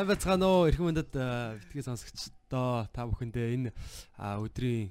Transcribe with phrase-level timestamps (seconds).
[0.00, 0.64] Сайн байцгаана уу?
[0.64, 3.70] Эрхэм мөндөд битгий сонсогчдоо та бүхэндээ энэ
[4.16, 4.88] өдрийн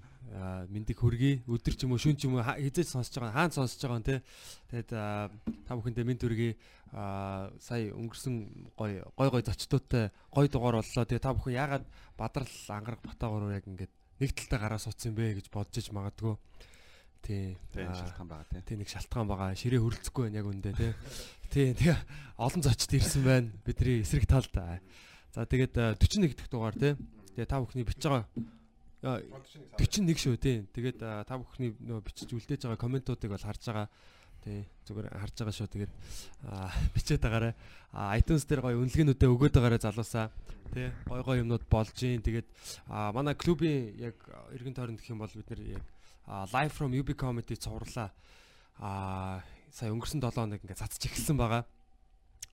[0.69, 1.49] мэндийг хүргэе.
[1.49, 4.21] Өдөр ч юм уу, шүн ч юм уу хизээж сонсож байгаа, хаана сонсож байгаа нэ.
[4.69, 4.93] Тэгээд
[5.65, 6.53] та бүхэндээ мэд хүргэе.
[7.57, 11.05] сая өнгөрсөн гой гой гой зочдуудтай гой дугаар боллоо.
[11.09, 13.89] Тэгээд та бүхэн яагаад бадрал ангараг батаагуур яг ингээд
[14.21, 16.37] нэг талтай гараа суудсан бэ гэж бодож иж магадгүй.
[17.21, 17.57] Тий.
[17.73, 18.61] шалтгаан байгаа тий.
[18.61, 19.57] Тий нэг шалтгаан байгаа.
[19.57, 20.93] Ширээ хөрөлцөхгүй байна яг үндэ тий.
[21.51, 21.97] Тий тэгээ
[22.39, 23.51] олон зочд ирсэн байна.
[23.65, 24.53] Бидний эсрэг талд.
[25.33, 26.93] За тэгээд 41 дэх дугаар тий.
[27.37, 28.25] Тэгээ та бүхний бичиж байгаа
[29.01, 30.67] 41 шүү тий.
[30.75, 33.87] Тэгээд та бүхний нөө бичиж үлдээж байгаа комментуудыг бол харж байгаа.
[34.43, 35.69] Тий зүгээр харж байгаа шүү.
[35.71, 35.91] Тэгээд
[36.95, 37.53] бичээд байгаарай.
[38.19, 40.27] iTunes дээр гоё үнэлгээнүүдээ өгөөд байгаарай залуусаа.
[40.75, 42.19] Тий гой гой юмнууд болж гин.
[42.19, 42.47] Тэгээд
[42.89, 44.19] манай клубийн яг
[44.51, 45.85] эргэн тойронд гэх юм бол бид нэр яг
[46.51, 48.11] live from UB comedy цувралаа
[48.79, 49.41] а
[49.71, 51.63] сая өнгөрсөн 7 хоног ингээд цацж эхэлсэн байгаа.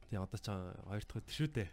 [0.07, 1.69] Тэгээ одоо ч 2 дахь өдөр шүү дээ.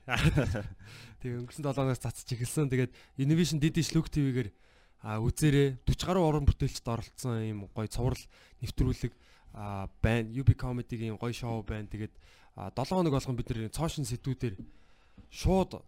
[1.22, 2.70] Тэгээ өнгөрсөн 7 хоногоос цацж эхэлсэн.
[2.74, 4.50] Тэгээд Innovation Didish Look TV-гээр
[5.04, 8.24] а үзээрээ 40 гаруй уран бүтээлчд оролцсон юм гоё цуврал
[8.64, 9.14] нэвтрүүлэг
[10.02, 10.28] байна.
[10.34, 11.86] UB comedy-гийн гоё шоу байна.
[11.92, 12.14] Тэгээд
[12.58, 14.58] 7 хоног болгон бид нэр цоошин сэдвүүдээр
[15.30, 15.84] шууд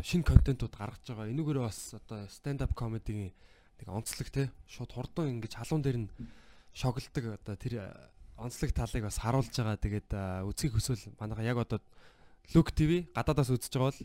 [0.00, 1.28] шинэ контентууд гаргаж байгаа.
[1.28, 3.34] Энүүгээр бас одоо stand up comedy-гийн
[3.80, 6.12] нэг онцлог те шууд хурдан ингэж халуун дээр нь
[6.72, 7.74] шоглдог одоо тэр
[8.40, 9.76] онцлог талыг бас харуулж байгаа.
[9.76, 10.08] Тэгээд
[10.48, 11.80] үзхийг хүсвэл манайха яг одоо
[12.56, 14.00] Look TV гадаадаас үзэж байгаа бол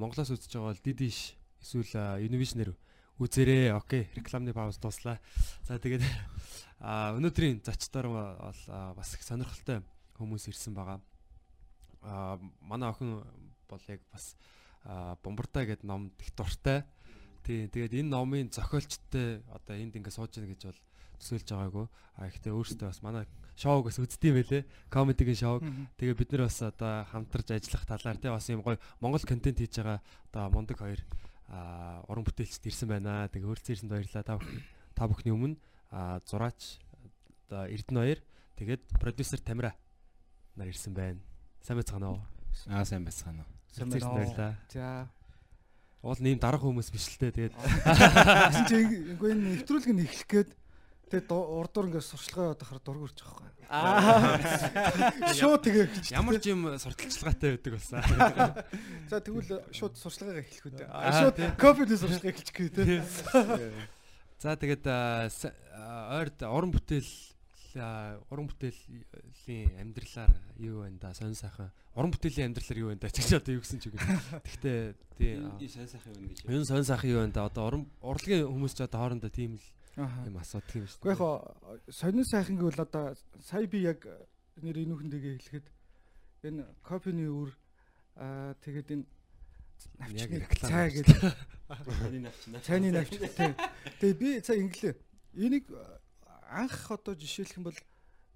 [0.00, 2.72] Монголоос үзэж байгаа бол Didish эсвэл Innovation-ээр
[3.20, 3.76] үзээрэй.
[3.76, 5.20] Окей, рекламны пауз дуслаа.
[5.68, 6.02] За тэгээд
[6.80, 8.60] өнөөдрийн зочдоор бол
[8.96, 9.84] бас их сонирхолтой
[10.16, 10.98] хүмүүс ирсэн байгаа.
[12.02, 13.20] А манай охин
[13.68, 14.32] бол яг бас
[15.22, 16.86] бомбартай гэдэг ном их дуртай.
[17.44, 20.80] Тий, тэгээд энэ номын зохиолчтой одоо энд ингээ сууж яана гэж бол
[21.18, 21.86] төсөөлж байгаагүй.
[22.18, 23.26] А ихтэй өөртөө бас манай
[23.58, 24.62] шоуг бас үздэм байлээ.
[24.86, 25.66] Комедигийн шоуг.
[25.98, 29.82] Тэгээ бид нар бас одоо хамтарч ажиллах талаар тий бас юм гоё Монгол контент хийж
[29.82, 29.98] байгаа
[30.30, 31.02] одоо мундаг хоёр
[31.50, 33.26] а уран бүтээлчд ирсэн байна.
[33.26, 34.22] Тэгээ хөрцөн ирсэнд баярлалаа.
[34.22, 34.62] Та бүхэн
[34.94, 35.58] та бүхний өмнө
[35.90, 36.78] а зураач
[37.50, 38.20] одоо Эрдэнэ хоёр
[38.62, 39.74] тэгээд продюсер Тамира
[40.54, 41.18] нар ирсэн байна.
[41.66, 42.22] Сайн байцгаана уу?
[42.70, 43.50] Аа сайн байцгаана уу.
[43.74, 44.54] Сайн баярлалаа.
[44.70, 45.10] За
[45.98, 47.50] Уул нэм дарга хүмүүс биш л дээ.
[47.50, 47.54] Тэгээд
[49.18, 50.50] энэ нэвтрүүлэг нь эхлэх гээд
[51.08, 53.48] тэгээд урдуур ингээд сурчлагаа яваад хахаар дург урч юм.
[53.68, 54.40] Аа.
[55.36, 58.00] Шууд тэгээ ямар ч юм сурталчилгаатай байдаг болсон.
[59.12, 60.88] За тэгвэл шууд сурчлагаа эхлэх үү.
[60.88, 63.00] Шууд кофений сурчлагаа эхэлчих гээ тий.
[64.42, 67.12] За тэгээд ойрд уран бүтээл
[68.32, 73.20] уран бүтээлийн амьдралаар юу байна да сонь сайхан уран бүтээлийн амьдралаар юу байна да чи
[73.36, 74.00] одоо юу гэсэн ч үгүй.
[74.48, 74.78] Гэхдээ
[75.20, 76.48] тий сонь сайхан юу гэж.
[76.48, 79.66] Энэ сонь сайхан юу байна да одоо уран урлагийн хүмүүс ч одоо хоорондоо тийм л
[79.98, 81.10] юм асуудаг юм шүү дээ.
[81.10, 84.06] Гэхдээ яг сонин сайхан гэвэл одоо сая би яг
[84.62, 85.66] нэр энүүхэнтэйгээ хэлэхэд
[86.46, 87.50] энэ копины үр
[88.14, 89.06] аа тэгээд энэ
[89.98, 91.18] навчны цай гэдэг.
[92.62, 93.10] Цайны навч.
[93.98, 94.94] Тэгээ би цаа инглээ.
[95.34, 95.66] Энийг
[96.46, 97.78] анх одоо жишээлх юм бол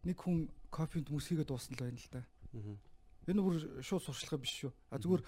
[0.03, 2.23] нэг хүн кофенд мөсгийгээ дуусна л байна л да.
[3.31, 4.73] Энэ бүр шууд сурчлага биш шүү.
[4.91, 5.23] А зүгээр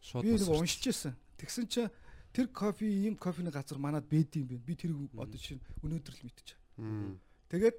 [0.00, 1.14] шууд би нэг уншиж байсан.
[1.36, 1.90] Тэгсэн чинь
[2.36, 4.60] тэр кофе ийм кофений газар манад бэд юм байна.
[4.68, 6.60] Би тэрийг одоо чинь өнөөдөр л мэдчих.
[7.48, 7.76] Тэгээд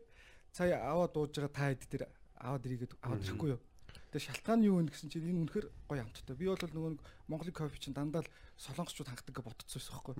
[0.50, 2.10] цаа аваад дууж байгаа та хэд тэр
[2.42, 3.62] аваад ирээд аваад ирэхгүй юу?
[4.10, 6.34] Тэгээ шалтгаан нь юу вэ гэсэн чинь энэ үнэхэр гоё амттай.
[6.34, 10.16] Би бол нөгөө нэг Монголын кофе чинь дандаа л солонгосчууд хангадаг гэж бодцсон байсан байхгүй.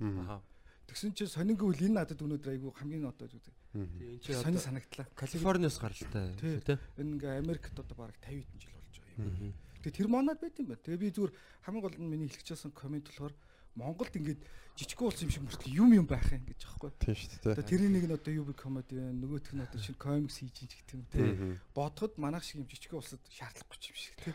[0.86, 3.42] Тэгсэн чинь сонингүй л энэ надад өнөөдөр айгүй хамгийн одоо зүг.
[3.74, 5.06] Тийм энэ чинь сонин санагдлаа.
[5.18, 6.78] Калифорниас гаралтай тийм.
[6.94, 9.52] Энэ ингээ Америкт одоо бараг 50 жил болж байгаа юм.
[9.82, 10.84] Тэгээ тэр монад байт юм байна.
[10.84, 11.32] Тэгээ би зүгээр
[11.66, 13.34] хамгийн гол нь миний хэлчихсэн комент болохоор
[13.78, 14.42] Монголд ингээд
[14.78, 16.90] жижиг уулсан юм шиг мөртлөө юм юм байх юм гэж аахгүй.
[16.98, 17.66] Тийм шүү дээ.
[17.66, 21.02] Тэрний нэг нь одоо UB comedy нөгөөх нь одоо шинэ комикс хийж ин гэх юм
[21.10, 21.58] те.
[21.74, 24.30] Бодоход манайх шиг юм жижиг уулсад шаардлагагүй юм шиг те.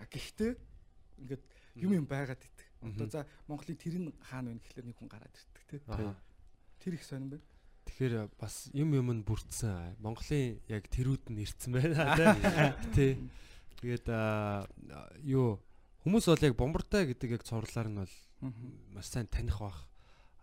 [0.00, 0.52] А гэхдээ
[1.24, 1.42] ингээд
[1.80, 2.68] юм юм байгаад идэг.
[2.84, 5.80] Одоо за Монголын тэр нь хаана вэ гэхлээр нэг хүн гараад ирдэг тий.
[6.80, 7.46] Тэр их сонирн байна.
[7.88, 9.96] Тэгэхээр бас юм юм нь бүрдсэн.
[10.00, 13.16] Монголын яг тэрүүд нь ирцэн байна тий.
[13.80, 14.08] Тэгээд
[15.24, 15.60] юу
[16.04, 18.14] хүмүүс бол яг бомбартай гэдэг яг цувралаар нь бол
[18.94, 19.88] маш сайн таних бах.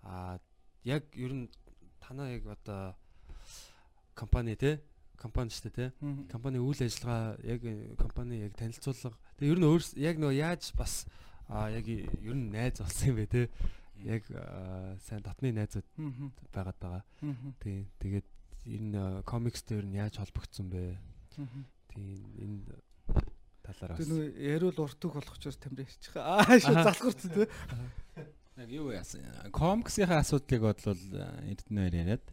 [0.04, 0.40] А
[0.84, 1.50] яг ер нь
[2.00, 2.96] танаа яг одоо
[4.16, 4.80] компани тий
[5.18, 5.90] компани шүү дээ тий.
[6.30, 7.62] Компани үйл ажиллагаа яг
[7.98, 9.18] компани яг танилцуулга.
[9.38, 11.06] Тэгээ ер нь өөр яг нөгөө яаж бас
[11.50, 13.46] яг ер нь найз болсон юм бэ тий
[14.06, 14.24] яг
[15.02, 15.88] сайн дотны найзууд
[16.54, 17.04] байгаад байгаа.
[17.60, 17.90] Тийм.
[17.98, 18.28] Тэгээд
[18.68, 20.98] энэ комикс дээр нь яаж холбогдсон бэ?
[21.90, 22.62] Тийм энэ
[23.68, 24.00] талаар бас.
[24.00, 26.16] Тэр нөө яриул уртуг болох учраас тамир ярьчих.
[26.16, 27.48] Аа шүү залхуурсан тий.
[28.58, 29.28] Яг юу яасан?
[29.54, 31.04] Комиксийнхаа асуудлыг бодлол
[31.46, 32.26] Эрдэнэ хоёр яриад.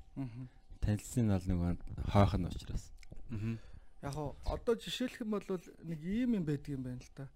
[0.81, 1.71] Танилцсан нь бол нөгөө
[2.15, 2.85] хойх нь учраас.
[4.05, 5.45] Яг одоо жишээлх юм бол
[5.85, 7.27] нэг ийм юм байдаг юм байна л да.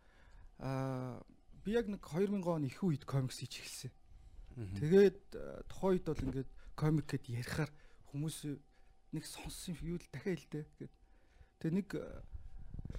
[0.58, 1.20] Аа
[1.64, 3.92] би яг нэг 2000 он их үед комикс хийж эхэлсэн.
[4.80, 7.70] Тэгээд э, тухайн үед бол ингээд комик гэд ярихаар
[8.10, 8.56] хүмүүс
[9.12, 10.94] нэг сонссон юу л дахиад хэлдэ гэд.
[11.60, 12.04] Тэгээ нэг э,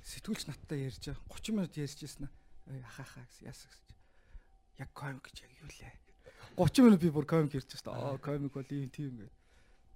[0.03, 3.85] сэтгүүлч надтай ярьж байгаа 30 минут ярьж ирсэн аа ахахаа гэсэн яас гэж.
[4.79, 5.93] Яг комик гэж яг юу лээ.
[6.57, 7.93] 30 минут би бүр комик ярьж дээ.
[7.93, 9.33] Аа комик бол ийм тийм гэдэг.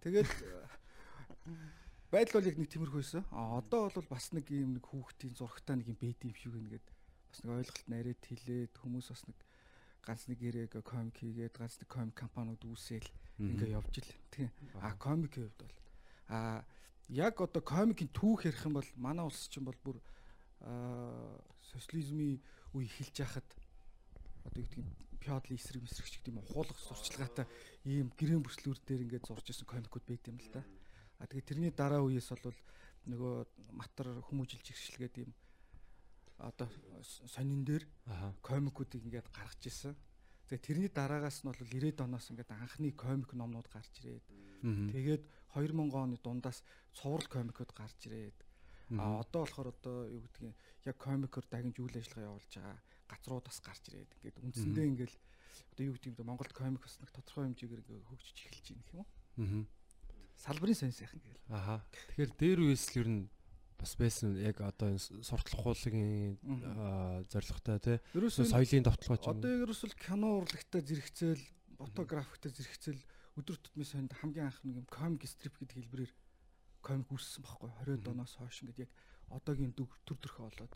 [0.04, 0.30] Тэгээд
[2.13, 3.24] байдал бол яг нэг тиймэрхүү байсан.
[3.31, 6.88] А одоо бол бас нэг ийм нэг хүүхдийн зурагтай нэг юм бэд юм шиг нэгээд
[7.30, 9.38] бас нэг ойлголт нарийд хилээд хүмүүс бас нэг
[10.04, 14.12] ганц нэг яриаг комик хийгээд ганц нэг комик компаниуд үүсээл ингээ явж ил.
[14.30, 14.50] Тийм.
[14.78, 15.78] А комикийн хувьд бол
[16.30, 16.66] а
[17.13, 20.01] яг одоо комикийн түүх ярих юм бол манай улс чинь бол бүр
[21.69, 22.42] социализмын
[22.74, 23.48] үе эхэлж байхад
[24.50, 24.86] одоо юу гэдэг
[25.24, 27.45] феодалын эсрэг мэсрэгч гэдэг юм хуулах сурчлагаатай
[27.86, 30.65] ийм гэрэн бүслүүр дээр ингээд зурж исэн комикуд байт юм л да.
[31.19, 32.57] А тэгээ тэрний дараа үеэс бол
[33.07, 33.36] нөгөө
[33.71, 35.31] матар хүмүүжилж иршилгээд юм
[36.39, 36.68] одоо
[37.04, 37.88] сонин дээр
[38.44, 39.95] комикуудыг ингээд гаргаж ирсэн.
[40.51, 44.25] Тэгээ тэрний дараагаас нь бол 90-ад оноос ингээд анхны комик номнууд гарч ирээд
[44.92, 45.24] тэгээд
[45.55, 46.63] 2000 оны дундаас
[46.94, 48.38] цуврал комикуд гарч ирээд
[49.00, 50.55] а одоо болохоор одоо юу гэдгийг
[50.85, 52.77] яг комикор дагнж үйл ажиллагаа явуулж байгаа
[53.09, 55.13] газрууд бас гарч ирээд ингээд үндсэндээ ингээд
[55.73, 59.01] одоо юу юм Монголд комик бас нэг тодорхой хэмжээгээр ингээд хөгжиж эхэлж байна гэх юм
[59.01, 59.65] уу
[60.38, 61.41] салбарын сонь сайхан гээл.
[61.50, 61.85] Аха.
[62.17, 63.21] Тэгэхээр дээр үес л ер нь
[63.77, 66.38] бас байсан яг одоо энэ суртлах хуулийн
[67.29, 67.97] зорилготой тий.
[68.27, 69.38] Соёлын давталгаа ч юм.
[69.39, 71.44] Одоо ерөөсөл кино урлагтай зэрэгцээл,
[71.79, 73.01] фотографтай зэрэгцээл
[73.38, 76.13] өдөр тутмын сонд хамгийн анх нэг юм комик стрип гэдэг хэлбэрээр
[76.83, 78.91] комик үүссэн байхгүй 20 доноос хойш ингээд яг
[79.33, 80.74] одоогийн төр төрхөө болоод.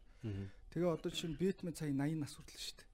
[0.71, 2.89] Тэгээ одоо чинь Бэтмен сая 80 нас хүртэл шүү дээ.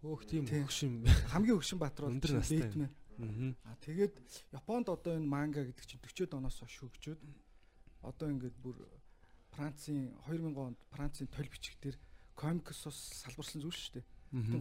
[0.00, 0.92] Хөөх тийм хөгшин
[1.32, 2.90] хамгийн хөгшин баатар бол Бэтмен.
[3.64, 4.14] Аа тэгээд
[4.52, 7.20] Японд одоо энэ манга гэдэг чинь 40-од оноос хойш хөгжөөд
[8.04, 8.76] одоо ингээд бүр
[9.56, 11.96] Францын 2000 онд Францын толь бичгтэр
[12.36, 14.06] комиксос салбарсан зүйл шүү дээ.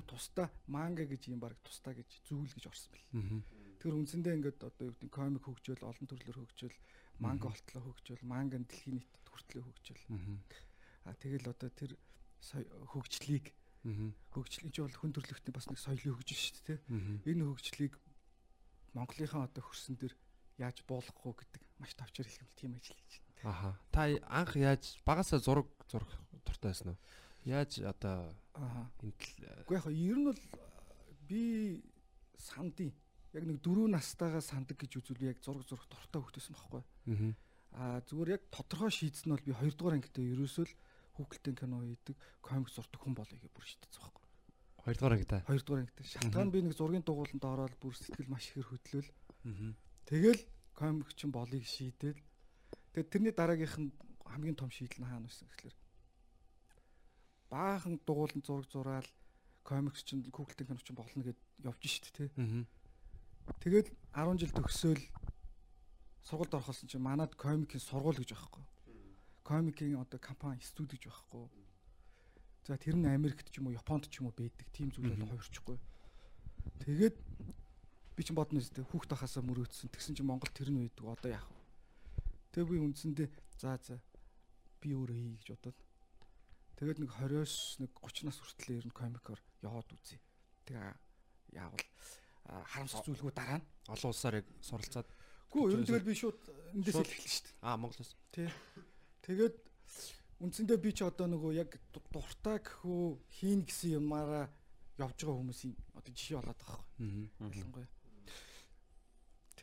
[0.08, 3.08] Тусдаа манга гэж юм баг тусдаа гэж зүйл гэж орсон бэл.
[3.80, 6.78] Тэр үндсэндээ ингээд одоо юу гэдэг комик хөгжөөл олон төрлөөр хөгжөөл
[7.20, 10.04] манга болтлоо хөгжөөл манга дэлхийн нийтэд хүртлээ хөгжөөл.
[11.06, 11.92] Аа тэгэл одоо тэр
[12.92, 13.54] хөгжлийг
[14.34, 16.80] хөгжлийн чинь бол хүн төрөлхтний бас нэг соёлын хөгжил шүү дээ.
[17.30, 17.94] Энэ хөгжлийг
[18.98, 20.16] Монголынхаа одоо хөрсөн дээр
[20.58, 23.52] яаж буулгах вэ гэдэг маш тавчаар хэлэх юм тийм ажил хийж байна.
[23.52, 23.70] Аха.
[23.92, 24.02] Та
[24.32, 26.10] анх яаж багасаа зураг зурх
[26.48, 27.00] дуртай байсан уу?
[27.46, 29.14] Яаж одоо аха энэ
[29.68, 30.42] Уу яг ер нь бол
[31.28, 31.44] би
[32.40, 32.90] сандын
[33.36, 36.84] яг нэг дөрөв настайгаа сандаг гэж үзвэл яг зураг зурх дуртай хөгтөсөн байхгүй.
[37.76, 40.74] Аа зүгээр яг тодорхой шийдсэн бол би 2 дугаар ангитай ерөөсөө л
[41.20, 44.26] хүүхэлдэйн кино хийдэг, комик зурдаг хүн болъё гэж бүр шийдсэн байхгүй.
[44.88, 45.42] 2 дугаар ангитай.
[45.44, 46.06] 2 дугаар ангитай.
[46.08, 49.10] Шалтгаан би нэг зургийн дугууланд ороод бүр сэтгэл маш ихээр хөдлөөл.
[50.08, 50.42] Тэгэл
[50.72, 52.20] комик чин болыг шийдэл.
[52.96, 53.92] Тэгээд тэрний дараагийнх нь
[54.24, 55.76] хамгийн том шийдэл нь хаана байсан гэхээр
[57.50, 59.10] баахан дугууланд зураг зураал
[59.64, 62.30] комик чин Google-тэй кино чин болно гэд явж шít те.
[63.62, 65.04] Тэгээд 10 жил төгсөөл
[66.26, 68.64] сургуульд орохолсон чинь манад комикийн сургууль гэж байхгүй.
[69.46, 71.46] Комикийн одоо компани студи гэж байхгүй
[72.66, 74.66] За тэр нь Америкт ч юм уу Японд ч юм уу байдаг.
[74.74, 75.78] Тийм зүйл бол хувирчихгүй.
[76.82, 77.14] Тэгээд
[78.18, 79.94] би ч бодно өстэй хүүхд тахасаа мөрөөдсөн.
[79.94, 81.06] Тэгсэн чинь Монгол тэр нь байдаг.
[81.06, 81.62] Одоо яах вэ?
[82.58, 83.30] Тэгээ би үндсэндээ
[83.62, 84.02] за за
[84.82, 85.78] би өөрөө хий гэж бодоод.
[86.82, 87.54] Тэгээд нэг 20-оос
[87.86, 90.18] нэг 30 нас хүртэл ер нь комикоор яваад үзье.
[90.66, 90.90] Тэгээ
[91.62, 91.86] яавал
[92.46, 95.10] харамсах зүйлгүй дараа нь олон улсаар яг суралцаад
[95.56, 96.40] Гүү ер нь тэгэл би шууд
[96.76, 97.64] эндээс эхэллээ шүү дээ.
[97.64, 98.12] Аа Монголоос.
[98.36, 98.52] Тий.
[99.24, 99.56] Тэгээд
[100.44, 103.04] үндсэндээ би ч одоо нөгөө яг дуртай гэхүү
[103.40, 104.52] хийн гэсэн юмараа
[105.00, 107.56] явж байгаа хүмүүсийн одоо жишээ болоод байгаа байхгүй.
[107.56, 107.90] Ялангуяа.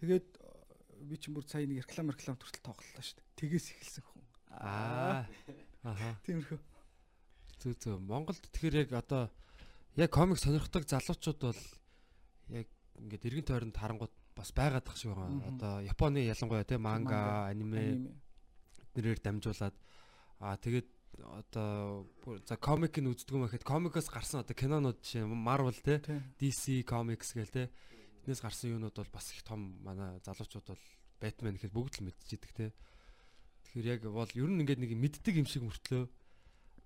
[0.00, 0.28] Тэгээд
[1.12, 3.36] би ч бүр сая нэг реклам реклам төртөл тоглолоо шүү дээ.
[3.36, 4.24] Тгээс эхэлсэн хүн.
[4.64, 5.28] Аа.
[5.84, 6.16] Аха.
[6.24, 6.60] Тиймэрхүү.
[7.60, 7.96] Зөө зөө.
[8.00, 9.28] Монголд тэгэхээр яг одоо
[10.00, 11.60] яг комик сонирхдаг залуучууд бол
[12.52, 12.68] яг
[13.00, 15.49] ингээд эргэн тойронд харангууд бас байгаад тах шиг байгаа.
[15.49, 18.12] Одоо Японы ялангуяа те манга, аниме
[18.94, 19.76] нэрээр дамжуулаад
[20.42, 20.90] Аа тэгээд
[21.23, 22.11] одоо
[22.49, 26.02] за комик нь үздэг юм гэхэд комикоос гарсан одоо кинонууд жишээ Marvel те
[26.40, 27.71] DC Comics гэл те
[28.26, 30.85] эднээс гарсан юунууд бол бас их том манай залуучууд бол
[31.23, 32.66] Batman гэхэд бүгд л мэдчихэдэг те
[33.71, 36.11] Тэгэхээр яг бол ер нь ингээд нэг мэддэг юм шиг мөртлөө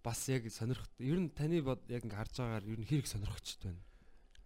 [0.04, 3.80] бас яг сонирх ер нь таны яг ингээд харж байгаагаар ер нь хэрэг сонирхчт байна.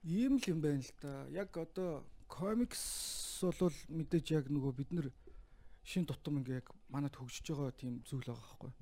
[0.02, 1.28] Ийм л юм байна л да.
[1.28, 5.09] Яг одоо комикс бол мэдээж яг нөгөө бид нар
[5.85, 8.73] шин тутам ингээ яг манад хөгжиж байгаа тийм зүйл байгаа байхгүй.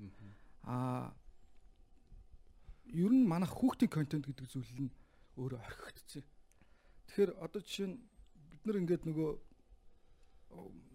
[0.63, 1.11] Аа
[2.87, 4.91] ер нь манайх хүүхдийн контент гэдэг зүйл нь
[5.35, 6.23] өөрөө орхигдсон.
[7.07, 7.97] Тэгэхээр одоо жишээ нь
[8.51, 9.29] бид нар ингээд нөгөө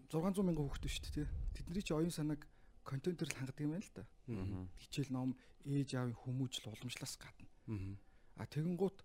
[0.09, 1.27] 600 мянган хүүхдтэй шүү дээ.
[1.53, 2.41] Тэдний чи оюун санааг
[2.81, 4.03] контентээр л хангадаг юм байна л да.
[4.81, 7.47] Хичээл ном, ээж аавын хүмүүжил уламжлаас гадна.
[8.35, 9.04] А тэгэнгუთ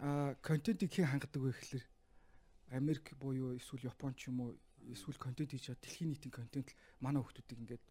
[0.00, 1.84] а контентийг хэн хангадаг вэ гэхэлэр
[2.72, 4.50] Америк буюу эсвэл Япон ч юм уу
[4.88, 6.72] эсвэл контент хийж чад дэлхийн нийтийн контент
[7.04, 7.84] манай хүмүүсийг ингээд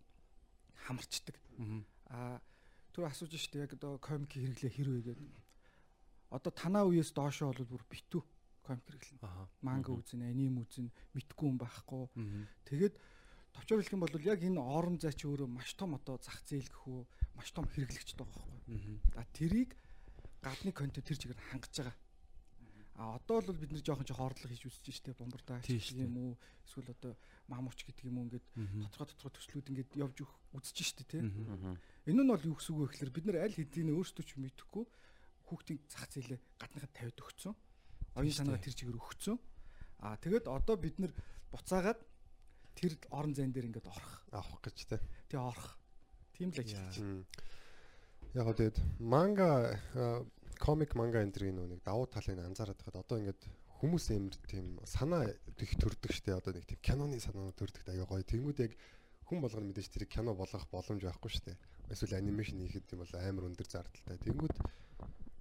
[0.89, 1.37] хамарчдаг.
[2.09, 2.41] Аа
[2.93, 5.29] түр асууж штэ яг одоо комик хэрэглээ хэрвээ гэдэг.
[6.33, 8.21] Одоо танаа үеэс доошоо бол бүр битүү
[8.65, 9.21] комик хэрэглэнэ.
[9.61, 12.09] Манга үзэн, аним үзэн, мэдгүй юм байхгүй.
[12.65, 12.95] Тэгээд
[13.53, 16.69] товчоор хэлэх юм бол яг энэ орон зай чи өөрөө маш том одоо зах зээл
[16.69, 16.99] гэхүү
[17.37, 18.97] маш том хэрэглэгчтэй байгаа байхгүй.
[19.17, 19.77] А тэрийг
[20.43, 21.97] гадны контент тэр чигээр хангаж байгаа.
[22.99, 26.31] А одоо бол бид нэр жоохон ч хордлого хийж үзэж штэ бомбардаа гэх юм уу
[26.67, 27.15] эсвэл одоо
[27.47, 28.47] мамууч гэдэг юм уу ингээд
[28.91, 30.17] тодорхой тодорхой төслүүд ингээд явж
[30.51, 31.23] үзэж штэ тий.
[32.11, 34.83] Энэ нь бол юу гэсэн үг вэ гэхээр бид нар аль хэдийн өөрсдөө ч мэдэхгүй
[35.47, 37.55] хүүхдийн зах зээлээ гадныхад тавиад өгцөн.
[38.19, 39.37] Оюун санаагаа тэр чигээр өгцөн.
[40.03, 41.15] А тэгээд одоо бид нар
[41.55, 41.99] буцаагаад
[42.75, 44.99] тэр орон зайн дээр ингээд орох авах гэж тий.
[45.31, 45.79] Тэгээ орох.
[46.35, 47.23] Тийм л ажиллаж байна.
[48.37, 49.81] Яг гоо тэгээд манга
[50.61, 53.41] комик манга энэ төрлийн нэг давуу талыг анзаараад байхад одоо ингээд
[53.81, 55.25] хүмүүс амар тийм санаа
[55.57, 58.21] их төрдөг штэ одоо нэг тийм киноны санаа төрдөг аяа гоё.
[58.21, 58.77] Тэнгүүд яг
[59.25, 61.57] хүн болгоно мэдээж тэр кино болгох боломж байхгүй штэ.
[61.89, 64.21] Эсвэл анимашн хийхэд юм бол амар өндөр зардалтай.
[64.21, 64.55] Тэнгүүд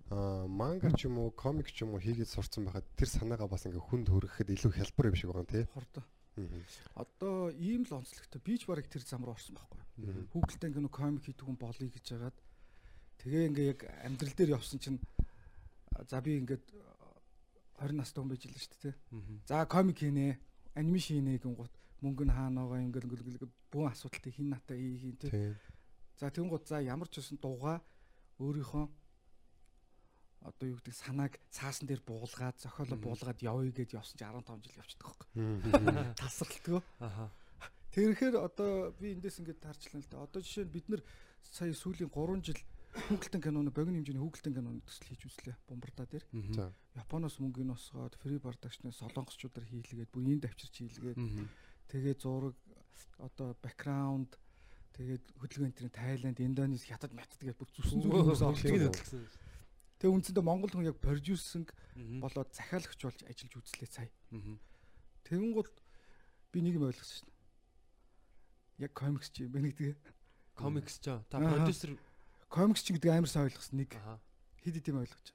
[0.08, 3.68] аа манга ч юм уу комик ч юм уу хийгээд сурцсан байхад тэр санаагаа бас
[3.68, 5.64] ингээ хүнд хөргөхэд илүү хялбар юм шиг байгаа тий.
[5.76, 6.04] Хордоо.
[6.96, 9.82] Одоо ийм л онцлогтой би ч барыг тэр зам руу орсон байхгүй.
[10.32, 12.38] Хүүхэлтэй кино комик хийдэг хүн болъё гэж хагаад
[13.18, 14.98] Тэгээ ингээ яг амьдрал дээр явсан чинь
[16.06, 16.64] за би ингээд
[17.78, 18.94] 20 настай хүн байж л шүү дээ.
[19.46, 20.38] За комик хийнэ,
[20.74, 23.10] анимашн хийнэ гингут мөнгө нь хаана байгаа юм гэл
[23.70, 25.54] бүх асуудалтай хин натаа ий хийн тий.
[26.18, 27.82] За тэгүнгут за ямар ч байсан дууга
[28.38, 28.86] өөрийнхөө
[30.46, 34.78] одоо юу гэдэг санааг цаасан дээр буулгаад зохиолоо буулгаад явъя гэж явсан чи 15 жил
[34.78, 35.28] явчихдаг байхгүй.
[36.22, 36.80] Тасралтгүй.
[37.02, 37.30] Аха.
[37.90, 40.22] Тэгэхээр одоо би эндээс ингээд таарчлаа л да.
[40.22, 41.02] Одоо жишээ нь бид нар
[41.42, 42.60] сая сүүлийн 3 жил
[43.06, 45.56] Хүүхэлтэн киноны богино хэмжээний хүүхэлтэн киноны төсөл хийж үзлээ.
[45.70, 46.24] Бомбардаа дээр.
[46.98, 51.18] Японоос мөнгөний осгоод фри продакшны солонгосчуудаар хийлгээд бүр энэ давчирч хийлгээд
[51.88, 52.58] тэгээ зураг
[53.22, 54.34] одоо бэкграунд
[54.98, 58.90] тэгээд хөдөлгөөн энтрийн Тайланд, Индонез, Хятад, Мятад гэж бүр зүсэн зүгээс олдсон.
[59.98, 61.74] Тэгээ үндсэндээ Монгол хүн яг продюсинг
[62.22, 64.10] болоод захиалагч болж ажиллаж үзлээ сая.
[65.26, 65.70] Тэгэн гол
[66.54, 67.30] би нэг юм ойлгосон шин.
[68.78, 69.98] Яг комикс чи юм байна гэдгээ.
[70.54, 71.98] Комикс ч та продюсер
[72.48, 73.92] комикс ч гэдэг амар сайн ойлгосон нэг
[74.64, 75.28] хэд хэд юм ойлгож.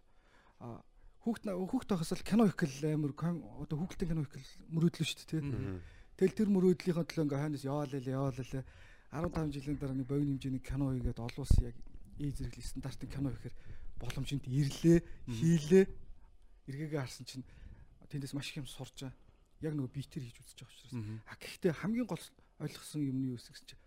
[0.59, 0.81] А
[1.23, 3.13] хүүхд хүүхд тахаас л кино их гэл амар
[3.61, 5.79] одоо хүүхдийн кино их гэл мөрөөдлөө шүү дээ тий.
[6.17, 8.65] Тэгэл тэр мөрөөдлийнхөө төлөө ингээ хойноос яваалаа яваалаа
[9.13, 11.77] 15 жилийн дараа нэг богино хэмжээний кино хийгээд олон улсын яг
[12.17, 13.55] ээ зэрэг стандартын кино ихээр
[14.01, 15.85] боломжинд ирлээ хийлээ
[16.65, 17.45] эргээгээ харсан чинь
[18.09, 19.05] тэндээс маш их юм сурч.
[19.61, 20.93] Яг нөгөө битэр хийж үзэж байгаа учраас.
[21.29, 22.25] А гэхдээ хамгийн гол
[22.59, 23.81] ойлгосон юм нь юу гэсэн чинь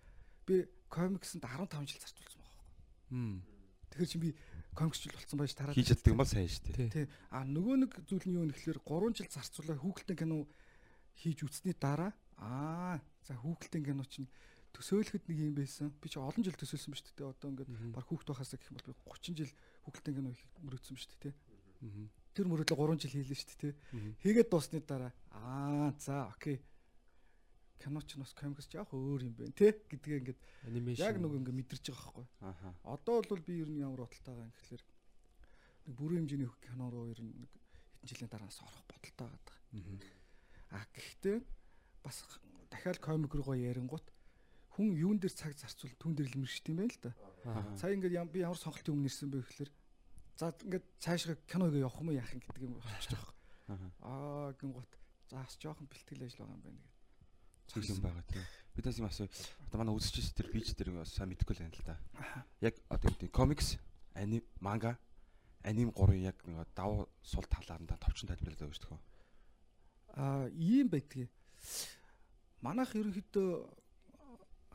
[0.47, 0.55] би
[0.89, 2.36] комиксэнд 15 жил зарцуулсан
[3.11, 4.31] Тэгэхээр чи би
[4.75, 6.91] комиксчл болсон байж тараад хийж чаддаг юм бол сайн шүү дээ.
[6.93, 7.07] Тий.
[7.33, 10.39] А нөгөө нэг зүйл нь юу нэхлээр 3 жил зарцуулаад хүүхэлдэйн кино
[11.17, 14.29] хийж үтсний дараа аа за хүүхэлдэйн кино чинь
[14.77, 15.89] төсөөлөхөд нэг юм байсан.
[15.97, 17.33] Би чи олон жил төсөөлсөн ба шүү дээ.
[17.33, 19.53] Одоо ингээд баг хүүхд байхасаа гэх юм бол би 30 жил
[19.89, 21.35] хүүхэлдэйн кино хийх мөрөөдсөн шүү дээ.
[22.37, 23.75] Тэр мөрөөдлөө 3 жил хийлээ шүү дээ.
[24.21, 26.61] Хийгээд дуусны дараа аа за окей
[27.79, 31.59] кино ч бас комикс яг өөр юм байна те гэдгээ ингээд анимашн яг нэг ингээд
[31.61, 32.27] мэдэрч байгаа байхгүй.
[32.41, 32.69] Аха.
[32.85, 34.85] Одоо бол би ер нь ямар бодолтой байгаа юм гэхэлэр
[35.87, 39.59] нэг бүрэн хэмжээний кино руу ер нь нэг хэдэн жилийн дараас орох бодолтой байгаа.
[40.73, 41.39] Аа гэхдээ
[42.03, 42.17] бас
[42.71, 44.07] дахиад комик руугаа ярингууд
[44.75, 47.13] хүн юун дээр цаг зарцуул түн дээр л мэрэгчт юм байна л да.
[47.81, 49.71] Сая ингээд би ямар сонголтын өмнө ирсэн бэ гэхэлэр
[50.37, 53.35] за ингээд цаашгаа киног явах юм яах юм гэдэг юм болчихж байгаа.
[54.05, 54.93] Аа гингут
[55.31, 56.96] за бас жоохон бэлтгэл ажил байгаа юм байна гэдэг
[57.71, 58.45] зүйл юм байгаа тийм.
[58.77, 59.29] Бидээс юм асуу.
[59.67, 61.97] Одоо манай үзэгчс тэр бич тэр бас сайн мэдэхгүй л байна л да.
[62.61, 63.81] Яг одоо гэдэг комикс,
[64.15, 64.99] аним, манга,
[65.65, 69.01] аним гурын яг нэг давуу сул талаар нь товчон тайлбарлаад өгч төхөө.
[70.21, 71.33] Аа ийм байдгийг.
[72.61, 73.51] Манайх ерөнхийдөө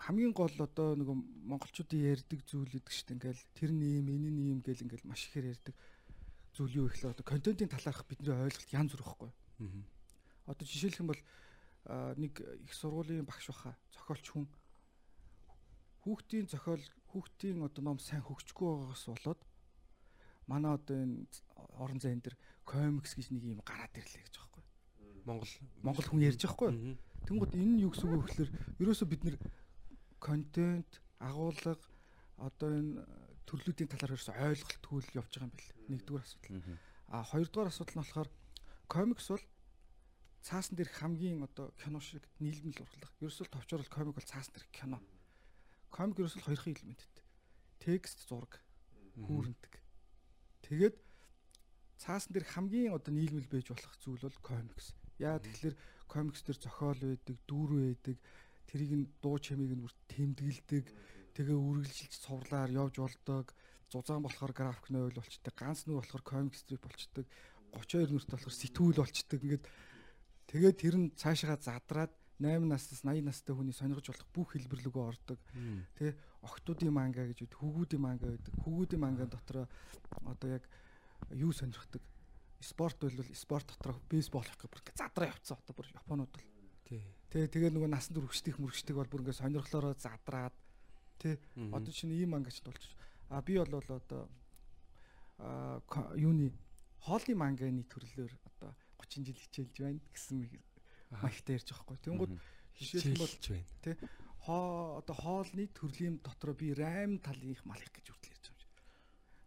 [0.02, 1.08] хамгийн гол одоо нэг
[1.46, 5.76] монголчуудын ярьдаг зүйл гэдэг чинь ингээл тэр ийм энэ ийм гэл ингээл маш ихээр ярьдаг
[6.58, 9.32] зүйл юу ихлэ одоо контентын талаарх бидний ойлголт янз бүр байхгүй.
[10.50, 11.22] Одоо жишээлх юм бол
[11.88, 12.34] нэг
[12.66, 14.46] их сургуулийн багш баха зохиолч хүн
[16.06, 16.84] хүүхдийн зохиол
[17.14, 19.42] хүүхдийн одоо ном сайн хөгжихгүй байгаас болоод
[20.48, 21.26] манай одоо энэ
[21.78, 24.64] орон зайн дээр комикс гэж нэг юм гараад ирлээ гэж байхгүй.
[25.26, 25.54] Монгол
[25.86, 26.98] Монгол хүн ярьж байхгүй.
[27.26, 29.38] Тэнгууд энэ нь юу гэсэн үг вэ гэхээр ерөөсөө бид нэр
[30.18, 31.78] контент агуулга
[32.38, 33.06] одоо энэ
[33.46, 35.74] төрлүүдийн талаар ерөөсөө ойлголтгүй л явж байгаа юм бэл.
[35.92, 36.62] Нэгдүгээр асуудал.
[37.14, 38.30] А хоёрдугаар асуудал нь болохоор
[38.90, 39.46] комикс бол
[40.42, 43.14] цаасан дээр хамгийн одоо кино шиг нийлмэл урлах.
[43.22, 45.00] Ерөөсөө товчрол комик бол цаасан дээр кино.
[45.94, 47.26] Комик ерөөсөө хоёрхан элементтэй.
[47.78, 48.58] Текст, зураг,
[49.22, 49.74] хүүрэндэг.
[50.66, 50.70] Тэ?
[50.70, 50.96] Тэгээд
[52.02, 54.98] цаасан дээр хамгийн одоо нийлмэл байж болох зүйл бол комикс.
[55.22, 55.76] Яа тэгэхээр
[56.10, 58.18] комикс дээр зохиол байдаг, дүүр байдаг,
[58.66, 60.86] тэрийг нь дуу чимээг нь бүр тэмдэглэдэг,
[61.38, 63.54] тэгээ үргэлжилж цувралаар явж болдог,
[63.94, 67.28] зузаан болохоор график новел болчдөг, ганц нүр болохоор комик стрип болчдөг,
[67.76, 69.40] 32 нүрт болохоор сэтгүүл болчдөг.
[69.44, 69.66] Ингээд
[70.52, 75.06] тэгээд тэр нь цаашаа задраад 8 наснаас 80 настай хүний сонирхож болох бүх хэлбэр рүүгээ
[75.14, 75.40] ордог.
[75.94, 78.54] Тэ охтуудын манга гэж үү, хүүгүүдийн манга байдаг.
[78.66, 79.70] Хүүгүүдийн манга дотор
[80.26, 80.66] одоо яг
[81.30, 82.02] юу сонирхдаг?
[82.62, 86.46] Спорт бол спорт дотор бейсбол гэх бүр задраа явцсан одоо бүр Японууд бол.
[86.90, 87.02] Тий.
[87.30, 90.56] Тэ тэгээ нөгөө насан турш өргөжтөх мөргөжтөг бол бүр ингээ сонирхлоороо задраад
[91.22, 91.38] тий.
[91.70, 92.90] Одоо чинь ийм мангач болж.
[93.30, 94.30] А би бол одоо
[95.38, 95.82] а
[96.18, 96.54] юуны
[97.06, 98.74] хоолны манганы төрлөөр одоо
[99.12, 100.40] 30 жил хичээлж байна гэсэн
[101.20, 102.00] маягтай ярьж байгаа хгүй.
[102.08, 102.34] Тэнгууд
[102.80, 103.68] хичээлж байна.
[103.84, 103.92] Тэ
[104.48, 108.74] хоо одоо хоолны төрлийн дотроо би райм талын их малх гэж үрдэл ярьж байгаа юм.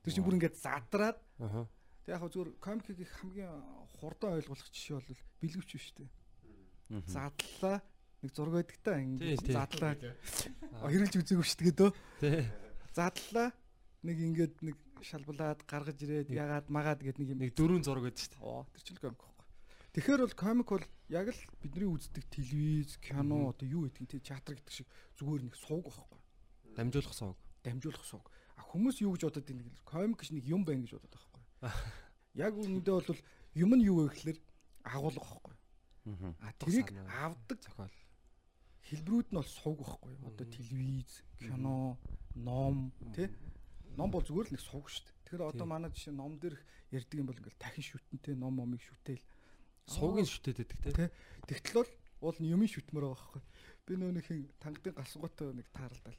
[0.04, 1.66] Тэр чинь бүр ингээд задраад аа
[2.04, 3.64] Тэг яг зүгээр комикийг хамгийн
[3.96, 5.08] хурдан ойлгох жишээ бол
[5.40, 6.08] бэлгэвч биш үү?
[7.08, 7.80] Задлаа
[8.20, 9.96] нэг зураг байдаг та ингээд задлаа.
[10.84, 11.90] Хэрэлж үзээгүй шүү дээ дөө.
[12.92, 13.48] Задлаа
[14.04, 18.20] нэг ингээд нэг шалбалаад гаргаж ирээд ягаад магаад гэдэг нэг юм нэг дөрвөн зураг байдаг
[18.20, 18.44] шүү дээ.
[18.44, 19.24] Оо тэр чинь комик.
[19.94, 24.58] Тэгэхээр бол комик бол яг л бидний үздэг телевиз, кино одоо юу гэдэг нь театр
[24.58, 24.88] гэдэг шиг
[25.22, 26.20] зүгээр нэг сууг байхгүй.
[26.74, 27.38] Дамжуулах сууг.
[27.62, 28.26] Дамжуулах сууг.
[28.58, 31.34] А хүмүүс юу гэж бодод ийм комик гэж нэг юм байна гэж бодод байгаа
[32.34, 33.20] Яг үүндээ бол
[33.54, 34.38] юм нь юу вэ гэхээр
[34.82, 35.54] агуулга байхгүй.
[36.42, 37.94] Аа тэрийг авдаг зохиол
[38.90, 40.14] хэлбэрүүд нь бол сувг байхгүй.
[40.26, 41.96] Одоо телевиз, кино,
[42.34, 43.30] ном тий
[43.94, 45.14] ном бол зүгээр л нэг сувг шүү дээ.
[45.22, 46.58] Тэгэхээр одоо манай жишээ ном дээр
[46.90, 49.22] ярьдаг юм бол ингээл дахин шүтэнтэй ном момыг шүтээл
[49.88, 51.08] суугийн шүтээд байдаг тий.
[51.48, 51.90] Тэгтэл бол
[52.30, 53.42] уул нь юмын шүтмөр байгаа байхгүй.
[53.84, 56.16] Би нөө нэг хин тангадын гасгуутай нэг тааралдал.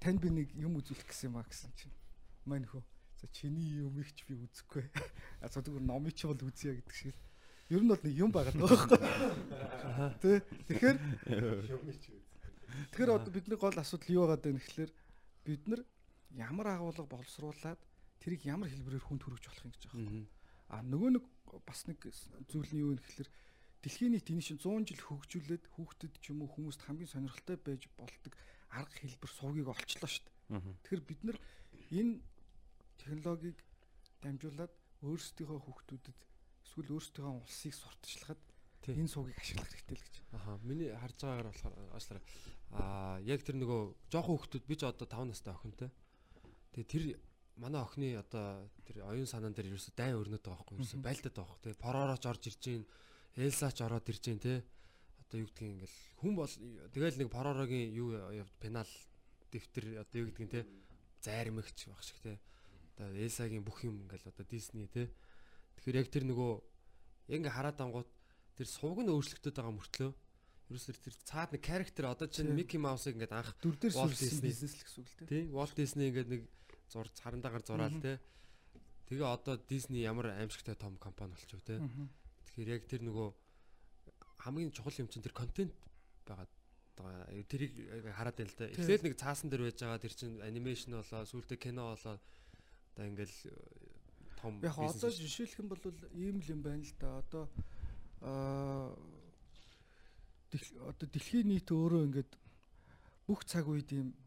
[0.00, 1.96] Танд би нэг юм үзүүлэх гэсэн юм а гэсэн чинь.
[2.44, 2.84] Мань хөө
[3.20, 4.86] За чиний юм ихч би үзэхгүй.
[5.42, 7.16] А зүгээр номыг ч бол үзье гэдэг шиг.
[7.66, 10.14] Ер нь бол нэг юм байгаа даа.
[10.22, 10.46] Тэ.
[10.70, 10.96] Тэгэхээр
[12.86, 14.90] Тэгэхээр одоо бидний гол асуудал юу байгаа вэ гэхэлэр
[15.42, 15.80] бид нар
[16.30, 17.80] ямар агуулга боловсруулад
[18.22, 20.37] тэрийг ямар хэлбэрээр хүнд хүргэж болох юм гэж байгаа.
[20.68, 21.24] А нөгөө нэг
[21.64, 21.98] бас нэг
[22.48, 23.30] зүйл нь юу вэ гэхэлэр
[23.82, 27.88] дэлхийн нийт энэ шин 100 жил хөгжүүлээд хүүхдэд ч юм уу хүмүүст хамгийн сонирхолтой байж
[27.96, 28.32] болдог
[28.68, 30.60] арга хэлбэр сувгийг олчлоо шүү дээ.
[30.84, 31.38] Тэгэхээр бид нар
[31.94, 32.20] энэ
[33.00, 33.58] технологиг
[34.20, 34.74] дамжуулаад
[35.06, 36.18] өөрсдийнхөө хүүхдүүдэд
[36.66, 38.42] эсвэл өөрсдийнхөө улсыг сурталчлахад
[38.88, 40.14] энэ суугийг ашиглах хэрэгтэй л гэж.
[40.34, 40.58] Аха.
[40.66, 42.20] Миний харж байгаагаар болохоор аашлаа
[42.74, 43.80] аа яг тэр нөгөө
[44.12, 45.90] жоохон хүүхдүүд би ч одоо 5 настай охинтой.
[46.72, 47.04] Тэгээ тэр
[47.58, 51.50] манай охины одоо тэр оюун санаан дээр ерөөсө дайн өрнөд байгаа байхгүй ерөөсө байлдаад байгаа
[51.50, 51.64] байхгүй.
[51.66, 52.84] Тэгээ поророч орж ирж гин,
[53.36, 54.54] Элсач ороод ирж гин те.
[55.26, 56.52] Одоо юу гэдгийг ингээл хүн бол
[56.94, 58.08] тэгэл нэг поророгийн юу
[58.62, 58.90] пенал
[59.50, 60.60] дэвтэр одоо юу гэдгийг те
[61.20, 62.38] зайрмагч баг шиг те
[62.94, 65.10] одоо Элсагийн бүх юм ингээл одоо Disney те.
[65.76, 66.52] Тэгэхээр яг тэр нөгөө
[67.34, 68.10] яг ингээ хараад ангууд
[68.56, 70.10] тэр сувг нь өөрчлөгдөд байгаа мөртлөө
[70.68, 74.76] ерөөсөө тэр цаад нэг character одоо чинь Mickey Mouse-ыг ингээд анх дүр дээр сүлжсэн бизнес
[74.76, 75.24] л гэсэн үг л те.
[75.24, 76.42] Тий, Walt Disney ингээд нэг
[76.90, 78.20] зур царандагаар зураал те.
[79.08, 81.80] Тэгээ одоо Disney ямар аимшигтай том компани болчихв те.
[82.48, 83.28] Тэгэхээр яг тэр нөгөө
[84.44, 85.72] хамгийн чухал юм чинь тэр контент
[86.26, 86.48] байгаа
[87.48, 87.72] тэрийг
[88.16, 88.68] хараад байл та.
[88.68, 92.18] Эхлээл нэг цаасан дээр байж байгаа тэр чинь анимашн болоо, сүүлдээ кино болоо
[92.98, 93.54] Одоо ингээл э,
[94.42, 95.78] том Яг одоо жишээлх юм бол
[96.18, 97.22] ийм л юм байна л да.
[97.22, 97.46] Одоо
[98.18, 98.90] аа
[100.90, 102.32] одоо дэлхийн нийт өөрөө ингээд
[103.30, 104.18] бүх цаг үед ийм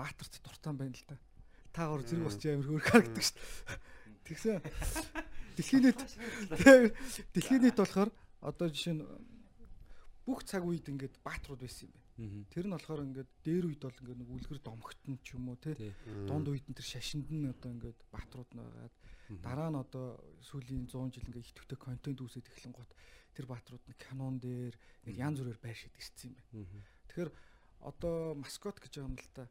[0.00, 1.20] баатарт дуртан байна л да.
[1.78, 3.78] Та гор зэрэг босч амир хөөр харагдаг шүү дээ.
[4.26, 4.58] Тэгсэн.
[5.54, 6.00] Дэлхийн нийт
[7.30, 8.10] дэлхийн нийт болохоор
[8.42, 9.06] одоо жишээ нь
[10.26, 12.50] бүх цаг үед ингээд баатрууд байсан юм байна.
[12.50, 15.78] Тэр нь болохоор ингээд дээр үед бол ингээд нэг үлгэр домгтон ч юм уу те
[16.26, 18.94] дунд үед нь тэр шашинд нь одоо ингээд баатрууд нагаад
[19.38, 20.18] дараа нь одоо
[20.50, 22.90] сүүлийн 100 жил ингээд идэвхтэй контент үүсээд эхлэн гот
[23.38, 24.74] тэр баатрууд нь канон дээр
[25.06, 26.90] ингээд янз бүрээр байршиж ирсэн юм байна.
[27.06, 27.30] Тэгэхээр
[27.86, 29.46] одоо маскот гэж байгаа юм л да.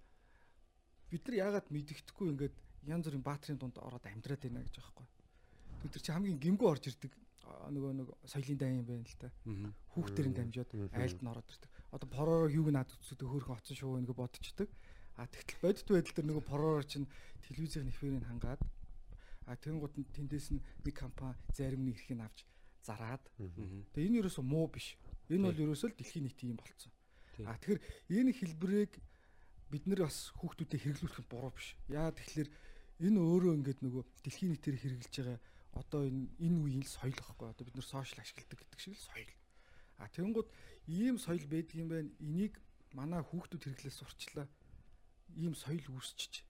[1.11, 2.55] Бид нар яагаад мэддэхгүй ингээд
[2.87, 5.89] янз бүрийн баатрын дунд ороод амьдраад байна гэж байгаа байхгүй.
[5.91, 7.13] Тэр чи хамгийн гимгүү орж ирдэг
[7.47, 9.31] нөгөө нэг соёлын дай юм байна л та.
[9.95, 14.11] Хүүхдэрийн дамжаад айлд нь ороод ирдэг одоо пороор юуг наад үздэг хөөрхөн оцсон шүү нэг
[14.11, 14.69] бодчихдаг.
[15.15, 17.07] А тэгтэл бодит байдал дээр нөгөө пороор чинь
[17.47, 18.61] телевизийн нэхвэрийг хангаад
[19.47, 22.43] а тэгэнгუთ нь тэндээс нь нэг компани зарим нэг эрхийг авч
[22.83, 23.23] зараад.
[23.95, 24.99] Тэгээ энэ юусоо муу биш.
[25.31, 26.91] Энэ бол ерөөсөө л дэлхийн нийт юм болцсон.
[27.47, 27.81] А тэгэхээр
[28.13, 28.91] энэ хэлбэрийг
[29.71, 31.75] бид нар бас хүүхдүүдэд хэрэглүүлэх нь буруу биш.
[31.91, 32.49] Яа тэгэхээр
[33.03, 35.39] энэ өөрөө ингээд нөгөө дэлхийн нийтээр хэрэгжилж байгаа
[35.77, 37.51] одоо энэ энэ үеийн соёл واخхой.
[37.51, 39.31] Одоо бид нар сошиал ашигладаг гэдэг шиг л соёл.
[40.01, 40.47] А тэгэнгუთ
[40.87, 42.09] ийм соёл байдгийм байна.
[42.23, 42.57] Энийг
[42.93, 44.47] манай хүүхдүүд хэрэглээс сурчлаа.
[45.35, 46.45] Ийм соёл үүсчих.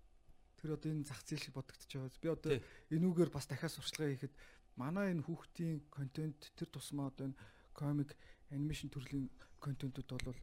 [0.61, 2.21] Тэр одоо энэ зах зээл шиг бодогдож байгаа.
[2.21, 2.51] Би одоо
[2.93, 4.33] энүүгээр бас дахиад сурчлага хийхэд
[4.77, 7.39] манай энэ хүүхдийн контент тэр тусмаа одоо энэ
[7.73, 8.15] комик
[8.53, 10.39] анимашн төрлийн контентууд бол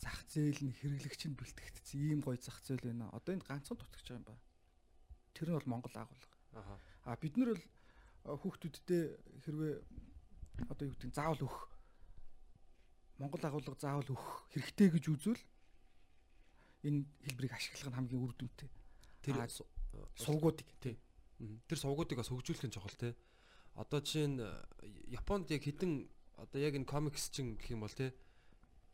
[0.00, 3.12] зах зээл нь хэрэглэгч нь бэлтгэгдсэн ийм гоё зах зээл байна.
[3.12, 4.36] Одоо энд ганцхан дутгаж байгаа юм ба.
[5.34, 6.36] Тэр нь бол Монгол агуулга.
[6.56, 6.78] Аа.
[7.04, 9.04] А бид нар бол хүүхдүүддээ
[9.44, 9.74] хэрвээ
[10.72, 11.60] одоо юу гэдэг заавал өгөх
[13.18, 15.42] Монгол агуулга заавал өгөх хэрэгтэй гэж үзвэл
[16.88, 18.70] энэ хэлбэрийг ашиглах нь хамгийн үр дүнтэй.
[19.22, 19.38] Тэр
[20.18, 20.96] сувгуудыг тий.
[21.68, 23.14] Тэр сувгуудыг бас хөгжүүлэх нь чухал тий.
[23.78, 24.40] Одоо жишээ нь
[25.14, 28.10] Японд яг хідэн одоо яг энэ комикс чинь гэх юм бол тий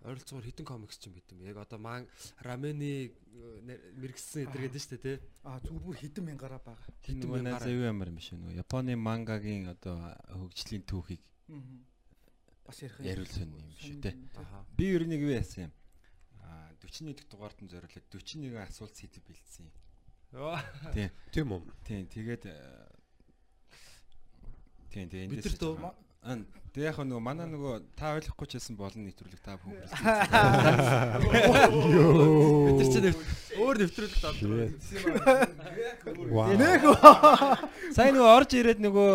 [0.02, 1.46] ойролцоогоор хитэн комикс ч юм гэдэг юм.
[1.48, 2.06] Яг одоо ман
[2.38, 3.10] рамени
[3.98, 5.16] мэрэгсэн эдэр гэдэг нь шүү дээ тий.
[5.42, 6.94] Аа зүгээр бүр хитэн мянгаараа байгаа.
[7.02, 8.54] Хитэн мянгаараа зав ямар юм биш үү?
[8.54, 9.98] Японы мангагийн одоо
[10.30, 11.22] хөгжлийн түүхийг
[12.62, 14.14] бас ярих яриулсан юм шүү дээ.
[14.78, 15.74] Би ер нь юу яасан юм?
[16.46, 19.74] Аа 41 дэх дугаард нь зориулаад 41 асуулт сэдв бэлдсэн юм.
[20.94, 21.10] Тийм.
[21.34, 21.60] Тийм үү?
[21.82, 22.06] Тийм.
[22.06, 22.42] Тэгээд
[24.88, 25.58] Тийм тийм эндээс
[26.22, 31.22] Тэг яг нөгөө манай нөгөө та ойлгохгүй ч байсан болно нэвтрүүлэг та бүхэн хүрсэн.
[32.68, 33.14] Бид чинь
[33.56, 34.34] өөр нэвтрүүлэг даа.
[36.58, 36.82] Нэх.
[37.96, 39.10] Сайн нөгөө орж ирээд нөгөө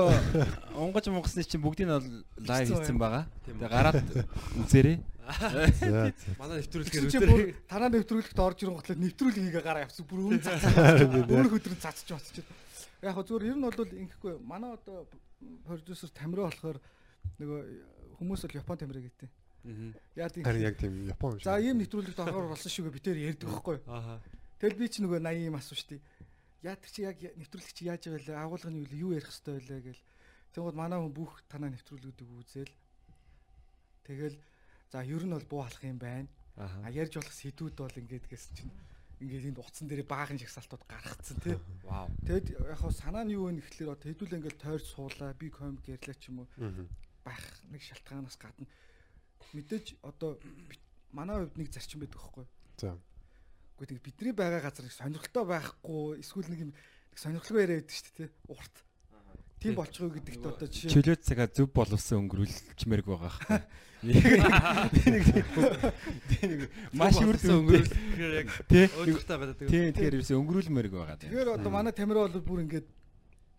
[0.80, 3.30] унгаж мунгасны чинь бүгдийг нь лайв хийсэн байгаа.
[3.46, 4.02] Тэгээ гараад
[4.64, 4.98] үзээрэй.
[6.40, 7.54] Манай нэвтрүүлгээр үзээрэй.
[7.70, 10.08] Танаа нэвтрүүлэгт орж ирэнгүүт нэвтрүүлгийг гараа явсан.
[10.10, 10.74] Бүр өмнө цацсан.
[11.32, 12.48] Өмнө өдөр цацж бацчих.
[13.04, 15.08] Яг зүгээр ер нь бол ингэхгүй манай одоо
[15.68, 16.80] продюсер Тамираа болохоор
[17.40, 17.60] нөгөө
[18.20, 19.30] хүмүүс бол Япон тамираа гэдэг.
[20.16, 20.44] Яа тийм.
[20.44, 21.48] Харин яг тийм Япон шүү.
[21.48, 23.78] За ийм нэвтрүүлэгт орохоор болсон шүү гэ битээр ярьдаг байхгүй.
[23.88, 24.20] Аа.
[24.60, 26.00] Тэгэл би ч нөгөө 80 юм асуу штий.
[26.64, 28.44] Яа тэр чи яг нэвтрүүлэг чи яаж байгаа вэ?
[28.44, 30.04] Агуулгын юу юу ярих хэвтэй байлаа гэл.
[30.56, 32.74] Тэгвэл манай хүн бүх танаа нэвтрүүлгүүдийг үзэл.
[34.04, 34.38] Тэгэл
[34.92, 36.28] за ер нь бол буу халах юм байна.
[36.56, 38.72] А ярьж болох сэдвүүд бол ингээд гэсэн чинь
[39.22, 41.58] ингээд энд утсан дээр баахан жагсаалтууд гаргацсан тий.
[41.86, 42.10] Вау.
[42.26, 45.86] Тэгэд яг хаа санаа нь юу вэ гэхэлэр одоо хэдүүл ингээд тойрч суулаа би комик
[45.86, 46.50] ярьлаа ч юм уу
[47.24, 48.68] байх нэг шалтгаанаас гадна
[49.54, 50.40] мэдээж одоо
[51.12, 52.46] манай хувьд нэг зарчим байдаг байхгүй.
[52.82, 52.98] За.
[53.78, 56.72] Гэхдээ бидний байгаа газар сонирхолтой байхгүй эсвэл нэг юм
[57.14, 58.30] сонирхолгүй яриа байдаг шүү дээ тий.
[58.50, 58.76] Урт.
[59.64, 63.64] Тийм болчихоо гэдэгт одоо жишээ чөлөө цагаа зөв боловсон өнгөрүүлчмээрг байгаа хаа.
[66.92, 69.64] Маш үрдэн өнгөрүүлэхээр яг тий өөртөө гадаг.
[69.72, 71.16] Тий тэгэхээр ерөөсөө өнгөрүүлмээрг байгаа.
[71.24, 72.92] Тэгэхээр одоо манай Тамира бол бүр ингээд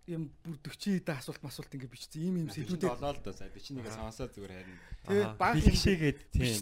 [0.05, 2.21] юм бүр 40 дэ асуулт масуулт ингэ бичсэн.
[2.21, 3.49] Ийм ийм сэдвүүдээ болоо л доо сая.
[3.49, 4.77] Бичнийг сонсоо зүгээр харин
[5.09, 6.61] тэгээ баг бэлгшээгээд тийм.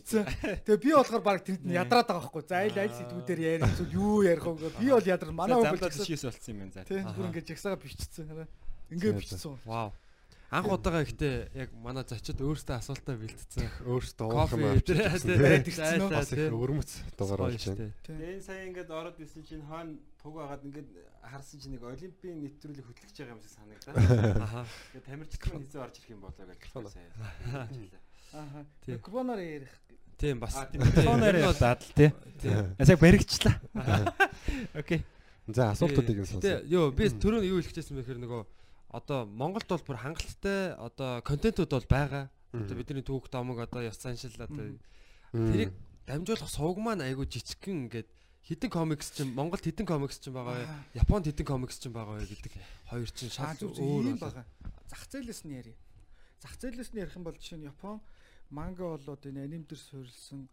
[0.62, 2.46] тэгээ би болохоор баг тэнд нь ядраад байгаа байхгүй.
[2.46, 4.78] За айл айл сэдвүүдээр ярих зүйл юу ярих вэ?
[4.78, 6.86] Би бол ядар манай бол жишээс болсон юм байна за.
[6.86, 8.46] Тийм бүр ингэ жагсаага бичсэн
[8.92, 9.92] ингээ бичсэн вау
[10.52, 13.88] Анх удаага ихтэй яг манай зочид өөрсдөө асуултаа бэлтцсэн.
[13.88, 14.76] Өөрсдөө уух юм аа.
[16.12, 17.88] Бас их өрмөц дугаар болж байна.
[18.04, 20.92] Энэ сая ингээд ороод исэн чинь хаана туг агаад ингээд
[21.24, 23.96] харсан чинь нэг олимпийн нэвтрүүлэг хөтлөж байгаа юм шиг санагдаа.
[24.44, 24.66] Аха.
[24.92, 27.08] Тэгээ тамирчдын хизээ орж ирэх юм болоо гэж сая.
[28.36, 28.60] Аха.
[28.92, 29.72] Микрофоноор ярих.
[30.20, 30.52] Тийм бас.
[30.76, 32.12] Микрофоноор дадал тий.
[32.76, 33.56] Яг баригчлаа.
[34.76, 35.00] Окей.
[35.48, 36.60] За асуултуудыг нь сонсоо.
[36.68, 38.44] Йоо би түрүү юу хэлэх гэжсэн бэхээр нөгөө
[38.92, 42.30] одоо Монголд бол бүр хангалттай одоо контентууд бол байгаа.
[42.52, 44.76] Одоо бидний түүх домог одоо ёс заншил одоо
[45.32, 45.72] тэрийг
[46.06, 48.08] дамжуулах сувг маань айгу жижигхэн ингээд
[48.44, 50.68] хитэн комикс чинь Монголд хитэн комикс чинь байгаа бай.
[50.92, 52.52] Японд хитэн комикс чинь байгаа бай гэдэг
[52.92, 54.44] хоёр чинь шал өөр байгаа.
[54.92, 55.74] Зах зээлээс нь яри.
[56.44, 58.04] Зах зээлээс нь ярих юм бол жишээ нь Япон
[58.52, 60.44] манга болоод энэ аним дээр суурилсан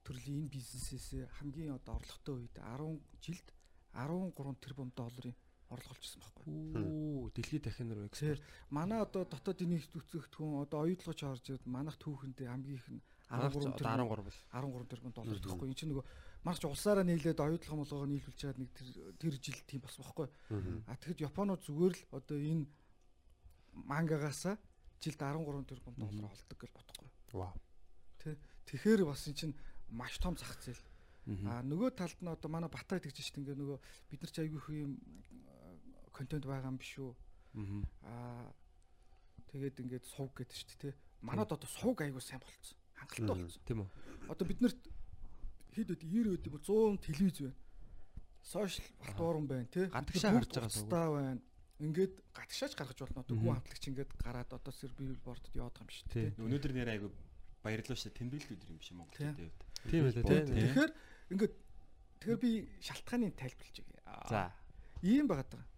[0.00, 3.48] төрлийн энэ бизнесээс хамгийн одоо орлоготой үед 10 жилд
[3.92, 4.32] 13
[4.64, 5.36] тэрбум долларын
[5.68, 6.44] орлого олчихсан байхгүй.
[6.48, 8.42] Үу, дэлхийд дахин руу экспорт.
[8.70, 13.76] Манай одоо дотоод энийг зүтгэгдхэн одоо оюутлогч орж ирээд манах түүхэндээ хамгийн их нь 13
[13.76, 15.68] 13 бол 13 тэрбум доллар гэхгүй.
[15.68, 16.06] Энд чинь нөгөө
[16.48, 18.88] марч улсаараа нийлээд оюутлах молгоогоо нийлүүлж чаад нэг тэр
[19.20, 20.28] тэр жил тийм болсон байхгүй.
[20.88, 22.64] А тэгэхэд Японууд зүгээр л одоо энэ
[23.84, 24.56] мангагаасаа
[25.04, 27.08] жилд 13 тэрбум доллар олдог гэж бодохгүй.
[27.36, 27.52] Вау.
[28.16, 29.54] Тэ тэгэхээр бас эн чинь
[29.92, 30.80] маш том зах зээл.
[31.44, 33.78] А нөгөө талд нь одоо манай Батай тэгж штт ингээ нөгөө
[34.08, 34.96] бид нар ч айгүй их юм
[36.18, 37.14] контент байгаа юм биш үү?
[38.02, 38.50] Аа
[39.54, 40.98] тэгээд ингээд сувг гэдэг шүү дээ, тэ.
[41.22, 42.76] Манад одоо сувг айгуу сайн болцсон.
[42.98, 43.62] Хангалттай болцсон.
[43.64, 43.88] Тийм үү.
[44.28, 44.82] Одоо бид нарт
[45.72, 47.58] хэд өд 90 өд 100 телевиз байна.
[48.42, 49.88] Сошиал платформ байна, тэ.
[49.88, 51.40] Гадагшаа гарч байгаа сувг байна.
[51.78, 53.22] Ингээд гадагшаач гаргаж болно.
[53.22, 56.28] Одоо хүн хамтлагч ингээд гараад одоо сервибордод яваад байгаа юм шүү дээ.
[56.42, 57.10] Өнөөдөр нэр айгуу
[57.62, 58.18] баярлалаа шүү дээ.
[58.18, 59.52] Тэмдэглэл өдөр юм биш Монгол тийм.
[59.86, 60.58] Тийм байлаа тийм.
[60.58, 60.92] Тэгэхээр
[61.38, 61.54] ингээд
[62.18, 62.50] тэгэхээр би
[62.82, 64.00] шалтгааныг тайлбарлаж өгье.
[64.26, 64.50] За.
[65.06, 65.77] Ийм байгаад байгаа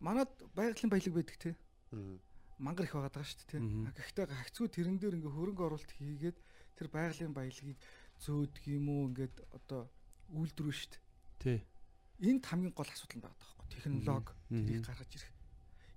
[0.00, 1.50] манад байгалийн баялаг байдаг те.
[2.58, 4.02] Мангар их байгаад байгаа шүү дээ те.
[4.02, 6.38] Гэхдээ хагцгүй тэрэн дээр ингээ хөрөнгө оруулалт хийгээд
[6.78, 7.78] тэр байгалийн баялагийг
[8.22, 9.90] зөөдөг юм уу ингээд одоо
[10.32, 11.02] үйлдвэрүү шүү дээ.
[11.42, 11.58] Тий.
[12.22, 15.32] энд хамгийн гол асуудал нь байгаа байхгүй технологи тэрийг гаргаж ирэх.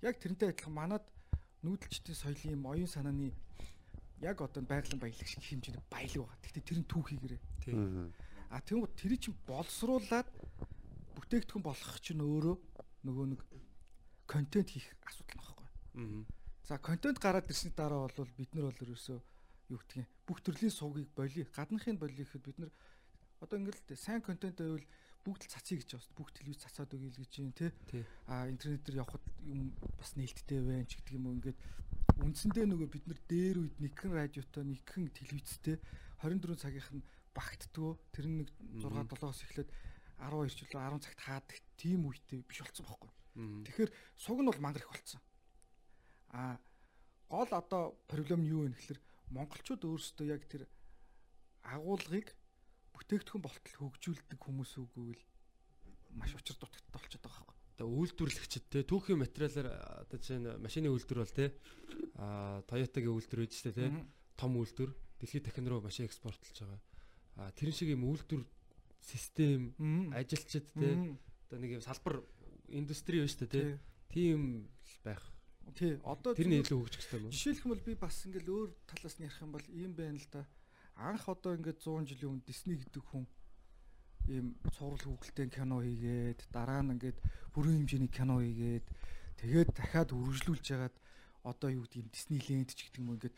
[0.02, 1.04] Яг тэрнтэй адилхан манад
[1.62, 3.32] нүүдэлчдийн соёлын юм оюун санааны
[4.20, 6.42] яг одоо байгалийн баялаг шиг хэмжээний баялаг байгаа.
[6.42, 7.40] Гэхдээ тэр нь түүхийгээрээ.
[7.62, 8.12] Тийм.
[8.50, 10.26] А тэгвэл тэр чинь боловсруулад
[11.14, 12.56] бүтээгдэхүүн болгох чинь өөрөө
[13.06, 13.40] нөгөө нэг
[14.28, 15.68] контент хийх асуудал нөхгүй.
[15.96, 16.24] Аа.
[16.68, 19.18] За контент гараад ирсний дараа бол бид нар бол ерөөсөө
[19.72, 22.70] юу гэдгийг бүх төрлийн сувгийг боли гадныхын боли гэхэд бид нар
[23.40, 24.84] одоо ингээл сайн контент байвал
[25.24, 26.16] бүгд л цацъя гэж байна.
[26.16, 27.72] Бүгд телевиз цацаад өгье л гэж юм тий.
[28.28, 31.58] А интернет дээр явхад юм бас нээлттэй байна ч гэдэг юм уу ингээд
[32.20, 35.76] үндсэндээ нөгөө бид нар дээр үед нэгэн радиотой нэгэн телевизтэй
[36.20, 38.48] 24 цагийнх нь багтдгөө тэр нэг
[38.82, 39.70] 6 7-оос эхлээд
[40.18, 43.10] 12 жилөө 10 цагт хаадаг тийм үедээ биш болсон байхгүй.
[43.38, 45.20] Тэгэхээр суг нь бол мангар их болсон.
[46.34, 46.58] А
[47.30, 50.66] гол одоо проблем нь юу вэ гэхээр монголчууд өөрсдөө яг тэр
[51.62, 52.34] агуулгыг
[52.96, 55.22] бүтээгдэхүүн болтол хөгжүүлдэг хүмүүс үгүй л
[56.18, 57.56] маш учир дутагдaltaй болчиход байгаа байхгүй.
[57.78, 59.68] Тэгээ үйлдвэрлэгчд те түүхийн материалаар
[60.02, 61.54] одоо чинь машины үйлдвэр бол те
[62.18, 63.86] а Toyota-гийн үйлдвэр байж штэ те
[64.34, 64.90] том үйлдвэр
[65.22, 66.80] дэлхийд дахин руу машин экспортлж байгаа.
[67.38, 68.42] А тэрэн шиг юм үйлдвэр
[68.98, 69.78] систем
[70.10, 71.14] ажилчид те
[71.46, 72.24] одоо нэг юм салбар
[72.68, 73.62] индустри байна штэ те
[74.12, 74.68] тийм
[75.04, 75.22] байх
[75.76, 77.32] Тий, одоо тэрний илүү хөгжих хэрэгтэй юм.
[77.32, 80.28] Жишээлх юм бол би бас ингээл өөр талаас нь ярих юм бол ийм байна л
[80.32, 80.42] да.
[80.96, 83.28] Анх одоо ингээд 100 жилийн өмнө Disney гэдэг хүн
[84.32, 87.18] ийм цуврал хөвгөлтэй кино хийгээд дараа нь ингээд
[87.52, 88.86] бүрэн хэмжээний кино хийгээд
[89.44, 90.96] тэгээд дахиад үргэлжлүүлж ягаад
[91.44, 93.36] одоо юу гэдэг юм Disneyland ч гэдэг юм ингээд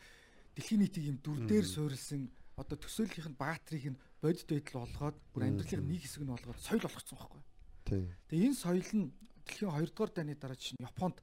[0.55, 5.43] дэлхийн нийтийг ийм дүр дээр суурилсан одоо төсөөллийнх нь баатрийг нь бодит байдал болгоод бүр
[5.47, 7.41] амьдралын нэг хэсэг нь болгоод соёл болгоцсон байхгүй.
[7.85, 9.11] Тэгээ энэ соёл нь
[9.45, 11.17] дэлхийн 2 дугаар дайны дараа чинь Японд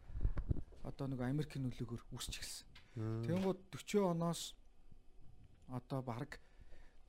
[0.84, 2.66] одоо нэг Америкийн нөлөөгөөр үүсч эхэлсэн.
[3.28, 4.54] Тэнгууд 40 оноос
[5.68, 6.40] одоо баг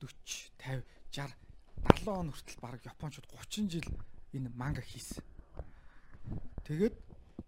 [0.00, 1.34] 40 50 60
[2.04, 3.88] 70 он хүртэл баг Япончууд 30 жил
[4.32, 5.24] энэ манга хийсэн.
[6.64, 6.94] Тэгээд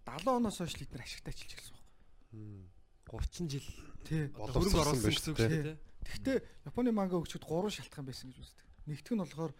[0.05, 2.67] 70 оноос хойш бид нар ашигтай ажиллаж эхэлсэн байхгүй.
[3.07, 3.67] 30 жил
[4.03, 5.77] тий хөрөнгө оруулсан гэсэн үг шүү дээ.
[6.03, 6.37] Гэхдээ
[6.67, 8.67] Японы манга хөгжөхөд гурван шалтгаан байсан гэж үздэг.
[8.89, 9.53] Нэгтгэх нь болохоор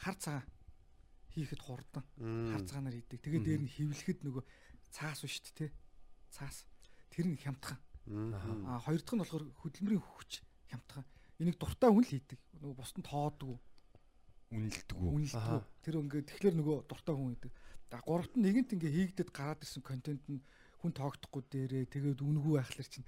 [0.00, 0.46] хар цагаан
[1.36, 3.20] хийхэд хурдан хар цагаанаар хийдэг.
[3.20, 4.44] Тэгээд дээр нь хөвлөхэд нөгөө
[4.90, 5.70] цаас биш шүү дээ.
[6.32, 6.66] Цаас.
[7.12, 7.78] Тэр нь хямдхан.
[8.66, 11.04] Аа хоёр дахь нь болохоор хөдөлмөрийн хүч хямдхан.
[11.38, 12.40] Энийг дуртай хүн л хийдэг.
[12.58, 13.58] Нөгөө бусдын тоодгүй.
[14.50, 15.08] Үнэлдэггүй.
[15.14, 15.60] Үнэлдэггүй.
[15.84, 17.52] Тэр ингээд тэгэхээр нөгөө дуртай хүн хийдэг.
[17.90, 20.42] За гуравт нь нэгэнт ингээ хийгдэд гараад ирсэн контент нь
[20.82, 23.06] хүн тоогдохгүй дээрээ тэгээд үнгүй байхлаар чинь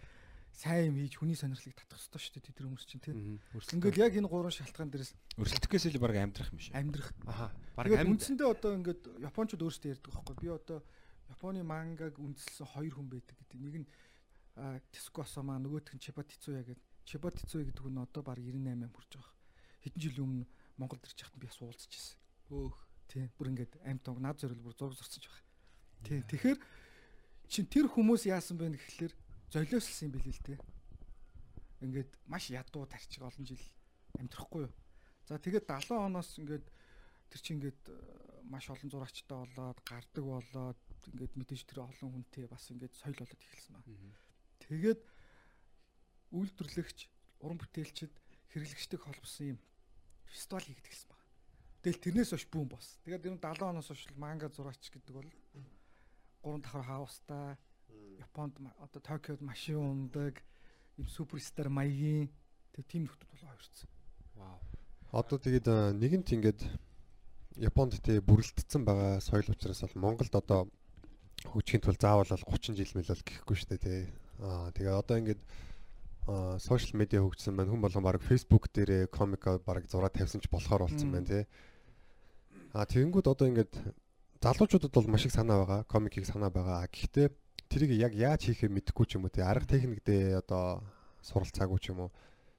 [0.53, 3.41] сайн юм хийж хүний сонирхлыг татах хэрэгтэй шүү дээ тэр хүмүүс чинь тийм.
[3.57, 6.77] Ингээл яг энэ гурван шалтгаан дээрээс өрсөлдөхөөс илүү баг амьдрах юм шиг.
[6.77, 7.09] Амьдрах.
[7.25, 7.51] Аха.
[7.75, 10.37] Баг үндсэндээ одоо ингээд японочдод өөрсдөө ярьдаг байхгүй.
[10.38, 10.79] Би одоо
[11.33, 13.59] Японы мангаг үндэслсэн хоёр хүн байдаг гэдэг.
[13.65, 13.88] Нэг нь
[14.93, 16.85] Тиско Осама нөгөөх нь Чиба Тицуя гэдэг.
[17.09, 19.33] Чиба Тицуя гэдэг хүн одоо баг 98 хүрч байгаа.
[19.81, 22.17] Хэдэн жилийн өмнө Монголд ирж хахад би бас уулзч ирсэн.
[22.53, 22.77] Өөх.
[23.09, 23.33] Тийм.
[23.41, 25.41] Бүр ингээд амт над зорил бүр зураг зурцсан байгаа.
[26.05, 26.21] Тийм.
[26.29, 26.59] Тэгэхээр
[27.49, 29.12] чин тэр хүмүүс яасан бэ гэхэлэр
[29.53, 30.57] золиослсон юм билээ л те.
[31.85, 33.61] Ингээд маш ядуу тарчиг олон жил
[34.17, 34.73] амьдрахгүй юу.
[35.29, 36.67] За тэгээд 70 оноос ингээд
[37.29, 37.95] тэр чинь ингээд э,
[38.49, 40.81] маш олон зурагчтай болоод гардаг болоод
[41.12, 43.85] ингээд мэдээж тэр олон хүнтэй бас ингээд соёл болоод эхэлсэн ба.
[44.65, 45.03] Тэгээд
[46.33, 46.99] үйлдвэрлэгч,
[47.45, 48.15] уран бүтээлчд,
[48.57, 49.59] хэрэглэгчтэй холбосон юм
[50.33, 51.29] фестивал хийгдэх гэсэн байна.
[51.85, 52.97] Тэгэл тэрнээс хойш бүүн бос.
[53.05, 55.31] Тэгээд энэ 70 оноос хойш манга зураач гэдэг бол
[56.41, 57.61] гурван давхар хаустай
[58.22, 60.42] Японд одоо Токиод машин ундаг
[60.96, 62.30] юм суперстар маягийн
[62.72, 63.88] тэг тийм нөхдүүд болоо хувирсан.
[64.38, 64.58] Вау.
[65.12, 66.61] Одоо тэгээд нэгэнт ингээд
[67.61, 70.70] Японд тэг бүрэлдсэн байгаа соёл учраас бол Монголд одоо
[71.44, 74.00] хөгжихийн тулд заавал бол 30 жил мэл бол гэхгүй шүү дээ тий.
[74.40, 75.42] Аа тэгээ одоо ингээд
[76.62, 77.74] сошиал медиа хөгжсөн байна.
[77.74, 81.44] Хүн болгон баг Facebook дээрээ комик баг зураг тавьсан ч болохоор болсон байна тий.
[82.72, 83.74] Аа тэгэнгүүт одоо ингээд
[84.40, 85.80] залуучуудад бол маш их санаа байгаа.
[85.90, 86.87] Комикийг санаа байгаа.
[86.88, 87.28] Гэхдээ
[87.72, 90.85] тэрийг яг яаж хийхээ мэдэхгүй ч юм уу тий арга техник дээр одоо
[91.24, 92.11] суралцаагүй ч юм уу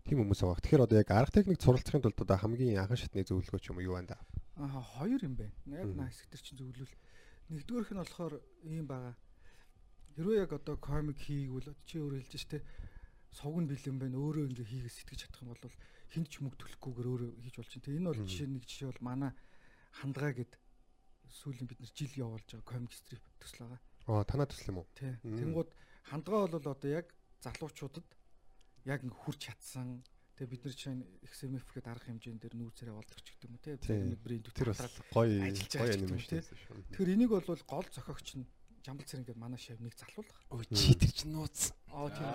[0.01, 0.63] тийм хүмүүс байгаа.
[0.65, 3.87] Тэгэхээр одоо яг арга техник суралцахын тулд одоо хамгийн анхан шатны зөвлөгөө ч юм уу
[3.87, 4.19] юу байна да?
[4.57, 5.53] Аа хоёр юм байна.
[5.69, 6.95] Яг наа хэсэг төр чинь зөвлөл.
[7.53, 8.33] Нэгдүгээрх нь болохоор
[8.65, 9.13] ийм байгаа.
[10.17, 12.65] Хэрвээ яг одоо комик хийгвэл чи өөрөө хэлж штэ
[13.37, 15.77] сувг нь бэлэн байна өөрөө ингээ хийгээ сэтгэж чадах юм бол
[16.09, 17.97] хинт ч мөнгө төлөхгүйгээр өөрөө хийж болж байна.
[17.97, 19.31] Энэ бол жишээ нэг жишээ бол манай
[19.93, 20.53] хандгаа гэд
[21.33, 23.81] сүүлийн бид нар жил явуулж байгаа комик стрип төсөл байгаа.
[24.07, 24.87] Аа танаа төсөл юм уу?
[24.97, 25.15] Тий.
[25.23, 25.69] Тэнгууд
[26.11, 27.07] хандгаа бол одоо яг
[27.39, 28.07] залуучуудад
[28.83, 30.03] яг хурч чадсан.
[30.35, 33.55] Тэгээ бид нар чинь XMF гэдэг арга хэмжээнд дээр нүүр царай болдог ч гэдэг юм
[33.55, 33.75] уу тий.
[33.77, 34.81] Тэр брэнд тэр бас
[35.13, 36.41] гоё гоё анимашн.
[36.41, 38.47] Тэгэхээр энийг бол гол зохиогч нь
[38.83, 40.39] Жамбал цэрэн гэдэг манай шав нэг залуулах.
[40.51, 41.71] Ой чи тэр чинь нууц.
[41.87, 42.27] Аа тийм.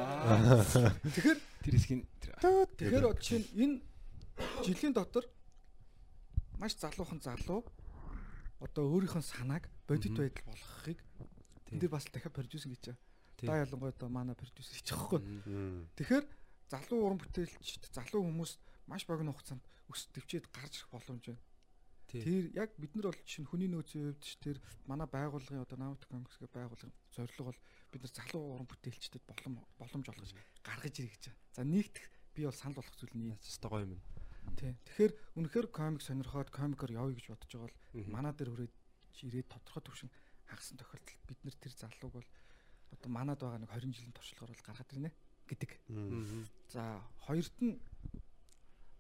[1.13, 2.03] Тэгэхээр тэр хэсгийн
[2.81, 3.85] тэгэхээр одоо чинь энэ
[4.65, 5.29] жилийн дотор
[6.57, 7.69] маш залуухан залуу
[8.65, 10.99] одоо өөрийнх нь санааг бодит байдал болгохыг
[11.73, 12.97] Энэ бас дахиад продюсер гэж.
[13.39, 13.49] Тийм.
[13.49, 15.21] Да ялангуяа одоо манай продюсер хийж байгаа хгүй.
[15.21, 15.89] Мгм.
[15.97, 16.27] Тэгэхээр
[16.69, 18.53] залуу уран бүтээлчд залуу хүмүүс
[18.89, 21.43] маш богино хугацаанд өс төвчээд гарч ирэх боломж байна.
[22.09, 24.57] Тэр яг бид нар бол чинь хүний нөөцийн хувьд ч тэр
[24.89, 27.61] манай байгууллагын одоо Naut Comics гэх байгууллагын зорилго бол
[27.93, 30.33] бид нар залуу уран бүтээлчдэд болом боломж олгож
[30.65, 31.41] гаргаж ирэх гэж байна.
[31.53, 34.01] За нэгдэх би бол санал болгох зүйл нь Яцтай гоё юм.
[34.57, 34.77] тийм.
[34.89, 38.75] Тэгэхээр үнэхээр комик сонирхоод комикоор явъя гэж бодож байгаа бол манай дээр хүрээд
[39.29, 40.11] ирээд тодорхой төвшин
[40.49, 42.29] хагасан тохиолдолд бид нар тэр залууг бол
[42.93, 45.11] одоо манад байгаа нэг 20 жилийн туршлагаар бол гаргаад ирнэ
[45.49, 45.71] гэдэг.
[46.73, 46.83] За
[47.25, 47.77] хоёрт нь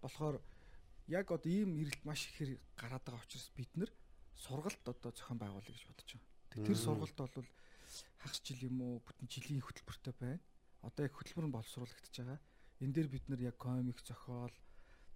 [0.00, 0.37] болохоор
[1.08, 3.90] яг одоо ийм ирэлт маш ихээр гараад байгаа учраас бид нар
[4.37, 6.66] сургалт одоо зохион байгуулъя гэж бодож байгаа.
[6.68, 7.48] Тэр сургалт бол
[8.20, 10.40] хагас жил юм уу бүтэн жилийн хөтөлбөртэй байна.
[10.84, 12.40] Одоо яг хөтөлбөр нь боловсруулагдаж байгаа.
[12.84, 14.54] Энэ дээр бид нар яг комик зохиол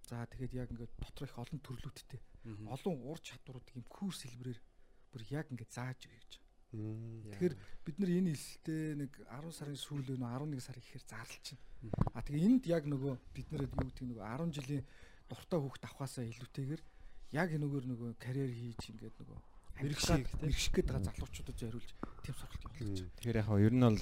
[0.09, 2.19] за тэгээд яг ингээд дотор их олон төрлүүдтэй
[2.67, 4.59] олон ур чадваруудыг юм курс хэлбэрээр
[5.13, 6.33] бүр яг ингээд зааж өгье гэж.
[6.73, 12.17] Тэгэхээр бид нар энэ илтэй нэг 10 сарын сүүлөө нөө 11 сар ихээр зарлж байна.
[12.17, 14.83] А тэгээ энд яг нөгөө бид нар юу гэдэг нөгөө 10 жилийн
[15.29, 16.81] дуртай хүүхд авахаасаа илүүтэйгээр
[17.37, 19.39] яг энэгээр нөгөө карьер хийж ингээд нөгөө
[19.85, 21.89] мэрэгших гээд байгаа залуучуудад зориулж
[22.25, 23.13] тийм сургалт явуулж байна.
[23.21, 24.01] Тэгэхээр яг хаа ер нь бол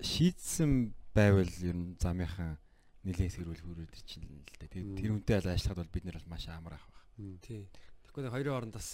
[0.00, 0.72] шийдсэн
[1.12, 2.56] байвал ер нь замынхан
[3.04, 4.72] нэлээд сэрүүл хүрээд ирчихлээ л дээ.
[4.76, 7.04] Тэгээд тэр үнтэй бол ажиллахад бол бид нар бол маш амар ах байх.
[7.44, 7.64] Тий.
[8.04, 8.88] Тэгэхгүй нэг хоёрын оронд бас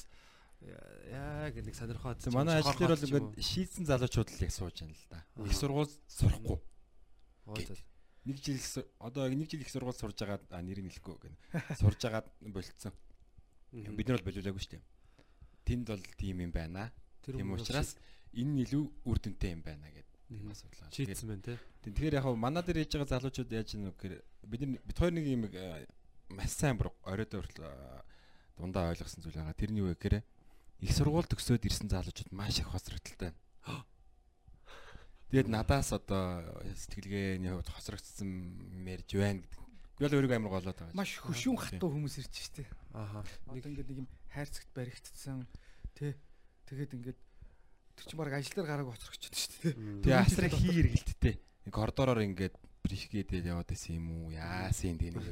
[0.65, 5.07] яг нэг сонирхоод манай ажил дээр бол ингээд шийдсэн залуучууд л яг сууж байна л
[5.11, 5.21] да.
[5.45, 6.59] Их сургууль сурахгүй.
[8.25, 8.67] Нэг жил их
[8.99, 11.37] одоо нэг жил их сургууль сурж байгаа а нэрийг хэлэхгүй гэнэ.
[11.77, 12.93] Сурж агаад болцсон.
[13.73, 14.85] Бид нар бол болиулаагүй шүү дээ.
[15.69, 16.93] Тэнд бол тийм юм байна.
[17.25, 17.97] Тийм учраас
[18.33, 21.59] энэ нь илүү үр дүнтэй юм байна гэдэг тийм асуудал шийдсэн байна те.
[21.85, 24.15] Тэгэхээр яг манай дээр хийж байгаа залуучууд яаж юм гэхээр
[24.49, 25.87] бид нар бид хоёр нэг юм э,
[26.33, 27.43] маш сайн бүр оройд э,
[28.57, 29.55] дундаа ойлгосон зүйл байгаа.
[29.55, 30.25] Тэр нь юу вэ гэхээр
[30.81, 33.85] их сургууль төгсөөд ирсэн залуучууд маш их хосрогдолтой байна.
[35.35, 36.47] Тэгээд надаас одоо
[36.79, 38.31] сэтгэлгээний хувьд хосрогдсон
[38.87, 39.61] мэрж байна гэдэг.
[39.99, 40.95] Би бол өөрийгөө амар голоод байгаа.
[40.95, 42.67] Маш хөшүүн хатуу хүмүүс ирж штэ.
[42.95, 43.27] Ааха.
[43.51, 45.43] Одоо ингээд нэг юм хайрцагт баригдсан
[45.99, 46.15] тий.
[46.71, 49.75] Тэгээд ингээд тэр чинь баг ажил дээр гарааг оцрогчод штэ.
[49.75, 50.03] Мм.
[50.07, 51.35] Тэгээ асар хий эргэлттэй.
[51.67, 54.37] Нэг коридороор ингээд бриф гэдэг яваад байсан юм уу?
[54.37, 55.27] Яасын тийм нэг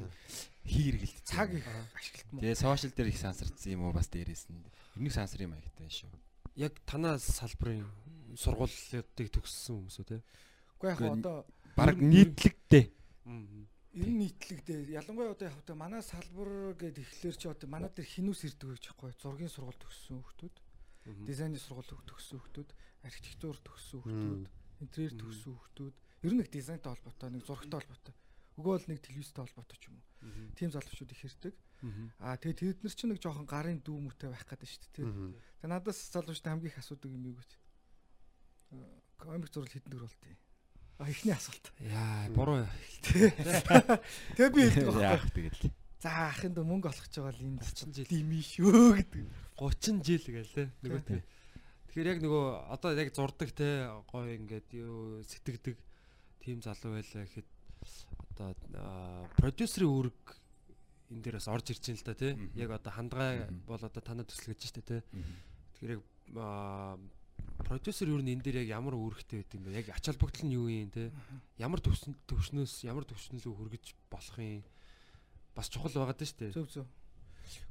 [0.65, 1.29] хий эргэлттэй.
[1.29, 2.41] Цаг их ашиглалт мөн.
[2.41, 4.65] Тэгээ сошиал дээр их сансардсан юм уу бас дээрээс нь.
[4.97, 6.11] Эрник сансар юм аягтай шүү.
[6.57, 7.85] Яг танаа салбарын
[8.41, 10.19] сургуулиудыг төгссөн хүмүүс үү те.
[10.81, 11.45] Уу яг одоо
[11.77, 12.93] Бараг нийтлэгтэй.
[13.93, 18.09] ер нь нийтлэгдээ ялангуяа одоо яг одоо манай салбар гэдэг ихлээр чи одоо манай дээр
[18.09, 20.57] хинүүс ирдэг гэж байхгүй зургийн сургууль төгссөн хүмүүс
[21.29, 22.73] дизайны сургууль төгссөн хүмүүс
[23.05, 24.49] архитектур төгссөн хүмүүс
[24.81, 28.15] интерьер төгссөн хүмүүс ер нь нэг дизайнтай холбоотой нэг зурагтай холбоотой
[28.59, 30.07] өгөө бол нэг телевизтэй холбоотой ч юм уу
[30.57, 31.55] тийм залуучууд их ирдэг
[32.23, 35.35] аа тэгээд тэд нар чинь нэг жоохон гарын дүү мөтэй байх гэдэг шүү дээ Мм.
[35.61, 37.51] тэг надаас залуучтай хамгийн их асуудаг юм юу гэж
[39.19, 40.37] комик зурлал хэдэн төгрөг болтой
[41.03, 42.63] а ихний асуулт Яа, буруу.
[44.39, 45.73] тэгээ би хэлдэг байхгүй Яах тэгэл.
[46.03, 48.07] За ахын дөө мөнгө олох гэж байгаа л энэ 30 жил.
[48.07, 49.23] дими шүү гэдэг.
[49.59, 50.65] 30 жил гээл те.
[50.83, 51.19] Нөгөө те.
[51.91, 53.69] Тэгэхээр яг нөгөө одоо яг зурдаг те
[54.11, 55.75] гоё ингээд юу сэтгэдэг
[56.43, 57.49] тим залуу байлаа гэхэд
[58.43, 60.21] одоо продюсерийн үүрэг
[61.13, 62.27] энэ дээр бас орж ирж байна л та.
[62.35, 62.51] Мгм.
[62.59, 63.35] Яг одоо хандгай
[63.69, 64.97] бол одоо танад төслөгөж штэ те.
[65.79, 66.03] Тэгэхээр яг
[67.63, 69.79] продюсер юу н энэ дээр яг ямар үүрэгтэй байд юм бэ?
[69.85, 71.13] Яг ач холбогдол нь юу юм те?
[71.61, 74.65] Ямар төвшнөөс ямар төвшнөлөө хүргэж болох юм?
[75.55, 76.51] Бас чухал байгаад нь штэ.
[76.57, 76.87] Зөв зөв.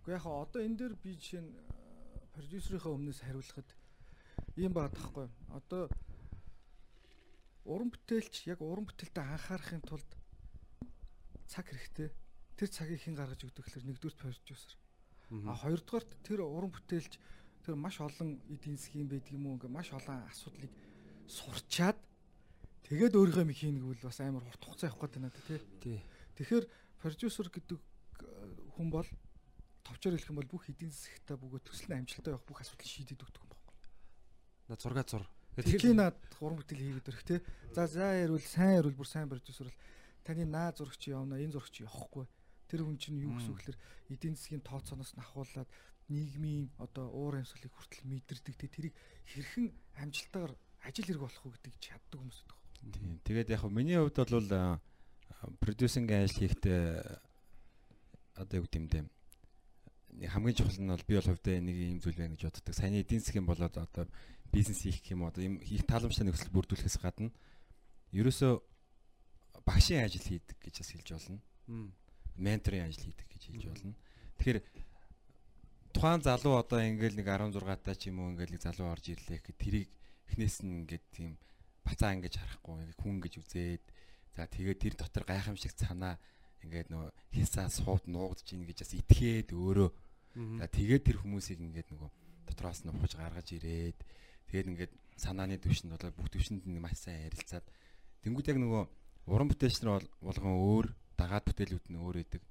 [0.05, 1.51] Уу яг хаа одоо энэ дээр би жишээ нь
[2.37, 3.69] продюсерийнхаа өмнөөс хариулахад
[4.55, 5.27] ийм байгаа тахгүй.
[5.49, 5.89] Одоо
[7.65, 10.09] уран бүтээлч яг уран бүтээлтэй анхаарахын тулд
[11.47, 12.09] цаг хэрэгтэй.
[12.57, 14.73] Тэр цагийг хэн гаргаж өгдөг гэхээр нэгдүгээр продюсер.
[15.45, 17.19] А хоёрдугаарт тэр уран бүтээлч
[17.63, 20.73] тэр маш олон эдийн засгийн байдаг юм уу ингээ маш олон асуудлыг
[21.29, 21.97] сурчаад
[22.89, 25.45] тэгээд өөрийнхөө юм хийнэ гэвэл бас амар хурд хугацаа явах гэдэг надад
[25.79, 26.01] тий.
[26.35, 26.65] Тэгэхээр
[26.99, 27.85] продюсер гэдэг э,
[28.75, 29.07] хүн бол
[29.85, 33.21] товчоор хэлэх юм бол бүх эдийн засгтаа бөгөөд төсөл нь амжилттай явах бүх асуудлыг шийдэд
[33.21, 33.69] өгдөг юм байна.
[34.67, 35.25] На зураг зур.
[35.55, 37.39] Тэтгэлийн наад уран бүтээл хийгээд өрөх тий.
[37.75, 39.79] За за ярил сайн ярил бүр сайн продюсер бол
[40.23, 42.25] таны наа зурагч явна энэ зурагч явахгүй.
[42.71, 43.79] Тэр хүн чинь юу гэсэн үг гэхээр
[44.15, 45.69] эдийн засгийн тооцооноос нь ахуулаад
[46.07, 48.69] нийгмийн одоо уур амьсгалыг хүртэл мэдэрдэг тий.
[48.71, 48.95] Тэрийг
[49.27, 49.67] хэрхэн
[49.99, 50.53] амжилттайгаар
[50.87, 52.57] ажил хэрэг болох уу гэдгийг чаддаг хүмүүс байдаг.
[52.95, 53.19] Тийм.
[53.27, 54.79] Тэгээд яг миний хувьд бол
[55.59, 56.85] продюсинг ажил хийхдээ
[58.39, 59.11] одоо юу гэмдэ нэг
[60.19, 62.75] хамгийн чухал нь бол би бол хувьдаа нэг юм зүйл байна гэж боддог.
[62.75, 64.05] Сайн эдийн засгийн болоод одоо
[64.51, 67.31] бизнес хийх юм одоо юм хийх тааламжтай нөхцөл бүрдүүлэхээс гадна
[68.11, 68.53] ерөөсөө
[69.63, 71.39] багшийн ажил хийдэг гэж бас хэлж болно.
[72.35, 73.95] Менторын ажил хийдэг гэж хэлж болно.
[74.35, 74.59] Тэгэхээр
[75.95, 79.59] тухайн залуу одоо ингээл нэг 16 таа ч юм уу ингээл залуу орж ирлээ гэхэд
[79.59, 79.89] тэрийг
[80.31, 81.39] эхнээс нь ингээд тийм
[81.83, 83.83] бацаа ингэж харахгүй хүн гэж үзээд
[84.35, 86.15] за тэгээд тэр дотор гайхамшиг санаа
[86.65, 89.89] ингээд нөө хисаа сууд нуугдж ийн гэж бас итгээд өөрөө.
[90.59, 92.09] За тэгээд тэр хүмүүсийг ингээд нөгөө
[92.47, 93.99] дотроос нь ухаж гаргаж ирээд
[94.47, 97.65] тэгээд ингээд санааны төвшөнд болоо бүх төвшөнд нэг маш сайн ярилцаад
[98.23, 98.83] тэнгууд яг нөгөө
[99.29, 100.87] уран бүтээлчнэр болгон өөр
[101.19, 102.41] дагаад бүтээлүүд нь өөр идэг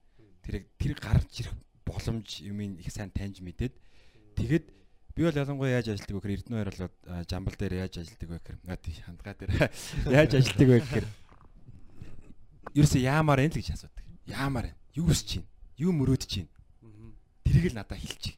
[0.44, 3.74] тэр тэр гарч ирэх боломж юм их сайн таньж мэдээд
[4.38, 4.66] тэгэд
[5.14, 8.38] би бол ялангуяа яаж ажилладаг вэ гэхээр Эрдэнэ хоёр бол жамбал дээр яаж ажилладаг вэ
[8.38, 8.58] гэхээр
[9.04, 9.52] хандгаа дээр
[10.20, 11.06] яаж ажилладаг вэ гэхээр
[12.74, 14.04] ерөөсөө яамаар энэ л гэж асуудаг.
[14.26, 14.78] Яамаар байна.
[14.94, 15.46] Юу өсч чинь?
[15.78, 16.50] Юу мөрөөдөж чинь?
[17.46, 18.36] Тэрийг л надад хэлчих.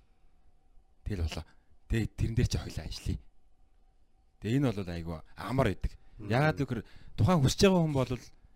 [1.04, 1.44] Тэгэл болоо.
[1.88, 3.20] Тэгээ тэрэн дээр чи хоёлаа ажиллая.
[4.40, 5.92] Тэгээ энэ бол айгу амар байдаг.
[6.22, 8.12] Яагаад гэвэл тухайн хүсэж байгаа хүн бол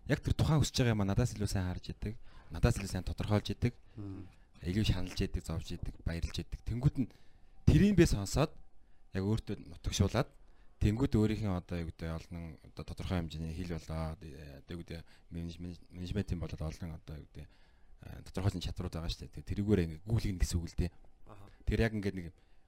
[0.09, 2.15] яг тэр тухайн хүсэж байгаа юм надаас илүү сайн харж идэг.
[2.55, 3.75] Надаас илүү сайн тодорхойлж идэг.
[4.65, 6.59] Илүү шаналж идэг, зовж идэг, баярлж идэг.
[6.65, 7.11] Тэнгүүд нь
[7.69, 8.51] тэрийг би сонсоод
[9.13, 10.29] яг өөртөө нутагшуулаад
[10.77, 15.01] Тэнгүүд өөрийнхөө одоо юу гэдэг олон одоо тодорхой хэмжээний хил болоо одоо юу гэдэг
[15.33, 17.47] менежментийн болоод олон одоо юу гэдэг
[18.29, 19.49] тодорхойлсон чадрууд байгаа шүү дээ.
[19.51, 20.93] Тэрүүгээр ингээ гүйлгэн гэсэн үг л дээ.
[21.65, 22.27] Тэр яг ингээ нэг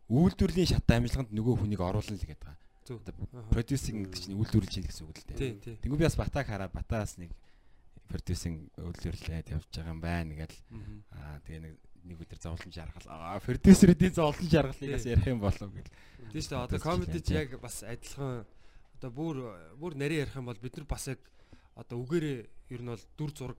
[0.09, 2.57] үйлдвэрлэлийн шат амжилганд нөгөө хүнийг оруулна л гэдэг байгаа.
[3.53, 5.85] Продюсинг гэдэг чинь үйлдвэрлэж чинь гэсэн үг л дээ.
[5.85, 7.31] Тэнгүү би бас батаг хараад батаас нэг
[8.09, 10.57] продюсинг үйлдвэрлээд явж байгаа юм байна гэл.
[11.13, 11.75] Аа тэгээ нэг
[12.05, 13.07] нэг өдөр зовлон жаргал.
[13.09, 15.93] Аа продюсерүүдийн зовлон жаргалыг бас ярих юм болов гэл.
[16.33, 16.65] Тийм шүү дээ.
[16.67, 18.45] Одоо комедид яг бас адилхан.
[18.99, 19.37] Одоо бүр
[19.81, 21.21] бүр нарийн ярих юм бол бид нар бас яг
[21.75, 22.39] одоо үгээрээ
[22.75, 23.59] ер нь бол дүр зураг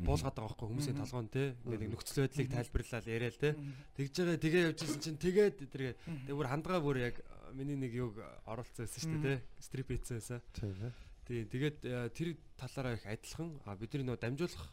[0.00, 1.54] буулгаад байгаа байхгүй хүмүүсийн толгоон те.
[1.64, 3.50] Ингээд нөхцөл байдлыг тайлбарлаад яриа л те.
[3.96, 5.94] Тэгж байгаа тэгээ явжсэн чинь тэгээд тэргээ
[6.26, 7.16] тэг бүр хандгаа бүр яг
[7.52, 8.16] миний нэг юг
[8.48, 9.44] оруулсан байсан шүү дээ те.
[9.60, 10.40] Стрип хийсэн байсан.
[11.28, 11.78] Тийм тэгээд
[12.16, 13.60] тэр талаараа их адилхан.
[13.68, 14.64] А бидний нөө дамжуулах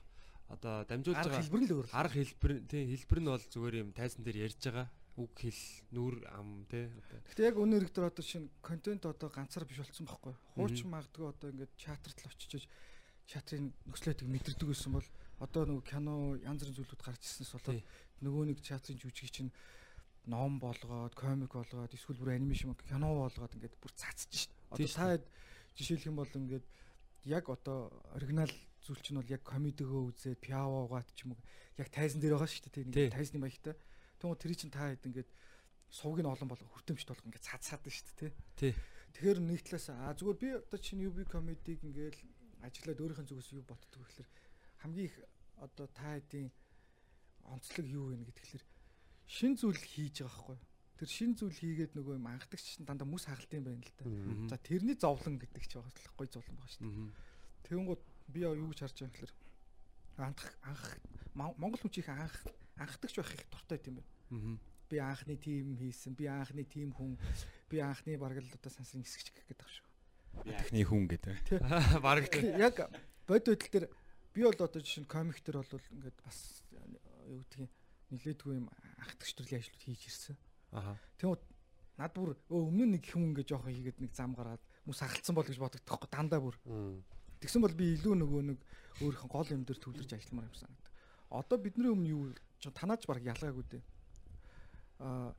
[0.47, 1.87] одоо дамжуулж байгаа хэлбэр нь л өөр.
[1.91, 4.87] Арга хэлбэр тий хэлбэр нь бол зүгээр юм тайзан дээр ярьж байгаа
[5.17, 6.87] үг хэл нүур ам тий.
[7.33, 10.33] Гэтэ яг өнөө дээр одоо шинэ контент одоо ганцаар биш болцсон байхгүй.
[10.53, 12.69] Хуучин магадгүй одоо ингээд чатарт л очиж
[13.27, 15.07] чатрын нөхцөлөйг мэдэрдэг байсан бол
[15.43, 17.83] одоо нөгөө кино янз бүрийн зүйлүүд гарч ирснээс болоод
[18.23, 19.51] нөгөө нэг чатрын жүжиг чинь
[20.29, 24.53] ном болгоод комик болгоод эсвэл бүр анимашн кино болгоод ингээд бүр цацж шít.
[24.71, 25.19] Одоо та
[25.75, 26.65] жишээлх юм бол ингээд
[27.25, 28.51] яг одоо оригинал
[28.87, 31.41] зүйл чинь бол яг комедигөө үзээд пиаво угаад ч юм уу
[31.75, 33.75] яг тайзан дээр байгаа шүү дээ нэг тайзны маягтай.
[34.17, 35.29] Тэгвэл тэр чинь та хэд ингээд
[35.91, 38.73] сувг нь олон болго хүртэмжт болох ингээд цаад цаад шүү дээ тий.
[39.11, 42.15] Тэгэхээр нэг талаас а зүгээр би одоо чинь UB комедиг ингээд
[42.63, 44.29] ажиллаад өөрийнхөө зүгээс юу боддог вэ гэхээр
[44.83, 45.15] хамгийн их
[45.59, 46.49] одоо та хэдийн
[47.43, 48.63] онцлог юу вэ гэхээр
[49.27, 50.57] шин зүйл хийж байгаа байхгүй
[50.97, 54.05] тэр шин зүйл хийгээд нөгөө юм анхдагч чинь дандаа мүс хагалт юм байна л да.
[54.49, 57.13] За тэрний зовлон гэдэг ч байгаа гой зовлон байгаа шүү дээ.
[57.69, 59.33] Тэгэнгүүт би юу гэж харж байгаа гэхээр
[60.17, 60.83] анх анх
[61.33, 62.35] Монгол хүн чих анх
[62.77, 64.59] анхдагч байх их дуртай юм байна.
[64.89, 67.17] Би анхны тим хийсэн, би анхны тим хүн,
[67.69, 69.87] би анхны бараг л одоо сансрын хэсэгч гэдэг шүү.
[70.45, 71.35] Би анхны хүн гэдэг.
[72.05, 72.87] Бараг яг
[73.27, 73.89] бод байдал дээр
[74.33, 76.63] би бол одоо жишээ нь комик төр бол ингээд бас
[77.27, 77.71] юу гэдгийг
[78.13, 78.67] нилээдгүй юм
[79.01, 80.37] анхдагч төрлийн ажлууд хийж ирсэн.
[80.71, 80.95] Аа.
[81.19, 81.41] Тэгмээ
[81.97, 85.57] над бүр өмнө нэг хүн ингээд жоохоо хийгээд нэг зам гараад мус хагалтсан бол гэж
[85.59, 86.55] боддог тоххой дандаа бүр.
[87.41, 88.59] Тэгсэн бол би илүү нөгөө нэг
[89.01, 90.93] өөрийнхөө гол юм дээр төвлөрч ажилламаар юм санагдав.
[91.29, 92.23] Одоо бидний өмнө юу
[92.57, 93.83] ч танааж баг ялгаагүй дээ.
[95.05, 95.35] Аа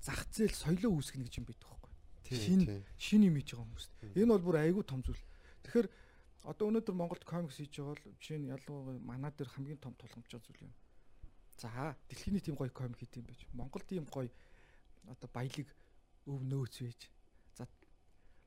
[0.00, 1.92] зах зээл соёлоо үүсгэнэ гэж юм байдаг байхгүй.
[2.32, 2.60] Шин
[2.96, 3.86] шин юм хийж байгаа хүмүүс.
[4.16, 5.20] Энэ бол бүр айгүй том зүйл.
[5.64, 5.88] Тэгэхээр
[6.48, 10.28] одоо өнөөдөр Монголд комикс хийж байгаа бол жишээ нь ялангуяа манаа дээр хамгийн том тулгамж
[10.30, 10.74] байгаа зүйл юм.
[11.58, 13.40] За дэлхийний тийм гоё комик хийх юм байж.
[13.52, 14.30] Монгол тийм гоё
[15.10, 15.68] одоо баялаг
[16.24, 17.00] өв нөөц байж.
[17.58, 17.66] За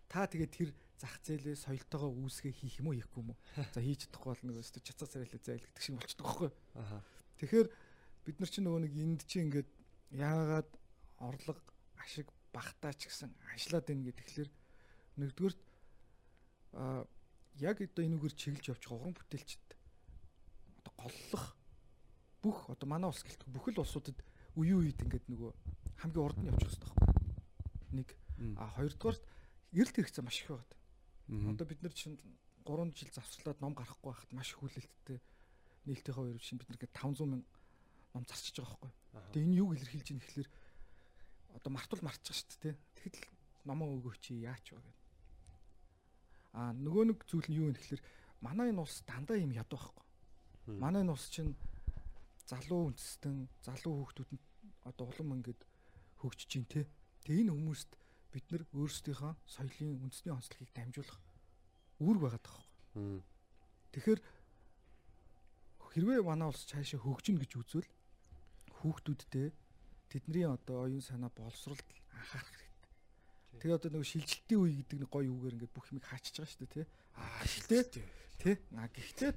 [0.08, 0.70] та тэгээд тэр
[1.02, 3.40] зах зээлээ соёлтойгоо үүсгээ хийх юм уу хийхгүй юм уу?
[3.74, 6.50] За хийж чадахгүй бол нэг өстө чацаа царайлаа зайл гэдэг шиг болчихдог байхгүй.
[6.78, 7.02] Аа.
[7.42, 7.68] Тэгэхээр
[8.30, 9.70] бид нар чинь нөгөө нэг энд чинь ингээд
[10.14, 10.70] яагаад
[11.18, 11.62] орлого
[11.98, 14.52] ашиг багтаа ч гэсэн ажиллаад байна гэдэг тэгэхээр
[15.18, 15.56] нэгдүгээр
[16.78, 17.04] а
[17.60, 19.68] яг одоо энүүгээр чиглэж явж байгаа уран бүтээлчд
[20.86, 21.46] одоо голлох
[22.46, 24.18] бүх одоо манай улс гэлт бүхэл улсуудад
[24.56, 25.52] үе үед ингээд нөгөө
[26.02, 27.10] хамгийн урд нь явчих хэрэгтэй байхгүй.
[27.98, 28.08] Нэг
[28.58, 29.24] а хоёрдугаарт
[29.76, 30.81] эрэлт хэрэгцээ маш их байгаа.
[31.28, 32.18] Одоо бид нар чинь
[32.66, 35.20] 3 жил завсарлаад ном гарахгүй байхад маш хүлээлттэй
[35.86, 37.48] нээлттэй хоёр чинь бид нэг 500 мянга
[38.14, 38.92] ном зарчиж байгаа байхгүй.
[39.34, 40.50] Тэгээ энэ юуг илэрхийлж ийм гэхэлэр
[41.58, 42.76] одоо мартвал мартчих шүү дээ.
[42.96, 43.16] Тэгэхэд
[43.66, 44.98] номоо өгөөч яач вэ гэдэг.
[46.54, 48.04] Аа нөгөө нэг зүйл нь юу вэ гэхэлэр
[48.44, 50.06] манай энэ улс дандаа юм ядуу байхгүй.
[50.78, 51.56] Манай энэ улс чинь
[52.46, 54.42] залуу үндэстэн залуу хүүхдүүд нь
[54.84, 55.62] одоо улам ингээд
[56.20, 56.86] хөгжиж чинь те.
[57.24, 57.92] Тэгээ энэ хүмүүст
[58.32, 61.20] бид нар өөрсдийнхөө соёлын үндэсний онцлогийг дамжуулах
[62.00, 62.66] үүрэг байгаад байгаа
[62.96, 63.24] юм.
[63.92, 64.20] Тэгэхээр
[65.92, 67.90] хэрвээ манай улс цаашаа хөгжинө гэж үзвэл
[68.80, 69.52] хүүхдүүдтэй
[70.08, 71.84] тэдний одоо оюун санаа боловсролд
[72.16, 72.92] анхаарах хэрэгтэй.
[73.60, 76.62] Тэгээ одоо нөгөө шилжилтийн үе гэдэг нэг гоё үгээр ингээд бүх юмыг хаачиж байгаа шүү
[76.64, 76.86] дээ тий.
[77.20, 77.84] Аа гэхдээ
[78.40, 78.56] тий.
[78.80, 79.32] А гэхдээ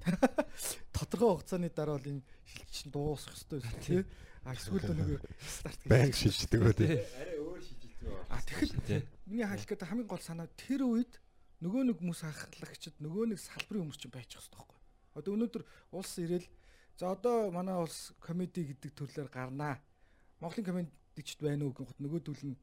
[0.97, 4.03] тодорхой хугацааны дараа бол энэ шилжилт дуусах хэрэгтэй шүү тий.
[4.47, 6.95] А эсвэл нөгөө старт банк шилждэг үү тий.
[7.03, 7.44] Арай
[8.29, 11.21] А тэгэхээр миний хаалт гэдэг хамгийн гол санаа тэр үед
[11.65, 14.81] нөгөө нэг хүмүүс ахлагчд нөгөө нэг салбарын хүмүүс чинь байж байгаа байхгүй.
[15.15, 15.63] Одоо өнөөдөр
[15.95, 16.49] улс ирээл
[16.99, 19.81] за одоо манай улс комеди гэдэг төрлөөр гарнаа.
[20.43, 22.57] Монголын комедичд байна уу гэхэд нөгөөдүүл нь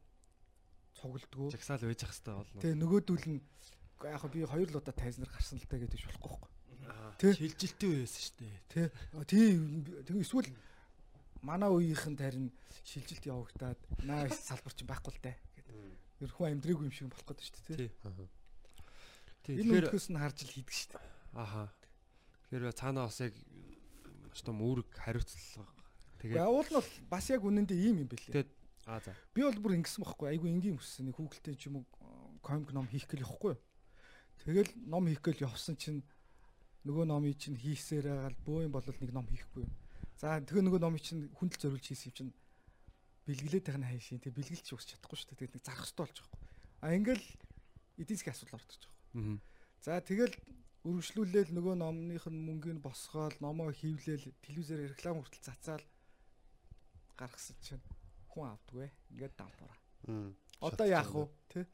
[1.00, 1.50] цуглдгоо.
[1.50, 2.62] Жагсаал байж ах хэвээр болно.
[2.62, 3.40] Тэгээ нөгөөдүүл нь
[4.06, 6.52] яг би хоёр л удаа тайзнаар гарсан л та гэдэг болохгүй байхгүй.
[7.22, 8.56] Тэ шилжилттэй байсан шүү дээ.
[8.70, 8.82] Тэ.
[9.30, 10.50] Тийм тэгээ эсвэл
[11.42, 12.48] манай үеийнхэн тарин
[12.86, 15.76] шилжилт явагдаад наа салбар чинь байхгүй л дээ гэдэг.
[16.22, 17.78] Ерхүү амьдраагүй юм шиг болох гэдэг шүү дээ.
[17.78, 17.92] Тий.
[19.44, 19.56] Тий.
[19.66, 21.04] Энэ өнөхөөс нь харж л хийдэг шүү дээ.
[21.34, 21.74] Аха.
[22.52, 23.34] Тэгэхээр цаанаа бас яг
[24.32, 25.82] ч юм үүрэг хариуцлага
[26.22, 28.34] тэгээ уул нь бол бас яг үнэндээ ийм юм бэлээ.
[28.38, 28.52] Тэгээд
[28.86, 29.18] аа за.
[29.34, 31.86] Би бол бүр ингэсэн байхгүй айгүй энгийн хүссэн нэг хүүхэлтэй ч юм уу
[32.46, 33.58] комик ном хийх гээл явахгүй.
[34.46, 36.06] Тэгэл ном хийх гээл явсан чинь
[36.86, 39.66] нөгөө номыг чинь хийсээр агаал бөө юм бол нэг ном хийхгүй.
[40.22, 42.34] За тэгээ нөгөө номыг чинь хүндэл зориулж хийсэн юм чинь
[43.26, 45.50] бэлгэлээд тахна хайшин тэг бэлгэлж өгч чадахгүй шүү дээ.
[45.50, 46.46] Тэгээд нэг зарах хэрэгтэй болж байгаа юм.
[46.86, 47.26] А ингээл
[47.98, 48.94] эдийн засгийн асуудал ордог байгаа.
[49.18, 49.38] Аа.
[49.82, 50.36] За тэгэл
[50.86, 55.86] өргөжлүүлээл нөгөө номных нь мөнгөний босгоол номоо хийвлээл телевизээр реклам хүртэл цацаал
[57.18, 57.86] гаргасан чинь
[58.30, 59.78] хүн авдгүй ингээд давбараа.
[60.62, 61.66] Одоо яах вэ тэ?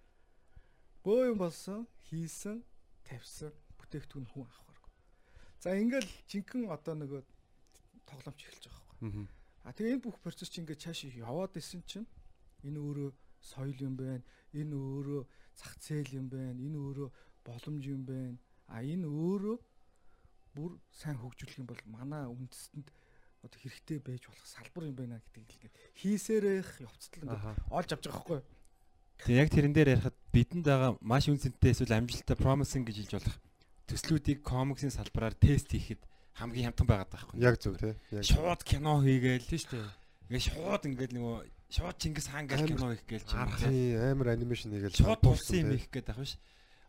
[1.04, 2.64] Бөө юм болсон хийсэн
[3.04, 4.92] тавьсан бүтээгдэхүүн хүн авахаргүй.
[5.60, 7.22] За ингээл жинхэнэ одоо нөгөө
[8.08, 9.28] тоглоомч эхэлж байгаа байхгүй.
[9.68, 12.08] А тэгээ энэ бүх процесс чинь ингээд цааш яваад исэн чинь
[12.64, 13.10] энэ өөрөө
[13.44, 14.24] соёл юм байна.
[14.56, 15.22] Энэ өөрөө
[15.60, 16.56] зах зээл юм байна.
[16.56, 17.10] Энэ өөрөө
[17.44, 18.40] боломж юм байна.
[18.72, 19.58] А энэ өөрөө
[20.56, 22.88] бүр сайн хөгжүүлэх юм бол манай үндэстэнд
[23.46, 28.18] одоо хэрэгтэй байж болох салбар юм байна гэдгийг ингээд хийсээрэх явцдал ингээд олж авч байгаа
[28.18, 28.42] байхгүй.
[29.22, 33.38] Тэгээ яг тэрэн дээр ярихад бидэнд байгаа маш үнцэнтэй эсвэл амжилттай promising гэж хэлж болох
[33.88, 36.02] төслүүдийг комиксийн салбараар тест хийхэд
[36.38, 37.42] хамгийн хямдхан байгаад байгаа байхгүй.
[37.42, 37.94] Яг зөв тий.
[38.22, 39.90] Шууд кино хийгээл тий шүү дээ.
[40.30, 41.38] Ингээ шууд ингээд нөгөө
[41.74, 45.70] шууд Чингис хаан гэх кино хийх гээл чинь тий амар анимашн хийгээл шууд тулсан юм
[45.74, 46.38] хийх гээд байгаа биш.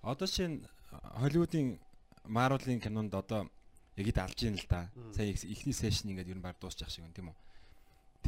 [0.05, 0.69] Одоо шинэ
[1.17, 1.81] Холливуудын
[2.29, 3.49] Marvel-ийн кинонд одоо
[3.97, 4.93] яг ид алж ийн л да.
[5.17, 7.37] Сая ихний сешн ингээд ер нь баг дуусчих шиг юм тийм үү.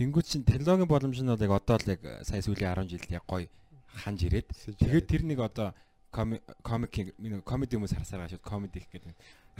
[0.01, 3.25] Тэнгүүд чинь технологийн боломж нь бол яг одоо л яг сая сүүлийн 10 жилд яг
[3.29, 3.49] гоё
[4.03, 4.49] ханж ирээд
[4.81, 5.75] тэгээд тэр нэг одоо
[6.11, 6.43] комик
[7.45, 9.14] комеди хүмүүс харсаар гашууд комеди гэдэг.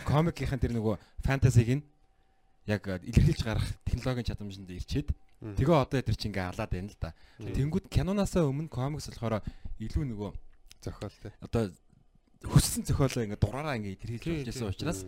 [0.05, 1.85] Комикийнхэн тэр нөгөө фэнтезиг нь
[2.67, 7.17] яг илэрхийлж гарах технологийн чадамжинд ирчээд тэгээ одоо тэр чинь ингээ алаад байна л да.
[7.41, 9.41] Тэнгүүд кинонаасаа өмнө комикс болохоор
[9.81, 10.31] илүү нөгөө
[10.85, 11.33] зохиолтой.
[11.41, 11.73] Одоо
[12.45, 15.01] хүссэн зохиолоо ингээ дураараа ингээ илэрхийлж байсан учраас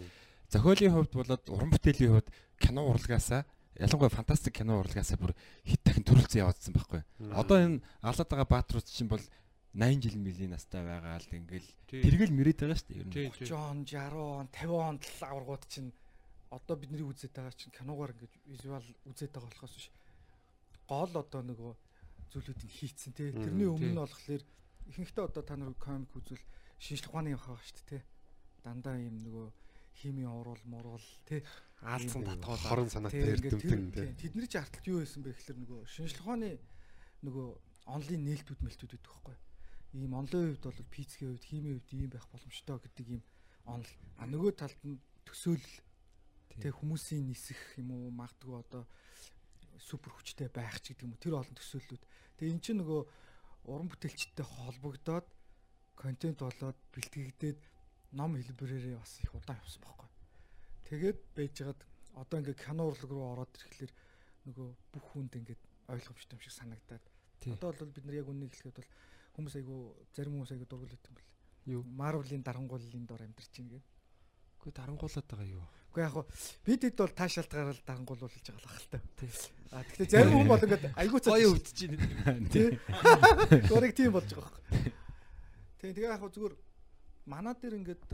[0.49, 2.29] зохиолын хувьд болоод уран бүтээлийн хувьд
[2.61, 3.45] кино урлагаасаа
[3.77, 5.33] ялангуяа фантастик кино урлагаасаа бүр
[5.65, 7.01] хит дахин төрөлцөн яваадсан байхгүй.
[7.33, 9.23] Одоо энэ алаад байгаа Баатрууд чинь бол
[9.73, 13.17] 80 жил мөлийн настай байгаа л ингээл тэргэл мэрэд байгаа шүү дээ ер нь.
[13.41, 15.91] 30 он 60 он 50 он тал аваргууд чинь
[16.53, 19.89] одоо бидний үзээд байгаа чинь киногоор ингээд визуал үзээд байгаа болохоос биш.
[20.85, 21.73] Гол одоо нөгөө
[22.37, 23.33] зүйлүүдийг хийцэн те.
[23.33, 24.45] Тэрний өмнө нь болохоор
[24.93, 26.45] ихэнхдээ одоо та нар комик үзвэл
[26.77, 28.05] шинжлэх ухааны явах байгаа шүү дээ те.
[28.61, 29.47] Дандаа юм нөгөө
[30.05, 31.41] хими уруул муруул те.
[31.81, 34.13] Аалцсан татгуул хорон санаатай эрдэмтэн те.
[34.21, 36.61] тэдний чи арталт юу байсан бэ гэхээр нөгөө шинжлэх ухааны
[37.25, 37.49] нөгөө
[37.89, 39.37] онлайн нээлтүүд мэлтүүд гэдэг байхгүй
[39.93, 43.23] ийм онлайн хувьд бол пицгийн хувьд химийн хувьд ийм байх боломжтой гэдэг ийм
[43.69, 43.91] онл.
[44.17, 45.79] А нөгөө талд нь төсөөлөл.
[46.61, 48.85] Тэг хүмүүсийн нисэх юм уу магадгүй одоо
[49.79, 52.03] супер хүчтэй байх ч гэдэг юм уу тэр олон төсөөллүүд.
[52.37, 53.01] Тэг эн чинь нөгөө
[53.69, 55.27] уран бүтээлчтэй холбогдоод
[55.97, 57.59] контент болоод бэлтгэгдээд
[58.19, 60.09] ном хэлбэрээрээ бас их удаан явсан байхгүй.
[60.89, 61.81] Тэгээд байжгаад
[62.21, 63.93] одоо ингээ кино урлаг руу ороод ирэхлээр
[64.45, 67.05] нөгөө бүх хүнд ингээд ойлгомжтой юм шиг санагдаад.
[67.49, 68.91] Одоо бол бид нар яг үннийг хэлэхэд бол
[69.37, 69.77] хүмүүс айгу
[70.17, 71.31] зарим хүмүүс айгу дургуул өгдөг юм бэл.
[71.73, 71.83] Юу?
[71.87, 73.85] Marvel-ийн дарангууллын дор амьдарч байна гэдэг.
[74.61, 75.67] Үгүй дарангуулаад байгаа юу?
[75.93, 76.17] Үгүй яг
[76.65, 79.01] бид хэд бол таашаалт гараад дарангуулуулж байгаа л ахaltaа.
[79.73, 81.79] А тэгэхээр зарим хүн бол ингээд айгу цаа гоё өвдөж
[82.25, 82.49] байна.
[82.53, 82.69] Тий.
[83.71, 84.93] Гурыг тийм болж байгаа байхгүй.
[85.81, 86.55] Тий, тэгээ яг зүгээр
[87.27, 88.05] манаа дээр ингээд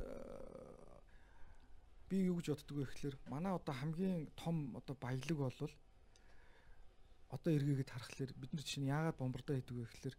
[2.08, 5.72] би юу гэж боддөг вэ гэхээр манай одоо хамгийн том одоо баялаг бол
[7.28, 10.16] одоо эргээгээд харахаар бид нар чинь яагаад бомбардаа хийдэг вэ гэхээр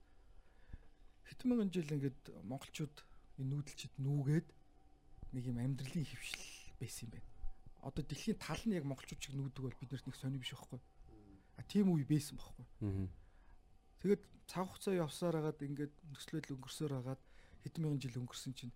[1.30, 2.96] хэдэн мянган жил ингээд монголчууд
[3.38, 4.48] энэ нүүдэлчд нүүгээд
[5.38, 6.46] нэг юм амьдралын хөвшил
[6.82, 7.30] байсан юм байна.
[7.86, 10.82] Одоо дэлхийн тал нь яг монголчууд шиг нүүдэг бол бид нарт нэг сони биш байхгүй.
[11.56, 12.66] А тийм үе байсан байхгүй.
[14.02, 17.22] Тэгээд цаг хугацаа явсаар хагаад ингээд нөхцөлөд өнгөрсөөр хагаад
[17.62, 18.74] хэдэн мянган жил өнгөрсөн чинь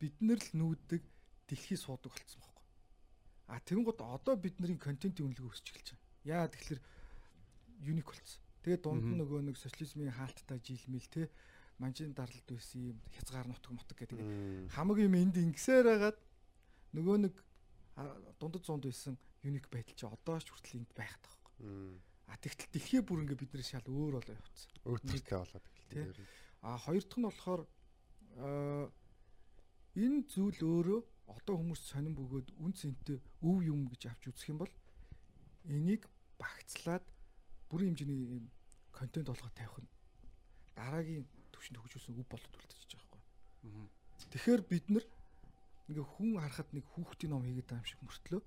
[0.00, 1.02] бид нар л нүүдэг
[1.50, 2.66] дэлхий суудаг болцсон байхгүй.
[3.52, 6.08] А тэгэнгუთ одоо бидний контентын үнэлгээ өсч эхэлж байгаа.
[6.24, 6.80] Яа тэгэхээр
[7.90, 8.40] юник болцсон.
[8.62, 11.28] Тэгээд дунд нь нөгөө нэг социализмын хаалттай жилмил те
[11.80, 14.20] манжин дарлалд байсан юм хязгаар нутг мотг гэдэг
[14.76, 16.18] хамаг юм энд ингэсээр хагаад
[16.92, 17.34] нөгөө нэг
[18.36, 21.96] дундад зуунд байсан юник байдал чи одоо ч хүртэл энд байх таахгүй.
[22.28, 24.70] А тэгтэл дэлхий бүр ингээ бид нэр шал өөр болоо явцсан.
[24.84, 26.04] Өөртөлтэй болоод Тий.
[26.04, 26.26] эхэлсэн.
[26.62, 27.62] А хоёр дахь нь болохоор
[29.96, 31.00] энэ зүйл өөрөө
[31.34, 34.74] одоо хүмүүс сонирн бөгөөд үн цэнтэй өв юм гэж авч үзэх юм бол
[35.66, 36.06] энийг
[36.38, 37.04] багцлаад
[37.70, 38.44] бүрийн хэмжээний
[38.92, 39.90] контент болгоод тавих нь
[40.74, 41.26] дараагийн
[41.60, 43.88] төвшөнд хөгжүүлсэн өв болоод үлдчихэж байгаа байхгүй.
[44.32, 45.04] Тэгэхээр бид нар
[45.92, 48.40] ингээ хүн харахад нэг хүүхдийн ном хийгээд байгаа юм шиг мөртлөө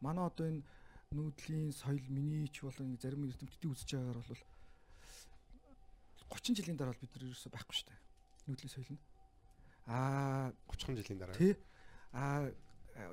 [0.00, 0.64] манай одоо энэ
[1.12, 4.42] нүүдлийн соёл миний ч болон зарим эрдэмтдийн үзэж байгаагаар бол
[6.32, 8.00] 30 жилийн дараа бид нар ерөөсөй байхгүй шүү дээ.
[8.48, 9.02] Нүүдлийн соёл нь.
[9.92, 11.36] Аа 30 жилийн дараа.
[11.36, 11.54] тий.
[12.16, 12.48] Аа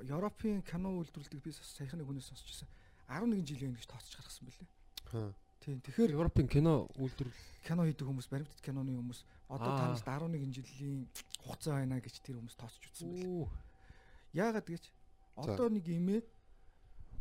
[0.08, 2.68] Европын кино үйлдвэрлэдэг би саяхан нэг хүнээс сонсч байсан.
[3.12, 4.68] 11 жилийн гэж тооцож гаргасан бэлээ.
[5.12, 5.32] Хаа.
[5.60, 5.80] Тийм.
[5.84, 9.20] Тэгэхээр Европын кино үйлдвэрлэл кино хийдэг хүмүүс, баримтат киноны хүмүүс
[9.52, 9.80] одоо Аа.
[9.92, 11.04] танаас 11 жилийн
[11.44, 13.12] хугацаа байна гэж тэр хүмүүс тооцож үзсэн.
[13.28, 13.44] Оо.
[14.32, 14.84] Яагаад гэж
[15.36, 16.20] одоо нэг имээ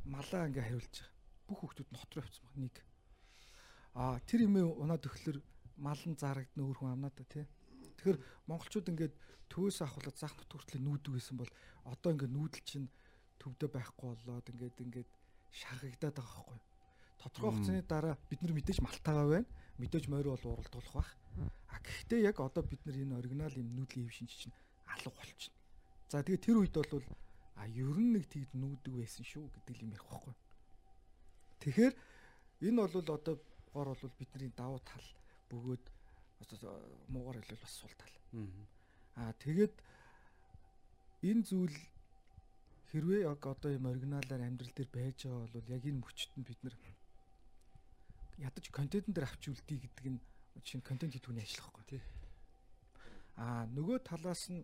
[0.08, 1.12] малаа ингээ хариулж байгаа.
[1.52, 2.76] Бүх хүмүүс нь хот руу явцсан баг нэг.
[4.00, 5.38] Аа тэр имээ унаад өгөхлөр
[5.84, 7.44] мал нь зарагдна өөр хүн амнаа та тий.
[8.00, 9.14] Тэгэхээр монголчууд ингээд
[9.52, 11.52] төвөөс ахуулаад зах нут хүртэл нүүдэг байсан бол
[11.84, 12.88] одоо ингээд нүүдэл чинь
[13.42, 15.10] төвдөө байхгүй болоод ингээд ингээд
[15.52, 16.60] шахагдаад байгаа байхгүй.
[17.20, 19.50] Тодорхой хугацааны дараа бид нар мэдээж малтаагаа байна.
[19.78, 21.12] Мэдээж морь бол уралдуулах бах.
[21.68, 24.56] А гэхдээ яг одоо бид нар энэ оригинал юм нүүдлийн хэв шинж чинь
[24.88, 25.56] алга болчихно.
[26.10, 27.06] За тэгээ тэр үед бол
[27.60, 30.36] а ер нь нэг тэгд нүүдэг байсан шүү гэдэг юм ярих байхгүй.
[31.60, 31.94] Тэгэхээр
[32.68, 33.36] энэ бол одоо
[33.74, 35.06] гоор бол бидний давуу тал
[35.52, 35.84] бөгөөд
[37.12, 38.16] муугар хэлбэл бас сул тал.
[39.20, 39.76] Аа тэгээд
[41.28, 41.78] энэ зүйл
[42.92, 46.60] хэрвээ яг одоо юм оригиналаар амьдрал дээр байж байгаа бол яг энэ мөчтөд нь бид
[46.64, 46.76] нар
[48.40, 52.02] ядаж контентын дээр авч үлдээ гэдэг нь нь контент хийдэг хүний ажил байхгүй тий.
[53.36, 54.64] Аа нөгөө талаас нь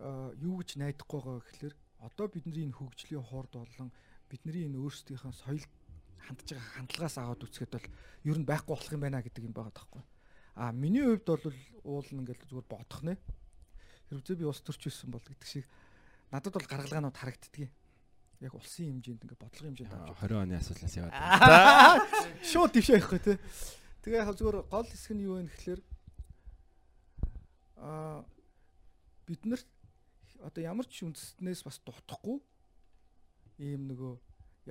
[0.00, 1.74] аа, юу гэж найдахгүй байгаа гэхэлэр
[2.08, 3.90] одоо бидний энэ хөгжлийн хоорд болон
[4.28, 5.64] бидний энэ өөрсдийнхөө соёл
[6.24, 7.88] хандж байгаа хандлагаас аваад үзэхэд бол
[8.30, 10.04] ер нь байхгүй болох юм байна гэдэг юм байгаа таахгүй.
[10.54, 11.44] А миний хувьд бол
[11.84, 13.16] уул нь ингээл зүгээр бодох нэ.
[14.08, 15.66] Хэрвээ би ус төрч байсан бол гэдэг шиг
[16.30, 17.72] надад бол гаргалгаанууд харагддгийг.
[18.42, 21.14] Яг улсын хэмжээнд ингээ бодлогын хэмжээнд авч 20 оны асуулаас яваад.
[22.50, 23.34] шууд дэвшээ явахгүй те.
[24.02, 25.80] Тэгээ яг зүгээр гол хэсэг нь юу вэ гэхэлэр
[27.78, 28.26] аа
[29.26, 29.62] бид нар
[30.42, 32.42] одоо ямар ч үндэстнээс бас дутхгүй
[33.62, 34.12] ийм нөгөө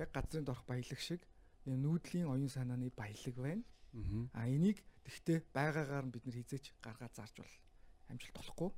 [0.04, 1.24] яг газрын дорх баялаг шиг
[1.64, 3.64] ийм нүүдлийн оюун санааны баялаг байна.
[4.36, 7.54] А энийг тэгтээ байгаагаар нь бид нар хизээч гаргаад зарж бол
[8.12, 8.70] амжилт олохгүй.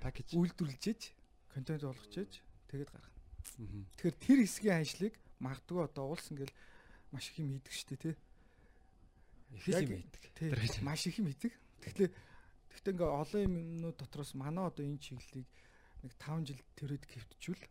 [0.00, 0.36] пакэж.
[0.36, 1.02] Үйлдвэрлэж
[1.48, 3.15] контент болгож тэгээд гаргана.
[3.54, 6.54] Тэгэхээр тэр хэсгийн ажлыг магадгүй одоо уулс ингээл
[7.12, 8.14] маш их юм хийдэг штэ тий.
[9.54, 10.02] Их юм.
[10.34, 10.50] Тий.
[10.50, 10.82] Тэр.
[10.82, 11.52] Маш их юм хийдэг.
[11.84, 12.12] Тэгэхээр
[12.72, 15.46] гэхдээ ингээ олон юмнууд дотроос манай одоо энэ чиглэлийг
[16.02, 17.62] нэг 5 жил тэрвэд гэвтжүүл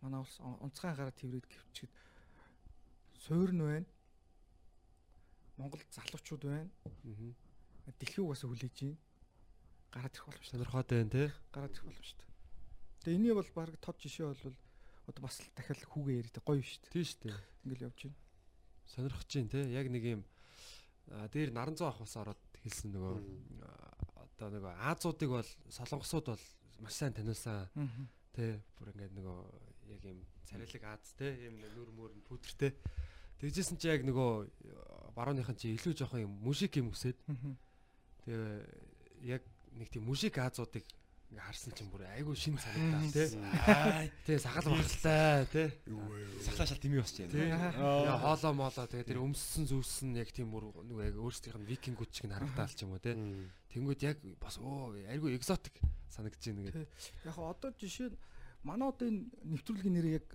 [0.00, 1.92] манай улс он- онцгой анхаарал тэрвэд гэвчихэд
[3.24, 3.86] суурн байна.
[5.56, 6.70] Монгол залуучууд байна.
[7.98, 8.98] Дэлхийг угаасаа хүлээж байна.
[9.92, 10.50] Гараад ирэх боломжтой.
[10.58, 11.24] Сонирхоод байна те.
[11.52, 12.26] Гараад ирэх боломжтой.
[13.04, 14.56] Тэгээ энийг бол баг тод жишээ бол
[15.06, 16.92] одоо бас л дахиад хүүгээ яриад гоё шүү дээ.
[16.92, 17.36] Тийм шүү дээ.
[17.64, 18.18] Ингээл явж байна.
[18.88, 19.60] Сонирхож чинь те.
[19.68, 20.22] Яг нэг юм
[21.32, 23.14] дээр наранзуу ах бас ороод хэлсэн нөгөө
[24.24, 26.44] одоо нөгөө Аазуудыг бол солонгосууд бол
[26.80, 27.68] маш сайн таниулсан
[28.32, 28.60] те.
[28.80, 29.38] Бүр ингээд нөгөө
[29.92, 31.36] яг юм царилэг Аз те.
[31.44, 32.72] Юм нүр мөр пүдэртэй.
[33.40, 34.48] Тэгжсэн чи яг нөгөө
[35.12, 37.18] барууныхан чи илүү жоохон юм мужик юм өсөд
[38.24, 39.42] тэгээ яг
[39.76, 40.86] нэг тийм мужик Аазуудыг
[41.34, 43.26] ингээ харсан чинь бүр айгүй шин санагдаа те.
[44.24, 45.62] Тэ сагал багталтай те.
[46.46, 47.26] Сахлаа шал дими босч Тий.
[47.26, 47.74] байна.
[47.74, 52.10] Яа хоолоо моолоо тэгээ тэр өмссөн зүйлсэн яг тийм бүр нэг яг өөрсдийнх нь викингүүд
[52.14, 53.18] чиг харагдаал ч юм уу те.
[53.74, 55.74] Тэнгүүд яг бас оо айгүй экзотик
[56.14, 56.86] санагдаж байна гэдэг.
[57.26, 58.18] Яг одоо жишээ нь
[58.62, 60.26] манай одоо энэ нэвтрүүлгийн нэр яг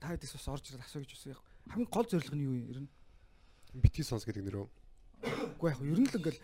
[0.00, 1.32] та хэдээс бас орж ирээд асуу гэж байсан.
[1.36, 2.66] Яг хамгийн гол зорилго нь юу юм?
[2.72, 2.90] Ер нь
[3.76, 4.66] бити сонс гэдэг нэрөө.
[5.60, 6.40] үгүй яг ер нь л ингээл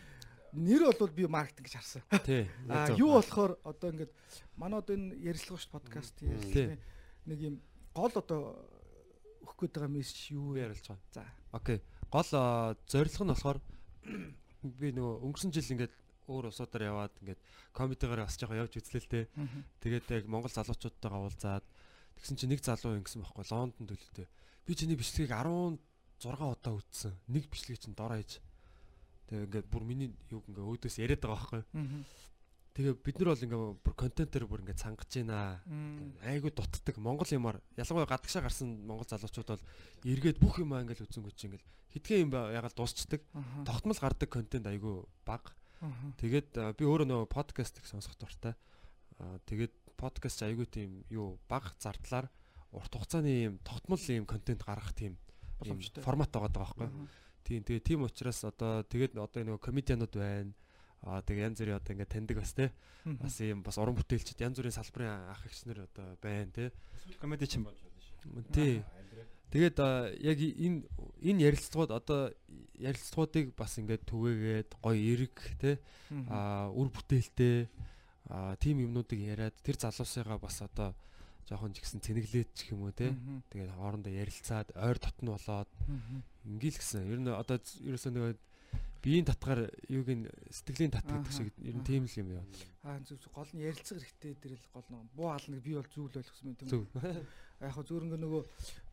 [0.52, 2.02] нэр бол би маркетинг гэж харсан.
[2.24, 2.48] Тий.
[2.68, 4.12] А юу болохоор одоо ингээд
[4.56, 6.28] манай одоо энэ ярилцлага шүү подкаст Тий.
[6.28, 6.80] ярилцлагын
[7.26, 7.54] нэг юм
[7.94, 8.40] гол одоо
[9.42, 11.00] өгөх гээд байгаа мессеж юу ярилж байгаа.
[11.12, 11.24] За.
[11.52, 11.78] Окей.
[12.12, 12.28] Гол
[12.86, 13.58] зорилго нь болохоор
[14.80, 15.94] би нөгөө өнгөрсөн жил ингээд
[16.28, 17.40] өөр усуудаар яваад ингээд
[17.74, 19.20] комедигаар бас жоохон явж үзлээ л те.
[19.82, 21.64] Тэгээд яг Монгол залуучуудтайгаа уулзаад
[22.20, 24.26] тэгсэн чинь нэг залуу ингэсэн байхгүй Лондон төлөвтэй.
[24.68, 25.80] Би чиний бичлэгийг 16
[26.22, 27.12] удаа үзсэн.
[27.26, 28.38] Нэг бичлэгийг чинь дор хаяж.
[29.32, 31.64] Тэгээд ингээд бүр миний юг ингээ өөдөөс яриад байгаа байхгүй.
[32.72, 35.60] Тэгээ бид нар бол ингээ бүр контентээр бүр ингээ цангаж байна.
[36.20, 39.64] Айгу дутдаг Монгол юмар ялангуяа гадагшаа гарсан монгол залуучууд бол
[40.04, 43.24] эргээд бүх юм ингээл үзэн гүч ингээл хитгэн юм ягаад дуусчдаг.
[43.64, 45.56] Тогтмол гардаг контент айгу баг.
[46.20, 48.56] Тэгээд би өөрөө нөгөө подкаст их сонсох дуртай.
[49.48, 52.28] Тэгээд подкаст айгу тийм юу баг зардлаар
[52.72, 55.16] урт хугацааны юм тогтмол юм контент гаргах тийм
[56.00, 56.88] формат байгаа даа байхгүй.
[57.42, 60.52] Тийм тэгээ тийм учраас одоо тэгээд одоо нөгөө комедианууд байна
[61.02, 62.70] Аа тэгээ янз бүрийн одоо ингээд таньдаг бас те.
[63.02, 66.70] Бас ийм бас уран бүтээлчд янз бүрийн салбарын ах эгчнэр одоо байна те.
[67.18, 68.46] Комеди ч юм болж байна шүү.
[68.54, 68.86] Тий.
[69.50, 69.76] Тэгээд
[70.22, 70.86] яг энэ
[71.26, 72.30] энэ ярилцлагууд одоо
[72.78, 75.82] ярилцлагуудыг бас ингээд түгээгээд гоё эрг те
[76.30, 77.66] аа үр бүтээлтэй
[78.30, 80.94] аа тим юмнуудыг яриад тэр залуусыгаа бас одоо
[81.50, 83.10] жоохон ч гэсэн цэнэглээд ч юм уу те.
[83.50, 85.70] Тэгээд хоорондоо ярилцаад ойр дотн болоод
[86.46, 87.06] ингээл гисэн.
[87.06, 88.38] Ер нь одоо ерөөсөө нэг
[89.02, 92.46] биеийн татгаар юуг нь сэтгэлийн тат гэдэг шиг ер нь тийм л юм яа.
[92.86, 96.14] Аа зүг гол нь ярилцах хэрэгтэй дээр л гол нэг буу хаална би бол зүйл
[96.14, 96.86] ойлгосон юм тийм үү.
[97.66, 98.42] Яг хөө ингээ нөгөө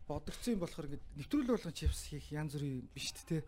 [0.10, 3.46] бодогцсон юм болохоор ингээ нэвтрүүлэг болгон чипс хийх янз бүрийн биш тэ.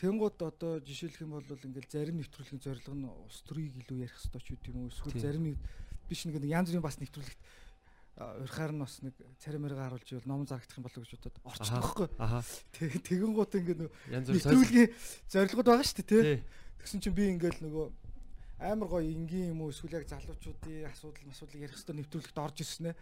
[0.00, 4.40] Тэнгууд одоо жишээлх юм бол ингээл зарим нэвтрүүлгийн зорилго нь ус төрийг илүү ярих хэрэгтэй
[4.40, 5.44] ч үгүй юм уу эсвэл зарим
[6.08, 7.40] биш нэг янз бүрийн бас нэвтрүүлэгт
[8.16, 9.12] урьхаар нь бас нэг
[9.44, 12.08] царимэрэг харуулж ивэл ном зарагдах юм болов гэж бодоод орчихсон байхгүй.
[12.72, 14.88] Тэгээ тэгэн гут ингээд нэвтрүүлгийн
[15.28, 16.40] зорилгод байгаа шүү дээ тий.
[16.80, 17.86] Тэгсэн чинь би ингээд нөгөө
[18.64, 22.84] амар гоё энгийн юм уу эсвэл яг залуучуудын асуудал масуулыг ярих хэвээр нэвтрүүлэгт орж ирсэн
[22.88, 22.92] нэ.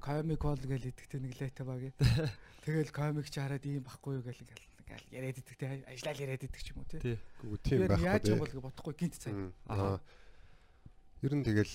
[0.00, 1.82] Comic Hall гэж идэхтэй нэг лайта баг.
[2.64, 4.64] Тэгэл comic чи хараад ийм байхгүй юу гэл ингээл
[5.12, 7.20] яриад идэхтэй ажиллаад яриад идэх ч юм уу тий.
[7.44, 8.06] Гүү тийм байхгүй.
[8.06, 9.34] Яаж юм бол бодохгүй гинт цай.
[9.68, 10.00] Аа.
[11.20, 11.74] Ер нь тэгэл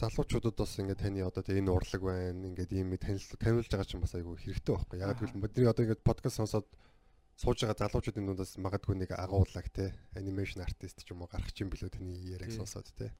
[0.00, 4.14] залуучуудад бас ингээд таны одоо энэ урлаг байна ингээд ийм танил таниулж байгаа чинь бас
[4.14, 4.98] айгүй хэрэгтэй байхгүй.
[5.00, 6.66] Яг гэвэл бидний одоо ингээд подкаст сонсоод
[7.36, 11.68] сууж байгаа залуучуудын дундаас магадгүй нэг агууллаг те анимашн артист ч юм уу гарах чинь
[11.72, 13.12] билүү таны яриаг сонсоод те.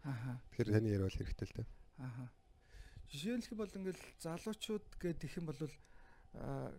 [0.53, 1.64] Тэгэхээр таны яриа бол хэрэгтэй л те.
[1.99, 2.29] Аа
[3.12, 5.61] жишээлх бол ингээд залуучууд гэдэг их юм бол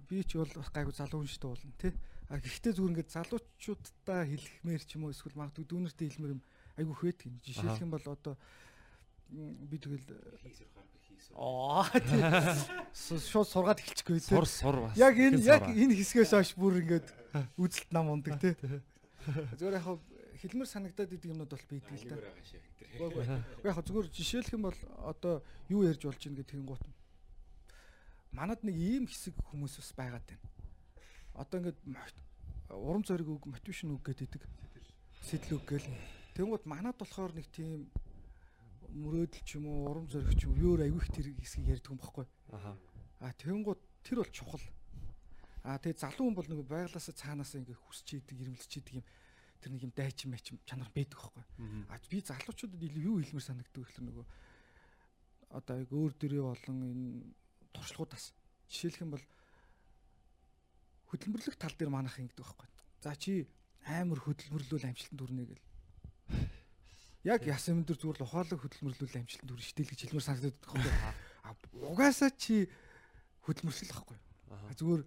[0.10, 1.90] би ч бол гайгүй залуу хүн шүү дээ уулна те.
[2.34, 6.44] А гэхдээ зүгээр ингээд залуучуудаа хэлэхмээр ч юм уу эсвэл магадгүй дүүнертэй хэлмээр юм
[6.82, 8.34] айгүй хөөд гин жишээлх юм бол одоо
[9.30, 10.08] би тэгэл
[11.34, 11.90] Аа
[12.94, 14.30] шууд сургаад эхэлчихгүй тий.
[14.30, 14.98] Сур сур бас.
[14.98, 17.08] Яг энэ яг энэ хэсгээс хойш бүр ингээд
[17.58, 18.54] үзэлт нам ундаг тий.
[19.58, 19.88] Зүгээр яг
[20.44, 23.42] хэлмэр санагдаад идэг юмнууд бол бийдэг л да.
[23.66, 25.42] Яг зүгээр жишээлх юм бол одоо
[25.74, 26.84] юу ярьж болж ийн гэх тэгэнгуут.
[28.30, 30.46] Манад нэг ийм хэсэг хүмүүс бас байгаад байна.
[31.34, 31.82] Одоо ингээд
[32.70, 34.38] урам зориг үг мотивашн үг гэдэг
[35.26, 35.90] сэтэл үг гэл.
[36.38, 37.90] Тэгэнгუთ манад болохоор нэг тийм
[38.94, 42.26] мөрөөдөл ч юм уу урам зориг ч юм юу аявих тэр хэсгийг ярьдаг юм баггүй.
[42.54, 42.78] Аха.
[43.20, 44.66] А тэгэнгუთ тэр бол чухал.
[45.66, 49.06] А тэгээ залуу хүн бол нэг байглаасаа цаанаасаа ингээ хүсч идэг, ирмэлж идэг юм
[49.64, 51.44] тэр нэг юм дайчин мэч чанар байдаг байхгүй.
[51.88, 54.26] А би залуучуудад илүү юу хэлмээр санагддаг гэхэл нөгөө
[55.56, 57.08] одоо яг өөр дөрөө болон энэ
[57.72, 58.36] туршлагуудаас
[58.68, 59.26] жишээлх юм бол
[61.10, 62.68] хөдөлмөрлөх тал дээр манах ингэдэг байхгүй.
[63.00, 63.48] За чи
[63.88, 65.64] амар хөдөлмөрлөл амжилтанд хүрнэ гэл
[67.24, 71.14] яг ясан өндөр зүгээр л ухаалаг хөдөлмөрлүүл амжилтанд хүрэх штеп гэж хэлмээр санагдаад байгаа
[71.56, 71.58] юм.
[71.96, 72.68] Угаасаа чи
[73.48, 74.18] хөдөлмөрлөл ахгүй.
[74.76, 75.04] Зүгээр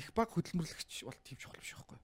[0.00, 2.00] их баг хөдөлмөрлөгч бол тийм чухал биш байхгүй.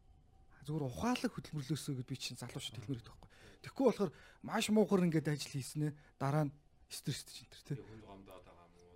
[0.69, 3.31] Зүгээр ухаалаг хөдөлмөрлөөсөө гэд би чинь залуу шүү хэлмээр байдаг байхгүй.
[3.65, 4.13] Тэгэхгүй болохоор
[4.45, 6.53] маш муухар ингээд ажил хийснэ дараа нь
[6.93, 7.81] стресстэй чинь тэр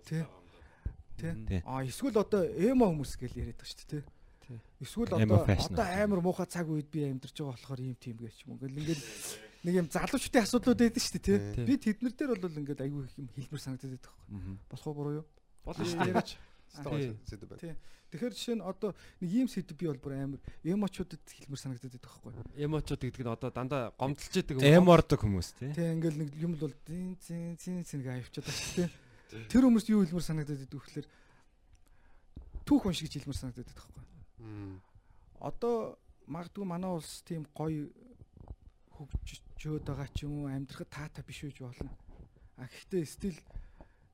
[0.05, 0.25] тий.
[1.17, 1.61] Тий.
[1.65, 4.05] А эсвэл одоо эмо хүмүүс гэж яриад байгаа шүү дээ
[4.45, 4.59] тий.
[4.85, 8.61] Эсвэл одоо одоо амар муухай цаг үед би амьдарч байгаа болохоор ийм тийм гэж юм.
[8.61, 9.03] Ингээл ингээл
[9.63, 11.65] нэг юм залуучдын асуудлууд байдаг шүү дээ тий.
[11.65, 14.57] Би тэднэр дээр бол ингээд айгүй их юм хэлбэр санагдаад байдаг байхгүй.
[14.69, 15.25] Болох уу буруу юу?
[15.63, 16.43] Болно шүү дээ.
[17.59, 17.75] Тий.
[18.13, 22.05] Тэгэхээр жишээ нь одоо нэг ийм сэдв би бол бүр амар эмочуудад хэлмэр санагдаад байдаг
[22.05, 22.31] байхгүй.
[22.61, 24.65] Эмочууд гэдэг нь одоо дандаа гомдолж идэг юм.
[24.67, 25.73] Эмордог хүмүүс тий.
[25.73, 29.49] Тий ингээл нэг юм бол зин зин зин зин гэж авчиад байна шүү дээ.
[29.49, 31.07] Тэр хүмүүс юу хэлмэр санагдаад байдаг вэ гэхээр
[32.69, 34.03] түүх уншиж хэлмэр санагдаад байдаг байхгүй.
[35.41, 35.75] Одоо
[36.29, 37.89] магадгүй манай улс тийм гоё
[39.09, 41.91] хөгжөөд байгаа ч юм уу амьдрахад таатай биш үж болно.
[42.57, 43.37] А гэхдээ стил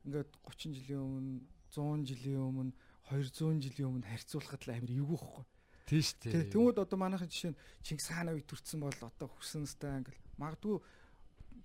[0.06, 2.72] ингээд 30 жилийн өмнө 100 жилийн өмнө
[3.10, 5.44] 200 жилийн өмнө харьцуулахад л амар эвгүй байхгүй.
[5.90, 6.50] Тийм шүү дээ.
[6.54, 10.78] Тэнгүүд одоо манайхан жишээ нь Чингис хааны үед төрсэн бол одоо хүсэнстэй ингээл магадгүй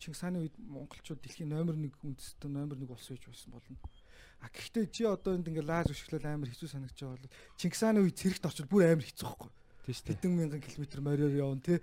[0.02, 3.78] Чингис хааны үед монголчууд дэлхийн номер 1 үндэстэй номер 1 улс гэж байсан болно.
[4.42, 8.02] А гэхдээ чи одоо энд ингээл лааз өшгөлөл амар хэцүү санагдаж байгаа бол Чингис хааны
[8.02, 9.52] үед цэрэгт орчод бүр амар хэцүү байхгүй.
[9.86, 11.80] Хэдэн мянган километр мориор явна тий.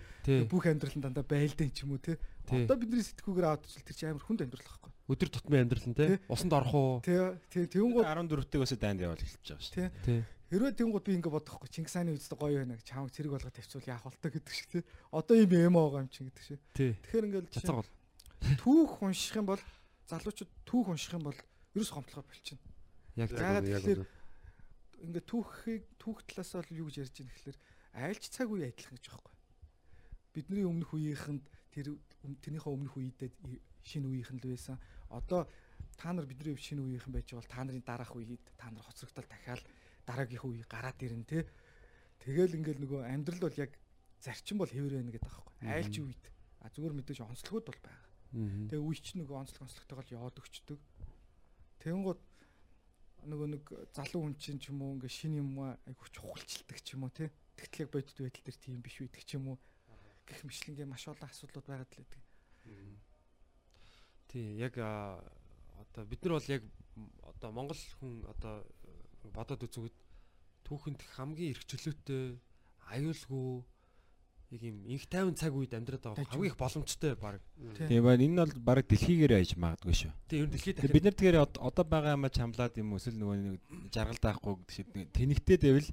[0.50, 2.18] Бүх амьдрал нь дандаа байлдан ч юм уу тий.
[2.50, 4.92] Одоо бидний сэтгүүгээр аваад чил тэр чинь амар хүнд амьдрал байхгүй.
[5.12, 6.18] Өдөр тутмын амьдрал нь тий.
[6.26, 6.92] Усанд орох уу?
[7.06, 7.20] Тий.
[7.54, 7.64] Тий.
[7.70, 9.90] Тэгвэл 14-т өсө дайнд явал эхэлж байгаа шүү.
[10.02, 10.20] Тий.
[10.52, 13.88] Хэрвээ тэнгууд би ингээ бодохгүй Чингис хааны үстэй гоё байна гэж чамаг цэрэг болгоод тавьчвал
[13.88, 14.82] яах болтой гэдэг шиг тий.
[15.08, 16.60] Одоо юм эмо байгаа юм чинь гэдэг шиг.
[16.76, 16.92] Тий.
[17.08, 17.88] Тэгэхээр ингээл бол.
[18.60, 19.62] түүх унших юм бол
[20.12, 21.38] залуучууд түүх унших юм бол
[21.72, 22.68] ерөөс гомдлогоо болчихно.
[23.16, 24.08] Яг тэгэхээр үнэ.
[25.08, 27.58] ингээ түүхийг түүх талаас бол юу гэж ярьж байна гэхээр
[27.92, 29.34] айлч цаг үе адилхан гэж байхгүй.
[30.32, 31.96] Бидний өмнөх үеийнхэнд тэр
[32.40, 33.30] тэрнийхээ өмнөх үедээ
[33.84, 34.76] шинэ үеийнхэн л байсан.
[35.12, 35.48] Одоо
[35.96, 39.62] та нар бидний шинэ үеийнхэн байж бол та нарын дараах үеид та нар хоцрогдол дахиад
[40.06, 41.46] дараагийнхаа үе гараад ирнэ те.
[42.24, 43.76] Тэгэл ингээл нөгөө амьдрал бол яг
[44.22, 45.54] зарчим бол хэвээр байна гэдэг байхгүй.
[45.66, 46.24] Айлч үед
[46.62, 48.08] а зүгээр мэдээж онцлогуд бол байгаа.
[48.32, 50.80] Тэгээ үе чинь нөгөө онцлог онцлогтойгоо л яваад өгчдөг.
[51.82, 52.22] Тэнгууд
[53.26, 57.04] нөгөө нэг залуу хүн чинь ч юм уу ингээ шин юм айгу чухалчилдаг ч юм
[57.06, 57.28] уу тий.
[57.56, 59.58] Тэгтэл яг бодит байдал дээр тийм биш үйдэг ч юм уу.
[60.26, 62.22] Гэх мэтлэнгээ маш олон асуудлууд байгаад л байдаг.
[64.28, 66.62] Тий, яг одоо бид нар бол яг
[67.22, 68.64] одоо Монгол хүн одоо
[69.34, 69.92] бодоод үзвэл
[70.64, 72.38] түүхэнд хамгийн эрх чөлөөтэй
[72.92, 73.64] аюулгүй
[74.52, 77.40] яг юм инх тайван цаг үед амьдраад байгаа хамгийн их боломжтой баг.
[77.76, 77.88] Тий.
[77.88, 78.24] Тийм байна.
[78.24, 80.12] Энэ бол баг дэлхийгээр аяж магадгүй шүү.
[80.28, 83.20] Тий, ер нь дэлхийд Тэгээ бид нар тэгэхээр од- одоо байгаа юм чамлаад юм эсвэл
[83.20, 83.60] нөгөө нэг
[83.92, 85.88] жаргал даахгүй шиг нэг тэнэгтэй дэвэл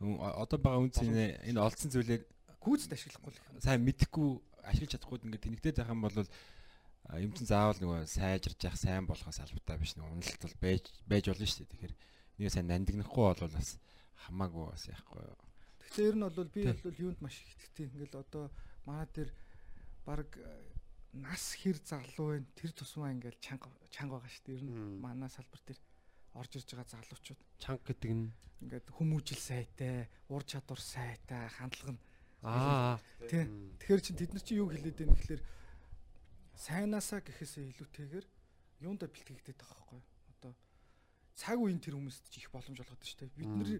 [0.00, 2.28] одоо байгаа үн цэнэ энэ олдсон зүйлийг
[2.60, 4.28] Гүйцэд ашиглахгүй л сайн мэдхгүй
[4.66, 6.18] ашиглаж чадахгүй ингээд тэнэгтэй байх юм бол
[7.06, 10.84] а, юм чин заавал нөгөө сайжирж явах сайн болохоос албатай биш нэг уналт бол байж
[11.06, 11.70] байж болно шүү дээ.
[11.70, 11.94] Тэгэхээр
[12.42, 13.78] нэг сайн нандинахгүй бол бас
[14.26, 15.22] хамаагүй бас яахгүй.
[15.86, 17.94] Тэгэхээр ер нь бол би бол юунд маш их итгэдэг.
[17.94, 18.44] Ингээл одоо
[18.82, 19.30] манай дээр
[20.02, 20.28] баг
[21.14, 22.50] нас хэр залуу байна.
[22.58, 24.58] Тэр тусмаа ингээл чанга чанга байгаа шүү дээ.
[24.58, 25.78] Ер нь манай салбар дээр
[26.36, 28.30] орж ирж байгаа залуучууд чанга гэдэг нь
[28.62, 32.02] ингээд хүмүүжил сайтай, ур чадвар сайтай, хандлага нь
[32.46, 33.44] аа тий.
[33.80, 35.42] Тэгэхээр чин тэд нар чи юу хэлээд байна гэхээр
[36.56, 38.26] сайнаасаа гэхээсээ илүүтэйгээр
[38.86, 40.06] юунда бэлтгэгдээд байгаа байхгүй юу?
[40.36, 40.52] Одоо
[41.36, 43.36] цаг үеийн тэр хүмүүст ч их боломж олгоод байна шүү дээ.
[43.36, 43.70] Бид нар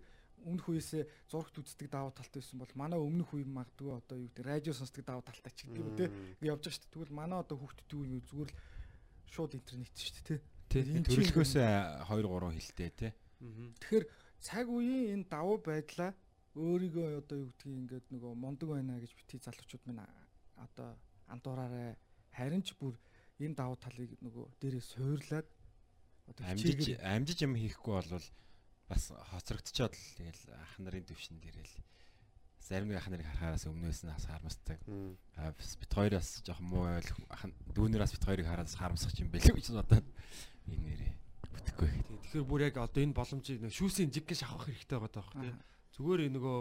[0.45, 1.03] өмнөх үеэсээ
[1.33, 5.05] зурагт үздэг даваа талтай байсан бол манай өмнөх үе магадгүй одоо юу гэдэг радио сонсдог
[5.05, 6.09] даваа талтай ч гэдэг юм тий.
[6.43, 6.93] Ингээ явж байгаа шүү дээ.
[6.93, 8.59] Тэгвэл манай одоо хүүхдүүд үе зүгээр л
[9.33, 10.41] шууд интернет шүү дээ тий.
[10.71, 10.83] Тий.
[11.07, 13.12] Төрөлхөөс 2 3 хилтэй тий.
[13.81, 14.05] Тэгэхээр
[14.41, 16.14] цаг үеийн энэ давуу байдлаа
[16.57, 20.01] өөрийгөө одоо юу гэдгийг ингээд нөгөө мундаг байна гэж бити залуучууд минь
[20.57, 20.97] одоо
[21.29, 21.97] андуураарай
[22.33, 22.97] харин ч бүр
[23.41, 25.49] энэ давуу талыг нөгөө дээрээ суурлаад
[26.33, 28.27] одоо Амжиж амжиж юм хийхгүй бол
[28.89, 31.75] бас хоцрогдчиход л тэгэл ах нарын төвшин дээрэл
[32.67, 34.79] зарим ах нарыг харахаас өмнөөс нь бас харамсдаг.
[34.91, 35.14] Мм.
[35.39, 39.31] А бас бит хоёроос жоохон муу ойл ах дүүнераас бит хоёрыг хараад бас харамсах юм
[39.31, 40.07] бэлээ гэж бодоод
[40.67, 41.12] энэ нэрээ
[41.55, 41.91] бүтэхгүй.
[41.95, 45.55] Тий, Тэгэхээр бүр яг одоо энэ боломжийг шүүсийн жиг гэж авах хэрэгтэй байгаа даа тий.
[45.55, 45.62] Аа.
[45.95, 46.59] Зүгээр энэ нөгөө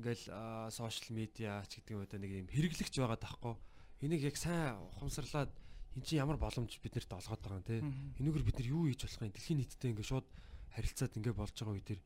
[0.00, 0.24] ингээл
[0.72, 3.54] сошиал медиа ч гэдэг юм одоо нэг юм хэрэглэгч байгаа даахгүй.
[4.04, 5.52] Энийг яг сайн ухамсарлаад
[5.96, 7.80] эн чинь ямар боломж биднэрт олгоод байгаа юм те.
[7.80, 8.20] Мгм.
[8.20, 9.32] Энэгээр бид нар юу хийж болох юм?
[9.32, 10.26] Дэлхийн нийтэд ингээд шууд
[10.76, 12.00] харилцаад ингээд болж байгаа үе дээр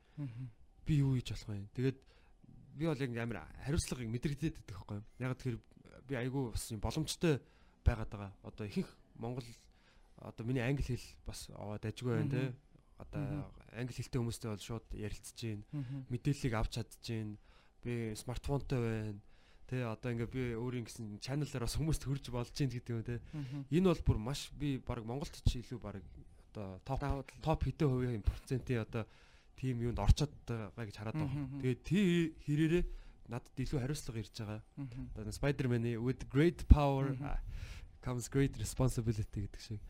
[0.86, 1.66] би юу хийж болох юм?
[1.74, 1.98] Тэгээд
[2.76, 5.04] би бол яг амар хариуцлагыг мэдрэгдээд байдаг байхгүй юу?
[5.18, 5.58] Яг тэр
[6.08, 7.40] би айгүй бас юм боломжтой
[7.84, 8.32] байгаад байгаа.
[8.42, 9.46] Одоо ихэнх Монгол
[10.16, 12.54] одоо миний англи хэл бас аваад ажгүй байна те.
[12.98, 15.64] Одоо англи хэлтэй хүмүүстэй бол шууд ярилцж гин
[16.10, 17.38] мэдээллийг авч чадчихээн.
[17.84, 19.20] Би смартфонтой байна.
[19.70, 23.22] Тэ одоо ингээ би өөрийн гэсэн чаналаар бас хүмүүст хүрж болж гин гэдэг юм те.
[23.70, 26.02] Энэ бол бүр маш би баг Монголд ч илүү баг
[26.50, 27.00] одоо топ
[27.40, 29.06] топ хэдэн хувийн процентын одоо
[29.60, 31.44] тим юунд орчод байгаа гэж хараад байгаа.
[31.60, 32.84] Тэгээд тий хэрээрээ
[33.28, 34.60] надад илүү хариуцлага ирж байгаа.
[35.20, 37.12] Одоо Spider-Man-ы with great power
[38.00, 39.80] comes great responsibility гэдэг шиг.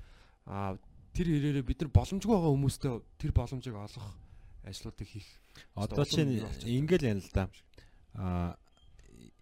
[0.44, 0.74] Аа
[1.14, 4.10] тэр хэрээрээ бид нар боломжгүй байгаа хүмүүстээ тэр боломжийг олгох
[4.66, 5.30] ажлуудыг хийх.
[5.74, 7.44] Одоо чинь ингээл яана л да.
[8.18, 8.58] Аа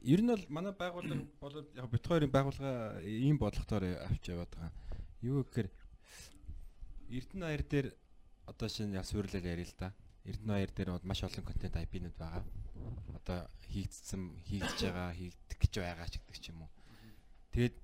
[0.05, 4.73] ер нь бол манай байгууллага бол яг бит хоёрын байгууллага ийм бодлоготоор авч яваад байгаа.
[5.23, 5.69] Юу гэхээр
[7.09, 7.87] Эрдэнэ баяр дээр
[8.47, 9.91] одоо шинэ яс суйрлал ярил л да.
[9.91, 10.08] Эрдэнэ
[10.45, 12.45] баяр дээр бол маш олон контент IP-нууд байгаа.
[13.17, 16.71] Одоо хийгдсэн, хийгдэж байгаа, хийгдэх гэж байгаа ч гэдэг ч юм уу.
[17.53, 17.75] Тэгээд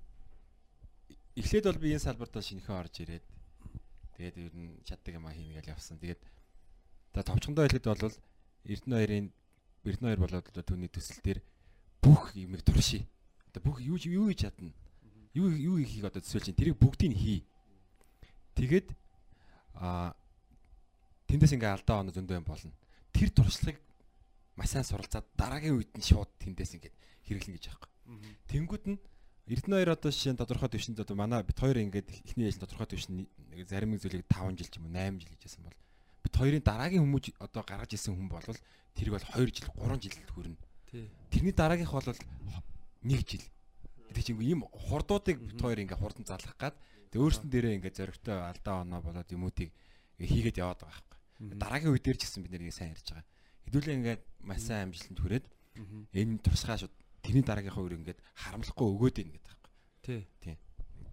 [1.41, 3.25] эхлээд бол би энэ салбарт шинэхэн орж ирээд
[4.15, 5.97] тэгээд ер нь чаддаг юм а хийнэ гэж явсан.
[5.97, 6.21] Тэгээд
[7.11, 8.15] та товчхондоо хэлэхэд бол
[8.65, 9.27] Эрдэнэ хоёрын
[9.83, 11.39] Эрдэнэ хоёр болоод одоо түүний төсөл дээр
[12.01, 13.03] бүх юмыг туршия.
[13.51, 14.71] Одоо бүх юу юу хийж чадна.
[15.33, 17.39] Юу юу хийхийг одоо төсөөлж чинь тэрийг бүгдийг нь хий.
[18.55, 18.87] Тэгээд
[19.75, 20.15] а
[21.29, 22.73] тэндээс ингээ алдаа оноо зөндөө юм болно.
[23.13, 23.79] Тэр туршлагыг
[24.55, 26.93] маш сайн суралцаад дараагийн үед нь шууд тэндээс ингээ
[27.27, 27.81] хэрэглэн гэж юм.
[28.47, 28.99] Тэнгүүд нь
[29.45, 32.89] Эрдэнэ хоёр одоо жишээ нь тодорхой төвшөнд одоо манай бит хоёр ингээд эхний ээж тодорхой
[32.89, 35.77] төвшөнд нэг зарим нэг зүйлийг 5 жил ч юм уу 8 жил хийжсэн бол
[36.25, 38.41] бит хоёрын дараагийн хүмүүс одоо гаргаж исэн хүн бол
[38.97, 40.57] тэрийг бол 2 жил 3 жил хүрнэ.
[41.29, 43.45] Тэрний дараагийнх бол 1 жил.
[44.17, 46.75] Тэг чинь ийм хурдуудыг бит хоёр ингээ хурдан залгах гад
[47.13, 49.69] тэг өөрсдөн дээрээ ингээ зөрөгтэй алдаа оноо болоод ингээ
[50.25, 51.14] хийгээд яваад байгаа.
[51.39, 53.25] Дараагийн үе дээр ч гэсэн бид нэрийг сайн ярьж байгаа.
[53.67, 55.45] хэдүүлээ ингээд маш сайн амжилтанд хүрээд
[56.15, 59.55] энэ тусгай шууд тэрний дараагийнхаа үр ингээд харамлахгүй өгөөд ийн гэдэг
[60.05, 60.55] Тий.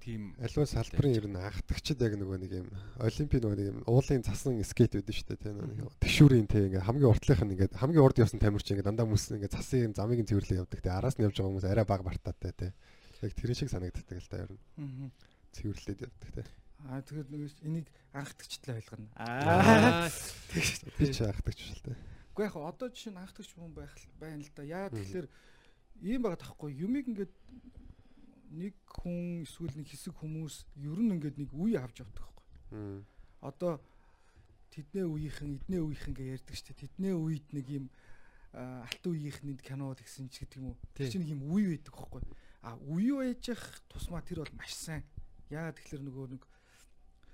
[0.02, 2.68] тийм Аливаа салбарын ер нь анхдагчд яг нөгөө нэг юм
[3.00, 6.82] олимпийн нөгөө нэг юм уулын цасан скейт байдаг шүү дээ тийм нэг тэгшүүрийн тийм ингээ
[6.82, 10.28] хамгийн уртлынх нь ингээ хамгийн урд явсан тамирч ингээ дандаа хүмүүс ингээ цасын замыг нь
[10.28, 12.72] цэвэрлээ явдаг тийм араас нь явж байгаа хүмүүс арай бага бартаатай тийм
[13.22, 15.10] яг тэр шиг санагддаг л да ер нь.
[15.54, 16.46] Цэвэрлээд явдаг тийм
[16.88, 19.08] Аа тэгэхээр нэг энийг анхдагчтай ойлгоно.
[19.18, 20.08] Аа.
[20.10, 21.98] ч анхдагч шил тийм
[22.32, 24.64] Уу яг одоо жишээ нь анхдагч хүн байх байна л да.
[24.64, 25.28] Яа тэгэхээр
[26.00, 27.32] ийм байгаа тахгүй юмыг ингээд
[28.56, 33.04] нэг хүн эсвэл нэг хэсэг хүмүүс ер нь ингээд нэг үе авч явдаг байхгүй.
[33.44, 33.84] Одоо
[34.72, 36.82] тэднээ үеийнхэн эднээ үеийнхэн гэж ярьдаг шүү дээ.
[36.88, 37.86] Тэднээ үед нэг юм
[38.56, 40.80] алтан үеийнхэн кино тэгсэн ч гэдэг юм уу.
[40.96, 42.22] Тэр чинь нэг юм үе байдаг байхгүй.
[42.64, 45.04] А үе байж явах тусмаа тэр бол маш сайн.
[45.52, 46.42] Яагаад тэгэхээр нөгөө нэг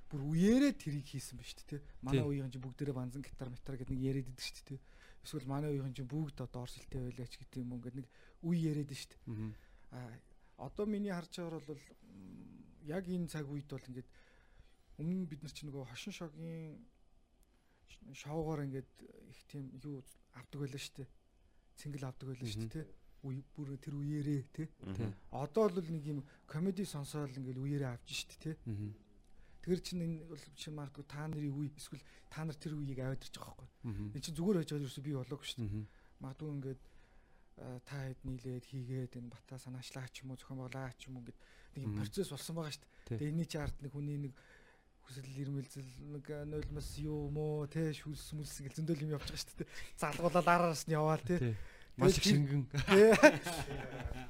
[0.09, 1.81] бүр үеэрээ тэрийг хийсэн ба шүү дээ.
[2.03, 4.81] Манай үеийн чинь бүгдээрээ банзан гитар метар гэдэг нэг яриад идэг шүү дээ.
[5.25, 8.09] Эсвэл манай үеийн чинь бүгд одоо оршилтэй байлаач гэдэг юм ингээд нэг
[8.43, 9.21] үе яриад шүү дээ.
[9.93, 10.13] Аа
[10.59, 11.83] одоо миний харж байгаагаар бол
[12.89, 14.09] яг энэ цаг үед бол ингээд
[14.99, 16.81] өмнө бид нар чинь нөгөө хошин шогийн
[18.17, 18.91] шоугаар ингээд
[19.31, 20.03] их тийм юу
[20.35, 21.09] авдаг байлаа шүү дээ.
[21.79, 22.87] Цэнгэл авдаг байлаа шүү дээ.
[23.27, 24.65] Үе бүр тэр үеэрээ тэ.
[25.31, 28.59] Одоо бол нэг юм комеди сонсоол ингээд үеэрээ авч дээ, тэ.
[29.65, 33.23] Тэр чинь энэ бол чинь магадгүй та нарын үе эсвэл та нар тэр үеийг аваад
[33.23, 33.69] байгаа байхгүй.
[34.15, 35.87] Энэ чинь зүгээр байж байгаа ерөөсөө би болоогүй шүү дээ.
[36.23, 36.83] Магадгүй ингээд
[37.59, 41.23] та хэд нийлээд хийгээд энэ бата санаачлаа ч юм уу зохион байгуулаа ч юм уу
[41.27, 41.39] ингээд
[41.75, 43.19] нэг юм процесс болсон байгаа шүү дээ.
[43.19, 44.35] Тэгээ энэний чи ард нэг хүний нэг
[45.09, 49.59] хүсэл ирмэлзэл нэг нойлмос юу мó те шүлс мүлс гэл зөндөл юм явж байгаа шүү
[49.59, 49.73] дээ.
[49.99, 51.57] Залгуулаад араас нь яваал те.
[51.99, 52.69] Маш их шингэн.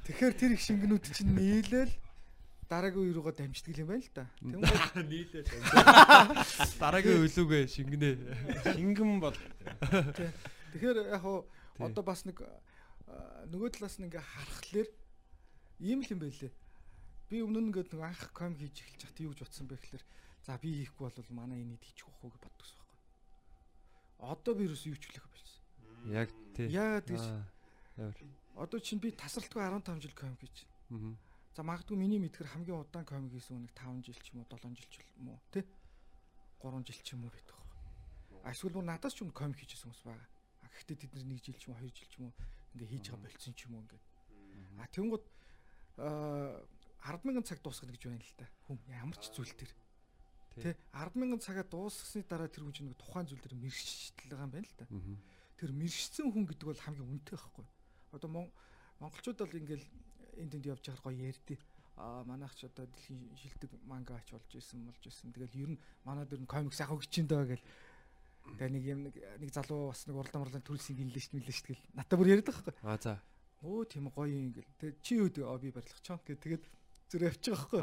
[0.08, 1.92] Тэгэхээр тэр их шингэнүүд чинь нийлээл
[2.69, 4.25] дараагийн үе руугаа дамждаг юм байна л да.
[4.41, 5.47] Тэнгүүд нийлээд
[6.81, 8.09] дараагийн үйлүүгээ шингэнэ.
[8.73, 9.37] Шингэн бол
[10.73, 11.25] Тэгэхээр яг
[11.77, 12.41] одоо бас нэг
[13.51, 14.89] нөгөө талаас нь ингээ харахаар
[15.83, 16.51] ийм л юм байлээ.
[17.29, 20.03] Би өмнө нь ингээд нэг анх ком хийж эхэлж хат юу гэж бодсон бэ гэхээр
[20.47, 22.99] за би хийхгүй бол манай энийг хийчих واخ гэж боддог байсан байхгүй.
[24.33, 25.61] Одоо би юус юу ч хүлээх болсон.
[26.09, 26.67] Яг тий.
[26.73, 27.25] Яагаад гэж
[28.53, 30.65] Одоо чинь би тасралтгүй 15 жил ком хийж.
[30.89, 31.13] Аа.
[31.58, 34.78] За магадгүй миний мэдгээр хамгийн удаан ком хийсэн үнийг 5 жил ч юм уу 7
[34.78, 35.66] жил ч юм уу тий.
[36.62, 37.58] 3 жил ч юм уу байдаг.
[38.46, 40.22] А эсвэл бүр надаас ч юм ком хийжсэн хүмүүс байгаа.
[40.62, 42.34] А гэхдээ тэд нар 1 жил ч юм уу 2 жил ч юм уу
[42.78, 44.02] ингээ хийж байгаа болцсон ч юм уу ингээ.
[44.78, 45.24] А тэнгууд
[45.98, 48.46] аа 100000 цаг дуусгах гэж байна л та.
[48.70, 49.72] Хүм ямар ч зүйл төр.
[50.62, 54.54] Тэ 100000 цагаа дуусгасны дараа тэр хүн чинь нэг тухайн зүйл дээр мэрэгчлээ байгаа юм
[54.54, 54.86] байна л та.
[55.58, 57.66] Тэр мэрэгчсэн хүн гэдэг бол хамгийн үнэтэй байхгүй.
[58.14, 58.30] Одоо
[59.02, 59.86] монголчууд бол ингээл
[60.38, 61.58] энд тэнд явж байгаа гоё ярьдээ.
[61.98, 65.34] Аа манайх ч одоо дэлхийн шилдэг мангаач болж исэн болж исэн.
[65.34, 67.62] Тэгэл ер нь манай дээр нь комикс ахыг чинь даа гэл
[68.56, 71.80] Тэгээ нэг юм нэг залуу бас нэг уралдаан урлаан төрөлсөн гинлээ шүү дээ дээ.
[71.92, 72.74] Натаа бүр байгаа байхгүй.
[72.80, 73.12] Аа за.
[73.60, 74.72] Өө тийм гоё юм гэл.
[74.80, 76.38] Тэгээ чи өөд би барилгах чам гэ.
[76.40, 76.64] Тэгээд
[77.12, 77.80] зүр явчих байхгүй.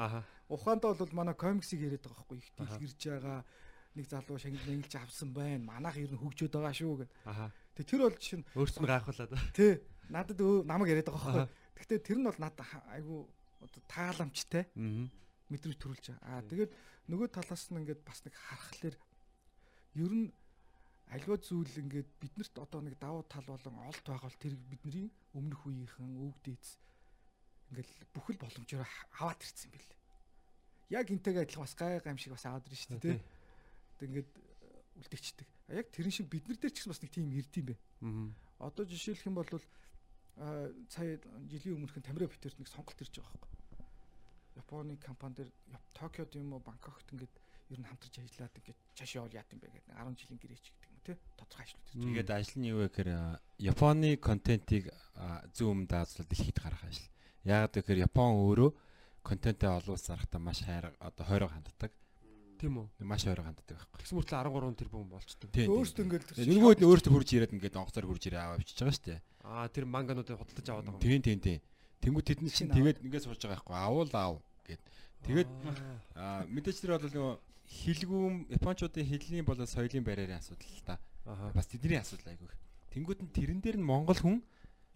[0.50, 2.38] Ухаандаа бол манай комиксыг яриад байгаа байхгүй.
[2.42, 3.40] Их дэлгэрж байгаа
[3.94, 5.70] нэг залуу шангил нэгэлж авсан байна.
[5.70, 7.06] Манайх ер нь хөгжөөд байгаа шүү.
[7.30, 7.52] Аа.
[7.78, 9.32] Тэгээ тэр бол чинь өөрсдөө гайхуулаад.
[9.54, 9.84] Тий.
[10.10, 11.65] Надад намайг яриад байгаа байхгүй.
[11.76, 13.28] Гэхдээ тэр нь бол надад айгу
[13.62, 14.64] одоо тааламжтай.
[14.76, 15.08] Аа.
[15.52, 16.40] Мэдрэмж төрүүлж байгаа.
[16.40, 16.72] Аа тэгээд
[17.12, 18.96] нөгөө талаас нь ингээд бас нэг харахаар
[19.96, 20.34] ер нь
[21.14, 25.08] альва зүйл ингээд биднэрт одоо нэг давуу тал болон олд байгаа бол тэр бидний
[25.38, 26.72] өмнөх үеийнхэн өвг дээдс
[27.70, 28.90] ингээд бүхэл боломжоор
[29.22, 29.94] аваад ирсэн юм бэл.
[30.90, 33.22] Яг энтэйгээ адилхан бас гай гам шиг бас аваад ирж шүү дээ.
[34.02, 35.48] Тэг ингээд э, үлдээчдэг.
[35.78, 37.76] Яг тэрэн шиг бид нар дээр ч бас нэг тийм ирд юм бэ.
[38.02, 38.70] Аа.
[38.70, 39.50] Одоо жишээлх юм бол
[40.36, 43.54] сая жилийн өмнөхөн Тамира битэрт нэг сонголт ирж байгаа байхгүй.
[44.56, 45.52] Японы компани дээр
[45.96, 47.34] Токиод юм уу Бангкокт ингээд
[47.72, 50.86] ер нь хамтарч ажиллаад ингээд цааш явал яат юм бэ гэдэг 10 жилийн гэрээч гэдэг
[51.06, 52.04] тий тодорхой ажлууд ирж.
[52.04, 53.10] Тэгээд ажил нь юу вэ гэхээр
[53.62, 54.86] Японы контентийг
[55.56, 57.10] зүүм даазлал дэлхийд гаргах ажил.
[57.46, 58.70] Яагаад гэхээр Япон өөрөө
[59.24, 61.92] контентээ олон улс зарахтаа маш хайр одоо хойроо ханддаг.
[62.56, 62.88] Тийм үү?
[63.06, 64.00] Маш хойроо ханддаг байхгүй.
[64.02, 65.48] Тэгсэн мөртлөө 13 тэрбум болчтой.
[65.52, 69.08] Өөртөө ингээд нэггүй нь өөртөө хурж ирээд ингээд онгоцоор хурж ирээ аваа авчиж байгаа шүү
[69.12, 69.20] дээ.
[69.44, 71.04] Аа тэр мангануудыг худалдаж аваад байгаа.
[71.04, 71.60] Тийм тийм тийм.
[72.02, 73.76] Тэнгүү тэдний чинь тэгээд ингээд сууж байгаа байхгүй.
[73.76, 74.36] Авуул аав
[74.66, 74.82] гэд.
[75.26, 75.50] Тэгээд
[76.16, 77.34] аа мэдээч тэр бол нөгөө
[77.66, 80.96] хилгүүм японочдын хэлний болоо соёлын барьерийн асуудал л та.
[81.54, 82.50] Бас тэдний асуудал айгүй.
[82.94, 84.40] Тэнгүүд нь тэрэн дээр нь монгол хүн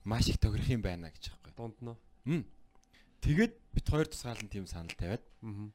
[0.05, 1.57] маш их тохирох юм байна гэж байгаа юм.
[1.57, 1.97] Дунд нь.
[2.29, 2.43] Мм.
[3.25, 5.25] Тэгээд бит хоёр тусгаалan тийм санал тавиад.
[5.41, 5.73] Аа.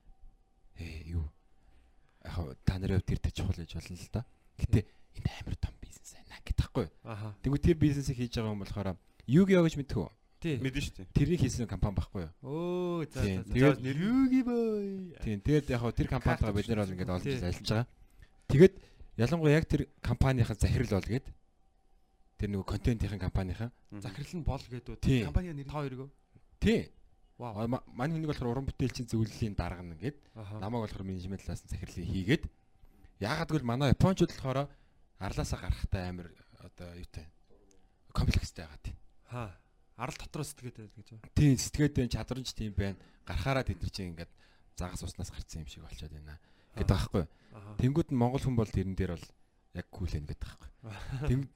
[0.78, 1.26] Ээ юу.
[2.25, 4.22] Яг та нарын хувьд тэр тэ чухал гэж болно л да.
[4.59, 4.81] Гэтэ
[5.20, 6.87] энэ амар том бизнес байна гэдэг таахгүй.
[7.05, 7.33] Аа.
[7.45, 8.89] Тэнгүүд тэр бизнесийг хийж байгаа юм болохоор
[9.29, 10.09] Югио гэж мэдтгүү.
[10.45, 11.09] Мэдэн шүү дээ.
[11.16, 12.33] Тэрийг хийсэн компани байхгүй юу?
[12.45, 13.49] Өө за за.
[13.49, 14.85] Тэгээд нэрүүги бай.
[15.25, 15.39] Тийм.
[15.41, 17.89] Тэгээд яг тэр компанитаа бид нар бол ингээд олж ажиллаж байгаа.
[18.53, 18.75] Тэгээд
[19.16, 21.33] ялангуяа яг тэр компанийхаа захирал бол гээд
[22.39, 23.70] Тэр нөгөө контентийн компанийн.
[23.95, 25.31] Захирал нь бол гэдэг Тийм.
[25.31, 26.11] компани нэр та хоёрыг.
[26.59, 26.91] Тий.
[27.39, 27.66] Вау.
[27.66, 30.62] Манай хүнийг болохоор уран бүтээлчийн зөвлөлийн дарга нэгээд Аха.
[30.62, 32.45] намайг болохоор менежментлаас нь захирлыг хийгээд
[33.18, 34.70] яагаад гэвэл манай японочууд болохоор
[35.18, 36.30] арлаасаа гарахтай амар
[36.62, 37.26] одоо юутай
[38.14, 38.97] комплекстэй байгаа тийм.
[39.26, 39.51] Ха.
[39.99, 41.35] Арал дотроо сэтгэгээд байл гэж байна.
[41.35, 42.99] Тийм сэтгэээд байна чадварч тийм байна.
[43.26, 44.32] Гарахаараа тэд нар чинь ингээд
[44.78, 46.39] загас уснаас гарцсан юм шиг болчиход байна.
[46.78, 47.24] Гэдэг байхгүй.
[47.82, 49.26] Тэнгүүд нь монгол хүн бол тэрэн дээр бол
[49.74, 50.70] яг күүлэн гэдэг байхгүй.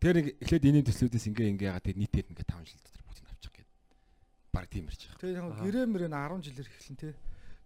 [0.00, 3.09] Тэр нэг эхлээд энэний төслүүдээс ингээ ингээ ягаад тэр нийтээд ингээ 5 жил дотор гээд
[4.50, 5.20] баг тийм ярьж байгаа.
[5.22, 7.14] Тэгээ яг гэрээ мөрөө 10 жилээр эхэлсэн тий.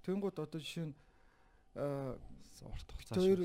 [0.05, 0.95] Тэнгууд одоо жишээ нь
[1.77, 2.17] аа
[2.65, 3.21] Урт хугацаа.
[3.21, 3.41] Тэр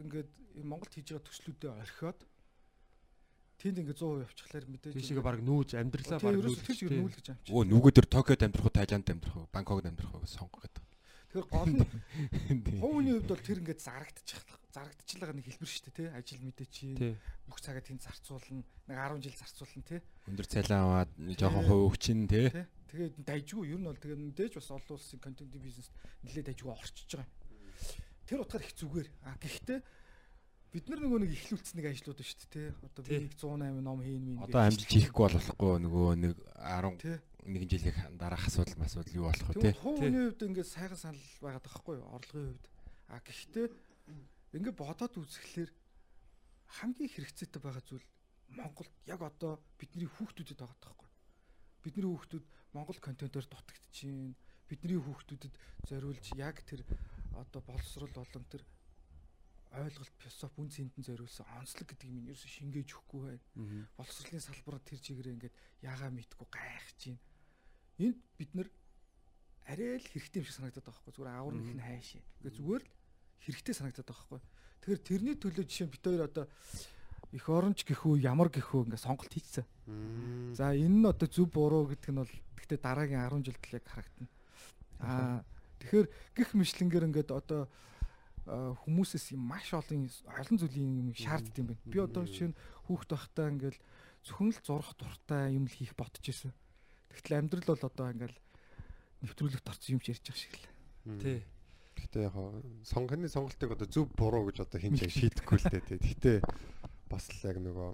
[0.00, 0.30] ингээд
[0.64, 2.20] Монголд хийж байгаа төслүүдэд орхиод
[3.60, 6.58] тэнд ингээд 100% явчихлаар мэдээж Тийшээгээ баг нүүж амьдралаа баг нүүж.
[6.64, 7.46] тэр шиг нүүл гэж амч.
[7.52, 10.84] Өө нүгөө тэр Токиод амьдрах уу, Тайланд амьдрах уу, Бангкокд амьдрах уу сонгох гэдэг.
[11.30, 11.84] Тэгэхээр гол нь
[12.82, 14.40] хувийн хувьд бол тэр ингээд зарагдчих
[14.74, 16.08] зарагдчихлаа байгаа нэг хэлбэр шүү дээ тий.
[16.14, 16.86] Ажил мэдээ чи
[17.46, 18.62] бүх цагаа тэнд зарцуулна.
[18.86, 20.00] Нэг 10 жил зарцуулна тий.
[20.30, 22.48] Өндөр цалин аваад жоохон хувь өвчин тий.
[22.90, 25.90] Тэгээд дайжгүй ер нь бол тэгээд мэдээж бас олон улсын контент бизнес
[26.26, 27.30] нэлээд дайжгүй орчиж байгаа.
[28.26, 29.08] Тэр утгаар их зүгээр.
[29.26, 29.78] А гэхдээ
[30.70, 32.68] бид нар нөгөө нэг ихлүүлцнийг ажлууд шүү дээ тий.
[32.86, 33.20] Одоо би Тий.
[33.26, 34.38] нэг 108 ном хийн мин.
[34.42, 37.16] Одоо амжилт хийхгүй бол болохгүй нөгөө нэг 10 тий.
[37.40, 39.74] нэгэн жилийн дараах асуудал масуудал юу болох вэ тий.
[39.80, 42.06] Хувийн хувьд ингээд сайхан санал байгаад байгаа хгүй юу?
[42.14, 42.66] Орлогын хувьд.
[43.10, 43.66] А гэхдээ
[44.54, 45.70] ингээд бодоод үзэхлээр
[46.80, 48.06] хамгийн хэрэгцээтэй байгаа зүйл
[48.50, 51.10] Монголд яг одоо бидний хүүхдүүдэд байгаа таахгүй.
[51.86, 52.44] Бидний хүүхдүүд
[52.74, 54.34] Монгол контентоор дутагдчихээн.
[54.66, 55.54] Бидний хүүхдүүдэд
[55.86, 56.82] зориулж яг тэр
[57.38, 58.62] одоо боловсрол болон тэр
[59.70, 64.98] ойлголт философи үн цэнтэн зориулсан онцлог гэдгийг минь ерөөсө шингээж өгөхгүй байна боловсролын салбараар тэр
[64.98, 67.22] чигээрээ ингээд ягаа мэдгүй гайхаж байна.
[68.02, 68.68] Энд бид нар
[69.70, 72.08] арай л хэрэгтэй юм шиг санагдаад байгаа байхгүй зүгээр авар нэг нь хайш.
[72.18, 72.90] Ингээд зүгээр л
[73.44, 74.40] хэрэгтэй санагдаад байгаа байхгүй.
[74.80, 76.44] Тэгэхээр тэрний төлөө жишээ нь бид хоёр одоо
[77.32, 79.66] их оронч гэхүү ямар гэхүү ингээд сонголт хийцсэн.
[80.56, 83.86] За энэ нь одоо зөв буруу гэдэг нь бол гэхдээ дараагийн 10 жилд л яг
[83.86, 84.30] харагдана.
[85.00, 85.38] Аа
[85.78, 87.70] тэгэхээр гих мэтлэнгээр ингээд одоо
[88.50, 91.86] хүмүүсээс юм маш олон олон зүйлийн юм шаарддаг юм байна.
[91.86, 92.58] Би одоо жишээ нь
[92.90, 93.78] хүүхд байхдаа ингээл
[94.26, 96.50] зөвхөн л зурх дуртай юм л хийх бодож исэн.
[97.14, 98.38] Тэгтэл амьдрал бол одоо ингээл
[99.22, 100.66] нэвтрүүлэгт орсон юм ч ярьж байгаа шиг л.
[101.22, 101.38] Тий.
[102.10, 102.34] Гэхдээ яг
[102.82, 106.02] сонгоны сонголтыг одоо зөв буруу гэж одоо хин ч яг шийдэхгүй л дээ.
[106.02, 106.38] Гэхдээ
[107.06, 107.88] бас л яг нөгөө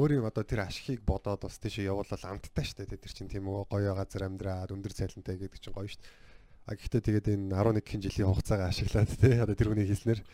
[0.00, 2.96] өөрийн одоо тэр ашигыг бодоод бас тийшээ явуулал амттай штэ тий.
[2.96, 6.08] Тэр чинь тийм гоё газар амьдраад өндөр цалинтай гэдэг чинь гоё штэ.
[6.64, 9.36] А гэхдээ тэгээд энэ 11 хэн жилийн хугацаагаа ашиглаад тий.
[9.36, 10.24] Одоо тэр хүний хэлснээр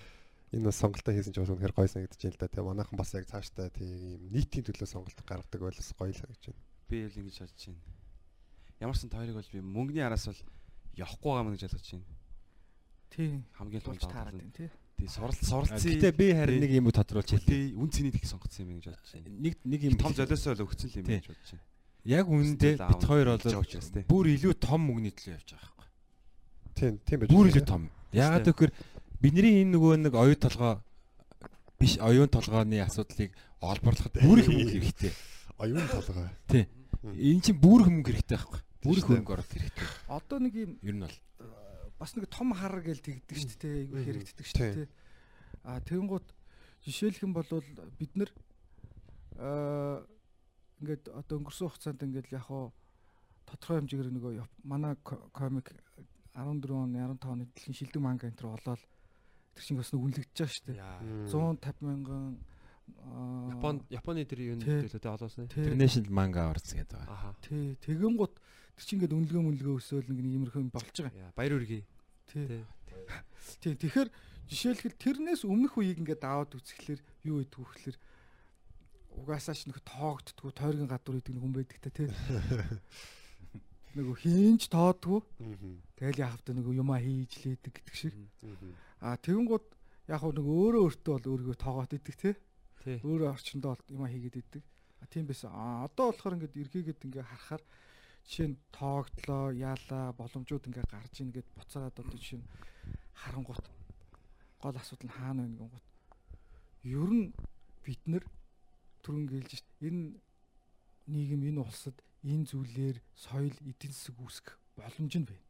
[0.55, 2.47] энэ бас сонголтоо хийсэн ч бас үнэхээр гоё санагдаж байна л да.
[2.47, 2.63] Тий.
[2.63, 6.63] Манайхан бас яг цаашдаа тийм нийтийн төлөө сонголт гаргадаг байлс гоё л санагдаж байна.
[6.87, 7.83] Би л ингэж бодож байна.
[8.79, 10.41] Ямар ч сан тойрог бол би мөнгөний араас бол
[10.95, 12.20] явахгүй байгаа мэн гэж ойлгож байна.
[13.11, 13.45] Тийм.
[13.59, 14.71] Хамгийн Тулж таараад байна тий.
[14.99, 15.83] тий суралц суралцсан.
[15.83, 17.47] Гэтэ би харин нэг юм тодруулж хэлээ.
[17.47, 19.29] тий үн цэнийг их сонгоцсон юм гэж бодож байна.
[19.35, 21.65] Нэг нэг юм Том золиосоо л өгсөн л юм гэж бодож байна.
[22.05, 24.05] Яг Сэтгэл бит хоёр бол учраас тий.
[24.07, 25.89] бүр илүү том мөнгөний төлөө явж байгаа байхгүй.
[26.79, 27.31] Тийм тийм байж.
[27.35, 27.83] Бүр илүү том.
[28.15, 28.75] Ягаад гэвэл
[29.21, 30.81] бидний энэ нөгөө нэг оюун толгой
[31.81, 35.13] биш оюун толгойн асуудлыг олборлоход бүр их мөнгө хэрэгтэй.
[35.59, 36.29] оюун толгой.
[36.49, 36.65] Тий.
[37.05, 38.61] Энэ чинь бүр их мөнгө хэрэгтэй байхгүй.
[38.81, 39.89] Бүр их мөнгө оруулах хэрэгтэй.
[40.09, 41.17] Одоо нэг юм Ер нь бол
[42.01, 43.77] бас нэг том хар гээл тэгдэг шүү дээ.
[43.85, 44.89] Айгүй хэрэгддэг шүү дээ.
[45.69, 46.27] А тэгэнгუთ
[46.89, 47.45] жишээлх юм бол
[48.01, 48.13] бид
[49.41, 50.03] аа
[50.81, 52.73] ингээд одоо өнгөрсөн хугацаанд ингээд яг хоо
[53.45, 54.33] тодорхой хэмжээгээр нөгөө
[54.65, 55.73] манай ко- комик
[56.35, 58.81] 14 он 15 оны дэлхийн шилдэг манга энэ төр болоод
[59.57, 60.79] тэр чинь бас нэг үнэлэгдэж байгаа шүү дээ.
[60.81, 61.01] Яа.
[61.29, 62.41] 150 мянган
[62.97, 65.49] аа, Япон Японы тэр юу нэртэй олоосон.
[65.53, 67.35] International Manga Awards гэдэг байгаа.
[67.45, 68.35] Тий тэгэн гут
[68.81, 71.37] тэр чинь ингээд үнэлгээ мүнэлгээ өсөөл нэг иймэрхүү болж байгаа.
[71.37, 71.85] Баяр үргээ.
[72.33, 72.65] Тий.
[73.61, 73.75] Тий.
[73.77, 74.09] Тэгэхээр
[74.49, 77.99] жишээлбэл тэрнээс өмнөх үеийг ингээд даваад үзэхлээр юу гэдэг вэ гэхээр
[79.21, 82.09] угаасаа ч нөх тоогддгүү тойргийн гадуур гэдэг нэг хүн байдаг та тий.
[84.01, 85.21] Нөгөө хийнч тоодгүй
[86.01, 88.15] тэгэл яах вэ нөгөө юмаа хийж лээдэг гэдэг шиг.
[89.05, 89.67] А тэгэн гууд
[90.09, 92.35] яг нөгөө өөрөө өөртөө бол өөрийгөө тоогоод идэг тий.
[93.05, 94.63] Өөрөө орчиндөө бол юмаа хийгээд идэг.
[95.03, 95.51] А тийм байсан.
[95.53, 97.63] А одоо болохоор ингээд эргээгээд ингээд харахаар
[98.27, 102.49] жишээ нь тоогдлоо, яалаа, боломжууд ингээд гарч ийн гэд буцаад одоо жишээ нь
[103.15, 103.67] харангуут
[104.61, 105.87] гол асуудал нь хаана байна гингут.
[106.85, 107.33] Ер нь
[107.85, 108.25] бид нар
[109.03, 110.21] түрүүн гэлж шít энэ
[111.09, 115.47] нийгэм энэ улсад энэ зүйлээр соёл эдийн засаг үүсгэх боломж нь байна.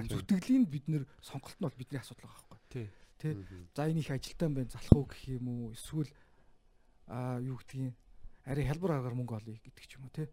[0.00, 2.88] А зүтгэлийн бид нэр сонголт нь бол бидний асуудал байгаа байхгүй.
[3.20, 3.36] Тэ.
[3.76, 6.08] За энэ их ажилтаа байна залах уу гэх юм уу эсвэл
[7.08, 7.96] а юу гэдгийг
[8.44, 10.28] арай хялбар аргаар мөнгө олъё гэдэг ч юм уу те.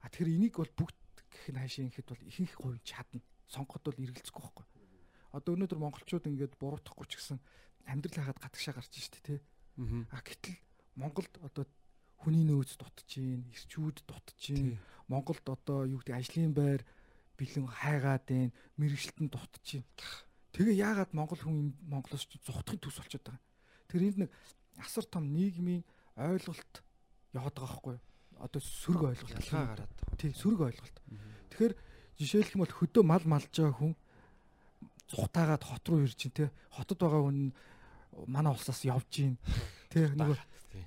[0.00, 0.98] А тэгэхээр энийг бол бүгд
[1.30, 3.20] гэх нь хаашаа ихэд бол ихэнх хувь чадна.
[3.48, 4.66] Сонгоход бол эргэлзэхгүй байхгүй.
[5.34, 7.38] Одоо өнөөдөр монголчууд ингээд буруутахгүй ч гэсэн
[7.90, 9.42] амьдрал хахад гадагшаа гарч штэ.
[9.76, 10.06] Мгм.
[10.14, 10.56] А гэтэл
[10.94, 11.66] Монголд одоо
[12.22, 14.78] хүний нөөц эрчүүд дутж гин.
[15.10, 16.86] Монголд одоо юу гэдэг ажлын байр
[17.36, 19.84] бэлэн хайгаад байна, мэрэгчлэлтэн дутж гин.
[20.54, 23.42] Тэгээ яагаад монгол хүн Монголоос зугтахын төс болчиход байгаа.
[23.90, 24.30] Тэр энд нэг
[24.78, 25.82] асар том нийгмийн
[26.14, 26.86] ойлголт
[27.34, 28.02] яваад байгаа байхгүй юу?
[28.40, 29.92] Одоо сөрөг ойлголт ялгаа гараад.
[30.18, 30.96] Тий, сөрөг ойлголт.
[31.54, 31.74] Тэгэхээр
[32.18, 33.94] жишээлх юм бол хөдөө мал малж байгаа хүн
[35.10, 37.52] цухтаагаад хот руу ирж чинь те хотод байгаа хүн
[38.26, 39.36] манай улсаас явж гин
[39.90, 40.38] те нөгөө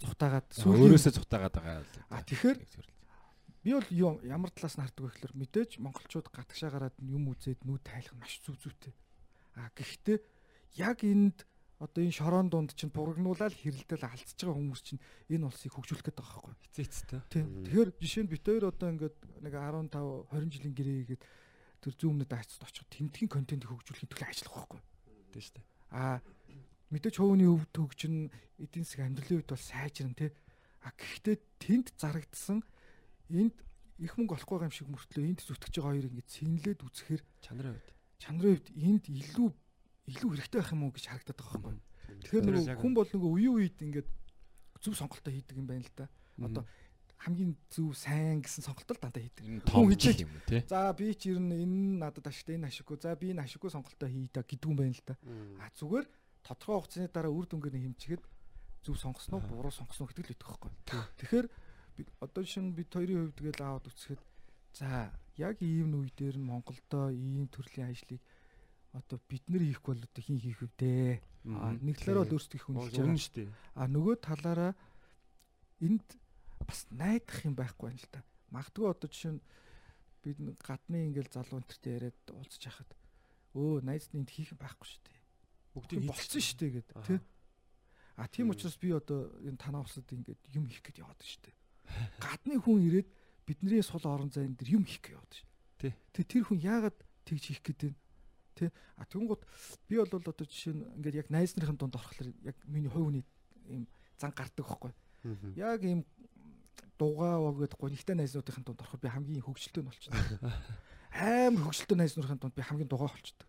[0.03, 1.83] цухтаагаад өөрөөсөө цухтаагаад байгаа.
[2.11, 2.57] А тэгэхээр
[3.63, 7.83] би бол ямар талаас нь хардаг вэ гэхээр мэдээж монголчууд гатгшаа гараад юм үзээд нүд
[7.83, 8.95] тайлах маш зүг зүйтэй.
[9.59, 10.17] А гэхдээ
[10.79, 11.43] яг энд
[11.77, 16.17] одоо энэ шорон дунд чинь бурагнуулаад хэрэлдэл алдчихж байгаа хүмүүс чинь энэ улсыг хөгжүүлэх гээд
[16.17, 16.55] байгаа байхгүй.
[16.73, 17.21] Эцээцтэй.
[17.29, 21.23] Тэгэхээр жишээ нь бит хоёр одоо ингээд нэг 15 20 жилийн гэрээ хийгээд
[21.85, 24.81] тэр зүүмнэд айцад очих тэмдгийн контент хөгжүүлэхийн төлөө ажиллах байхгүй.
[25.37, 25.65] Шүү дээ.
[25.93, 26.17] Аа
[26.89, 30.31] мэдээж хувийн өвд хөгжин эдийн засаг амьдралын үед бол сайжран тий.
[30.81, 32.65] А гэхдээ тэнд зарагдсан
[33.29, 33.55] энд
[34.01, 37.89] их мөнгө олохгүй юм шиг мөртлөө энд зүтгэж байгаа хоёрыг ингэ цэнлээд үзэхээр чанарын хувьд
[38.17, 39.49] чанарын хувьд энд илүү
[40.07, 41.75] илүү хэрэгтэй байх юм уу гэж харагдаад байгаа байхгүй.
[42.23, 44.09] Тэгэхээр нөгөө хүн бол нөгөө үеийн үед ингээд
[44.81, 46.07] зөв сонголтоо хийдэг юм байна л да.
[46.39, 46.63] Одоо
[47.17, 49.65] хамгийн зөв сайн гэсэн сонголтол дандаа хийдэг.
[49.67, 50.61] Хүн хичээл юм тий.
[50.69, 52.97] За би ч ер нь энэ надад ашигтай энэ ашиггүй.
[53.01, 55.15] За би энэ ашиггүй сонголтоо хий та гэдэг юм байна л да.
[55.59, 56.05] А зүгээр
[56.45, 58.23] тодорхой хугацааны дараа үр дүнгээр нь хэмжихэд
[58.85, 60.71] зөв сонгосноо буруу сонгосноо гэдэг л өгөх байхгүй.
[61.17, 61.47] Тэгэхээр
[62.21, 64.21] одоо шинэ бид хоёрын хувьд тэгэл аваад үцхэд
[64.77, 65.09] за
[65.41, 68.21] яг ийм үе дээр нь Монголдо ийм төрлийн ажлыг
[68.97, 71.21] одоо бид нэр хийхгүй бол одоо хин хийх вдэ.
[71.45, 73.49] Нэг талаараа бол өөрсдөө их үнэлж байгаа шүү дээ.
[73.77, 74.71] А нөгөө талаараа
[75.81, 76.07] энд
[76.65, 78.25] бас найдах юм байхгүй юм л та.
[78.51, 79.41] Магадгүй одоо жишээ нь
[80.25, 82.89] бид гадны ингээл залуу энтертэй яриад уулзч яхад
[83.55, 85.19] өө найз нь энд хийх юм байхгүй шүү дээ.
[85.77, 87.19] Бүгдийг болцсон шүү дээ гэд тий.
[88.17, 91.55] А тийм учраас би одоо энэ танаа усад ингээд юм хийх гээд яваад шүү дээ.
[92.17, 93.09] Гадны хүн ирээд
[93.45, 95.47] бидний сул орон зайн дээр юм хийх гээд яваад шүү.
[95.77, 95.93] Тий.
[96.11, 96.97] Тэг тэр хүн яагаад
[97.29, 97.99] тэгж хийх гээд байна?
[98.57, 98.73] Тэ.
[98.97, 99.41] А тэгэнгუთ
[99.87, 103.25] би бол одоо жишээ нь ингээд яг найз нарын дунд орохлоор яг миний хувь хүний
[103.69, 103.85] ийм
[104.17, 104.93] зан гардаг байхгүй.
[105.55, 106.01] Яг ийм
[106.97, 110.17] дугаа гэдэг гонигтай найзнуудын дунд ороход би хамгийн хөвгөлтэй нь болчихсон.
[111.13, 113.47] Амар хөвгөлтэй найзнуудын дунд би хамгийн дугаа болчихдог.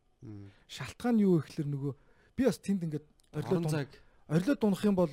[0.69, 1.93] Шалтгаан нь юу гэхээр нөгөө
[2.37, 3.89] би бас тэнд ингээд орлоо цаг
[4.29, 5.09] орлоо дунах юм бол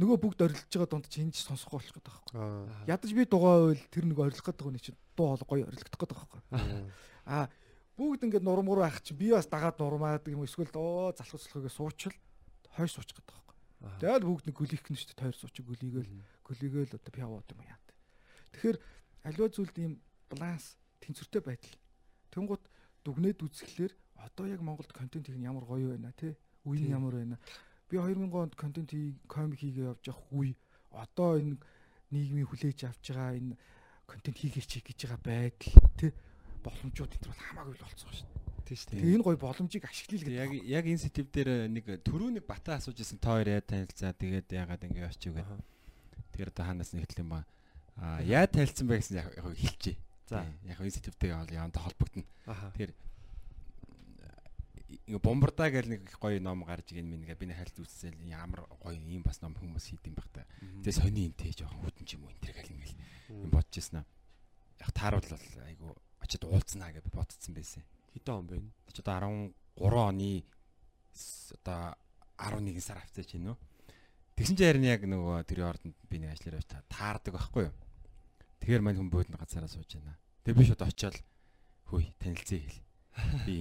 [0.00, 2.32] нөгөө бүгд орилж байгаа дунд чинь ч сонсохгүй болох гэдэг байхгүй.
[2.88, 6.40] Ядаж би дугаа байвал тэр нөгөө орилох гэдэг нь чинь дуу гоё орилгдох гэдэг байхгүй.
[7.28, 7.52] Аа
[8.00, 11.68] бүгд ингээд нурам руу ах чи би бас дагаад нурмаад юм эсвэл оо залхах залхахыг
[11.68, 12.16] суучил
[12.72, 13.56] хойш суучих гэдэг байхгүй.
[14.00, 16.08] Тэгэл бүгд нэг гөлих гэн шүү дээ тойр суучих гөлийгээл
[16.48, 17.80] гөлийгээл одоо аваад юм яа.
[18.56, 18.78] Тэгэхээр
[19.28, 19.92] аливаа зүйлд ийм
[20.32, 21.76] баланс тэнцвэртэй байдал.
[22.32, 22.64] Тэнгууд
[23.04, 27.20] дүгнээд үзэхлээр одоо яг Монголд контент хийх нь ямар гоё байна те үе нь ямар
[27.20, 27.36] байна.
[27.88, 30.56] Би 2000 онд контент хий комик хийгээ явж явах үе
[30.88, 31.60] одоо энэ
[32.08, 33.60] нийгмийн хүлээж авч байгаа энэ
[34.08, 36.16] контент хийгээч гэж байгаа байдал те
[36.64, 38.40] боломжууд энэ бол хамаагүй л болцсон шүү дээ.
[38.64, 39.00] Тийм шүү дээ.
[39.00, 40.36] Тэгээ энэ гоё боломжийг ашиглая гэдэг.
[40.38, 44.12] Яг яг энэ сэтив дээр нэг түрүү нэг бата асууж исэн та хоёр яа танилцаа
[44.14, 45.60] тэгээд яагаад ингэ очив гэдэг.
[46.30, 47.42] Тэгэхээр одоо ханаас нэг хэлсэн ба
[47.98, 49.98] а яа танилцсан бэ гэсэн яг хэлчихье.
[50.30, 52.24] За яг энэ сэтивтэй явандаа холбогдно.
[52.46, 52.92] Тэгэхээр
[55.10, 58.94] ингээ бомбардаа гэл нэг гоё ном гарч ийн минь ингээ би хальт үзсэл ямар гоё
[58.94, 60.46] юм бас ном хүмүүс хийдэм байх та.
[60.82, 62.98] Тэгээ сони энтэй жоохон хүтэн ч юм уу энэ төр гэл ингээл
[63.42, 64.06] юм бодож ирсэн аа.
[64.78, 65.94] Яг тааруул бол айгу
[66.30, 67.82] очиод уулзнаа гэж бодсон байсан.
[68.14, 68.62] Хэдэн он бэ?
[68.86, 69.50] Очиод 13
[69.82, 70.44] оны
[71.66, 71.98] одоо
[72.38, 73.58] 11 сар авцаач гинөө.
[74.38, 77.74] Тэгсэн чинь харин яг нөгөө тэр ордонд би нэг ажиллаар явж таардаг байхгүй юу.
[78.62, 80.16] Тэгэхээр мань хүн буудлын газараа сууж байна.
[80.46, 81.16] Тэгээ би шууд очиод
[81.90, 82.80] хөөе танилцъя хэл.
[83.44, 83.56] Би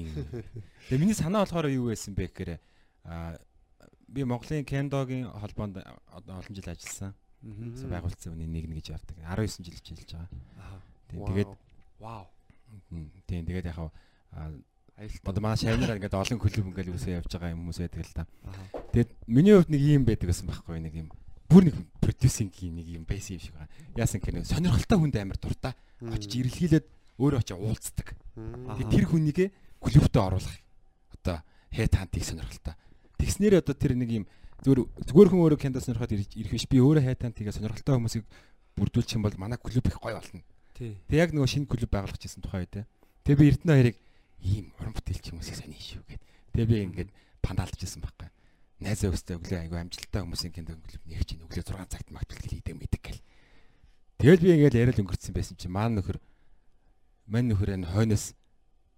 [0.87, 2.61] Тэгээ миний санаа болохоор юу байсан бэ гэхээр
[3.09, 3.35] а
[4.07, 5.81] би Монголын кендогийн холбоонд
[6.13, 7.17] олон жил ажилласан.
[7.41, 9.17] Байгуулсан үний нэг нэг гэж явдаг.
[9.19, 10.29] 19 жил ажиллаж байгаа.
[11.09, 11.51] Тэгээд
[11.99, 12.29] вау.
[13.27, 13.79] Тийм тэгээд яг
[14.99, 18.23] Одоо манай шавнараа ингээд олон клуб ингээд үсээ явж байгаа хүмүүс байдаг л да.
[18.91, 21.07] Тэгээд миний хувьд нэг юм байдаг гэсэн байхгүй нэг юм
[21.47, 23.71] бүр нэг продюсингийн нэг юм байсан юм шиг байна.
[23.95, 25.73] Яасан гэх нэг сонирхолтой хүнд амар дуртай.
[26.03, 26.85] Очиж ирэлхийлээд
[27.15, 28.07] өөрөө очиж уулздаг.
[28.35, 29.47] Тэгээд тэр хүнийгээ
[29.79, 30.55] клубтээ оруулах.
[31.15, 32.75] Одоо хэт хантыг сонирхолтой.
[33.23, 34.25] Тэгснээр одоо тэр нэг юм
[34.67, 36.67] зүгээр зүгээр хүн өөрөө кендо сонирхоод ирэх биш.
[36.67, 38.27] Би өөрөө хэт хантыг сонирхолтой хүмүүсийг
[38.75, 40.43] бүрдүүлчих юм бол манай клуб их гоё болно.
[40.79, 42.87] Тэг яг нөгөө шинэ клуб байгуулах гэсэн тухай те.
[43.27, 43.97] Тэгээ би Эрдэнэ хоёрыг
[44.47, 46.23] ийм уран бүтээлч хүмүүсийг сони шүү гэд.
[46.55, 47.09] Тэгээ би ингээд
[47.43, 48.31] пандалж ирсэн байхгүй.
[48.79, 52.75] Найзаа өстэй өглөө айгу амжилттай хүмүүсийн кино клуб нэг чинь өглөө 6 цагт магтвал хийдэг
[52.79, 53.19] мэдэг гэл.
[54.23, 56.15] Тэгэл би ингээд яриад өнгөрцөн байсан чинь маань нөхөр
[57.27, 58.39] мань нөхөр энэ хойноос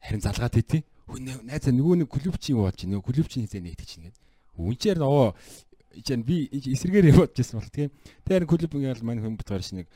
[0.05, 0.85] харин залгаад идэв.
[1.09, 4.21] Хүн найзаа нөгөө нэг клуб чинь юу болж нөгөө клуб чинь хизээ нэгтгэж чинь гэдэг.
[4.61, 5.33] Үнчээр нөө
[5.97, 7.89] ичэн би эсрэгээр бодож байсан бол тийм.
[8.21, 9.89] Тэр клуб ингээл маань хүн битгаар шинийг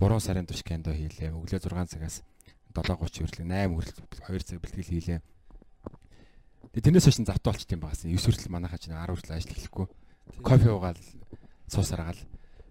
[0.00, 1.36] 3 сарын турш кендо хийлээ.
[1.36, 2.24] Өглөө 6 цагаас
[2.72, 5.20] 7:30 хүртэл 8 хүртэл 2 цаг бэлтгэл хийлээ.
[6.72, 8.08] Тэгээ тэрнээс хойш завтаа болчт юм багасан.
[8.08, 9.86] 9 хүртэл манайхаа чинь 10 хүртэл ажил эхлэхгүй.
[10.40, 11.00] Кофе уугаал
[11.68, 12.20] суусаргаал.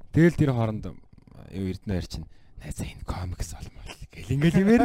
[0.10, 2.26] Тэгэл тэр хооронд юу эрдэнэ ярьчин
[2.60, 4.84] найзаа энэ комикс олмол гэл ингээл юмэр.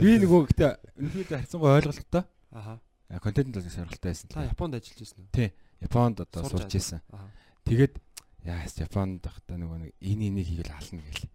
[0.00, 2.24] Би нөгөө гэтээ өнөөдөр харьцангуй ойлголттой.
[2.50, 2.80] Аха.
[3.20, 4.28] Контент бол сонирхолтой байсан.
[4.30, 5.30] Та Японд ажиллаж байсан уу?
[5.30, 5.52] Тий.
[5.80, 6.74] Японд одоо сурч.
[7.12, 7.28] Аха.
[7.68, 7.94] Тэгээд
[8.42, 11.28] яас Японд байхдаа нөгөө нэг энэ энийг хийгээл ална гэл.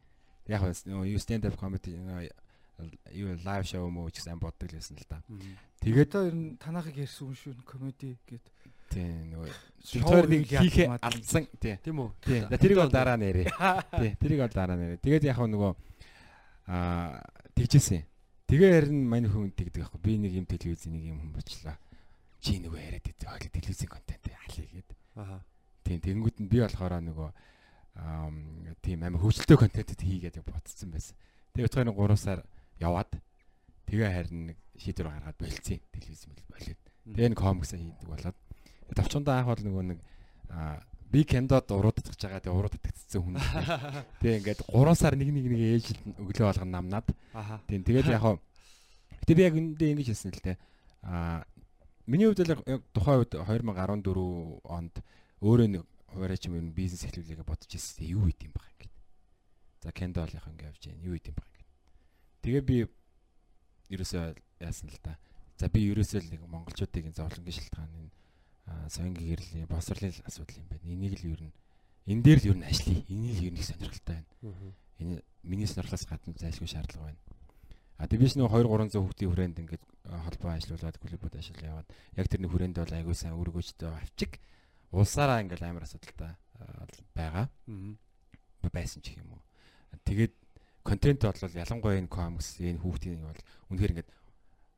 [0.49, 1.93] Яг юу stand up comedy
[3.13, 5.21] юу лайв шоу муу ч гэсэн боддог л байсан л да.
[5.83, 8.45] Тэгээд Одоо ер нь танахыг ярьсан хүн шүү комеди гэд.
[8.89, 9.53] тий нөгөө
[9.85, 11.75] Шоу нэг хийх хийхээ юм алдсан тий.
[11.83, 12.09] Тийм үү?
[12.23, 12.41] Тий.
[12.49, 13.47] За тэрийг бол дараа нэрээ.
[14.01, 14.11] Тий.
[14.17, 14.99] Тэрийг бол дараа нэрээ.
[15.03, 15.71] Тэгээд яг нөгөө
[16.67, 17.21] аа
[17.53, 18.03] тэгжсэн.
[18.49, 20.01] Тэгээ харин манай хүн тэгдэг аахгүй.
[20.01, 21.77] Би нэг юм телевизийн нэг юм хүн бочлаа.
[22.41, 23.29] Чи нөгөө яриад идэв.
[23.29, 24.89] Хойло телевизийн контент алий гээд.
[25.15, 25.45] Аха.
[25.85, 27.37] Тийм тэгэнгүүт нь би болохоор нөгөө аа
[28.81, 31.15] тийм амар хөвчлөлтөө контентэд хийгээд бодсон байсан.
[31.53, 32.39] Тэгээ утгаараа 3 сар
[32.79, 33.11] яваад
[33.87, 35.79] тэгээ харин нэг шийдвэр гаргаад болцсон.
[35.91, 36.81] Телевиз болоод.
[37.09, 38.37] Тэгээ нэг комикс хийдэг болоод
[38.95, 39.99] тавчундаа анх бол нөгөө нэг
[41.09, 43.37] би кендод уруудаж байгаа тэгээ уруудад татцсан хүн.
[44.21, 45.85] Тэгээ ингээд 3 сар нэг нэг нэг ээж
[46.21, 47.07] өглөө болгон намнаад.
[47.65, 48.37] Тийм тэгээд яг хаа
[49.29, 50.57] Гэтэ би яг үндэ ингэж хэлсэн л дээ.
[51.05, 51.45] Аа
[52.09, 54.95] миний хувьд л тухайн үед 2014 онд
[55.45, 55.83] өөрөө нэг
[56.13, 58.05] хуваарч юм бизнес эхлүүлээгээ бодож ирсэн.
[58.09, 58.93] Юу хийд юм баг ингээд.
[59.83, 61.05] За кендо яг ингээд явж байна.
[61.05, 61.69] Юу хийд юм баг ингээд.
[62.43, 62.77] Тэгээ би
[63.93, 64.23] ерөөсөө
[64.59, 65.17] яасан л да.
[65.57, 68.09] За би ерөөсөө л нэг монголчуудын зовлонгийн шалтгааны
[68.89, 70.85] соёнгийн гэрлийн босрлын асуудал юм байна.
[70.85, 71.53] Энийг л ер нь
[72.09, 74.29] энэ дээр л ер нь ажлыг энийг л ер нь их сонирхолтой байна.
[74.99, 77.21] Энэ миний сонирхлоос гадна зайлшгүй шаардлага байна.
[77.99, 82.27] А тийм биш нэг 2 300 хүүхдийн хүрээнд ингээд холбоо ажиллуулад клубуд ажиллаж яваад яг
[82.31, 84.39] тэрний хүрээнд бол аягүй сайн өргөжтэй авчиг
[84.91, 86.33] улсаараа ингээд амар асуудалтай
[87.13, 87.49] байгаа.
[88.73, 89.41] байсан ч юм уу.
[90.05, 90.33] Тэгээд
[90.83, 94.09] контент бол ялангуяа энэ комикс энэ хүүхдийн бол үнэхээр ингээд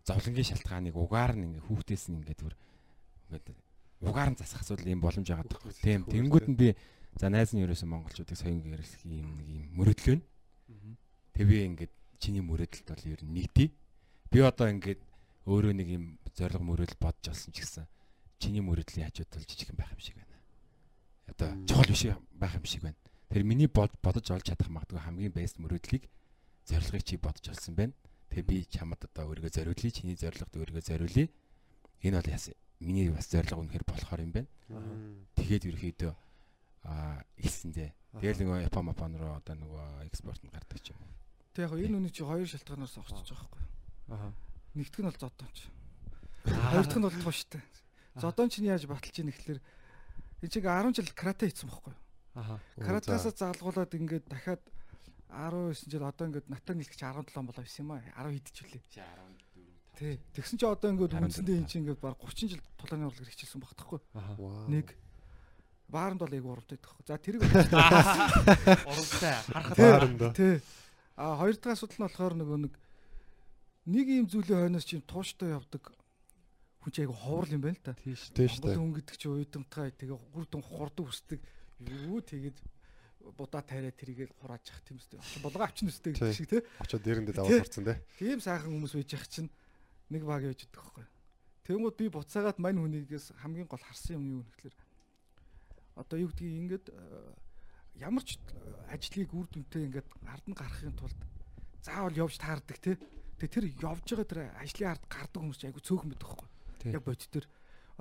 [0.06, 2.56] зовлонгийн шалтгааныг угаар нь ингээд хүүхдээс нь ингээд бүр
[3.32, 3.48] ингээд
[4.02, 5.74] угаар нь засах асуудал юм боломж байгаа тоххой.
[5.80, 6.04] Тийм.
[6.10, 6.68] Тэнгүүд нь би
[7.16, 10.18] за найз нь ерөөсөн монголчуудыг соён гэрэлх юм нэг юм мөрөдлөө.
[11.38, 13.70] Тэг би ингээд чиний мөрөдөлт бол ер нь нэгдий.
[14.32, 15.02] Би одоо ингээд
[15.46, 17.86] өөрөө нэг юм зориг мөрөдөл бодож олсон ч гэсэн
[18.42, 20.36] чиний мөрөдлийн хажууд бол жижигхэн байх юм шиг байна.
[21.30, 22.04] Одоо чухал биш
[22.34, 22.98] байх юм шиг байна.
[23.30, 26.10] Тэр миний бодож олж чадах магадгүй хамгийн бэст мөрөдлийг
[26.66, 27.94] зорилгыг чи бодож олсон байна.
[28.34, 31.30] Тэгээ би чамд одоо өөрийгөө зориулъя, чиний зорилгод өөрийгөө зориулъя.
[32.02, 34.50] Энэ бол яасан миний бас зорилго үнэхэр болохоор юм байна.
[35.38, 36.12] Тэгээд ерөөхдөө
[36.90, 37.94] аа илсэндээ.
[38.20, 41.14] Тэгэл нөгөө Япон Япон руу одоо нөгөө экспорт нь гардаг ч юм уу.
[41.54, 43.64] Тэг яг энэ үний чи хоёр шалтгаанаас огцож байгаа байхгүй.
[44.10, 44.28] Аха.
[44.74, 45.58] Нэгдүг нь бол зодонч.
[46.48, 47.62] Хоёр дахь нь бол тууштай.
[48.16, 49.60] Зодонч нь яаж баталж ийн гэхэлэр
[50.44, 51.96] энэ чиг 10 жил карате хийсэн байхгүй.
[52.36, 52.60] Аха.
[52.76, 54.64] Каратеасаа залгуулад ингээд дахиад
[55.32, 58.04] 19 жил одоо ингээд натаа нийлгч 17 болоо байсан юм аа.
[58.28, 58.84] 10 идчихвүлээ.
[59.96, 60.20] Тий.
[60.36, 63.76] Тэгсэн чи одоо ингээд үндсэндээ эн чинь ингээд баг 30 жил тулааны урлаг хэрэгжилсэн баг
[63.80, 64.00] тахгүй.
[64.16, 64.36] Аха.
[64.68, 64.96] Нэг
[65.88, 67.04] бааранд бол айгу урамтай тахгүй.
[67.08, 67.44] За тэрийг
[68.92, 69.36] Урамтай.
[69.52, 70.34] Харахад Бааранда.
[70.36, 70.60] Тий.
[71.16, 72.74] А хоёр дахь асуудал нь болохоор нөгөө нэг
[73.86, 75.92] нэг юм зүйлийн хойноос чинь тууштай явдаг
[76.82, 77.94] хүн чинь айгу ховрол юм байна л та.
[77.94, 78.34] Тийш.
[78.34, 78.76] Тийш дээ.
[78.78, 81.40] хүн гэдэг чинь уйдамтгай тэгээ гурдун хурдан үсдэг.
[81.82, 82.58] Юу тэгээд
[83.38, 85.20] будаа тайраа тэрийгэл хурааж явах тийм үстэй.
[85.46, 86.38] Булгаа авчин үстэй гэдэг Тий.
[86.38, 86.62] шиг тий.
[86.82, 87.38] Очоод дэрэндээ Тий.
[87.38, 88.02] даваа сурцсан те.
[88.18, 89.50] Тийм сайхан хүмүүс байж явах чинь
[90.10, 91.06] нэг баг явж идэх байхгүй.
[91.70, 94.76] Тэнгүүд би буцаагаад мань хүнийгээс хамгийн гол харсан юм юу гэхээр
[96.02, 96.98] одоо юу гэдгийг ингээд э,
[98.02, 98.42] ямар ч
[98.90, 101.20] ажлыг үр дүнтэй ингээд ард нь гаргахын тулд
[101.86, 102.98] заавал явж таардаг те.
[103.38, 106.50] Тэгээ тэр явж байгаа тэр ажлын ард гардаг хүмүүс айгу цөөхөн байдаг байхгүй.
[106.90, 107.46] Яг бодит тэр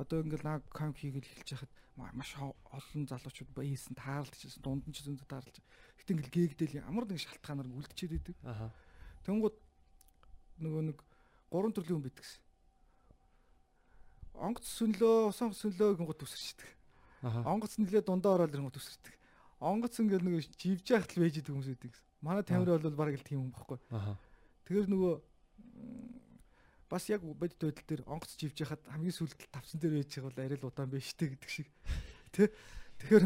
[0.00, 4.84] одоо ингээд наг комп хийгээл эхэлж яхад ма- маш олон залуучууд баясэн таарлаж байсан дунд
[4.88, 5.56] нь ч зөндө таарлаж.
[6.00, 8.36] Гэтэ ингээд гээгдэл ямар нэг шалтгаанаар үлдчихэд идэг.
[8.48, 8.72] Аха.
[9.28, 9.56] Тэнгууд
[10.64, 10.98] нөгөө нэг
[11.52, 12.42] гурван төрлийн хүн байдаг гэсэн.
[14.40, 16.68] Онгоц сүнлөө, усан сүнлөө гингууд төсөрчдөг.
[17.20, 17.44] Аха.
[17.44, 19.14] Онгоц нэлээ дундаа ороод ирэнгууд төсөрдөг.
[19.60, 22.06] Онгоц ингээд нөгөө живж яхад л байж идэг хүмүүс байдаг гэсэн.
[22.24, 23.76] Манай тамир бол баг л тийм юм баггүй.
[23.92, 24.16] Аха.
[24.64, 25.14] Тэгэхээр нөгөө
[26.90, 30.42] бас яг бодит байдал дээр онгоц живж яхад хамгийн сүүлд тавцан дээр байж байгаа бол
[30.42, 31.68] арай л удаан байж тээ гэдэг шиг.
[32.34, 32.50] Тэ?
[32.98, 33.24] Тэгэхээр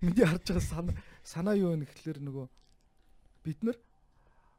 [0.00, 2.46] миний харж байгаа санаа санаа юу вэ гэхэлэр нөгөө
[3.44, 3.76] бид нар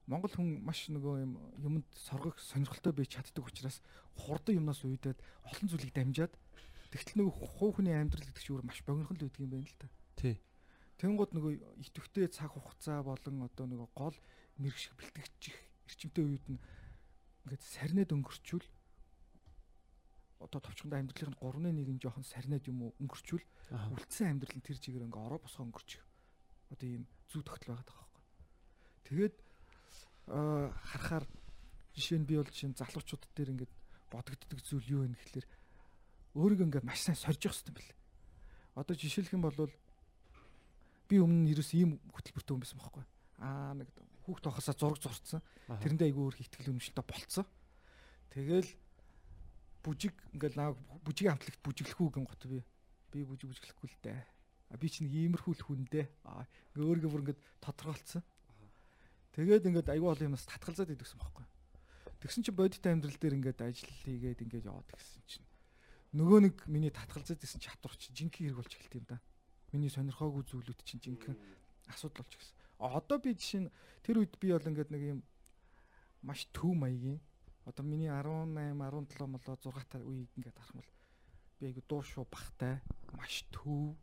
[0.06, 3.80] Монгол хүн маш нөгөө юм юмд соргох сонирхолтой байж чаддаг учраас
[4.20, 5.16] хурдан юмнаас уйдаад
[5.48, 6.34] олон зүйлийг дамжаад
[6.92, 9.88] тэгтэл нөгөө хуухны амьдрал гэдэг чинь маш богинохон л үүдг юм байна л та.
[10.20, 10.36] Тий.
[11.00, 11.52] Тэнгууд нөгөө
[11.88, 14.18] идэвхтэй цаг хугацаа болон одоо нөгөө гол
[14.60, 15.56] мэрэгших бэлтгэж
[15.88, 16.60] эрчимтэй үед нь
[17.44, 18.68] ингээд сарнид өнгөрчүүл
[20.44, 23.44] одоо товчхонд амьдралын 3-1 жоохон сарнаад юм уу өнгөрчүүл
[23.96, 26.04] үлдсэн амьдрал нь тэр чигээр ингээ ороо босгоо өнгөрчих.
[26.72, 28.24] Одоо ийм зүү тогтол байгаа байхгүй.
[29.08, 29.36] Тэгээд
[30.32, 31.26] аа харахаар
[31.96, 33.74] жишээ нь би бол жишээ нь залуучууд дээр ингээд
[34.12, 35.48] бодогддог зүйл юу вэ гэхэлэр
[36.36, 37.96] өөрийгөө ингээд маш сайн сорж явах хэрэгтэй бэл.
[38.76, 39.58] Одоо жишээлх юм бол
[41.08, 43.04] би өмнө нь ерөөс ийм хөтөлбөртэй хүн байсан байхгүй.
[43.40, 43.88] Аа нэг
[44.24, 45.42] хүүхд тохосоо зураг зурцсан.
[45.68, 47.46] Тэрэндээ айгүй өөр ихтгэл өнөмшлтэй болцсон.
[48.32, 48.70] Тэгэл
[49.84, 50.70] бүжиг ингээл наа
[51.04, 52.64] бүжигийн хамтлагт бүжиглэх үү гэн гот би.
[53.12, 54.22] Би бүжиг бүжиглэхгүй л дээ.
[54.72, 56.08] А би чинь нэг иймэрхүү л хүн дээ.
[56.24, 58.24] Аа ингээ өөргөө бүр ингээд тодорхойлцсон.
[59.36, 61.46] Тэгээд ингээд айгүй олон юмас татгалзаад идэгсэн байхгүй.
[62.24, 65.48] Тэгсэн чинь бодит амьдрал дээр ингээд ажил хийгээд ингээд яваад гисэн чинь
[66.14, 69.18] нөгөө нэг миний татгалзаад исэн чатвар чинь жинхэнэ хэрэг болж эхэлт юм да.
[69.74, 71.42] Миний сонирхоогүй зүйлүүд чинь жинхэнэ
[71.90, 72.63] асуудал болж гисэн.
[72.80, 73.74] Одоо би жишээ нь
[74.04, 75.20] тэр үед би бол ингээд нэг юм
[76.24, 77.20] маш төв маягийн
[77.66, 80.92] одоо миний 18 17 молоо 6 та үеийг ингээд харах юм бол
[81.60, 82.82] би айгу дуу шуу бахтай
[83.16, 83.96] маш төв.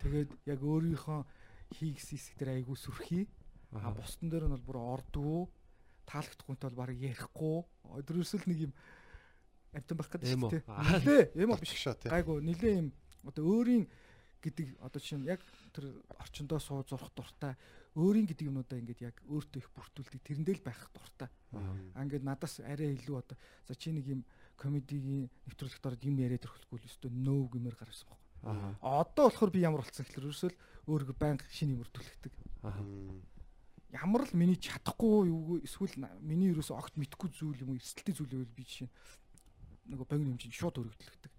[0.00, 1.20] Тэгээд яг өөрийнхөө
[1.72, 3.28] хийгс хэсэг дээр айгу сүрхий.
[3.72, 5.48] А бусдын дээр нь бол бүр ордгоо
[6.06, 7.58] таалагдахгүйтэй бол баг ярихгүй.
[7.96, 8.72] Өдрөөсөл нэг юм
[9.74, 10.62] амтан байх гэдэг шүү дээ.
[11.34, 12.10] Нилээ юм биш шаа тий.
[12.12, 12.88] Гайгүй нилээ юм
[13.26, 13.84] одоо өөрийн
[14.42, 15.40] гэдэг одоо чинь яг
[15.72, 17.56] тэр орчондоо суу зурх дуртай
[17.96, 21.32] өөрийн гэдэг юмудаа ингээд яг өөртөө их бүртүүлдэг тэрэндээ л байх дуртай.
[21.56, 24.20] Аа ингээд надаас арай илүү одоо за чи нэг юм
[24.60, 28.76] комедигийн нэвтрүүлэгт ороод юм яриад өрхөхгүй л өстөө нөө гэмээр гарсан байхгүй.
[28.84, 30.52] Аа одоо болохоор би ямар болцсон гэхэлэр ерөөсөө
[30.92, 32.32] өөрийгөө байнга шинэ юм өртүүлдэг.
[32.68, 32.84] Аа
[33.96, 38.28] ямар л миний чадахгүй юу эсвэл миний ерөөсөө огт мэдхгүй зүйл юм уу эрсдэлтэй зүйл
[38.28, 38.88] байвал би жишээ
[39.88, 41.32] нөгөө богино хэмжээнд шууд өргөдлөгдөг.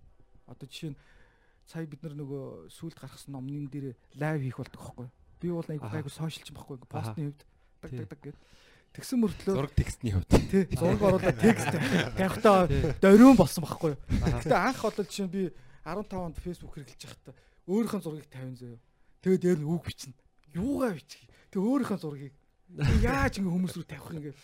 [0.49, 0.99] Одоо жишээ нь
[1.67, 5.07] сая бид нар нөгөө сүулт гаргасан номны дээр лайв хийх болдог байхгүй.
[5.43, 7.41] Би бол айгу айгу сошиалч байхгүй постны хувьд
[7.83, 8.37] даг даг даг гэд.
[8.95, 11.67] Тэгсэн мөртлөө зураг текстний хувьд тий зураг оруулаад текст
[12.15, 12.71] тавихтаа
[13.03, 13.93] дориун болсон байхгүй.
[14.07, 15.43] Гэтэ анх бол жишээ нь би
[15.83, 17.35] 15 онд Facebook хэрэглэж байхдаа
[17.67, 18.79] өөрийнхөө зургийг тавин заяа.
[19.21, 20.15] Тэгээд дээр нь үг бичнэ.
[20.55, 21.27] Юугаа бичих.
[21.51, 22.33] Тэг өөрийнхөө зургийг
[23.03, 24.35] яаж ингэ хүмүүс рүү тавих гээ.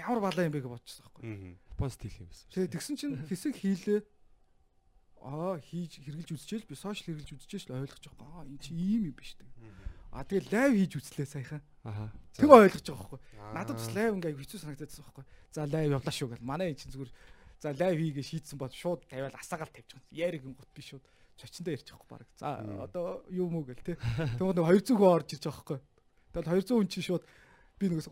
[0.00, 2.46] Ямар балаа юм бэ гэж бодчихсон байхгүй пост хийх юм байсан.
[2.54, 4.00] Тэгээ тэгсэн чинь хэсэг хийлээ.
[5.22, 8.42] Аа хийж хэрглэж үзчихэл би сошиал хэрглэж үзчихэж л ойлгож байгаа.
[8.42, 9.46] Аа энэ чи ийм юм биш үү.
[10.12, 11.62] Аа тэгээ лайв хийж үзлээ саяхан.
[11.86, 12.10] Аха.
[12.34, 13.20] Тэг ойлгож байгаа байхгүй.
[13.54, 15.24] Надад бас лайв ингээ хэцүү санагдчихсан байхгүй.
[15.54, 16.42] За лайв явлаа шүү гэл.
[16.42, 17.12] Манай энэ чинь зүгээр
[17.62, 20.02] за лайв хийгээ шийдсэн бод шууд тавиал асаагаал тавьчих.
[20.10, 21.04] Яриг гот би шууд
[21.38, 22.26] чочиндоо ярьж байхгүй баг.
[22.36, 23.94] За одоо юу мүү гэл те.
[24.36, 25.78] Тэгвэл 200 хүн орж ирж байгаа байхгүй.
[26.34, 27.24] Тэгэл 200 хүн чинь шууд
[27.78, 28.10] би нэгээс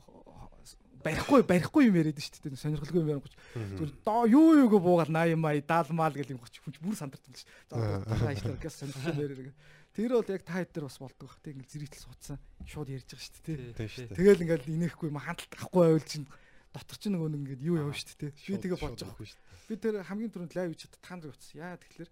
[1.05, 5.41] барихгүй барихгүй юм яриад шүү дээ сонирхолгүй юм ярингуч зүгээр доо юу юуг буугаад 80
[5.41, 7.49] май даалмаал гэл юм гоч хүн бүр сандарсан л ш.
[7.69, 9.57] За ажиллаа гэс сонирхолтой яриад.
[9.91, 13.11] Тэр бол яг та хэд дээр бас болдог бах тийм ингээл зэрэгтэл суудсан шууд ярьж
[13.11, 14.15] байгаа шүү дээ.
[14.15, 16.29] Тэгэл ингээл инехгүй юм хандлт авахгүй байвал чинь
[16.71, 18.31] дотор чинь нөгөө нэг ингээд юу явна шүү дээ.
[18.31, 19.67] Би тэгээ бодож байгаа шүү дээ.
[19.67, 21.59] Би тэр хамгийн түрүүнд лайв хийж та нар утсан.
[21.59, 22.11] Яа тэгэхээр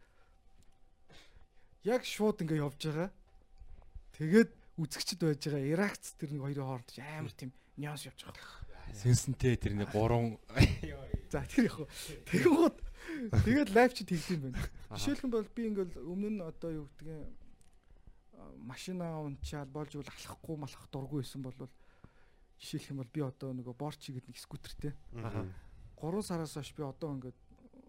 [1.87, 3.11] яг шууд ингээ явж байгаа.
[4.19, 4.51] Тэгээд
[4.83, 8.68] үзэгчд байж байгаа Иракц тэр нэг хоёрын хооронд амар тийм нюанс явж байгаа.
[8.97, 10.39] Сэнсэнтэй тэрний 3
[11.33, 11.77] За тэр яг.
[12.33, 12.77] Тэгэнгүүт
[13.45, 14.97] тэгээд лайв чи тэгдэм юм байна.
[14.97, 17.29] Жишээлх юм бол би ингээл өмнө нь одоо юу гэдгийг
[18.65, 21.55] машина унчаад болж үл алахгүй малах дургүй байсан бол
[22.57, 24.93] жишээлх юм бол би одоо нөгөө борчи гэдэг нэг скутертэй.
[25.21, 25.45] Аа.
[26.01, 27.39] 3 сараас хойш би одоо ингээд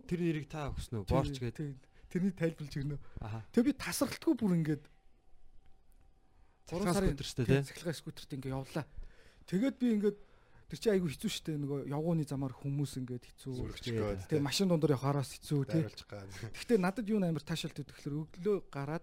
[0.03, 1.09] тэр нэрийг та өгсөн үү?
[1.09, 1.79] Борч гэдэг.
[2.09, 2.97] Тэрний тайлбарлаж өгнө.
[3.21, 3.41] Аа.
[3.53, 4.83] Тэг би тасралтгүй бүр ингээд
[6.69, 7.61] 3 сарын скутертэй тий.
[7.71, 8.85] Цахилгаан скутертэй ингээд явлаа.
[9.49, 10.17] Тэгээд би ингээд
[10.69, 13.53] Тэр чинь айгүй хэцүү шттэ нөгөө явгууны замаар хүмүүс ингээд хэцүү.
[14.29, 15.81] Тэгээ машин дундор явахараас хэцүү тий.
[16.53, 19.01] Гэхдээ надад юу амар таашаалт өгөхлөр өглөө гараад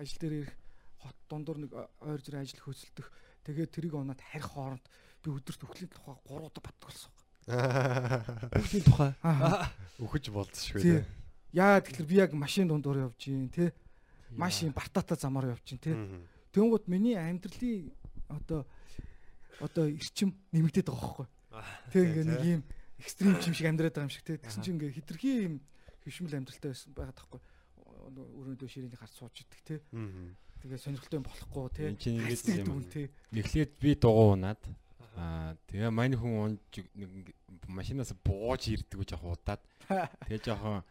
[0.00, 0.56] ажил дээр ирэх
[1.04, 3.08] хот дундор нэг ойр зэрэг ажил хөөцөлдөх.
[3.44, 4.84] Тэгээд тэрийг оноод харих хооронд
[5.20, 7.12] би өдөрт өхлийн тухай 3 удаа батдаг болсон.
[8.56, 9.12] Өхлийн тухай.
[10.00, 11.04] Өхөж болцсон шүү дээ.
[11.52, 13.68] Яа тэгэхээр би яг машин дундуур явж гин тий.
[14.32, 15.96] Маш юм бартаата замаар явж гин тий.
[16.56, 17.92] Тэнгууд миний амьдралын
[18.32, 18.64] одоо
[19.60, 21.26] одоо эрчим нэмэгдээд байгаа байхгүй.
[21.92, 22.62] Тэг ингээ нэг юм
[22.98, 25.54] экстрим юм шиг амьдраад байгаа юм шиг тэгсэн чинь ингээ хитрхи юм
[26.02, 27.40] хөвшмөл амьдралтай байсан байгаад байхгүй.
[28.14, 29.74] Өрөөндөө ширээний гарт сууж идэг те.
[30.62, 31.82] Тэгээ сонирхолтой юм болохгүй те.
[31.92, 33.08] Энд чинь ингээд юм те.
[33.32, 34.62] Эхлээд би дугуй унаад
[35.14, 37.30] Аа тэгээ манай хүн унж нэг
[37.70, 39.62] машинаас бууж ирдэг гэж яг удаад.
[40.26, 40.82] Тэгээ жоохон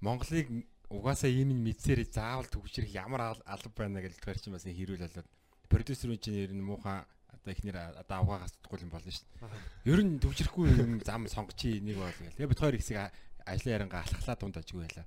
[0.00, 0.48] Монголыг
[0.88, 5.28] угаасаа ийм нь мэдсээр заавал төгжрэх ямар алба байна гэж тохиолч юм бас хэрүүл болоод
[5.68, 7.04] продюсерын чинь нэр нь муухан
[7.46, 9.94] одоо ихнэр одоо авгаагаас тутгуул юм болно шүү дээ.
[9.94, 12.34] Ер нь төвчрэхгүй юм зам сонгочи нэг бол гэл.
[12.34, 12.98] Тэгээ бид хоёр хэсэг
[13.46, 15.06] ажлын яриангаа алхахлаа дунд ажгүй байла.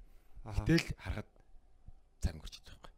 [0.64, 1.30] Гэтэл харахад
[2.24, 2.94] цаг өнгөрч байгаа байхгүй.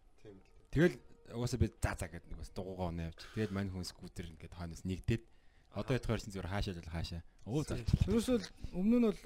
[0.70, 0.96] Тэгэл
[1.34, 3.20] угаасаа би за за гэдэг нэг бас дугуугаа унаа явж.
[3.34, 5.24] Тэгээд мань хүн скутер ингээд хойноос нэгдээд
[5.74, 7.22] одоо ядгаар чинь зүгээр хаашаа л хаашаа.
[7.50, 7.82] Өө за.
[8.06, 8.38] Ерөөсөө
[8.78, 9.22] өмнө нь бол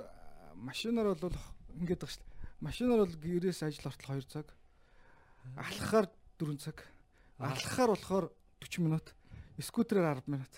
[0.56, 1.36] машинаар бол
[1.76, 2.64] ингээд байгаа шүү дээ.
[2.64, 4.48] Машинаар бол гэрээс ажил ортол 2 цаг.
[5.60, 6.08] Алхахаар
[6.40, 6.78] 4 цаг.
[7.36, 8.26] Алхахаар болохоор
[8.64, 9.12] 40 минут.
[9.60, 10.54] Скутерээр 10 минут.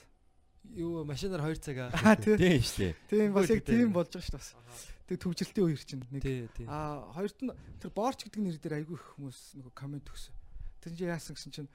[0.75, 1.91] Юу машинаар 2 цаг аа.
[2.03, 2.35] Аа тий.
[2.37, 2.93] Тийм шүү дээ.
[3.07, 3.93] Тийм бас яг тийм тий.
[3.93, 4.81] болж байгаа шүү дээ бас.
[5.07, 6.23] Тэгээ төвжилтийн үеэр чинь нэг.
[6.67, 10.35] Аа хоёрт нь тэр борч гэдэг нэр дээр айгүй их хүмүүс нөгөө комент өгсөн.
[10.83, 11.69] Тэр чинь яасан гэсэн чинь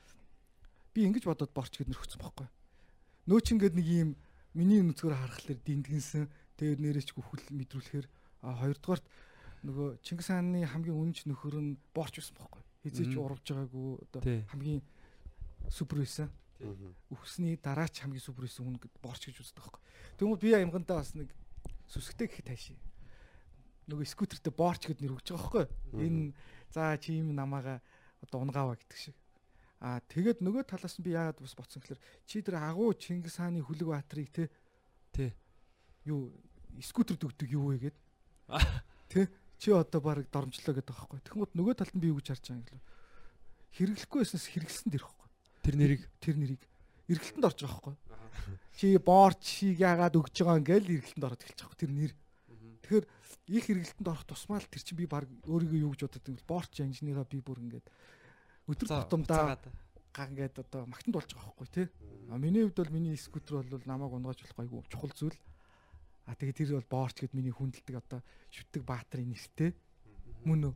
[0.93, 2.49] би ингэж бодоод борч гэдэг нэр өгсөн байхгүй.
[3.31, 4.11] Нөө чи ингээд нэг юм
[4.53, 6.28] миний нүцгөр харахаар диндгэнсэн.
[6.61, 8.07] Тэгээд нэрээчгүй хүл мэдрүүлэхээр
[8.44, 9.07] а хоёрдугаарт
[9.65, 12.62] нөгөө Чингис хааны хамгийн үнэнч нөхөр нь борч байсан байхгүй.
[12.82, 14.20] Хизээч урвж байгаагүй одоо
[14.51, 14.82] хамгийн
[15.70, 16.28] супер байсан.
[16.63, 16.95] Мгм.
[17.11, 19.83] Үхсний дараач хамгийн байсан хүн борч гэж үздэг байхгүй.
[20.19, 21.35] Тэгмээ би ямгандаа бас нэг
[21.91, 22.79] сүсгтэй гэх тааши.
[23.91, 25.67] Нөгөө скутертэй борч гэд нэр өгч байгаа байхгүй.
[26.07, 26.33] Энэ
[26.71, 27.83] за чи юм намаага
[28.23, 29.17] одоо унгаава гэдэг шиг.
[29.83, 33.67] Аа тэгээд нөгөө талаас нь би яагаад бас боцсон гэхээр чи тэр агуу Чингис хааны
[33.67, 34.47] хүлэг баатрийг те
[35.11, 35.35] Тий.
[36.07, 36.31] юу
[36.81, 37.97] скутер дөгдөг юу вэ гэд.
[39.11, 39.27] Тэ
[39.59, 41.21] чи одоо баг дормжлоо гэдэг байхгүй.
[41.27, 42.85] Тэгмэд нөгөө талд нь би юу гэж харж байгаа юм гэлээ.
[43.75, 45.22] Хэрэглэхгүй байснаас хэрэглэсэн дэрх.
[45.63, 46.63] Тэр нэрийг Тэр нэрийг
[47.09, 47.97] эргэлтэнд орж байгаа байхгүй.
[48.79, 51.81] Чи борчийг яагаад өгж байгаа ингээл эргэлтэнд ороод эхэлж байгаа.
[51.83, 52.13] Тэр нэр.
[52.83, 53.07] Тэгэхээр
[53.53, 56.83] их эргэлтэнд орох тусмаа л тэр чинь би баг өөрийгөө юу гэж юм бол борч
[56.83, 57.87] инженераа би бүр ингээд
[58.71, 59.59] өдөр тутамдаа
[60.15, 61.87] ган ингээд одоо магтанд болж байгаа байхгүй тий.
[62.31, 65.39] А миний хувьд бол миний скутер бол намайг унгааж болох айгүй чухал зүйл.
[66.27, 68.21] А тэгээд тэр бол борч гэд миний хүндэлдэг одоо
[68.55, 69.75] шүтдэг баатрын нэртэй.
[70.47, 70.75] Мөн үү?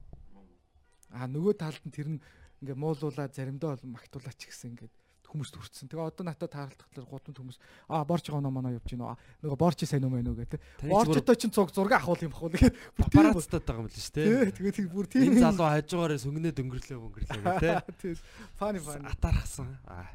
[1.15, 2.21] А нөгөө талд нь тэр нь
[2.67, 4.95] ингээ муулуулаад заримдаа бол магтуулаач гэсэн ингээд
[5.27, 5.89] хүмүүст хүрсэн.
[5.91, 7.59] Тэгээ одоо надад таарлах талаар гудамд хүмүүс
[7.91, 9.15] аа борч гоноо манаа явж гинөө.
[9.43, 10.61] Нөгөө борч сайн уу мэн үү гэдэг.
[10.87, 12.75] Борчтой чинь цуг зураг ахуул юм бахуул гэдэг.
[12.97, 14.55] папарацтад байгаа юм л шүү дээ.
[14.55, 16.19] тэгээ тэг бүр тийм Энэ залуу хажуугаараа
[16.55, 17.79] дөнгөрлөө өнгөрлөө гэх тээ.
[18.01, 18.17] тийм
[18.55, 19.03] фани фани.
[19.11, 19.69] Атархсан.
[19.91, 20.09] Аа.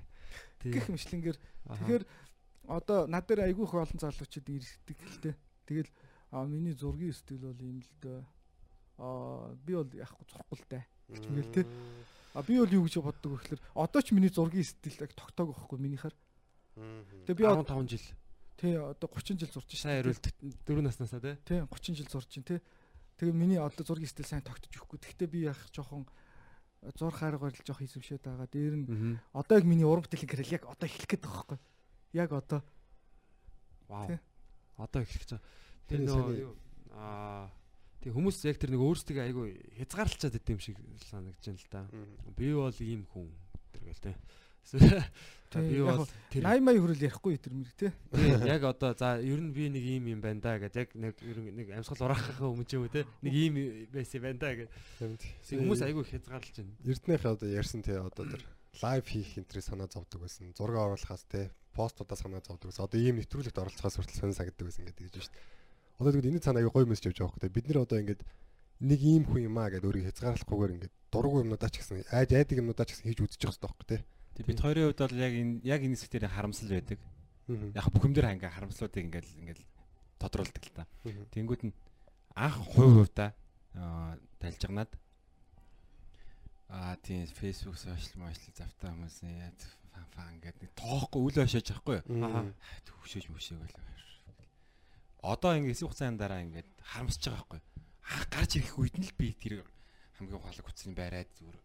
[0.64, 1.38] Гэх мэтлэнгээр
[1.68, 1.76] Аха.
[1.84, 2.04] тэгэхээр
[2.72, 5.36] одоо над дээр айгүй их олон залуучууд ирдэг гэлтэй.
[5.68, 5.92] Тэгэл
[6.32, 8.24] аа миний зургийн стил бол юм л дээ.
[9.02, 10.84] Аа би бол яахгүй зурхгүй л дээ.
[11.12, 11.62] мэгэл те.
[12.34, 15.52] А би бол юу гэж боддог вэ гэхээр одоо ч миний зургийн стил яг тогтоог
[15.56, 16.16] байхгүй минийхаар.
[17.28, 18.08] Тэгээ би одоо 15 жил.
[18.58, 20.16] тий одоо 30 жил зурж Сайн шээ.
[20.16, 20.26] хариулт
[20.66, 21.36] 4 наснасаа тий.
[21.44, 22.60] Тий 30 жил зурж чинь тий.
[23.20, 25.00] Тэгээ миний одоо зургийн стил сайн тогтож өгөхгүй.
[25.04, 26.08] Гэхдээ би яг жоохон
[26.98, 28.48] зурх харгаар л жоох хийсвшээд байгаа.
[28.48, 31.60] Дээр нь одоо яг миний уран бүтээлийн карьер яг одоо эхлэх гээд байгаа байхгүй.
[32.16, 32.60] Яг одоо
[33.92, 34.20] Вау.
[34.80, 35.46] Одоо эхлэх гэж байгаа.
[35.92, 36.56] Тэр нөгөө сайн-
[36.96, 37.52] аа
[38.02, 39.48] тэг хүмүүс яг тэр нэг өөрсдөө айгүй
[39.78, 41.82] хязгаарлалчаад идэм шиг санагдаж байна л да.
[42.38, 43.30] Би бол ийм хүн
[43.74, 44.18] тэргээл.
[44.62, 44.78] За
[45.52, 47.92] Тий, би бол тэр 80 80 хүрэл ярихгүй тэр мэр тий.
[48.16, 51.16] тий, яг одоо за ер нь би нэг ийм юм байна да гэдэг яг нэг
[51.28, 53.04] ер нь нэг амьсгал ураахаа өмнө ч юм уу тий.
[53.20, 53.54] Нэг ийм
[53.92, 54.72] байсан байна да гэдэг.
[55.60, 56.72] Хүмүүс айгүй хязгаарлаж байна.
[56.88, 58.48] Эрднийх одоо ярьсан те одоо тэр
[58.80, 60.56] лайв хийх энтрээ санаа зовдөг байсан.
[60.56, 62.88] Зураг оруулахаас те постуудаа санаа зовдөг байсан.
[62.88, 65.61] Одоо ийм нэвтрүүлэгт оролцохоос хүртэл сонир санагддаг байсан гэдэг гэж шүү дээ.
[66.02, 67.54] Одоо тэгвэл энэ цаанаа аюу гоё мессеж явж байгаа хөөхтэй.
[67.54, 68.22] Бид нэр одоо ингээд
[68.82, 72.58] нэг ийм хүн юм аа гэдэг өөрийгөө хязгаарлахгүйгээр ингээд дургу юмнуудаа ч гэсэн айд айдаг
[72.58, 73.98] юмнуудаа ч гэсэн хийж явах хэрэгтэй байхгүй те.
[74.34, 77.00] Тэг бид хоёрын хувьд бол яг энэ яг энэ хэсгээр харамсал байдаг.
[77.78, 79.64] Яг бүхэмдэр ханга харамслуудыг ингээл ингээл
[80.18, 80.90] тодруулдаг л та.
[81.06, 81.74] Тэнгүүд нь
[82.34, 83.30] анх хувь хувьдаа
[83.78, 84.92] аа талжигнаад
[86.74, 89.54] аа тийм Facebook social social завтай хүмүүс яа
[89.92, 92.26] фан фан гэдэг нэг тоохгүй үл өшөөж байхгүй юу?
[92.26, 92.48] Аа.
[92.88, 93.91] Төвшөөж мөшөөг байл.
[95.22, 97.62] Одоо ингээд хэсэг хугацааны дараа ингээд харамсаж байгаа байхгүй?
[98.10, 99.62] Аа гарч ирэх үед нь л би тэр
[100.18, 101.58] хамгийн ухаалаг хүчний байраад зүгээр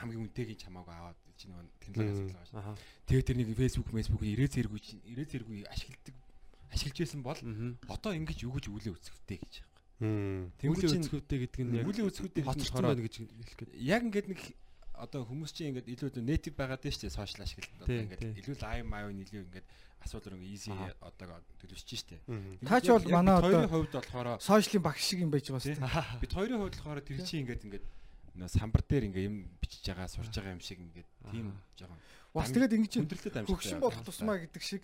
[0.00, 2.72] хамгийн үнэтэйг чамаагүй аваад чи нөгөө технологи байгаа Аха.
[3.06, 6.16] Тэгээ тэр нэг Facebook, Facebook ирээ зэргүй ирээ зэргүй ашигладаг
[6.72, 7.40] ашиглаж байсан бол
[7.88, 9.78] одоо ингэж юу гэж үлээ үсгэвтэй гэж байгаа.
[10.60, 13.72] Чинь өцгөөтэй гэдэг нь яг үлийн үсгүүдтэй хоцорсон байна гэж хэлэх гээд.
[13.82, 14.40] яг ингээд нэг
[14.98, 18.56] одоо хүмүүс чинь ингээд илүү native байгаад байна шүү дээ сошиал ашиглалт одоо ингээд илүү
[18.58, 19.66] live маяг илүү ингээд
[20.02, 20.70] асуудал руу easy
[21.02, 22.20] одоо төлөвшөж шүү дээ.
[22.66, 25.78] Таа ч бол манай одоо- хоёрын хувьд болохоор Сошиалын багш шиг юм байж байгаа шүү
[25.78, 26.20] дээ.
[26.22, 27.86] бид хоёрын хувьд болохоор тэр чинь ингээд ингээд
[28.38, 31.98] нөө самбар дээр ингээд юм бичиж байгаа сурж байгаа юм шиг ингээд тийм жоохон
[32.34, 32.92] Бас тэгээд ингэж
[33.48, 34.82] хөгшин болох тусмаа гэдэг шиг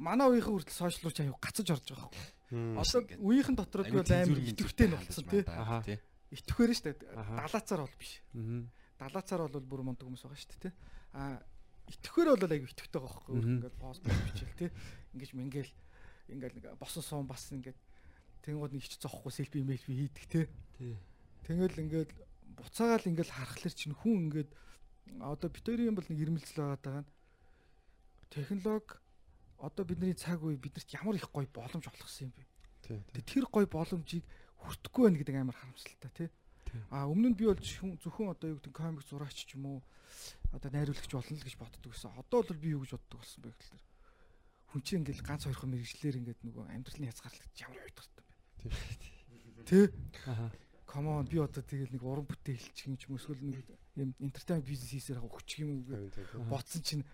[0.00, 2.08] манай үеийнхэн хүртэл сошиал руу ч аюу гацаж орж байгаа.
[2.54, 2.80] Аа.
[2.80, 5.42] Одоо ингээд үеийнхэн дотор би бол амар итгэвтэй нь болцсон тий.
[5.44, 6.96] Нь шүү дээ.
[7.12, 8.22] Далаацаар бол биш.
[8.32, 8.64] Аа.
[8.98, 10.74] Далаацаар бол бүр мундаг хүмүүс байгаа шүү дээ тий.
[11.14, 11.42] А
[11.90, 13.34] итгэвэр бол аюу итгэвтэй байгаа байхгүй.
[13.42, 14.70] Ингээд пост бичэл тий.
[15.14, 15.72] Ингэж мингээл
[16.32, 17.78] ингээд нэг босон суун бас ингээд
[18.44, 20.46] тэнгууд нэг ч зоохгүй селфи имэйл би хийдэг тий.
[20.78, 20.96] Тий.
[21.44, 22.10] Тэгэл ингээд
[22.56, 24.50] буцаагаал ингээд харахлаар чинь хүн ингээд
[25.20, 27.00] одоо битэрийн бол нэг ирмэлцэл байгаа даа.
[28.32, 28.96] Технологи
[29.58, 32.42] одоо бидний цаг үе биднэрт ямар их гоё боломж олгосон юм бэ?
[33.24, 34.24] Тэр гоё боломжийг
[34.60, 36.28] хүртэхгүй байна гэдэг амар харамсалтай тий.
[36.90, 39.78] А өмнө нь би бол зөвхөн одоо юу гэдэг комик зураач ч юм уу
[40.52, 42.14] одоо найруулагч болно л гэж боддог гэсэн.
[42.18, 43.82] Одоо бол би юу гэж боддог болсон бэ гэхээр
[44.74, 49.66] хүн чинь ингээл ганц хоёрхан мэрэгчлэр ингээд нөгөө амьдралын хязгаарлалт ямар уйдгартай юм бэ?
[49.68, 49.86] Тий.
[50.26, 50.50] Аха.
[50.94, 53.66] come on би одоо тэгэл нэг уран бүтээлч юм ч юм эсвэл нэг
[53.98, 57.04] юм entertainment бизнес хийсээр хүчих юм уу бодсон чинь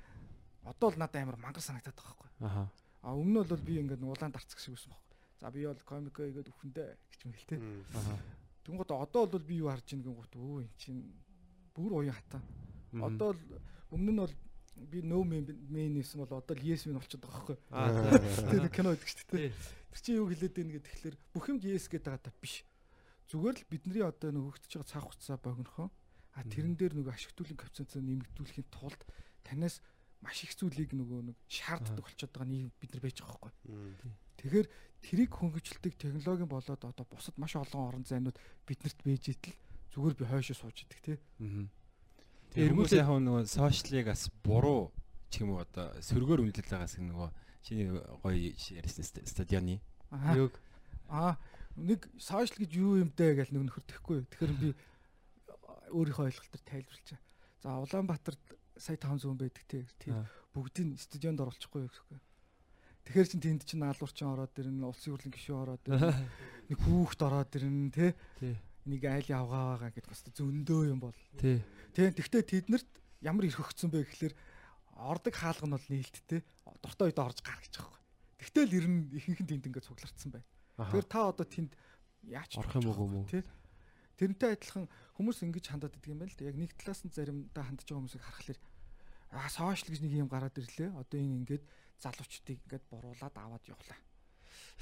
[0.68, 2.30] одоо л надад амар мангар санагдаад байгаа байхгүй.
[2.44, 2.68] Аха.
[3.00, 5.16] А өмнө нь бол би ингээд улаан дарцах шиг байсан байхгүй.
[5.40, 7.58] За би бол комико игээд өхөндөө гэж юм хэлтэй.
[7.96, 8.12] Аха.
[8.64, 11.00] Тэнгууд одоо бол би юу харж ийн гингут өө эн чинь
[11.74, 12.42] бүр уян хатаа.
[12.92, 13.42] Одоо л
[13.90, 14.34] өмнө нь бол
[14.76, 15.44] би no main
[15.94, 17.56] нэсэн бол одоо л yes main болчиход байгаа байхгүй.
[18.52, 19.48] Тэр кино гэдэг чинь тий.
[19.90, 22.64] Тэр чинь юу хэлээд байна гэдэг тэгэхээр бүх юм yes гэдэг байгаа та биш.
[23.28, 25.88] Зүгээр л бидний одоо нэг хөгтөж байгаа цаг хугацаа богинохоо
[26.34, 29.02] а тэрэн дээр нөгөө ашигтуулын коэффициентээ нэмэгдүүлэхийн тулд
[29.42, 29.82] танаас
[30.22, 34.14] маш их зүйлийг нөгөө нэг шаарддаг болчиход байгаа нийгэм бид нар байж байгаа байхгүй.
[34.38, 34.66] Тэгэхээр
[35.00, 38.36] трийг хөнгөжлөлтийг технологийн болоод одоо бусад маш олон орон зайнууд
[38.68, 39.56] биднэрт байж итэл
[39.92, 41.18] зүгээр би хойшоо сууж идэг тий.
[42.54, 44.92] Тэгээ хүмүүс яг нөгөө сошиалыг бас буруу
[45.30, 47.28] ч юм уу одоо сөргөөр үнэлэл байгаас нөгөө
[47.62, 47.88] чиний
[48.22, 48.36] гоё
[48.78, 49.80] ярьсан стадионы.
[50.34, 50.54] Юг
[51.08, 51.38] аа
[51.76, 54.18] нэг сошиал гэж юу юм бэ гэж нэг нөхөр тэхгүй.
[54.26, 54.68] Тэгэхээр би
[55.90, 57.18] өөрийнхөө ойлголтоор тайлбарлачаа.
[57.62, 58.42] За Улаанбаатарт
[58.76, 59.82] сая 500 хүн байдаг тий.
[59.98, 62.18] Тэр бүгдийг стадионд оруулчихгүй юу гэхгүй.
[63.04, 66.12] Тэгэхээр чин тэнд чин наалуурчин ороод ирнэ, улсын хурлын гишүүн ороод ирнэ.
[66.70, 68.12] Нэг хүүхд ороод ирнэ.
[68.38, 68.54] Тий.
[68.86, 71.16] Нэг айл авгаа байгаа гэдэг бас зөндөө юм бол.
[71.40, 71.64] Тий.
[71.96, 72.90] Тэгвэл тэднэрт
[73.24, 74.34] ямар ирэх өгцөн бэ гэхэлэр
[75.00, 76.40] ордог хаалга нь бол нээлттэй.
[76.80, 78.00] Дуртай үед орж гар гэж байгаа.
[78.40, 80.48] Тэгтэл ер нь ихэнх нь тэнд ингээд цуглардсан байна.
[80.80, 81.72] Тэгэхээр та одоо тэнд
[82.24, 83.28] яач орох юм уу уу?
[83.28, 83.44] Тий.
[84.16, 84.84] Тэрнтэй адилхан
[85.16, 86.48] хүмүүс ингэж хандаад идэг юм байна л да.
[86.48, 88.60] Яг нэг талаас нь заримдаа хандж байгаа хүмүүсийг харахаар
[89.32, 90.92] аа сошиал гэж нэг юм гараад ирлээ.
[90.92, 91.64] Одоо энэ ингээд
[92.00, 93.98] залуучдыг ингээд буруулаад аваад явлаа.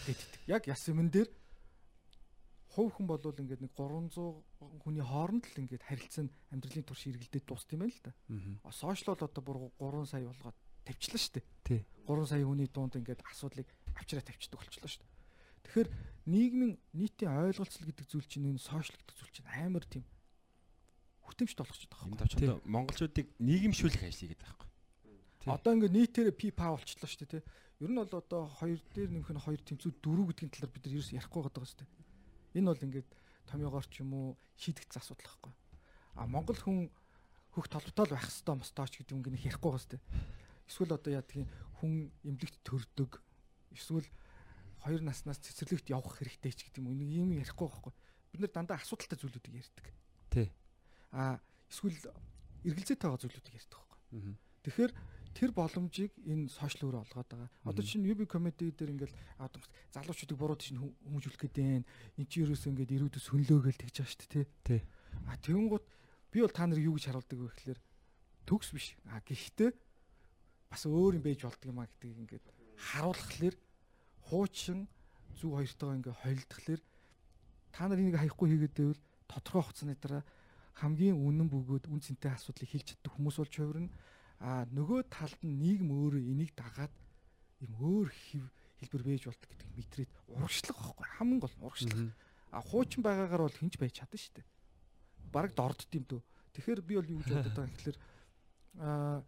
[0.07, 0.29] Гэдэг.
[0.47, 1.29] Яг яс юмн дээр
[2.79, 7.73] хувь хүн болвол ингээд нэг 300 хүний хооронд л ингээд харилцан амьдралын турш эргэлдээд дууст
[7.75, 8.13] юм байна л да.
[8.63, 9.59] А сошиал бол одоо бүр
[10.07, 11.47] 3 сая болгоод тавьчлаа шүү дээ.
[11.67, 11.81] Тий.
[12.07, 13.69] 3 сая хүний дунд ингээд асуудлыг
[13.99, 15.17] авчраа тавьчихдаг болчихлоо шүү дээ.
[15.67, 15.89] Тэгэхээр
[16.31, 20.05] нийгмийн нийтийн ойлголцол гэдэг зүйл чинь энэ сошиал гэдэг зүйл чинь амар тийм
[21.27, 22.09] хүртэмжт болгочиход байгаа.
[22.15, 24.68] Энд очиод монголчуудыг нийгэмшүүлэх ажил хийгээд байгаа байхгүй.
[25.49, 27.43] Одоо ингээд нийтээр пипа болчихлоо шүү дээ тий.
[27.81, 30.95] Ер нь бол одоо хоёр дээр нэмэх нь хоёр тэмцүү дөрөв гэдгийн талаар бид нар
[30.99, 31.91] ерөөс ярихгүй байгаа шүү дээ.
[32.59, 33.09] Энэ бол ингээд
[33.49, 34.27] томьёогоор ч юм уу
[34.61, 35.53] шийдэгдсэн асуудал байхгүй.
[36.19, 36.79] А монгол хүн
[37.55, 40.03] хөх толботоол байх хэвээр мостооч гэдэг юм ингээд ярихгүй байгаа шүү дээ.
[40.69, 41.49] Эсвэл одоо яа гэх
[41.81, 41.93] хүн
[42.27, 43.11] эмнэлэгт төрдөг.
[43.73, 44.09] Эсвэл
[44.85, 46.93] хоёр наснаас цэцэрлэгт явах хэрэгтэй ч гэдэг юм.
[46.93, 47.93] Нэг юм ярихгүй байхгүй.
[48.35, 49.87] Бид нар дандаа асуудалтай зүйлүүдийг ярьдаг.
[50.29, 50.53] Тий.
[51.15, 51.41] А
[51.73, 51.97] эсвэл
[52.67, 54.37] эргэлзээтэй байгаа зүйлүүдийг ярьдаг байхгүй.
[54.67, 54.93] Тэгэхээр
[55.39, 57.51] тэр боломжийг энэ сошиал өөрөө олгоод байгаа.
[57.63, 59.15] Одоо чинь UB comedy дээр ингээл
[59.95, 61.87] залуучуудыг буруу тийш хүмүүжүүлэх гээд байна.
[62.19, 64.81] Энд чи ерөөсөө ингээд ирүүдс хөнлөөгөл тэгж байгаа шүү дээ, тий.
[65.31, 65.85] А тэгэнгუთ
[66.35, 67.81] би бол та нар юу гэж харуулдаг вэ гэхээр
[68.51, 68.99] төгс биш.
[69.07, 69.71] А гэхдээ
[70.75, 72.47] бас өөр юм байж болдго юм а гэдгийг ингээд
[72.99, 73.57] харуулхлаар
[74.27, 74.91] хуучин
[75.39, 76.83] зүг хоёртойгоо ингээд холилдохлаар
[77.71, 80.23] та нар энийг хаяхгүй хийгээд байвал тодорхой хугацааны дараа
[80.83, 83.91] хамгийн үнэн бөгөөд үн цэнтэй асуудлыг хэлж чаддаг хүмүүс болж хувирна
[84.39, 86.95] а нөгөө талд нь нийгэм өөрөө энийг дагаад
[87.63, 88.09] юм өөр
[88.79, 92.15] хэлбэр байж болдог гэдэг мэдрээд урагшлах байхгүй хамгийн гол урагшлах.
[92.55, 94.47] А хуучин байгаагаар бол хинж байж чадна шүү дээ.
[95.35, 96.23] Бараг дордд юм дөө.
[96.55, 97.99] Тэгэхээр би бол юу гэж бодод байгаа гэхэлэр
[98.79, 99.23] а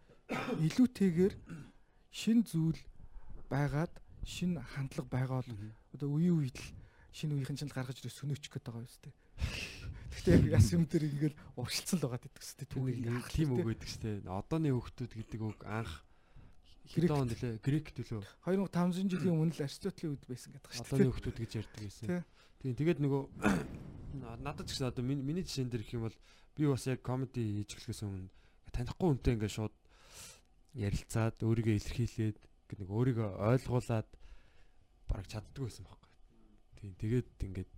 [0.63, 1.35] илүүтэйгээр
[2.15, 2.79] шин зүйл
[3.51, 3.91] байгаад
[4.23, 5.53] шин хандлага байгаа бол
[5.95, 6.71] одоо үе үед л
[7.11, 9.15] шинэ үеийнхэн чинь гаргаж ирээ сөнөөч гээд байгаа юм шүү дээ
[10.11, 12.69] Гэхдээ яг яс юм дээр ингээл уршилцсан л байгаа гэдэг дээ.
[12.71, 14.17] Түүнийг тийм үг гэдэг шүү дээ.
[14.27, 15.93] Одооны хүүхдүүд гэдэг үг анх
[16.91, 20.91] Грек нөлөө Грек төлөө 2500 жилийн өмнө л Аристотелийн үед байсан гэдэг шүү дээ.
[20.91, 22.09] Одооны хүүхдүүд гэж ярьдаг гэсэн.
[22.61, 23.23] Тийм тэгээд нөгөө
[24.43, 26.19] надад ч гэсэн одоо миний жишээн дээр гэх юм бол
[26.59, 28.29] би бас яг комеди хийж эхлэхээс өмнө
[28.75, 29.75] танихгүй хүнтэй ингээд шууд
[30.75, 32.39] ярилцаад өөрийгөө илэрхийлээд
[32.75, 34.09] нэг өөрийгөө ойлгуулад
[35.07, 36.11] бараг чаддгүй байсан байхгүй.
[36.79, 37.73] Тийм тэгээд ингээд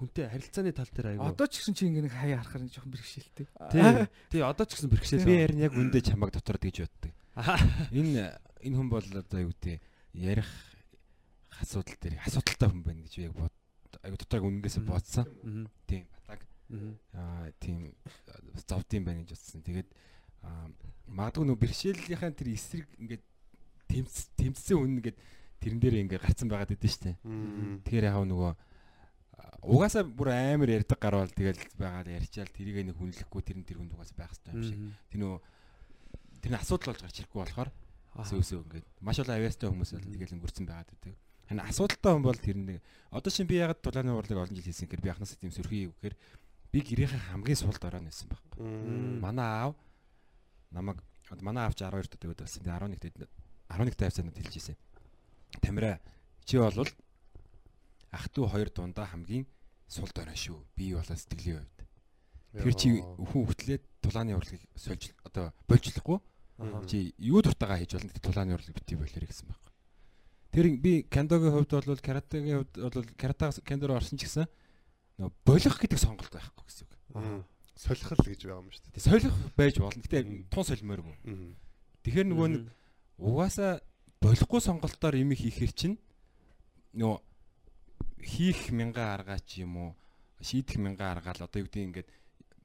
[0.00, 1.28] хүнтэй харилцааны тал дээр аягүй.
[1.28, 3.46] Одоо ч гэсэн чи ингээ нэг хаяа харахаар нэг жоохон бэрхшээлтэй.
[3.68, 3.84] Тий.
[4.32, 5.28] Тий, одоо ч гэсэн бэрхшээл.
[5.28, 7.12] Би харин яг үндэ чамаг дотор гэж боддог.
[7.92, 9.76] Энэ энэ хүн бол одоо юу гэдэг
[10.16, 10.48] ярих
[11.60, 13.52] асуудал дээр асуудалтай хүн байна гэж яг бод
[14.00, 15.28] аягүй доторг үннээс бодсон.
[15.84, 16.40] Тийм батаг.
[17.12, 17.92] Аа тийм
[18.56, 19.60] зовдсон байна гэж бодсон.
[19.68, 19.88] Тэгээд
[21.12, 23.24] магадгүй нөө бэрхшээлийнхаа тэр эсрэг ингээд
[23.84, 25.18] тэмц тэмцсэн хүн ингээд
[25.60, 27.16] тэрэн дээр ингээд гарцсан байгаад шүү дээ.
[27.84, 28.52] Тэгэхээр яг нөгөө
[29.62, 33.78] угаасаа бүр амар ярьдаг гарвал тэгэл байгаа л ярьчаал тэрийг нэг хүнлэхгүй тэр нь тэр
[33.80, 34.78] хүнд угаасаа байх хэрэгтэй юм шиг.
[35.12, 35.40] Тэр нөгөө
[36.40, 37.70] тэр нь асуудал болж гарч ирэхгүй болохоор
[38.16, 41.14] сөөсөө ингээд маш олон авьяастай хүмүүс бол тэгэл өнгөрцөн байгаад байдаг.
[41.46, 42.78] Харин асуудалтай хүн бол тэр нэг
[43.10, 46.16] одоо шин би ягаад тулааны урлаг олон жил хийсэн гэхээр би анхнаасаа тийм сөрхий гэхээр
[46.70, 48.58] би гэрийнхээ хамгийн суулд ороод байсан байхгүй.
[49.18, 49.74] Манай аав
[50.70, 50.98] намайг
[51.42, 52.62] манай аав ч 12 дэх өдөр болсон.
[52.62, 53.30] Тэгээ 11 дэх
[53.70, 54.76] 11 дэх хавцаанд хэлж ирсэн.
[55.62, 55.98] Тамира
[56.46, 56.90] чи болвол
[58.12, 59.46] ах トゥ хоёр дундаа хамгийн
[59.86, 60.62] сул дорой шүү.
[60.76, 61.80] Би болоо сэтгэлийн хувьд.
[62.62, 66.18] Тэр чи хүн хөтлээд тулааны урлагийг сольж одоо больжлохгүй.
[66.90, 69.70] Чи юу дуртайгаа хийж болно тулааны урлаг битгий болоорой гэсэн байна.
[70.50, 74.46] Тэр би кендогийн хувьд бол каратегийн хувьд бол карата кендо руу орсон ч гэсэн
[75.18, 77.46] нөгөө болох гэдэг сонголт байхгүй гэсэн үг.
[77.78, 79.06] Солихол гэж байгаа юм шүү дээ.
[79.06, 80.02] Солих байж болно.
[80.02, 81.56] Гэтэ тун солимоор мөн.
[82.02, 82.62] Тэгэхээр нөгөө нэг
[83.20, 83.80] угаасаа
[84.20, 85.96] болохгүй сонголтоор юм хийхэр чинь
[86.96, 87.29] нөгөө
[88.24, 89.90] хийх мянган аргаа ч юм уу
[90.40, 92.08] шийдэх мянган аргаа л одоо юу гэдэг ингээд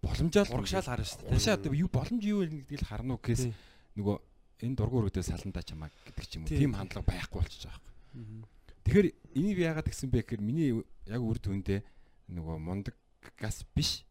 [0.03, 1.29] боломжоор урагшаал харна шүү дээ.
[1.31, 3.43] Урагшаа одоо юу боломж юу вэ гэдгийг л харна уу гэхээс
[3.97, 4.15] нөгөө
[4.63, 7.83] энэ дургууруудаас саландаа чамаа гэдэг ч юм уу тийм хандлага байхгүй болчихж байгаа
[8.15, 8.45] юм.
[8.85, 10.69] Тэгэхээр энийг яагаад гэсэн бэ гэхээр миний
[11.09, 11.79] яг үр дүндээ
[12.31, 12.95] нөгөө мундаг
[13.35, 14.05] газ биш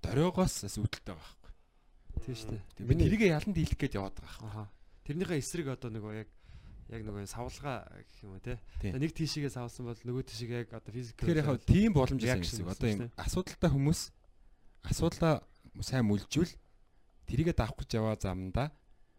[0.00, 1.52] дориогоос бас үүдэлтэй байгаа байхгүй.
[2.24, 2.88] Тийм шүү дээ.
[2.88, 4.68] Миний тэрийг яланд дийлэх гээд яваад байгаа байхгүй.
[5.04, 6.28] Тэрнийхээ эсрэг одоо нөгөө яг
[6.92, 8.60] яг нөгөө савлгаа гэх юм уу те.
[8.82, 11.16] Нэг тийшээгээ савлсан бол нөгөө тийшээ яг одоо физик.
[11.16, 12.72] Тэгэхээр яг тийм боломж гэсэн үг.
[12.76, 14.00] Одоо юм асуудалтай хүмүүс
[14.84, 15.34] асуудлаа
[15.80, 16.52] сайн мүлжүүл
[17.24, 18.68] тэрийгэ давах гэж яваа замдаа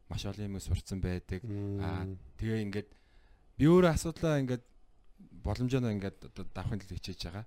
[0.09, 1.41] маш олон юм сурцсан байдаг.
[1.81, 2.05] Аа
[2.37, 2.89] тэгээ ингээд
[3.57, 4.63] би өөрөө асуудлаа ингээд
[5.41, 7.45] боломжоо ингээд одоо давахын төлөө хичээж байгаа.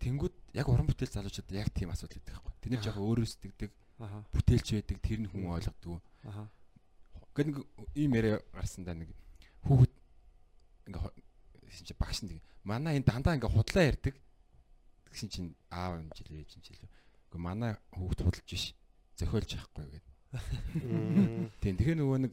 [0.00, 2.54] Тэнгүүд яг уран бүтээл залуучууд яг тийм асуудал байдаг байхгүй.
[2.62, 3.72] Тэний жоохон өөрөө сэтгэдэг.
[4.32, 4.96] Бүтээлч байдаг.
[5.02, 5.42] Тэр нь хүн.
[7.34, 7.58] Гэт нэг
[7.94, 9.10] ийм яриа гарсан да нэг
[9.66, 9.92] хүүхэд
[10.88, 11.02] ингээ
[11.86, 14.14] чи багш нэг манай энэ дандаа ингээ худлаа ярьдаг.
[15.08, 16.90] Тэгсэн чинь аав юм жилээ ээж юм жилээ.
[17.32, 18.76] Гэхдээ манай хүүхд худалж биш.
[19.16, 20.04] Зохиолж яахгүй гэдэг.
[21.64, 22.32] Тийм тэгэхээр нөгөө нэг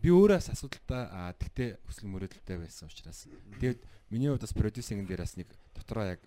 [0.00, 3.28] би өөрөөс асуудалтай тэгтээ хүсэл мөрөөдөлтэй байсан учраас
[3.60, 6.20] тэгээд миний хувьд бас продюсинг дээр бас нэг дотроо яг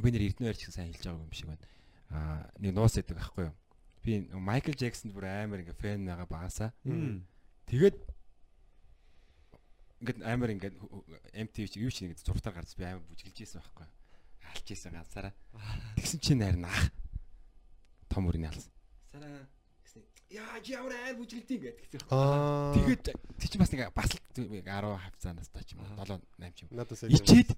[0.00, 1.64] би нэр эрдэнэ ярьж сайн хэлж байгаа юм шиг байна.
[2.12, 3.56] Аа нэг нуус гэдэг аахгүй юу.
[4.04, 6.70] Би Майкл Джексонд бүр амар ингээ фэн байгаа багасаа.
[7.68, 7.96] Тэгээд
[10.02, 10.76] ингээд амар ингээд
[11.46, 13.86] MTV чи юу ч нэг зуртаар гарч би амар бүжгэлж ийсэн байхгүй.
[14.50, 15.34] Алж ийсэн ганцаараа.
[15.96, 16.90] Тэгсэн чинь найр наах.
[18.10, 18.74] Том үрний алсан.
[19.14, 19.46] Сараа
[20.32, 22.00] яа чи ямар аим бүжгэлдیں۔ гэдэг.
[22.08, 26.58] Тэгээд тий чи бас нэг бас 10 хавцаанаас та ч юм уу 7 8 ч
[26.64, 26.68] юм.
[27.12, 27.50] Ичээд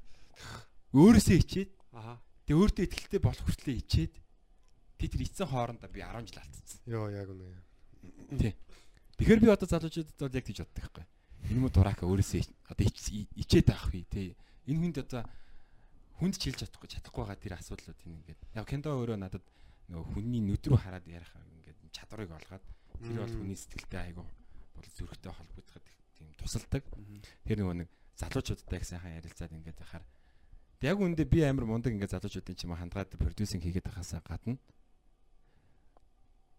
[0.91, 4.15] өөрөөсөө ичээд аа тэг өөртөө ихтэй болох хүртлээ ичээд
[4.99, 6.79] тий тэр ицсэн хоорондоо би 10 жил алдсан.
[6.91, 7.63] Йоо яг үнэ.
[8.43, 8.53] Тий.
[9.23, 11.05] Тэгэхээр би одоо залуучуудад бол яг тийж боддог байхгүй.
[11.51, 12.85] Энэ мө дураака өөрөөсөө одоо
[13.37, 14.37] ичээд авах хий тий.
[14.69, 15.23] Энэ хүнд одоо
[16.21, 18.41] хүнд чилж чадахгүй чадахгүй байгаа тэр асуудлууд энэ ингээд.
[18.57, 19.45] Яг кендо өөрөө надад
[19.93, 21.33] нөгөө хүний нүд рүү хараад ярих
[21.95, 22.65] чадварыг олгоод
[23.05, 25.87] тэр бол хүний сэтгэлтэй айгу бол зөрөгтэй холбогдоход
[26.19, 26.83] тийм тусалдаг.
[27.45, 27.89] Тэр нөгөө нэг
[28.19, 30.05] залуучуудтай их сайхан ярилцаад ингээд байхаар
[30.83, 34.59] яг үндэ би амар мундаг ингээд залуучуудын чимээ хандгаад продюсинг хийгээд байхасаа гадна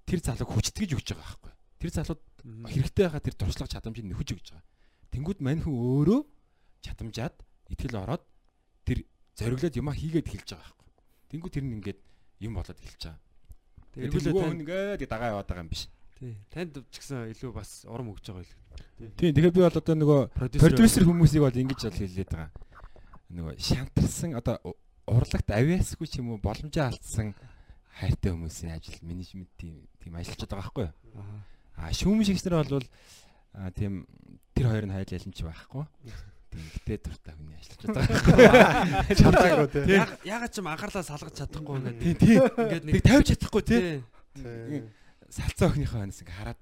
[0.06, 1.54] тэр залууг хүчтгэж өгч байгаа байхгүй.
[1.82, 2.22] Тэр залууд
[2.70, 4.75] хэрэгтэй байгаа тэр туршлага чадамжийг нөхөж өгч байгаа.
[5.16, 6.22] Тэнгүүд мань хүн өөрөө
[6.84, 7.36] чадамжаад
[7.72, 8.24] итгэл ороод
[8.84, 9.08] тэр
[9.40, 10.92] зориглоод юмаа хийгээд хэлж байгаа байхгүй.
[11.32, 12.00] Тэнгүүд тэр нь ингээд
[12.44, 13.24] юм болоод хэлж байгаа.
[13.96, 15.88] Тэгээд нөгөө хүн ингээд дагаа яваад байгаа юм биш.
[16.20, 16.36] Тий.
[16.52, 18.54] Танд ч гэсэн илүү бас урам өгч байгаа л.
[19.16, 19.32] Тий.
[19.32, 22.52] Тэгэхээр би бол одоо нөгөө продюсер хүмүүсийг бол ингэж бол хэлээд байгаа.
[23.32, 24.56] Нөгөө шантарсан одоо
[25.08, 27.36] урлагт авиасгүй ч юм уу боломжоо алдсан
[28.00, 30.96] хайртай хүмүүсийн ажил менежментийн тийм ажиллаж байгаа байхгүй юу?
[31.80, 32.88] Аа шүүмэн шигснэр бол
[33.76, 34.08] тийм
[34.56, 35.84] тэр хоёр нь хайл ялэмч байхгүй.
[36.56, 39.04] Гэтэ дуртай хүний ажиллаж байгаа.
[39.20, 40.00] Чадаагүй тий.
[40.24, 42.00] Ягаад ч юм анхаарлаа салгаж чадахгүй ингээд.
[42.00, 42.38] Тий, тий.
[42.40, 43.84] Ингээд нэг тавьж чадахгүй тий.
[45.28, 46.60] Салцаа охиныхоо ханаас ингээд хараад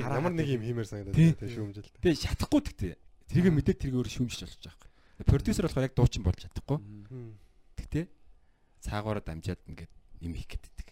[0.00, 1.92] ямар нэг юм хиймээр санагдаад тий шүүмжил.
[2.00, 2.94] Тий, шатахгүй тэгтээ.
[3.28, 5.28] Тэрийг мэдээд тэрийг өөр шүүмжиж болж байгаа юм.
[5.28, 6.78] Продюсер болохоор яг дуучин болж чадахгүй.
[7.76, 8.04] Тэгтээ
[8.80, 9.92] цаагаараа дамжаад ингээд
[10.24, 10.86] юм хийх гэдэг.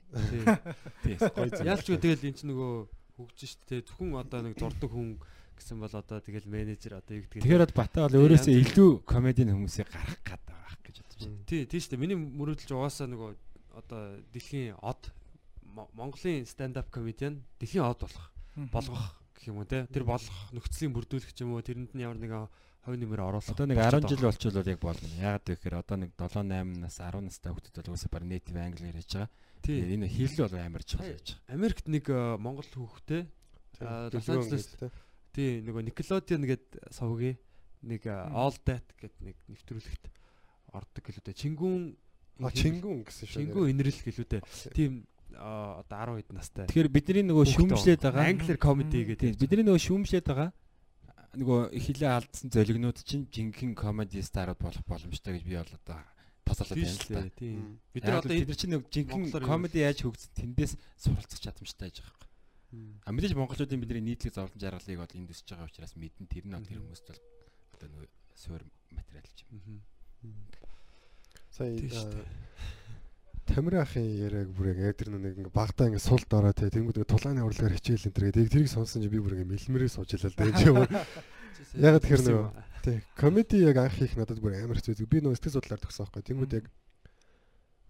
[1.02, 1.16] Тий.
[1.16, 1.16] Тий.
[1.64, 2.72] Яалч тэгэл эн чинь нөгөө
[3.16, 5.18] хөгжиж штэ зөвхөн одоо нэг дурдаг хүн
[5.58, 7.42] гэсэн бол одоо тэгэл менежер одоо юу гэдэг.
[7.42, 11.44] Тэгэхээр Батаа бол өөрөөсөө илүү комедийн хүмүүсийг гаргах гээд байгаа гэж бодож байна.
[11.44, 12.02] Тий, тий шүү дээ.
[12.02, 13.30] Миний мөрөөдөлж угаасаа нөгөө
[13.78, 14.02] одоо
[14.32, 15.10] дэлхийн од
[15.94, 18.26] Монголын stand up comedian дэлхийн од болох
[18.72, 19.04] болгох
[19.34, 19.86] гэх юм уу те.
[19.90, 22.48] Тэр болох нөхцөлийн бүрдүүлэх юм уу тэрэнд нь ямар нэгэн
[22.82, 23.52] хувь нэмэр оруулах.
[23.54, 25.08] Одоо нэг 10 жил болчихвол яг болно.
[25.20, 28.90] Яагаад гэхээр одоо нэг 7 8 нас 10 настай хүүхдүүд бол уусаа баг native англи
[28.90, 29.30] ярьж байгаа.
[29.62, 31.36] Тийм энэ хэл бол амар чухал байгаа.
[31.52, 33.22] Америкт нэг э, монгол хүүхдээ
[33.78, 34.74] Лос Анжелес
[35.38, 37.38] Тий, нөгөө Nickelodeon гэдэг сувгийн
[37.86, 40.10] нэг All That гэдэг нэг нэвтрүүлэгт
[40.74, 41.38] ордог гэлүүдээ.
[41.38, 41.94] Чингүн
[42.42, 43.38] А чингүн гэсэн шүү.
[43.46, 44.42] Чингүн инрэл гэлүүдээ.
[44.74, 45.06] Тийм
[45.38, 46.66] одоо 10 хэд настай.
[46.66, 49.38] Тэгэхээр бидний нөгөө шүүмжлээд байгаа Angler comedy гэдэг.
[49.38, 50.50] Бидний нөгөө шүүмжлээд байгаа
[51.38, 55.98] нөгөө хилээ алдсан золигнууд чинь жинхэнэ comedy старууд болох боломжтой гэж би бол одоо
[56.46, 57.22] тасалаад байна л да.
[57.38, 57.78] Тийм.
[57.94, 62.27] Бид нар одоо нар чинь нэг жинхэнэ comedy яаж хөгжсөн тэндээс суралцах чадамжтай байж байгаа
[63.04, 66.56] А мэдээж монголчуудын бидний нийтлэг зовлон жаргалыг бол энд өсөж байгаа учраас мэдэн тэр нь
[66.68, 67.20] тэр хүмүүст бол
[67.80, 68.62] одоо нөгөө суур
[68.92, 69.80] материал ч юм.
[71.48, 72.28] Сая дээ.
[73.48, 77.08] Тамир ахын яриаг бүр яг тэр нэг ингээ багтаа ингээ сул дорой те тэнгууд ингээ
[77.08, 80.28] тулааны урлагаар хичээл энэ тэр тэгээд тэрийг сонсон чи би бүр ингээ мэлмэрээ сууж илаа
[80.28, 80.88] л дээ чи бүр
[81.74, 82.46] Ягаад тэгэхээр нөгөө
[82.84, 85.08] тий комеди яг анх хийх надад бүр амар хэцүү.
[85.08, 86.22] Би нөгөө сэтгэл судлаар төгсөн байхгүй.
[86.28, 86.66] Тэнгүүд яг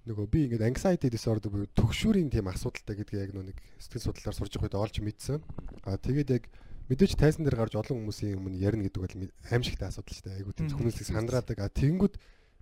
[0.08, 4.56] нөгөө би ингээд anxiety disorder буюу төгшүүрийн тийм асуудалтай гэдгийг яг нэг сэтгэл судлаар сурж
[4.56, 5.40] байгаад олж мэдсэн.
[5.84, 6.44] Аа тэгээд яг
[6.88, 9.16] мэдээч тайзан дээр гарч олон хүмүүсийн өмнө ярина гэдэг бол
[9.52, 10.38] аимшигтай асуудал шүү дээ.
[10.40, 11.58] Айгуу тийм зөвхөнлөсийг сандраадаг.
[11.60, 12.14] Аа тэнгүүд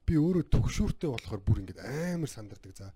[0.06, 2.74] би өөрөө төгшүүртэй болохоор бүр ингээд амар сандардаг.
[2.74, 2.90] За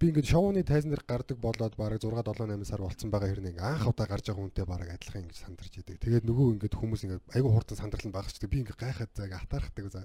[0.00, 3.60] би ингээд шоуны тайзан дээр гардаг болоод бараг 6 7 8 сар болцсон байгаа хэрнээ
[3.60, 5.96] анх удаа гарч байгаа хүнтэй бараг адилхан ингэж сандарч идэг.
[6.00, 8.48] Тэгээд нөгөө ингээд хүмүүс ингээд айгүй хурдан сандрал нь багасчдаг.
[8.52, 10.04] Би ингээд гайхаад зааг атаархдаг за.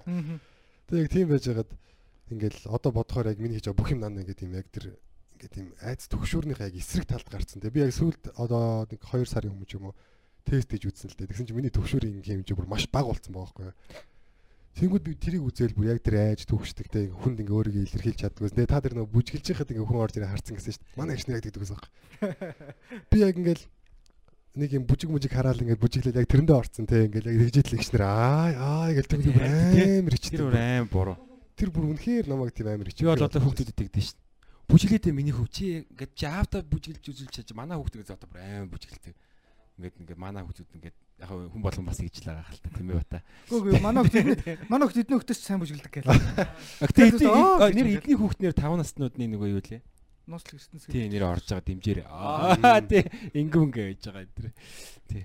[0.88, 1.70] Тэгээд яг тийм байж байгаад
[2.30, 4.94] ингээд одоо бодохоор яг миний хийж байгаа бүх юм наа ингээд юм яг тэр
[5.38, 7.58] ингээд тийм айц төгшөөрнийхээ яг эсрэг талд гарцсан.
[7.58, 9.94] Тэгээд би яг сүүлд одоо нэг 2 сарын өмнө ч юм уу
[10.46, 11.30] тест хийж үзсэн л дээ.
[11.34, 13.76] Тэгсэн чинь миний төгшөөрийн хэмжээ бүр маш бага болцсон байгаа байхгүй юу.
[14.72, 18.56] Тэнгүүд би тэрийг үзээл бүр яг тэр айж төвшдөг те хүнд ингээ өөрийгөө илэрхийлж чаддгүйс.
[18.56, 20.96] Тэгээ та тэр нөгөө бүжгэлж яхад ингээ хүн орж ирээ харцсан гэсэн шүү дээ.
[20.96, 21.84] Манай агшнаа гэдэг үгээс баг.
[23.12, 23.64] Би яг ингээл
[24.56, 28.04] нэг юм бүжиг мүжиг хараал ингээд бүжиглээд яг тэрэндээ орцсон те ингээл яг тэгжээл игшнэр
[28.04, 30.36] аа аа гэл тэр бүр амар ичдэг.
[30.40, 31.16] Тэр бүр аим буруу.
[31.62, 33.06] Тэр бүр үнэхээр намайг тийм амар ичдэг.
[33.06, 34.18] Би бол одоо хүүхдүүдэд тэгдэж шин.
[34.66, 39.14] Бүжиглээдээ миний хөв чи ингээд жаавта бүжиглж үзүүлж чаж манай хүүхдээс одоо бүр аим бүжиглдэг.
[39.78, 42.98] Ингээд ингээд манай хүүхдүүд ингээд яг хүн болгон бас ингэж л байгаа хальта тийм ээ
[42.98, 43.22] бата.
[43.46, 46.10] Үгүй манай хүүхд манай хүүхд эдний хүүхдээс сайн бүжгэлдэг гээл.
[46.82, 47.30] Гэтэ
[47.78, 49.82] нэр эдний хүүхднэр 5 наснуудны нөгөө юу лээ?
[50.26, 50.90] Ноцлог ертөнц.
[50.90, 51.98] Тий нэр орж байгаа дэмжээр.
[52.10, 53.06] Аа тий
[53.38, 54.50] ингэм ингээ байж байгаа энэ.
[55.10, 55.22] Тий.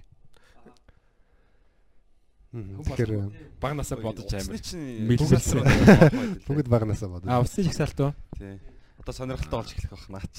[2.56, 4.56] Тэгэхээр баг насаа бодож амар.
[4.56, 5.64] Мэлсэн.
[6.48, 7.28] бүгд баг насаа бодож.
[7.28, 8.14] А усын жигсаалт уу?
[8.40, 8.56] Тий.
[9.03, 10.36] Одоо сонирхолтой болж эхлэх байх наач.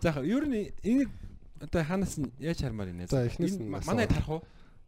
[0.00, 1.04] За яг ер нь энэ
[1.60, 3.12] одоо ханаас нь яаж хармаар инэ?
[3.12, 4.42] За эхнээс нь манай тарах уу?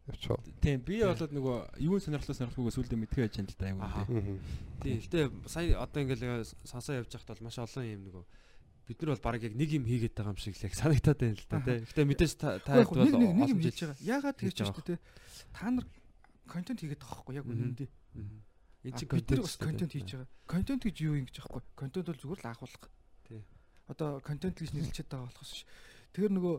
[0.09, 0.41] Явчаа.
[0.65, 4.41] Тийм би болоод нөгөө юун сонирхлоо сонирхгүйгээ сүлдээ мэдхээ яж энэ л да үү.
[4.81, 4.97] Тийм.
[4.97, 8.23] Гэтэ сая одоо ингээл сонсоо явж байхад бол маш олон юм нөгөө
[8.89, 11.37] бид нар бол баг яг нэг юм хийгээд байгаа юм шиг л яг санагтаад байна
[11.37, 11.79] л да тий.
[11.85, 14.01] Гэтэ мэдээж та та бол нэг нэг юм хийж байгаа.
[14.01, 14.99] Яагаад тэгж байна шүү дээ.
[15.53, 15.85] Та нар
[16.51, 17.89] контент хийгээд байгаа байхгүй яг үнэндээ.
[18.83, 20.29] Энд чи бид нар бас контент хийж байгаа.
[20.51, 21.63] Контент гэж юу юм гэж байхгүй.
[21.79, 22.87] Контент бол зүгээр л агуулга.
[23.23, 23.41] Тий.
[23.87, 25.63] Одоо контент гэж нэрлэчихэд байгаа болохоос ш.
[26.11, 26.55] Тэгэхээр нөгөө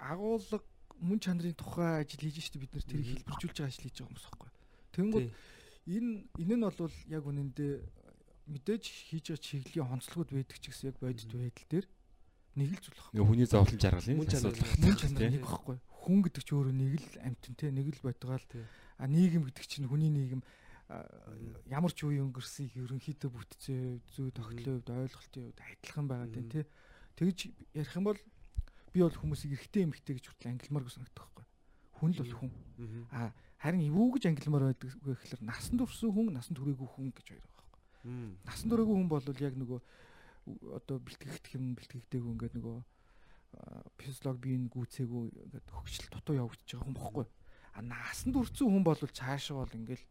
[0.00, 0.58] агуулга
[1.02, 4.26] мөн чанарын тухай ажил хийж штэ бид нар тэрийг хэлбэржүүлж байгаа ажил хийж байгаа хүмүүс
[4.30, 4.50] байхгүй.
[4.96, 5.28] Тэнгүүд
[5.92, 7.72] энэ энэ нь бол яг үнэндээ
[8.48, 11.86] мэдээж хийж байгаа чиглэлийн онцлогуд байдаг ч гэсэн яг бодит байдал дээр
[12.54, 13.26] нэг л зүйл байна.
[13.26, 13.78] Хүний зовлон
[14.18, 15.76] мөн чанар мөн чанар нэг байхгүй.
[16.02, 18.42] Хүн гэдэг чинь өөрөө нэг л амтэн те нэг л бодгаал
[18.98, 20.42] а нийгэм гэдэг чинь хүний нийгэм
[21.70, 26.66] ямар ч үе өнгөрсөйг ерөнхийдөө бүтцээ зүй тогтлын хувьд ойлголтын хувьд адилхан байгаа тань те.
[27.16, 27.38] Тэгж
[27.72, 28.20] ярих юм бол
[28.92, 31.46] би бол хүмүүсийг эргэтэй эмхтэй гэж хүртэл ангилмаар санагдах байхгүй.
[31.96, 32.52] Хүн л бол хүн.
[33.14, 37.26] А харин юу гэж ангилмаар байдаг вэ гэхээр насан турсан хүн насан туршаагүй хүн гэж
[37.30, 37.82] хоёр байгаа байхгүй.
[38.44, 39.80] Насан туршаагүй хүн бол яг нөгөө
[40.76, 42.76] одоо бэлтгэгдэх юм бэлтгэгдээгүй ингээд нөгөө
[44.00, 47.26] физиолог биеийн гүцээгүй ингээд хөгжил дутуу явагдаж байгаа хүн бохгүй.
[47.76, 50.06] А наасан дүрцэн хүн бол цаашаа бол ингээл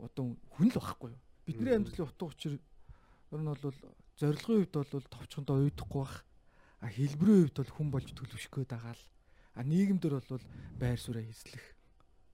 [0.00, 0.24] одоо
[0.56, 1.20] хүн л байхгүй юу.
[1.46, 3.60] Бидний амьдралын утга учир ер нь бол
[4.18, 6.24] зорилгын хувьд бол товчхондоо уйдахгүй бах.
[6.80, 9.04] А хэлбэрийн хувьд бол хүн болж төлөвшөх гээд байгаа л.
[9.54, 10.44] А нийгэмдэр бол
[10.80, 11.64] байр сууриа эзлэх.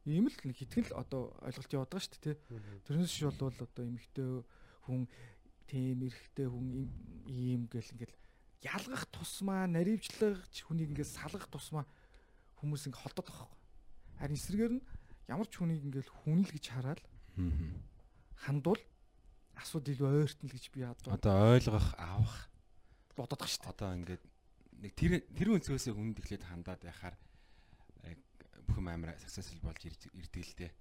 [0.08, 2.36] Ийм л нэг хитгэн л одоо ойлголт яваад байгаа шүү дээ.
[2.88, 4.28] Тэрнээс ш бол одоо эмэгтэй
[4.88, 5.04] хүн
[5.68, 6.66] тийм эрэхтэй хүн
[7.28, 8.16] ийм гэл ингээл
[8.64, 11.84] ялгах тусмаа наривчлагч хүнийг ингээд салгах тусмаа
[12.60, 13.60] хүмүүс ингээд холдоод байгаа байхгүй.
[14.20, 14.82] Харин эсрэгээр нь
[15.32, 17.00] ямар ч хүнийг ингээд хүн л гэж хараад
[18.44, 18.82] хандвал
[19.56, 22.36] асуудал илүү ойртно л гэж би одоо одоо ойлгох авах
[23.16, 23.72] бодоод байгаа шүү дээ.
[23.72, 24.22] Одоо ингээд
[24.80, 27.16] нэг тэр тэр өнцгөөсөө хүнд ихлээд хандаад яхаар
[28.70, 30.72] бүх юм амар successful болж ирдэг л дээ.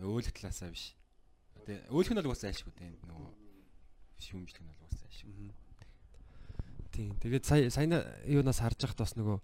[0.00, 0.96] Өөлөх талаасаа биш.
[1.66, 2.96] Тэгээ өөлөх нь бол уус айлшгүй дээ.
[3.04, 3.30] Нөгөө
[4.24, 5.69] шүүмжлэх нь бол уус айлшгүй.
[6.90, 7.14] Тийм.
[7.22, 9.38] Тэгээд сая саяна юунаас харж байхад бас нөгөө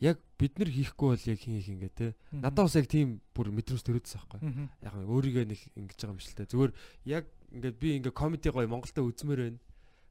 [0.00, 2.14] яг бид нар хийхгүй бол яг хин их ингээ те.
[2.32, 4.68] Надад бас яг тийм бүр мэдрэмж төрөөдсөн байхгүй.
[4.84, 6.50] Яг өөрийгөө нэг ингэж байгаа юм шиг л те.
[6.52, 6.72] Зүгээр
[7.08, 9.60] яг ингээд би ингээ комеди гоё Монголда үзмээр байна.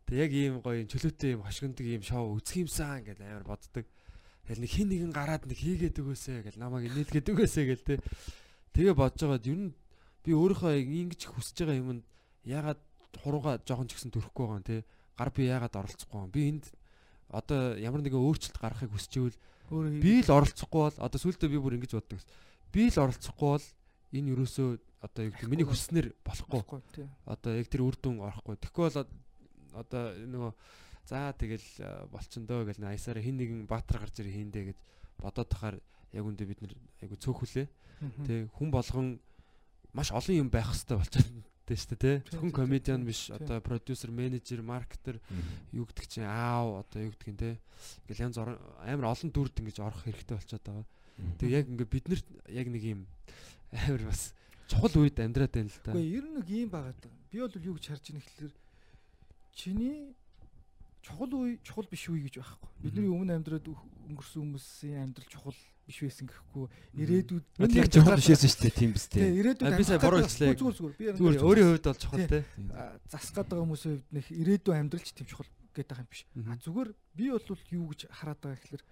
[0.10, 3.86] Тэг яг ийм гоё чөлөөтэй ийм хошигндаг ийм шоу үзэх юмсан гэж амар боддог.
[4.46, 7.96] Тэгэл нэг хин нэгэн гараад нэг хийгээд өгөөсэй гэж намайг нээлгээд өгөөсэй гэл те.
[8.74, 9.74] Тэгээ бодож байгаад ер нь
[10.26, 12.06] би өөрийнхөө ингэж хүсэж байгаа юмд
[12.46, 12.82] ягаад
[13.22, 14.78] хурууга жоохон ч гэсэн төрөхгүй байгаа юм те
[15.18, 16.32] гар би яагаад оролцохгүй юм.
[16.32, 16.66] Би энд
[17.32, 19.38] одоо ямар нэгэн өөрчлөлт гаргахыг хүсчихвэл
[20.00, 22.22] би л оролцохгүй бол одоо сүүлдээ би бүр ингэж боддог.
[22.72, 23.68] Би л оролцохгүй бол
[24.14, 26.62] энэ юусоо одоо яг миний хүснээр болохгүй.
[27.26, 28.60] Одоо яг тэр үр дүн орохгүй.
[28.62, 29.08] Тэгэхгүй бол
[29.74, 30.52] одоо нөгөө
[31.06, 34.78] за тэгэл болчихондоо гэл аясаараа хин нэгэн баатар гарч ирээ хийндэ гэж
[35.22, 35.78] бодоод тахаар
[36.14, 37.68] яг үндэ бид нар айгу цөөхүлээ.
[38.26, 39.20] Тэг хүн болгон
[39.94, 42.18] маш олон юм байх хэрэгтэй болчиход дээ шүү дээ.
[42.22, 45.18] Тийм, Зөвхөн комедиан биш одоо продюсер, менежер, маркетер
[45.74, 47.58] юу гэдэг чинь аав одоо юу гэдэг юм те.
[48.06, 50.86] Ингээл янз амар олон дүрд ингэж орох хэрэгтэй болчиход байгаа.
[51.42, 53.02] Тэгээ яг ингээ бид нарт яг нэг юм
[53.74, 54.34] амар бас
[54.70, 55.92] чухал үед амьдраад байна л да.
[55.94, 56.94] Үгүй ер нь нэг юм байгаа.
[57.30, 58.54] Би бол юу гэж харж байгаа гэхэлэр
[59.54, 60.16] чиний
[61.06, 62.70] чухал үе чухал биш үе гэж байхгүй.
[62.82, 66.66] Бидний өмнө амьдраад өнгөрсөн хүмүүсийн амьдрал чухал биш байсан гэхгүй.
[66.98, 67.46] Ирээдүйд
[67.78, 69.30] Яг жоохон бишээсэн шүү дээ тийм биз дээ.
[69.40, 70.56] ирээдүйд би сая буруу гэдэг- хэллээ.
[70.58, 70.94] Зүгээр зүгээр.
[70.98, 72.40] Би Зүгээр өөрийн хувьд бол чухал те.
[73.10, 76.22] засгаад байгаа хүмүүсийн хувьд нэх ирээдүйн амьдралч тийм чухал гэдэг юм биш.
[76.50, 78.84] А зүгээр би бол юу гэж хараад байгаа гэхэлэр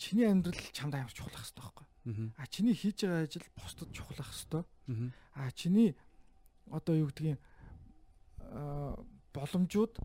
[0.00, 1.86] чиний амьдрал чамд амар чухал ах хэрэгтэй байхгүй.
[2.40, 4.64] А чиний хийж байгаа ажил бусдад чухал ах.
[4.88, 5.12] Мгм.
[5.36, 5.94] А чиний
[6.72, 7.36] одоо юу гэдгийг
[9.32, 9.96] боломжууд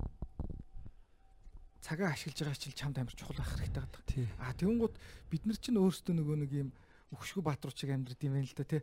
[1.87, 3.83] цагаа ашиглаж байгаа чил чамд амар чухал ах хэрэгтэй.
[4.11, 4.27] Тий.
[4.43, 4.95] А тэгэнгუთ
[5.31, 6.69] бид нар чинь өөрсдөө нөгөө нэг юм
[7.15, 8.81] өвшгөө бааtruуч шиг амьдрд юм байна л да тий.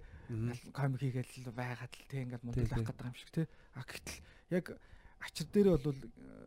[0.72, 3.46] Комик хийгээл байгаад л тий ингээд мундаг авах гэдэг юм шиг тий.
[3.76, 4.24] А гэтэл
[4.56, 4.64] яг
[5.20, 6.00] ачир дээр бол э,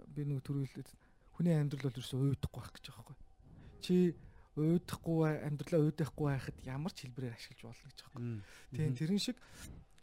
[0.10, 0.90] би нөгөө түрүүлээд
[1.38, 3.18] хүний амьдрал бол ерөөсөө уйдахгүй байх гэж байгаа байхгүй.
[3.86, 3.96] Чи
[4.58, 8.42] уйдахгүй амьдралаа уйдахгүй байхад ямар ч хэлбэрээр ашиглаж болно гэж байгаа байхгүй.
[8.74, 9.38] Тийм тэрэн шиг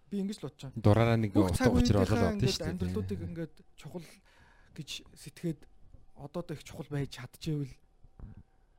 [0.06, 0.78] би ингэж л бодож байгаа.
[0.78, 2.70] Дураараа нэг утга учир болоод ингээд шүү дээ.
[2.70, 4.06] амьдралуудыг ингээд чухал
[4.78, 5.60] гэж сэтгээд
[6.16, 7.74] одоодоо их чухал байж чадчихвэл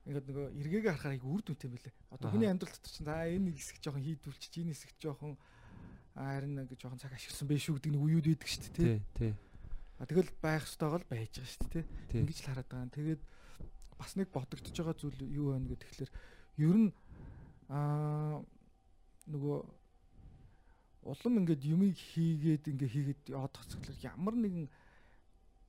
[0.06, 1.94] ингээд нөгөө эргээгээ харахаар их үр дүнтэй байлээ.
[2.14, 2.34] Одоо Аха.
[2.38, 5.34] хүний амьдрал дотор чинь за энэ хэсэг жоохон хийдүүлчих, энэ хэсэг жоохон
[6.14, 8.78] харин ингээд жоохон цаг ашигласан байх шүү гэдэг нэг үеуд байдаг шүү дээ.
[8.78, 9.00] тий.
[9.18, 9.34] Тий.
[9.98, 11.86] А тэгэл байх ёстойгоо л байж байгаа шүү дээ.
[12.22, 12.94] Ингэж л хараад байгаа.
[12.94, 13.22] Тэгээд
[13.98, 16.12] бас нэг бодогдож байгаа зүйл юу байна гэдэг тэгэхээр
[16.62, 16.90] ер нь
[17.74, 18.46] аа
[19.26, 19.58] нөгөө
[21.06, 24.68] улам ингээд юмыг хийгээд ингээ хийгээд яваад тацглаар ямар нэгэн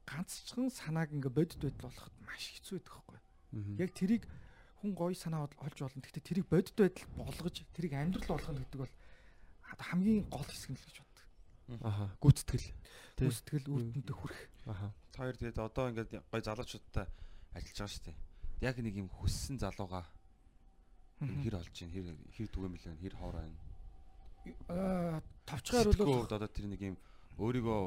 [0.06, 3.22] ганцхан санааг ингээ бодит байдал болоход маш хэцүү байдаг.
[3.52, 3.76] Мгм.
[3.78, 4.22] Яг тэрийг
[4.82, 6.02] хүн гоё санаа бол- олж болно.
[6.02, 8.94] Гэхдээ тэрийг бодит байдал болгож тэрийг амьдрал болгоно гэдэг бол
[9.66, 11.26] хамгийн гол хэсэг нь л гэж боддог.
[11.82, 12.04] Аха.
[12.22, 12.68] Гүцэтгэл.
[13.16, 13.26] Тий.
[13.26, 14.40] Үстгэл үр дүндээ хүрэх.
[14.66, 14.94] Аха.
[15.12, 17.06] Та хоёр тэгээд одоо ингээд гой залуучуудтай
[17.56, 18.16] ажиллаж байгаа шүү дээ.
[18.60, 20.04] Яг нэг юм хүссэн залууга
[21.18, 23.58] хэр олж чинь хэр хэр түгээмэл байна хэр хоор байна.
[24.68, 26.96] Аа товчгаар бол одоо тэр нэг юм
[27.40, 27.80] өөрийгөө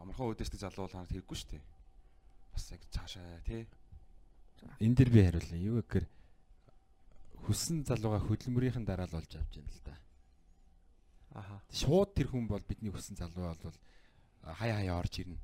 [0.00, 1.62] амархан өдөртөг залуу бол хараад хэрэггүй шүү дээ.
[2.52, 3.68] Бас яг цаашаа тий.
[4.80, 5.60] Энэ дэр би хариулъя.
[5.60, 6.06] Юу гэхээр
[7.44, 9.96] хүссэн залууга хөдөлмөрийнхэн дараа л олж авч яана л да.
[11.36, 11.60] Аха.
[11.68, 13.76] Шууд тэр хүн бол бидний хүссэн залуу бол
[14.42, 15.38] хаяа хаяа орж ирнэ.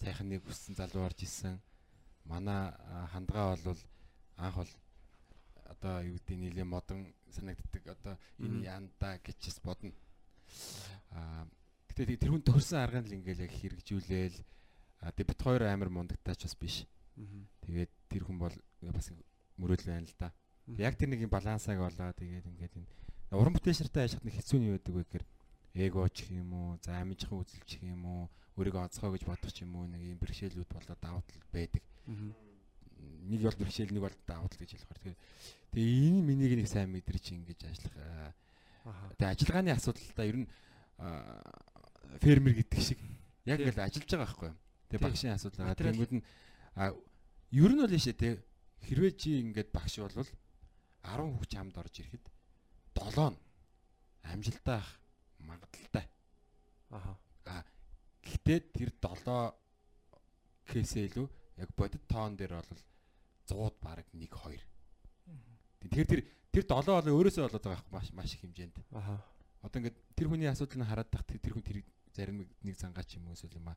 [0.00, 1.60] Сайхан нэг хүссэн залуу орж исэн.
[2.24, 2.72] Манай
[3.12, 3.80] хандгаа бол
[4.36, 4.72] анх бол
[5.64, 9.92] одоо юу гэдэг нийлээ модон санагддаг одоо энэ янда гэчс бодно.
[11.10, 11.48] Аа
[11.94, 14.38] гэтээ тэр хүн тохирсон аргыг л ингээл яг хэрэгжүүлээл
[15.06, 16.76] а тэг бит хоёр амар мундагтаач бас биш.
[17.62, 19.14] Тэгээд тэр хүн бол бас
[19.56, 20.34] мөрөөл байна л да.
[20.66, 22.90] Яг тэр нэг юм балансааг олоо тэгээд ингээд энэ
[23.36, 25.24] уран бүтээл нартай ажиллахад нэг хэцүү нь байдаг вэ гэхээр
[25.74, 28.22] эго ч юм уу, за амижхан үзэлч юм уу,
[28.54, 31.82] өөрийгөө онцгой гэж бодох юм уу нэг юм бэрхшээлүүд болоод давуу тал байдаг.
[33.26, 35.20] Нэг бол бэрхшээл, нэг бол давуу тал гэж ялахаар тэгээд
[35.74, 37.96] тэгээд энэ миний нэг сайн мэдрэж ингэж ажиллах.
[39.18, 40.48] Тэгээд ажиллагааны асуудалтай ер нь
[42.20, 42.98] фермер гэдэг шиг
[43.44, 44.56] яг л ажиллаж байгаа байхгүй юу.
[44.88, 45.08] Тэгээд Тийм.
[45.10, 45.80] багшийн асуудал байгаа.
[45.80, 46.22] Тэнгүүд нь
[47.54, 48.28] ер нь бол ийшээ те
[48.86, 50.30] хэрвээ чи ингээд багш болвол
[51.04, 52.24] 10 хүүхд хамд орж ирэхэд
[52.96, 53.38] 7 нь
[54.24, 54.90] амжилттай ах
[55.38, 56.06] магадaltaй.
[56.90, 57.12] Аха.
[58.24, 59.52] Гэхдээ тэр 7
[60.72, 61.26] кейсээ илүү
[61.60, 62.80] яг бодит тоон дээр бол
[63.46, 64.62] 100-д бараг 1 2.
[65.84, 68.76] Тэгэхээр тэр тэр 7 бол өөрөөсөө болоод байгаа маш маш их хэмжээнд.
[68.96, 69.20] Аха.
[69.64, 71.80] Одоо ингээд тэр хүний асуудлыг хараад тах тэр хүн тэр
[72.12, 73.76] зарим нэг- нэг зангаа ч юм уу эсвэл юм а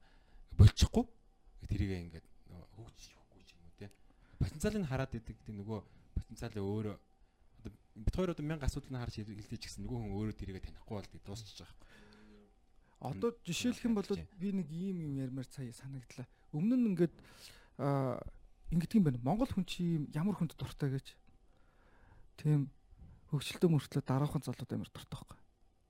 [0.59, 1.05] болчихгүй
[1.72, 3.88] тэрийг ингээд нөгөө хөгж өгөхгүй ч юм уу те
[4.38, 5.80] потенциалыг хараад идэг тэр нөгөө
[6.19, 6.95] потенциалыг өөрөө
[7.64, 11.07] одоо бид хоёр одоо мянга асуудлыг харж хэлдэж гисэн нөгөө хүн өөрөө тэрийг танихгүй бол
[11.07, 11.76] тийг дуусчих байгаа.
[12.99, 14.09] Одоо жишээлх юм бол
[14.41, 16.26] би нэг ийм юм ярмаар сая санагдлаа.
[16.53, 17.15] Өмнө нь ингээд
[17.77, 18.22] аа
[18.73, 19.22] ингэдэг юм байна.
[19.22, 21.14] Монгол хүн чи ямар хүнд дуртай гэж.
[22.41, 22.69] Тийм
[23.30, 25.38] хөвгчлөлтөө мөртлөө дараахан залууд амар дуртай байхгүй.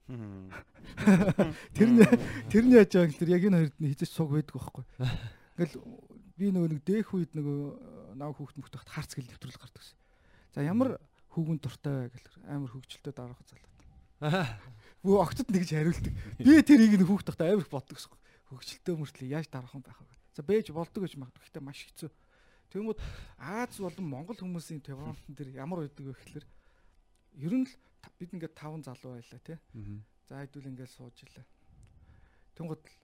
[0.07, 1.99] Тэр нь
[2.47, 4.85] тэр нь яаж байгаа гэхээр яг энэ хоёрд нь хизээч суг байдаг байхгүй.
[5.59, 5.75] Ингээл
[6.39, 9.99] би нөгөө нэг дээх үед нөгөө нав хүүхд мөхт тахт хаарц гэл нэвтрүүлэг гардаг гэсэн.
[10.55, 10.95] За ямар
[11.35, 13.75] хүүгэн дуртай вэ гэхээр амар хөвгчлөлтөө дараахан залууд.
[15.03, 16.13] Бүү огтод нэгж хариулдаг.
[16.39, 18.15] Би тэрийг нэг хүүхд тахт амар их боддог гэсэн.
[18.47, 20.15] Хөвгчлөлтөө мөртлөө яаж дараахан байх вэ?
[20.33, 21.43] За бэж болдог гэж магадгүй.
[21.43, 22.09] Гэхдээ маш хэцүү.
[22.71, 22.99] Тэгмүүд
[23.37, 26.45] Аз болон Монгол хүмүүсийн Тевронтон дээр ямар байдаг вэ гэхээр
[27.43, 27.73] ер нь л
[28.19, 29.57] бид ингээд таван залуу байлаа тий.
[30.27, 31.45] За хэдүүл ингээд сууж илаа.
[32.57, 32.95] Тэнгууд л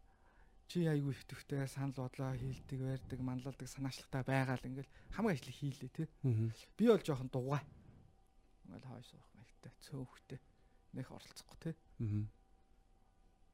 [0.67, 5.91] чи айгүй хөвтөвтэй санал бодлоо хийлдэг, байрдаг, манлалдаг, санаачлагтай байгаа л ингээд хамаг ажлыг хийлээ
[5.93, 6.07] тий.
[6.77, 7.61] Би бол жоохон дугаа.
[8.65, 10.39] Ингээл хойш суух маягтай, цөөхтэй.
[10.97, 11.75] Нэх оролцохгүй тий.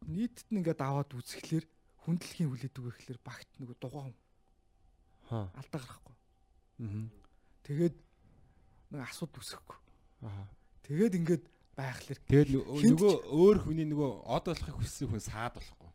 [0.08, 1.66] Нийтэд нь ингээд аваад үзэхлээр
[2.08, 4.18] хүндлэхийн хүлээдэг гэхэлэр багт нөгөө дугаа хүн
[5.28, 6.16] хаа алдаа гарахгүй.
[6.80, 7.08] аа
[7.68, 7.96] Тэгээд
[8.96, 9.78] нэг асуудал үүсэхгүй.
[10.24, 10.48] аа
[10.90, 11.44] Тэгээд ингээд
[11.78, 15.90] байхлаар Тэгэл нö- Хинт- нөгөө өөр хүний нөгөө од болохыг хүссэн хүн саад болохгүй.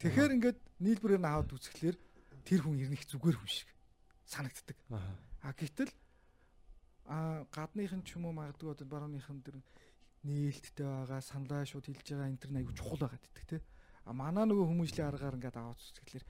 [0.00, 1.96] тэгэхээр ингээд нийлбэрээр нь аваад үзэхлээр
[2.48, 3.68] тэр хүн ирнэх зүгээр хүн шиг
[4.24, 4.76] санагддаг.
[4.90, 5.92] аа А гэтэл
[7.06, 9.60] а гадныхын ч юм уу магадгүй одоо барууныхын тэр
[10.26, 13.58] нээлттэй байгаа саналаа шууд хэлж байгаа энэ тэр аягүй чухал байгаад идэх те.
[14.08, 16.24] А манаа нөгөө хүмүүжлийн аргаар ингээд аваад үзэхлээр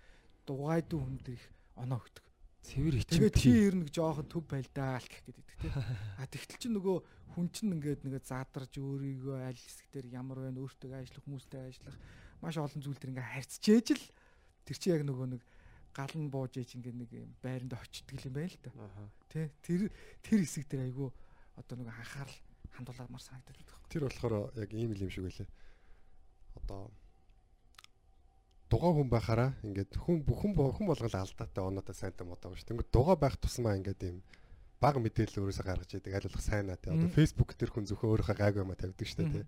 [0.44, 1.46] дугайдуу хүн дээр их
[1.80, 2.24] оноо өгдөг.
[2.64, 5.68] Цэвэр Тэгээ ичимтэй чи ирнэ жоохон төв байлдаа л гэх гээд идэх те.
[6.20, 6.96] А тэгтэл чи нөгөө
[7.36, 11.96] хүн чинь ингээд нэгэ задарж өөрийгөө аль хэсэг дээр ямар байна өөртөө ажиллах хүмүүстэй ажиллах
[12.40, 14.04] маш олон зүйл төр ингээд харьцчээж л
[14.64, 15.42] тэр чи яг нөгөө нэг
[15.96, 17.10] гал нь бууж ээж ингээд нэг
[17.40, 18.72] байранд очтдаг юм байна л да.
[19.32, 19.80] Тэ тэр
[20.20, 21.08] тэр хэсэг дээр айгүй
[21.56, 22.38] одоо нэг анхаарал
[22.76, 23.76] хандуулмаар санагдаад байдаг.
[23.88, 25.48] Тэр болохоор яг ийм л юм шиг байлээ.
[26.60, 26.92] Одоо
[28.70, 32.68] дугаа хүн байхаараа ингээд хүн бүхэн хүн болгол алдаатай оноотой сайнтай модоо шүү.
[32.74, 34.18] Тэнгүүд дугаа байх тусмаа ингээд ийм
[34.82, 36.90] баг мэдээлэл өөрөөсөө гаргаж идэг аль болох сайн аа тий.
[36.90, 37.08] Одоо.
[37.14, 39.44] Facebook дээр хүн зөвхөн өөрийнхөө гайгүй юмаа тавьдаг шүү дээ тий.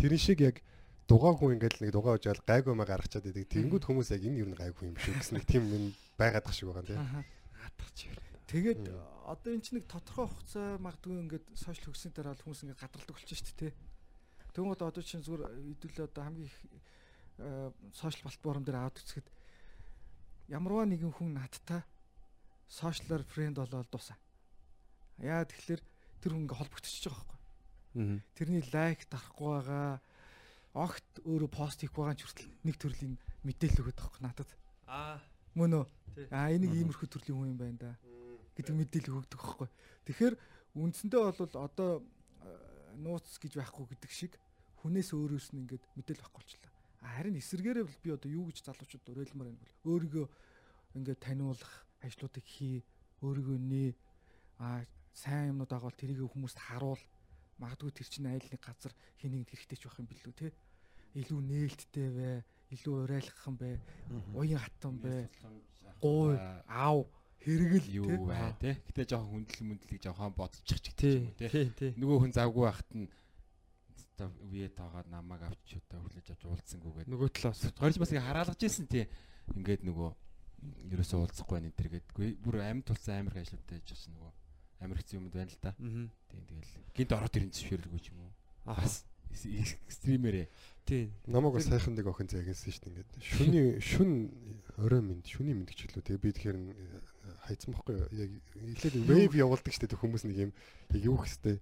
[0.00, 0.56] Тэрэн шиг яг
[1.04, 3.52] дугаа хүн ингээд нэг дугаа уужаал гайгүй юмаа гаргачаад идэг.
[3.52, 5.84] Тэнгүүд хүмүүс яг энэ юу нэг гайгүй юм шүү гэсэн нэг тийм юм
[6.16, 6.98] байгаад тах шиг байгаа тий.
[6.98, 8.08] Хатах чи
[8.48, 8.88] Тэгээд
[9.28, 13.44] одоо эн чинь нэг тодорхой хугацаа магадгүй ингээд сошиал хөгсөний дараа хүмүүс ингээд гадралдаг болчихно
[13.44, 13.72] шүү дээ.
[14.56, 16.56] Тэгмээд одоо чинь зүгээр хэдүүлээ одоо хамгийн их
[17.94, 19.28] сошиал платформ дээр аваад үзэхэд
[20.50, 21.82] ямарваа нэгэн хүн надтай
[22.68, 24.18] сошиалар фрэнд болоод дуусаа.
[25.22, 25.82] Яа тэгэхээр
[26.20, 28.20] тэр хүн ингээд холбогдчихж байгаа байхгүй.
[28.34, 30.00] Тэрний лайк дарахгүй байгаа
[30.74, 33.14] огт өөрөө пост хийх байгаа ч хүртэл нэг төрлийн
[33.46, 34.50] мэдээлэл өгöd байхгүй надад.
[34.86, 35.18] аа
[35.54, 35.86] Мөн үү?
[36.30, 37.90] Аа энийг иймэрхүү төрлийн хүн юм байна да
[38.58, 39.68] гэдэг мэдээлэл өгдөг байхгүй.
[40.10, 40.34] Тэгэхээр
[40.74, 41.90] үндсэндээ бол одоо
[42.42, 42.50] э,
[42.98, 44.34] нууц гэж байхгүй гэдэг шиг
[44.82, 46.67] хүнээс өөрөөс нь ингээд мэдээлэл байхгүй болчихлоо.
[47.02, 50.26] Харин эсэргээрээ бол би одоо юу гэж залуучууд уриалмаар байна бол өөрийгөө
[50.98, 51.72] ингээд таниулах
[52.02, 52.82] ажлуудыг хий,
[53.22, 53.90] өөрийгөө нээ,
[54.58, 54.82] а
[55.14, 57.02] сайн юмнууд байгаа бол тэрийг хүмүүст харуул.
[57.58, 60.48] Магадгүй тэр чинь айл нэг газар хэнийг хэрэгтэй ч байх юм билүү те.
[61.18, 62.36] Илүү нээлттэй бай,
[62.70, 63.74] илүү урайлгах юм бай,
[64.34, 65.26] уян хатан бай,
[65.98, 66.38] гуй,
[66.70, 67.10] аав,
[67.42, 68.78] хэрэгэл юу бай те.
[68.90, 71.94] Гэтэ жоохон хүндэл мөндлийг жоохон бодчих ч гэдэг юм те.
[71.98, 73.10] Нөгөө хүн завгүй байхад нь
[74.18, 78.90] одоо виет тагаад намайг авч одоо хүлээж авч уулзсангүйгээд нөгөө талаас Горж бас хараалгаж ийсэн
[78.90, 79.06] тий.
[79.54, 80.10] Ингээд нөгөө
[80.90, 82.28] ерөөсөө уулзахгүй байна энэ төр гэдэггүй.
[82.42, 84.30] Бүр амьд тулсан амир ажлуудтай яж бас нөгөө
[84.82, 85.70] амир хэцүү юмд байна л да.
[85.70, 88.32] аа Тийм тэгэл гинт ороод ирэн зөвшөөрөлгүй ч юм уу.
[88.66, 89.06] аа Бас
[89.86, 90.48] стримерээ.
[90.82, 93.10] тий Намайг бас сайхан нэг охин заагсан шүү дээ ингээд.
[93.22, 94.10] Шүний шүн
[94.82, 96.58] орой минь шүний мэд ч гэлөө тэгээ би тэгэхээр
[97.46, 100.52] хайцсан бохгүй яг эхлээд веб явуулдаг шүү дээ хүмүүс нэг юм
[100.90, 101.60] яг юу гэхтэй.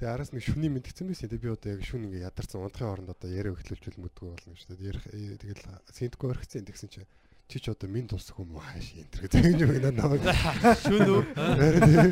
[0.00, 1.28] Тэгээ араас нэг шүний мэдгцэн байсан.
[1.28, 4.72] Тэгээ би одоо яг шүн ингээд ядарсан унтахын оронд одоо яриа өгөхлөлжүүл мэдгүй болно шүү
[4.80, 4.88] дээ.
[4.96, 7.04] Ярих э, тэгэл синтгүй орхицсан тэгсэн чи
[7.50, 10.22] чи ч одоо минь тус хүм хааш энэ гэж юм надад намайг
[10.86, 11.22] шүн үү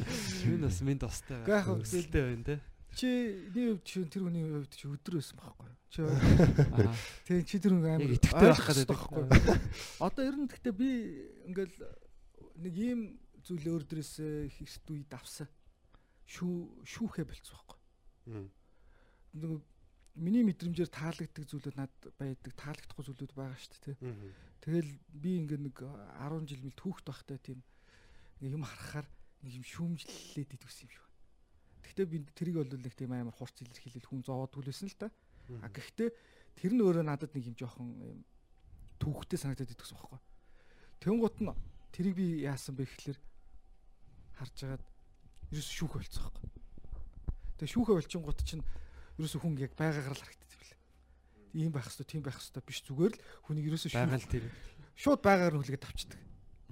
[0.04, 2.56] шүн бас минь тостой Гэхдээ яг хөө өсөлттэй байна те
[2.98, 5.76] Чиний хувьд чи тэр хүний хувьд чи өдөр байсан байхгүй юу?
[5.86, 6.90] Чи аа
[7.30, 8.88] тэгээ чи тэр хүн амар итгэвтэй байх гэдэг.
[8.90, 9.56] байхгүй юу?
[10.02, 10.88] Одоо ер нь гэхдээ би
[11.46, 11.76] ингээл
[12.58, 13.00] нэг ийм
[13.46, 15.46] зүйл өөр дээрээс хэрт үед авсан.
[16.26, 17.77] Шүү шүүхэ болцсон байхгүй?
[19.38, 19.62] Нэг
[20.18, 23.96] миний мэдрэмжээр таалагддаг зүйлүүд над байдаг, таалагдахгүй зүйлүүд байгаа шүү дээ.
[23.98, 24.34] тэ.
[24.62, 27.62] Тэгэл би ингээд нэг 10 жил мэл түүхт байхтай тийм
[28.42, 29.06] юм харахаар
[29.42, 31.18] нэг юм шүүмжлээд идвсэн юм шиг байна.
[31.86, 35.08] Гэхдээ би тэрийг бол нэг тийм амар хурц илэрхийлэл хүн зовоод түлээсэн л та.
[35.62, 36.10] А гэхдээ
[36.58, 38.20] тэр нь өөрөө надад нэг юм жоохон юм
[38.98, 40.20] түүхтэй санагдаад идвсэн байхгүй.
[40.98, 41.54] Тэнгуут нь
[41.94, 43.18] тэрийг би яасан бэ гэхэлэр
[44.42, 44.84] харж агаад
[45.54, 46.57] ерөөс шүүх болцсон байхгүй.
[47.58, 48.64] Тэгээ шүүхэ болчингууд чинь
[49.18, 50.80] ерөөс хүн яг байгаагаар л харагддаг билээ.
[51.58, 54.44] Ийм байх хэвээр тийм байх хэвээр биш зүгээр л хүнийг ерөөсөө шүүх байгаа л тэр
[54.94, 56.20] шууд байгаагаар нь хүлээгээд тавчдаг.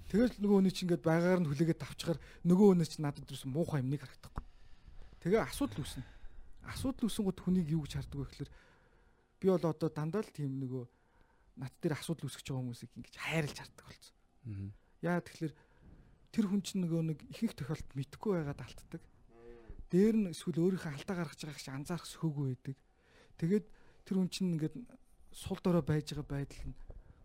[0.06, 3.82] Тэгэл нөгөө хүний чинь ингээд байгаагаар нь хүлээгээд тавчгаар нөгөө хүнээс чинь надад ерөөсөн муухай
[3.82, 4.44] юмныг харагдахгүй.
[5.26, 6.04] Тэгээ асуудал үүснэ.
[6.70, 8.50] Асуудал үүсэнгүүт хүнийг юу гэж хардаг вэ гэхээр
[9.42, 10.84] би бол одоо дандаа л тийм нөгөө
[11.58, 14.14] над дээр асуудал үүсгэж байгаа хүмүүсийг ингэж хайрлж хардаг болсон.
[15.02, 15.54] Яа тэгэхээр
[16.30, 19.02] тэр хүн чинь нөгөө нэг ихэнх тохиолдолд мэдхгүй байгаад алддаг.
[19.90, 22.76] Дээр нь эсвэл өөрийнхөө алдаа гаргаж байгааг чи анзаарах сөхөөгүй байдаг.
[23.38, 23.66] Тэгээд
[24.06, 24.74] тэр хүн чинь ингээд
[25.30, 26.74] сул дорой байж байгаа байдал нь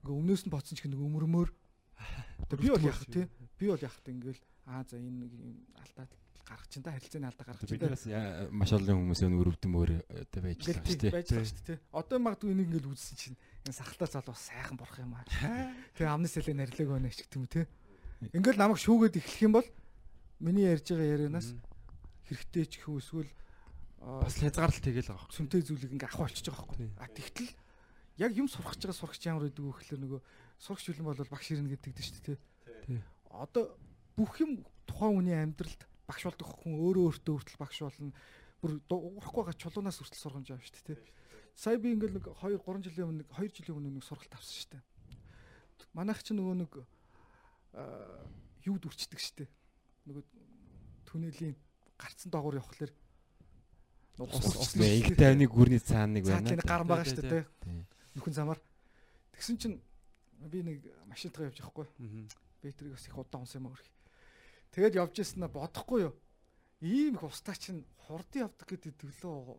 [0.06, 1.50] ингээ өмнөөс нь боцсон ч нэг өмөрмөр.
[2.54, 3.26] Би бол яах вэ?
[3.58, 4.12] Би бол яах вэ?
[4.14, 6.06] Ингээл аа за энэ нэг юм алдаа
[6.46, 7.96] гаргах чинь да харилцааны алдаа гаргах чинь да.
[8.12, 11.14] яа- маш олон хүмүүс өн өрөвдөн өөр одоо байж Ингээл байгаа шүү дээ.
[11.16, 11.80] байж байгаа шүү дээ.
[11.96, 15.26] Одоо магадгүй энийг ингээл үзсэн чинь энэ сахалтаа залуу сайхан бурах юм аа.
[15.98, 17.66] Тэгээ амны сэлээ нарилаг байна ч гэх юм те.
[18.36, 19.68] Ингээл намайг шүүгээд эхлэх юм бол
[20.42, 21.54] миний ярьж байгаа ярианаас
[22.32, 23.32] хэрэгтэй ч хүү эсвэл
[24.02, 26.74] бас хязгаарлалт тэгэл байгаа сүмтэй зүйлийг ингээ авах болчихж байгаа.
[26.74, 26.92] Тийм.
[26.98, 27.52] А тэгтэл
[28.18, 30.22] яг юм сурах гэж байгаа сурагч ямар байдаг вэ гэхэлэр нөгөө
[30.58, 32.40] сурагч үлэн бол багш ирнэ гэдэг дээ шүү дээ.
[32.90, 33.00] Тий.
[33.30, 33.78] Одоо
[34.18, 38.14] бүх юм тухайн хүний амьдралд багш болдог хүн өөрөө өөртөө хүртэл багш болно.
[38.62, 41.00] Бүр урахгүй га чулуунаас хүртэл сургамж авна шүү дээ.
[41.56, 44.70] Сая би ингээл нэг 2 3 жилийн өмнө 2 жилийн өмнө нэг сургалт авсан шүү
[44.78, 44.84] дээ.
[45.94, 46.74] Манайх чи нөгөө нэг
[48.66, 49.50] юу дүрчдэг шүү дээ.
[50.10, 50.24] Нөгөө
[51.10, 51.56] түнэлийн
[52.02, 52.92] гарцсан доогуур явхлаар
[54.22, 56.46] Инг тайвны гүрний цаана нэг байна.
[56.46, 57.46] Цаатлын гар байгаа шүү дээ.
[58.14, 58.60] Нөхөн замаар.
[59.34, 59.78] Тэгсэн чинь
[60.52, 61.88] би нэг машинтайгаа явж байхгүй.
[62.62, 63.80] Бэтрийг бас их удаан унсан юм аа.
[64.76, 66.14] Тэгээд явж ирсэн нь бодохгүй юу.
[66.86, 69.58] Ийм их устаа чинь хурдан явдаг гэдэг төглөө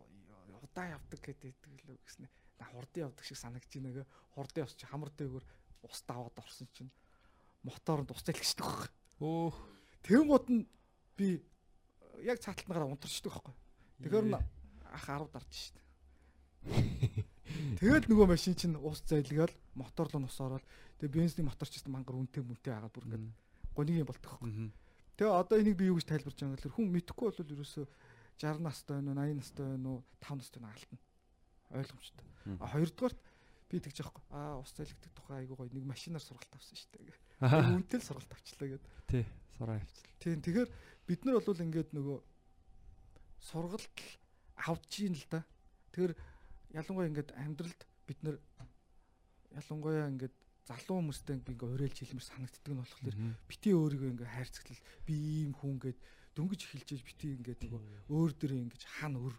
[0.63, 2.27] удаан явдаг гэдэг төглөө гэснэ.
[2.59, 4.05] На хурдан явдаг шиг санагдаж байна.
[4.37, 5.43] Хурдан явж чи хамар дээгүүр
[5.83, 6.91] ус даваад орсон чинь
[7.63, 8.89] моторонд ус залгичдаг байхгүй.
[9.19, 9.57] Өөх.
[10.03, 10.67] Тэнгууд нь
[11.17, 11.43] би
[12.21, 13.55] яг цааталтнаараа унтарчдаг байхгүй.
[14.05, 14.35] Тэгэхээр н
[14.93, 15.77] ах 10 дарж шít.
[17.79, 20.63] Тэгэл нөгөө машин чинь ус зайлгаал мотор руу ус ороод
[21.01, 23.25] тэгээ бензиний мотор ч гэсэн мангар үнтэй мүнтэй агаад бүр ингээд
[23.75, 24.71] гоник юм болдог байхгүй.
[25.19, 27.85] Тэгээ одоо энийг би юу гэж тайлбарж байгаа гэхээр хүн мэдхгүй бол ерөөсөө
[28.39, 30.97] 60 настай байна уу 80 настай байна уу 5 настай байна алтна.
[31.73, 32.25] Ойлгомжтой.
[32.59, 33.19] А хоёрдугаарт
[33.69, 34.23] би тэгж яахгүй.
[34.29, 37.17] Аа ус зайлгдаг тухай айгуу гоё нэг машинаар сургалт авсан шүү дээ.
[37.77, 38.89] Үнтэй л сургалт авчлаа гэдэг.
[39.09, 39.25] Тий,
[39.57, 40.13] сураа авчлаа.
[40.21, 40.69] Тийм тэгэхээр
[41.07, 42.19] бид нар бол ингээд нөгөө
[43.43, 43.97] сургалт
[44.55, 45.43] авч ийн л да.
[45.91, 46.13] Тэгэхээр
[46.79, 48.37] ялангуяа ингээд амьдралд бид нар
[49.51, 53.15] ялангуяа ингээд залуу хүмүүстэй ингээ уриалж хэлмэр санагддаг нь болохоор
[53.51, 55.13] бити өөрийгөө ингээ хайрцагтал би
[55.43, 55.99] ийм хүн гэд
[56.39, 59.35] дөнгөж эхэлж иж бити ингээ нөгөө өөр дөрөө ингээ хана өр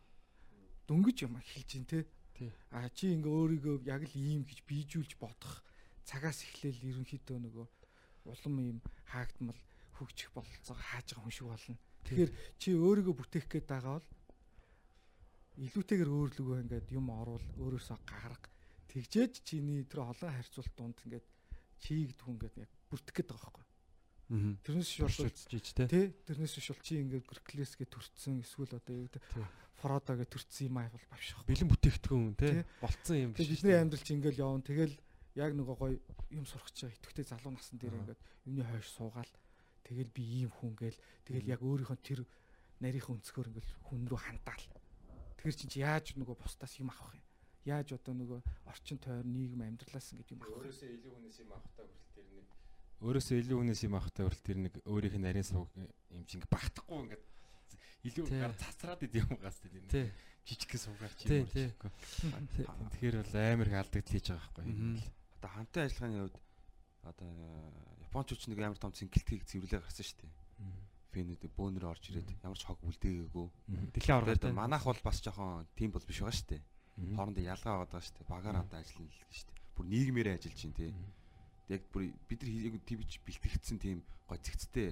[0.85, 2.05] дөнгөж юм хэлж ин те.
[2.71, 5.65] А чи ингээ өөрийгөө яг л ийм гэж бийжүүлж бодох
[6.05, 7.67] цагаас эхлээл ерөнхийдөө нөгөө
[8.29, 8.79] улам ийм
[9.09, 9.57] хаагдмал
[9.97, 11.79] хөгжих бололцоо хааж байгаа хүн шиг болно.
[12.05, 14.09] Тэгэхээр чи өөрийгөө бүтээх гээд байгаа бол
[15.65, 18.51] илүүтэйгээр өөрлөгөө ингээд юм оруул өөрөөсөө гарга
[18.95, 21.27] тэгжээж чиний тэр олон харьцуулт дунд ингээд
[21.83, 23.67] чийг дүү ингээд бүртгэх гээд байгаа байхгүй.
[24.63, 25.91] Тэрнээс биш бол жиж тэ.
[25.91, 26.01] Тэ
[26.31, 29.23] тэрнээс бол чи ингээд Герклес гэ төрцсөн эсвэл одоо юу гэдэг
[29.83, 31.43] Фродо гэ төрцсөн юм аа бол бавших.
[31.43, 33.51] Бэлэн бүтээгдэхүүн тэ болцсон юм биш.
[33.51, 34.63] Бидний амьдрал чи ингээд явна.
[34.63, 34.95] Тэгэл
[35.35, 35.99] яг нөгөө гоё
[36.31, 39.29] юм сурах чаа итгэвтэй залуу насн дээр ингээд юуны хойш суугаал
[39.85, 40.99] тэгэл би ийм хүн гээл
[41.29, 42.21] тэгэл яг өөрийнхөө тэр
[42.81, 44.67] нарийнхан өнцгөр ингээд хүн рүү хандаал.
[45.39, 47.25] Тэгэр чинь яаж нөгөө бусдаас юм авах юм?
[47.69, 50.65] Яаж одоо нөгөө орчин тойр нийгэм амьдралаас ингээд юм авах?
[50.65, 52.47] Өөрөөсөө илүү хүнээс юм авахтаа хүртэл тэр нэг
[53.05, 56.99] өөрөөсөө илүү хүнээс юм авахтаа хүртэл тэр нэг өөрийнх нь нарийн сувг юм чинь багтахгүй
[57.05, 57.25] ингээд
[58.05, 60.13] илүү гар цацраад идэв юм гаас тэр
[60.45, 61.91] жижиг хэн сувгаар чи юм болчихгүй.
[62.93, 64.65] Тэгэхээр бол амар их алдагдал хийж байгаа байхгүй.
[65.41, 66.37] Одоо хамтын ажиллагааны хувьд
[67.05, 67.31] одоо
[68.09, 70.33] японочч нэг амар том цэнгэлтгийг цэвэрлээ гарсан шүү дээ
[71.15, 73.47] фэнүүд бөөнөр орж ирээд ямар ч хог үлдээгээгүй.
[73.95, 74.51] Дэлхийн аврагтай.
[74.51, 76.63] Манайх бол бас жоохон тийм бол биш байгаа шүү дээ.
[77.15, 78.31] Хоорондоо ялгаа байгаа шүү дээ.
[78.35, 79.63] Багаар хамтаа ажиллана л шүү дээ.
[79.79, 80.91] Бүр нийгмээрээ ажиллаж чинь тий.
[81.71, 84.89] Яг бүр бид нар яг тийвж бэлтгэгдсэн тийм гоцэгцтэй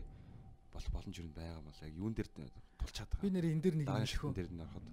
[0.71, 3.27] бол боломж юу байгаа юм бол яг юун дээр тулчаад байгаа.
[3.27, 4.31] Би нэр энэ дээр нэг юм шихүү.
[4.31, 4.87] дээр нь ороход.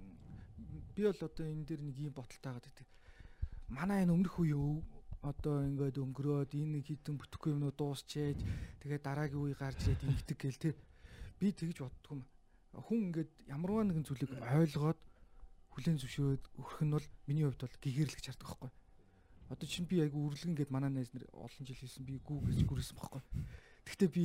[0.98, 2.88] Би бол одоо энэ дээр нэг юм боталтай байгаа гэдэг.
[3.70, 4.58] Манай энэ өмнөх үе
[5.20, 8.38] одоо ингээд өнгөрөөд энэ хитэн бүтэхгүй юмнууд дуусчээд
[8.80, 10.74] тэгээд дараагийн үе гарч ирээд ингэдэг гэл тий
[11.40, 12.24] би тэгж боддгоо юм.
[12.72, 15.00] Хүн ингээд ямарваа нэгэн зүйлийг ойлгоод
[15.76, 18.70] хүлэн зөвшөөрөөд өгөх нь бол миний хувьд бол гэгэрэлж хардаг байхгүй.
[19.52, 22.58] Одоо чинь би айгу үрлэгэн гээд манай найз нар олон жил хийсэн би гүү гэж
[22.64, 23.22] гүрээсэн байхгүй.
[23.84, 24.24] Гэхдээ би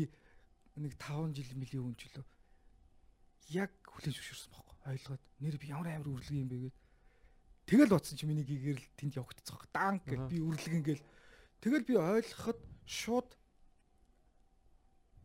[0.79, 2.25] нэг 5 жил мөлийн өмнө ч лөө
[3.51, 4.75] яг хүлэн зөвшөөрсөн байхгүй.
[4.95, 6.77] Ойлгоод нэр би ямар амар үрлэг юм бэ гээд
[7.65, 9.69] тэгэл бодсон чи миний гэгэрэл тэнд явагдцсан байхгүй.
[9.73, 11.03] Данк гэж би үрлэгэн гээл
[11.61, 13.29] тэгэл би ойлгоход шууд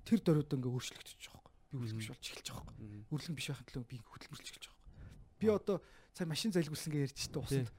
[0.09, 1.41] тэр дөрөд ингээ өөрчлөгдөж байгаа
[1.71, 3.07] би үрлэг биш болж эхэлж байгаа байхгүй.
[3.15, 5.39] Үрлэг биш байхын тулд би хөдөлмөрлж эхэлж байгаа байхгүй.
[5.39, 5.77] Би одоо
[6.11, 7.71] сая машин залгуулсан гэж ярьж штэ усанд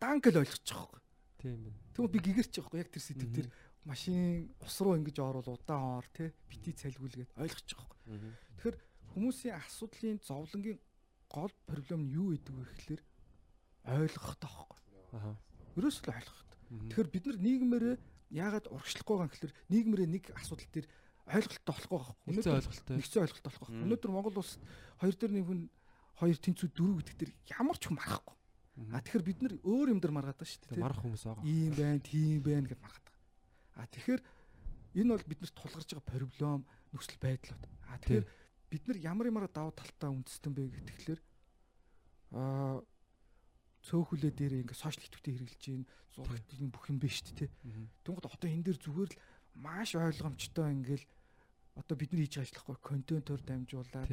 [0.00, 1.02] данк л ойлгочих байгаа байхгүй.
[1.36, 1.78] Тийм байна.
[1.92, 3.46] Тэгвэл би гэгэрч байгаа байхгүй яг тэр сэдв тэр
[3.84, 4.16] машин
[4.64, 8.32] ус руу ингэж орвол удаан ор тий бити цалгуулгээд ойлгочих байгаа байхгүй.
[8.56, 8.76] Тэгэхээр
[9.12, 10.80] хүмүүсийн асуудлын зовлонгийн
[11.28, 13.02] гол проблем нь юу гэдэг вэ гэхэлэр
[13.86, 14.80] ойлгох таахгүй.
[15.14, 15.34] Аа.
[15.78, 16.40] Ерөөс л ойлгох.
[16.66, 17.96] Тэгэхээр бид нар нийгмээрээ
[18.34, 20.86] яагаад урагшлахгүй байгаа юм гэхэлэр нийгмээрээ нэг асуудал дээр
[21.30, 22.16] ойлголттой болохгүй байхгүй.
[22.26, 22.96] Өнөөдөр ойлголттой.
[22.98, 23.74] Нэгцэн ойлголттой болохгүй.
[23.86, 24.52] Өнөөдөр Монгол улс
[24.98, 25.60] хоёр дээр нэг хүн
[26.18, 28.36] хоёр тэнцүү дөрөв гэдэг дээр ямар ч хүн марахгүй.
[28.92, 30.82] А тэгэхээр бид нар өөр юм дээр маргаад байгаа шүү дээ.
[30.84, 31.44] Марах хүмүүс байгаа.
[31.48, 33.24] Ийм байна, тийм байна гэж маргаад байгаа.
[33.78, 34.22] А тэгэхээр
[35.00, 36.60] энэ бол биднэрт тулгарч байгаа проблем,
[36.92, 37.64] нөхцөл байдлууд.
[37.88, 38.26] А тэгэхээр
[38.70, 41.20] бид нар ямар ямар давуу талтаа үндэстэн бэ гэхтгэлэр
[42.36, 42.82] а
[43.86, 45.84] цөөхөлөө дээр ингээ сошиал идэвхтэй хэрэгжилж гин
[46.14, 47.50] зурагтын бүх юм биш шүү дээ.
[48.02, 49.20] Тэнгууд одоо энэ дээр зүгээр л
[49.62, 51.06] маш ойлгомжтой ингээл
[51.76, 54.10] одоо бид нар хийж байгаа ажиллахгүй контентоор дамжуулаад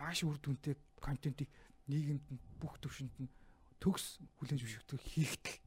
[0.00, 1.50] маш үр дүнтэй контентийг
[1.88, 2.24] нийгэмд
[2.58, 3.30] бүх төвшөнд нь
[3.78, 5.60] төгс хүлэн зөвшөөрөх хийхтэл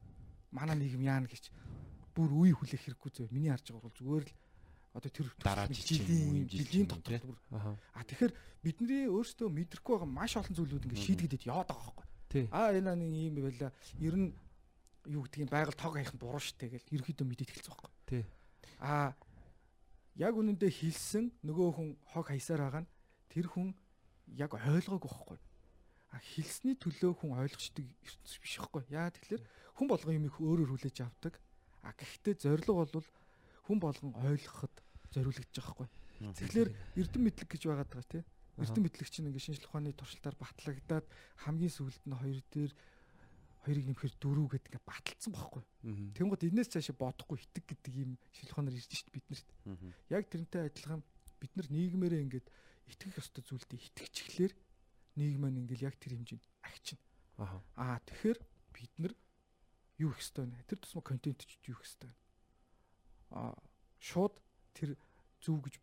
[0.49, 1.53] манай нийгэм яана гэж
[2.17, 3.29] бүр үе хүлээх хэрэггүй зөө.
[3.29, 4.33] Миний харж байгаа бол зүгээр л
[4.97, 7.37] одоо тэр дараа жилийн жилийн дотор бүр.
[7.93, 8.33] А тэгэхээр
[8.65, 11.93] бидний өөрсдөө мэдрэхгүй байгаа маш олон зүйлүүд ингээд шийдэгдээд яваад байгаа
[12.51, 13.71] Аа энэ нэг юм байла.
[13.99, 14.35] Ер нь
[15.07, 17.91] юу гэдгийг байгаль тог хаях нь буруу штэ гэл ерөөхдөө мэдээд эхэлсэн байхгүй.
[18.07, 18.23] Тий.
[18.83, 19.15] Аа
[20.19, 22.91] яг үнэндээ хэлсэн нөгөө хүн хог хаясаар байгаа нь
[23.31, 23.71] тэр хүн
[24.35, 25.39] яг ойлгоогүй байхгүй.
[26.11, 28.83] А хэлсний төлөө хүн ойлгочдөг ертөнц биш байхгүй.
[28.91, 29.43] Яа тэгэхээр
[29.79, 31.39] хүн болгон юм их өөрөөр хүлээж авдаг.
[31.83, 33.07] А гэхдээ зорилго бол
[33.67, 34.73] хүн болгон ойлгоход
[35.13, 35.89] зориулагдаж байгаа байхгүй.
[36.35, 38.25] Тэгэхээр эрдэм мэдлэг гэж байгаа тийм.
[38.57, 41.05] Эрдэм мэдлэг чинь ингээд шинжлэх ухааны туршилтаар батлагдаад
[41.45, 42.71] хамгийн сүүлд нь хоёр дээр
[43.61, 45.63] хоёрыг нэмэхээр дөрөв гэдэг ингээд баталсан байхгүй.
[46.17, 49.47] Тэнгууд энэс цаашаа бодохгүй хитэг гэдэг юм шинжлэх ухаанаар ирж шít бид нарт.
[50.09, 51.03] Яг тэрнтэй адилхан
[51.37, 52.47] бид нар нийгмээрээ ингээд
[52.87, 54.53] итгэх ёстой зүйлдээ итгэчихлээр
[55.19, 56.97] нийгэм маань ингээд яг тэр хэмжээнд агчна.
[57.75, 58.39] Аа тэгэхээр
[58.73, 59.13] бид нар
[59.99, 62.15] юу их хэвээр нэ тэр тусмаа контент ч юу их хэвээр.
[63.35, 63.53] Аа
[63.99, 64.33] шууд
[64.73, 64.95] тэр
[65.43, 65.75] зөв гэж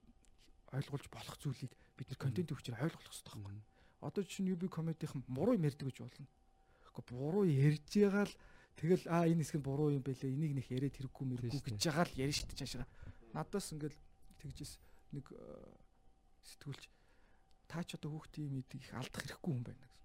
[0.73, 3.63] ойлгуулж болох зүйлийг бид нар контент хүчээр ойлгох хэрэгтэй байхгүй.
[4.05, 6.29] Одоо чинь UB comedy-ийн буруу юм ярьдаг гэж болно.
[6.83, 8.35] Гэхдээ буруу ярьж байгаа л
[8.77, 10.35] тэгэл аа энэ хэсэг нь буруу юм байлээ.
[10.35, 12.87] Энийг нэх яриад хэрэггүй мэрэггүй гэж байгаа л ярина шүү дээ чаашаа.
[13.33, 13.99] Надаас ингээл
[14.43, 14.73] тэгжээс
[15.15, 15.27] нэг
[16.45, 16.85] сэтгүүлч
[17.71, 20.05] та ч одоо хүүхдийн мэдийг их алдах хэрэггүй юм байна гэсэн.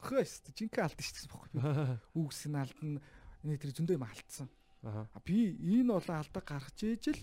[0.00, 1.50] Хөөс жинхэнэ алдсан шүү дээ байхгүй.
[2.20, 3.00] Үгс нь алдна.
[3.44, 4.48] Энэ тэр зөндөө юм алдсан.
[4.86, 5.04] Аа.
[5.24, 7.20] Би энэ олон алдаг гаргаж ээжл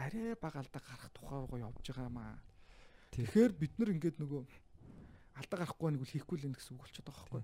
[0.00, 2.40] арай бага алдаа гарах тухай руу явж байгаа маа.
[3.14, 4.42] Тэгэхээр бид нар ингээд нөгөө
[5.38, 7.42] алдаа гарахгүй нэг үл хийхгүй л энэ гэсэн үг болчиход байгаа байхгүй.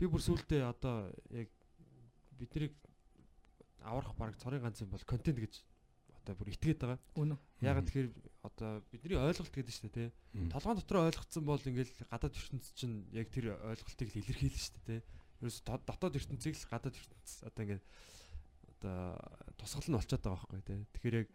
[0.00, 1.48] Би бүр сүултээ одоо яг
[2.40, 2.72] биднийг
[3.84, 5.60] аврах баг цорын ганц юм бол контент гэж
[6.24, 7.00] одоо бүр итгээд байгаа.
[7.20, 7.38] Үнэн.
[7.60, 8.08] Ягаад тэгэхээр
[8.44, 10.48] одоо бидний ойлголт гэдэг шүү дээ тий.
[10.48, 14.88] Толгойн дотор ойлгоцсон бол ингээл гадаад ертөнц чинь яг тэр ойлголтыг л илэрхийлнэ шүү дээ
[14.88, 15.00] тий.
[15.44, 17.84] Ерөөс дотоод ертөнцийг л гадаад ертөнц одоо ингээд
[18.80, 18.96] одоо
[19.60, 20.80] тусгал нь болчиход байгаа байхгүй тий.
[20.96, 21.28] Тэгэхээр яг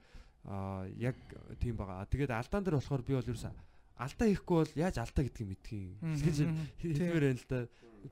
[0.45, 1.17] аа яг
[1.59, 2.07] тийм байгаа.
[2.07, 3.53] Тэгээд алдаан дээр болохоор би бол ерөөсөө
[3.99, 5.99] алдаа хийхгүй бол яаж алдаа гэдгийг мэдхин.
[5.99, 6.37] Хэлгэж
[6.79, 7.59] хэлмээр байна л да.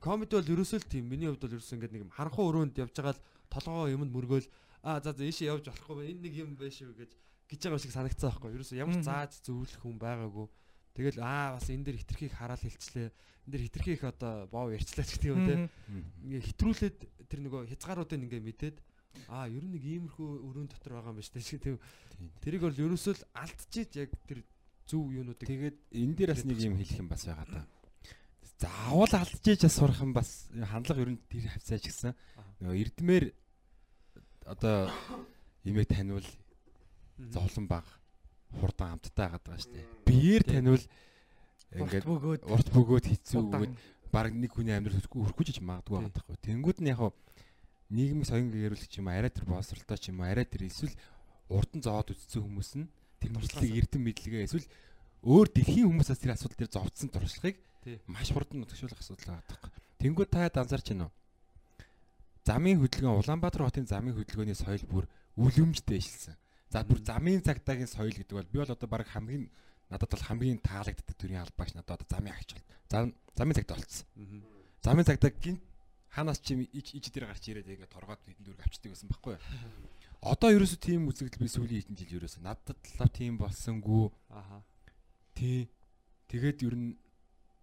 [0.04, 1.08] Комеди бол ерөөсөө л тийм.
[1.08, 4.48] Миний хувьд бол ерөөсөө ингээд нэг харанхуй өрөөнд явж байгаа л толгоо юмд мөргөөл
[4.84, 7.12] аа за за ийшээ явж болохгүй энэ нэг юм байш шүү гэж
[7.48, 8.52] гэж байгаа шиг санагцсан байхгүй.
[8.60, 10.48] Ерөөсөө ямар зааж зөвлөх хүн байгаагүй.
[10.92, 13.08] Тэгэл аа бас энэ дэр хитрхийг хараал хэлчлээ.
[13.48, 15.56] Энэ дэр хитрхийг одоо боо ярьчлаа гэдэг юм те.
[16.28, 16.98] Ингээ хитрүүлээд
[17.32, 18.78] тэр нөгөө хязгааруудыг ингээ мэдээд
[19.30, 21.78] Аа, ер нь нэг иймэрхүү өрөөнд дотор байгаа юм байна шүү дээ.
[22.42, 24.40] Тэрийг бол ерөөсөө л алдчихийд яг тэр
[24.88, 25.48] зөв юунуудыг.
[25.48, 27.62] Тэгээд энэ дээр бас нэг юм хэлэх юм бас байгаа та.
[28.58, 32.16] Заавал алдчихийж бас сурах юм бас хандлага ер нь тэр хавцаач гисэн.
[32.64, 33.26] Нөгөө эрдмээр
[34.48, 34.90] одоо
[35.68, 36.26] имийг таниул
[37.20, 37.86] зовлон баг
[38.56, 39.86] хурдан амттай хагаад байгаа шүү дээ.
[40.08, 40.84] Биеэр таниул
[41.76, 43.74] ингээд урт бөгөөд хэцүү бөгөөд
[44.12, 46.38] баг нэг хүний амьдрал хүрхгүй ч магадгүй байгаа байхгүй.
[46.48, 47.02] Тэнгүүд нь яг
[47.90, 50.96] нийгмийн соён гэрүүлэх юм арай тэр боловсралтай ч юм арай тэр эсвэл
[51.48, 52.88] урдан зоод үтцсэн хүмүүс нь
[53.24, 54.68] тэр туршлагыг эрдэм мэдлэгээ эсвэл
[55.24, 57.58] өөр дэлхийн хүмүүсээс тэр асуудал дээр зовцсон туршлагыг
[58.12, 59.72] маш хурдан төгшүүлэх асуудал байгаа байхгүй.
[60.04, 61.14] Тэнгүү та байна уу?
[62.44, 65.06] Замын хөдөлгөөн Улаанбаатар хотын замын хөдөлгөөний соёл бүр
[65.36, 66.36] үлэмжтэй ишэлсэн.
[66.72, 69.52] За бүр замын цагтаагийн соёл гэдэг бол би бол одоо баг хамгийн
[69.92, 73.12] надад бол хамгийн таалагддаг төрлийн албаагч надад одоо замын агч бол.
[73.36, 74.08] Замын цагт болцсон.
[74.84, 75.64] Замын цагтаа гинт
[76.14, 79.44] ханаас чи ич ич дээр гарч ирээд ингээд торгоод хэдэн дүүрэг авчдаг байсан байхгүй юу?
[80.32, 84.10] Одоо ерөөсөө тийм үзэгдэл би сүүлийн хэдэн жил ерөөсөө надад л тийм болсонгүй.
[84.34, 84.66] Аха.
[85.38, 85.70] Тий.
[86.28, 86.98] Тэгээд ер нь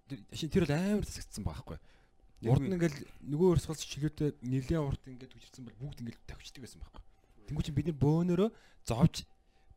[0.07, 2.53] тэр бол амар засагдсан байхгүй юу?
[2.55, 6.81] Урд нь ингээл нөгөө өрсгөлс чиглэлтэй нэлийн урт ингээд хүчирсэн бол бүгд ингээд тавьчихдаг байсан
[6.85, 7.03] байхгүй?
[7.49, 8.51] Тэнгүү чинь бид нар бөөнөрөө
[8.85, 9.25] зовж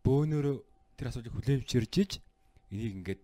[0.04, 0.56] бөөнөрөө
[1.00, 2.12] тэр асуудлыг хүлээмжчэрж иж
[2.72, 3.22] энийг ингээд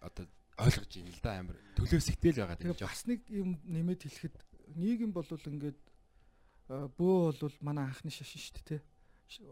[0.00, 0.24] одоо
[0.56, 2.80] ойлгож ийн л да амар төлөөс итэл байгаа гэж.
[2.80, 4.34] Бас нэг юм нэмэт хэлэхэд
[4.76, 5.78] нийгэм бол ингээд
[6.68, 8.80] бөө бол манай анхны шашин шүү дээ тий.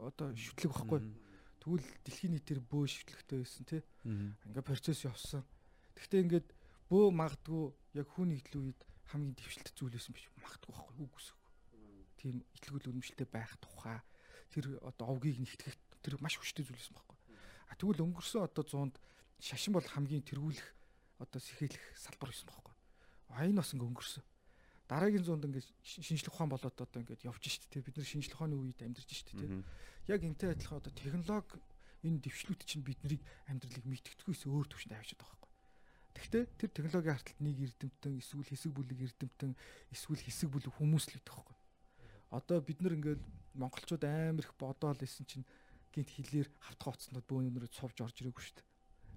[0.00, 1.00] Одоо шүтлэг багхгүй.
[1.60, 3.82] Тэгвэл дэлхийн нийтээр бөө шүтлэгтэй байсан тий.
[4.04, 5.44] Ингээд процесс явсан.
[5.96, 6.48] Гэхдээ ингээд
[6.88, 7.64] бөө магадгүй
[8.00, 8.80] яг хүн нийтлүү үед
[9.12, 11.36] хамгийн дэвшилт зүйл байсан биш магадгүй багхгүй үг үсэг.
[12.16, 13.98] Тийм итлгүүл үнэмшилтэй байх тухай
[14.54, 17.18] тэр одоо овгийг нэгтгэх тэр маш хүчтэй зүйл байсан багхгүй.
[17.68, 18.96] А тэгвэл өнгөрсөн одоо 100-д
[19.42, 20.68] шашин бол хамгийн тэргүүлэх
[21.20, 22.74] одоо сэхэлэх салбар байсан багхгүй.
[23.34, 24.24] А энэ бас ингээ өнгөрсөн
[24.90, 28.58] дараагийн зуунд ингээд шинжлэх ухаан болоод одоо ингээд явж штт те бид нар шинжлэх ухааны
[28.58, 29.46] үед амьдарч штт те
[30.10, 31.62] яг энтэй адилхан одоо технологи
[32.02, 35.50] энэ дэвшлүүд чинь биднийг амьдралыг мэдгэдэггүйс өөр төвшөнд авчиад байгаа байхгүй.
[36.16, 39.52] Гэхдээ тэр технологийн харталт нэг эрдэмтэн эсвэл хэсэг бүлэг эрдэмтэн
[39.94, 41.58] эсвэл хэсэг бүлэг хүмүүс л гэдэг байхгүй.
[42.34, 43.22] Одоо бид нар ингээд
[43.54, 45.46] монголчууд амар их бодоол исэн чинь
[45.92, 48.66] гинт хилээр хавтга оцсондод бөөнөрөд сувж орж ирээгүй дээ.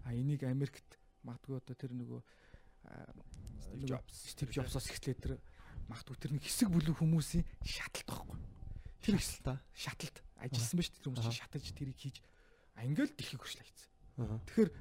[0.05, 2.21] А энийг Америкт магадгүй одоо тэр нөгөө
[2.83, 5.33] Стив Джобс Стив Джобсоос эхлээд тэр
[5.89, 8.37] магадгүй тэр нэг хэсэг бүлэг хүмүүсийн шаталт байхгүй.
[9.03, 9.53] Тэр Шатал та.
[9.75, 12.17] шаталт ажилласан ба шүү дээ тэр хүмүүс шатаж тэрийг хийж
[12.79, 13.89] ингээл дэлхийг хайцсан.
[14.19, 14.39] Аа.
[14.47, 14.71] Тэгэхээр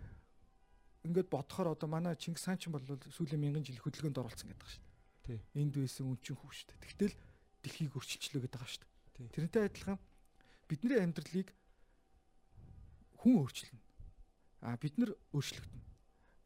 [1.02, 4.74] ингээд бодохоор одоо манай Чингис хаан ч бол сүүлийн мянган жил хөдөлгөөнд оролцсон гэдэг байгаа
[4.78, 4.86] шүү
[5.26, 5.38] Тий.
[5.42, 5.62] дээ.
[5.62, 6.82] Энд байсан үнчин хүү шүү дээ.
[6.86, 7.14] Тэгтэл
[7.66, 9.24] дэлхийг өөрчилчлөө гэдэг байгаа шүү Тий.
[9.26, 9.34] дээ.
[9.34, 9.98] Тэрнтэй адилхан
[10.70, 11.48] бидний амьдралыг
[13.18, 13.80] хүн өөрчилнө.
[14.62, 15.82] А бид нар өөрчлөгдөнө.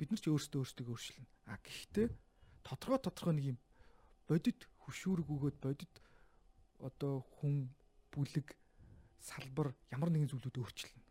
[0.00, 1.28] Бид нар ч өөрсдөө өөрсдөө өөрчилнө.
[1.52, 2.06] А гэхдээ
[2.64, 3.58] тодорхой тодорхой нэг юм
[4.26, 5.94] бодит хөшүүрэг өгөөд бодит
[6.82, 7.70] одоо хүн
[8.12, 8.54] бүлэг
[9.22, 11.02] салбар ямар нэгэн зүйлүүд өөрчилнө.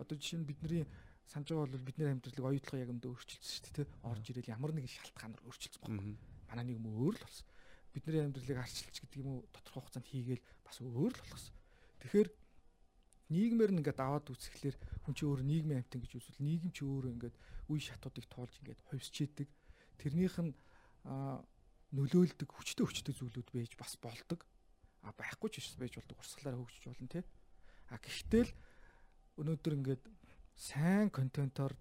[0.00, 0.84] Одоо жишээ нь бидний
[1.28, 3.88] санаж байгаа бол бидний амьдралыг оюутлага яг өндөө өөрчилсөн шүү дээ.
[4.08, 6.16] Орж ирэл ямар нэгэн шалтгаанаар өөрчилсөн байна.
[6.48, 7.46] Манай нэг юм өөр л болсон.
[7.94, 11.54] Бидний амьдралыг арчилж гэдэг юм уу тодорхой хугацаанд хийгээл бас өөр л болгосон.
[12.00, 12.28] Тэгэхээр
[13.30, 14.76] нийгмээр нь ингээд аваад үзэхлээр
[15.06, 17.36] хүн чи өөр нийгмийн амтан гэж үзвэл нийгэм чи өөр ингээд
[17.70, 19.48] үе шатуудыг тоолж ингээд ховсчээдэг.
[20.02, 20.52] Тэрнийх нь
[21.96, 24.46] нөлөөлдөг хүчтэй хүчтэй зүйлүүд байж бас болдог.
[25.02, 27.24] А байхгүй ч байж болдог урсгалаараа хөгжиж болно те.
[27.90, 28.52] А гэхдээ л
[29.40, 30.04] өнөөдөр ингээд
[30.54, 31.74] сайн контентоор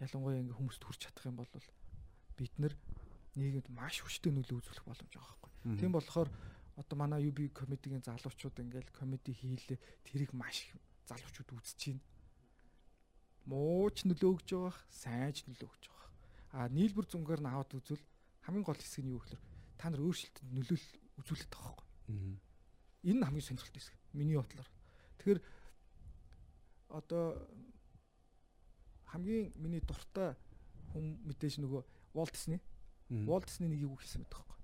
[0.00, 1.50] ялангуяа ингээ хүмүүст хүрч чадах юм бол
[2.40, 2.74] бид нар
[3.36, 5.76] нийгэмд маш хүчтэй нөлөө үзүүлэх боломж байгаа байхгүй.
[5.78, 6.28] Тийм болохоор
[6.80, 10.72] одоо манай UB комедигийн залуучууд ингээл комеди хийлээ тэрийг маш
[11.04, 12.02] залуучууд үзэж байна.
[13.44, 16.08] Мууч нөлөө өгж байгаа, сайн ч нөлөө өгж байгаа.
[16.56, 18.04] А нийлбэр зунгаар нь аваад үзвэл
[18.44, 19.42] хамгийн гол хэсэг нь юу гэхээр
[19.76, 20.86] та нар өөрчлөлтөнд нөлөөл
[21.20, 21.88] үзүүлээд байгаа байхгүй.
[23.08, 23.96] Энэ нь хамгийн сонирхолтой хэсэг.
[24.12, 24.68] Миний бодлоор.
[25.20, 25.40] Тэгэхээр
[26.90, 27.24] одоо
[29.12, 30.34] хамгийн миний дуртай
[30.92, 31.82] хүн мэдээж нөгөө
[32.14, 32.60] Walt Disney.
[33.26, 34.58] Walt Disney нэг юу хэлсэн байдаг байхгүй.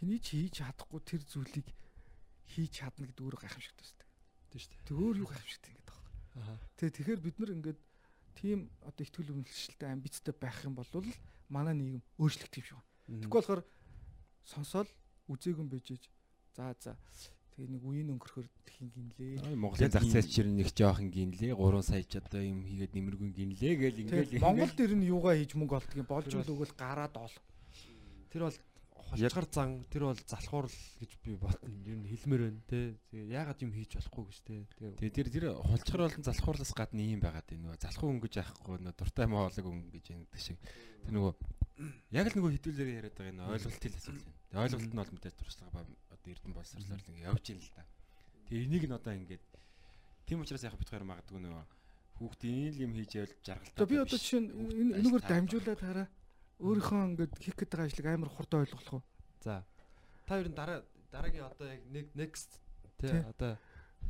[0.00, 1.68] Хэний ч хийж чадахгүй тэр зүйлийг
[2.48, 4.08] хийж чадна гэдэг өөрөө гайхамшигтай өстэй.
[4.50, 4.86] Тийм шүү дээ.
[4.88, 6.12] Тэг өөр юу гайхамшигтай ингэдэг байхгүй.
[6.40, 6.56] Аа.
[6.76, 7.80] Тэгээ тэгэхээр бид нар ингээд
[8.36, 10.88] тийм одоо ихтгэл үнэлшилтэй амбицтай байх юм бол
[11.50, 13.20] манай нийгэм өөрчлөгдөх юм шиг байна.
[13.26, 13.62] Тэгэхгүй болохоор
[14.46, 14.90] сонсоол
[15.28, 16.02] үзээгүй бэжэж
[16.54, 16.94] за за.
[17.54, 19.58] Тэгээ нэг үеийн өнгөрөхөр тхин гинлээ.
[19.58, 21.52] Монголын зах зээл чинь нэг жоохон гинлээ.
[21.58, 25.34] 3 сая ч одоо юм хийгээд нэмэргүй гинлээ гээл ингээл Тэгээ Монгол дээр нь юугаа
[25.34, 27.34] хийж мөнгө олдгийг болж л өгөөл гараад ол.
[28.30, 28.58] Тэр бол
[29.10, 31.70] холчгар зан тэр бол залхуурл гэж би бодно.
[31.84, 32.94] Ер нь хэлмээр байна те.
[33.10, 34.54] Тэгээ яагаад юм хийж болохгүй гэж те.
[34.78, 37.62] Тэгээ тэр тэр хулчгар болон залхуурлаас гадна юм байгаад байна.
[37.74, 40.58] Нөгөө залхуу өнгөж яахгүй нөгөө дуртай моолог өнгө гэж гэдэг шиг.
[41.02, 41.32] Тэр нөгөө
[42.14, 44.34] яг л нөгөө хідүүлээр яриад байгаа энэ ойлголтын асуудал юм.
[44.46, 45.80] Тэгээ ойлголт нь бол мэдээж туршлага ба
[46.14, 47.82] одоо эрдэн боловсрлоор л ингэ явж ийн л да.
[48.46, 49.44] Тэгээ энийг нь одоо ингээд
[50.28, 51.64] тийм учраас яг хоёр магадгүй нөгөө
[52.20, 53.86] хүүхдийн юм хийж явал жаргалтай.
[53.88, 56.08] Би одоо жишээ нь энэ энэгээр дамжуулаад хараа.
[56.60, 59.02] Өөрийнхөө ингээд хийх гэдэг ажлыг амар хурдан ойлгох уу?
[59.40, 59.64] За.
[60.28, 62.60] Та ер нь дараа дараагийн одоо яг нэг next
[63.00, 63.24] Тий.
[63.24, 63.56] одоо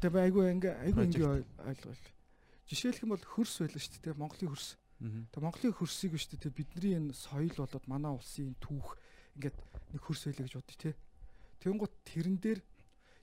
[0.01, 1.31] Тэгээ айгүй ингээ айгүй ингээ
[1.67, 2.05] ойлгол.
[2.67, 4.17] Жишээлх юм бол хөрс байлаа шүү дээ.
[4.17, 4.69] Монголын хөрс.
[5.01, 6.59] Тэгээ Монголын хөрсийг шүү дээ.
[6.59, 8.97] Бидний энэ соёл болоод манай улсын түүх
[9.37, 9.57] ингээд
[9.95, 10.93] нэг хөрс байлаа гэж бодъё те.
[11.61, 12.61] Тэнгуут тэрэн дээр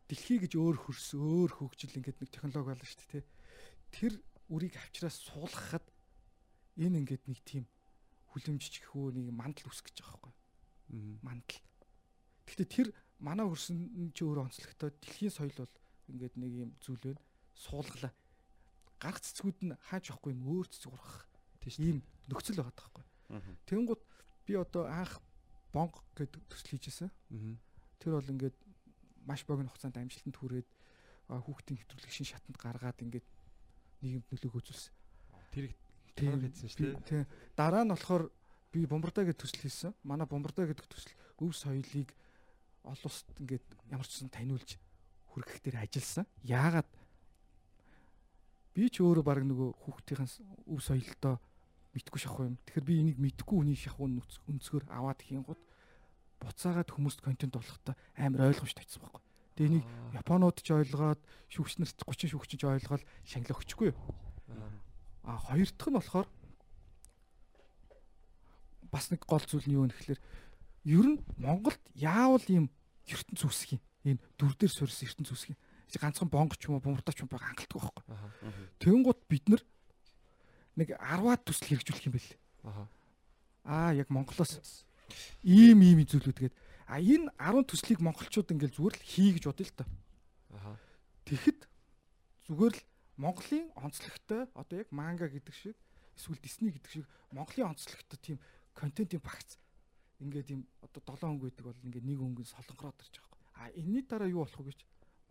[0.07, 3.29] дэлхий гэж өөр хөрс, өөр хөгжил ингээд нэг технологи байлаа шүү дээ те.
[3.91, 4.13] Тэр
[4.53, 5.85] үрийг авчраас суулгахад
[6.77, 7.65] энэ ингээд нэг тийм
[8.37, 10.37] хүлэмжчиххүү нэг мандал үсгэж байгаа байхгүй
[11.21, 11.61] мандал.
[12.47, 12.87] Гэхдээ тэр
[13.19, 15.73] манай хөрсөн чи өөрөө онцлогтой дэлхийн соёл бол
[16.07, 17.21] ингээд нэг юм зүйл байна.
[17.57, 18.13] Суулглаа.
[19.01, 21.27] Гарах цэцгүүд нь хаач явахгүй юм өөр цэцэг ургах.
[21.59, 21.99] тийш Ийм
[22.31, 23.05] нөхцөл байгаа таахгүй.
[23.67, 24.01] Тэнгууд
[24.47, 25.19] би одоо анх
[25.75, 27.11] бонг гэдэг төсөл хийжсэн.
[27.99, 28.55] Тэр бол ингээд
[29.27, 30.69] маш богино хугацаанд амжилтанд хүрээд
[31.27, 33.27] хүүхдийн хэвтрүүлэг шин шатанд гаргаад ингээд
[33.99, 34.93] нийгэмд нөлөөгөө үзүүлсэн.
[35.51, 35.75] тэрийг
[36.17, 37.05] Тийм хийсэн шүү дээ.
[37.05, 37.25] Тийм.
[37.53, 38.33] Дараа нь болохоор
[38.73, 39.93] би бомбардаа гэдэг төсөл хийсэн.
[40.01, 42.09] Манай бомбардаа гэдэг төсөл өв соёлыг
[42.81, 44.81] олон улсад ингээд ямар ч сан таниулж
[45.29, 46.25] хүргэх дээр ажилласан.
[46.41, 46.89] Яагаад
[48.73, 51.37] би ч өөрөө баг нөгөө хүүхдийнхээ өв соёлдоо
[51.93, 52.57] мэдгүй шахах юм.
[52.65, 55.61] Тэгэхээр би энийг мэдгүй хүний шахуу өнцгөр аваад хийн гот
[56.41, 59.23] буцаагаад хүмүүст контент болгохдоо амар ойлгомжтой байсан байхгүй.
[59.57, 63.97] Тэгээ энийг Японууд ч ойлгоод шүүгч нар 30 шүүгч ч ойлгоод шангил өгчихгүй юу?
[65.27, 66.27] А хоёр дахь нь болохоор
[68.87, 70.21] бас нэг гол зүйл нь юу вэ гэхээр
[70.87, 72.71] ер нь Монголд яавал ийм
[73.03, 73.81] ертөнц үсэх юм.
[74.07, 75.59] Энэ дүр дээр суурьсан ертөнц үсэх юм.
[75.99, 78.03] Ганцхан бонго ч юм уу бомбардаа ч юм байгаа хангалттай байхгүй.
[78.79, 79.61] Тэнгууд бид нар
[80.79, 82.31] нэг 10-аад төсөл хэрэгжүүлэх юм бэл.
[83.67, 84.87] Аа яг Монголоос
[85.43, 86.55] ийм ийм зүйлүүдгээд
[86.87, 89.85] а энэ 10 төслийг монголчууд ингээл зүгээр л хий гэж бодъё л та.
[91.27, 91.59] Тэгэхэд
[92.47, 92.81] зүгээр л
[93.17, 95.75] Монголын онцлогтой одоо яг манга гэдэг шиг
[96.13, 98.37] эсвэл Disney гэдэг шиг Монголын онцлогтой тийм
[98.77, 99.57] контентын багц
[100.21, 103.49] ингээд юм одоо 7 хоног гэдэг бол ингээд нэг өнгө солонгороод ирж байгаа юм.
[103.57, 104.79] А энэний дараа юу болох вэ гэж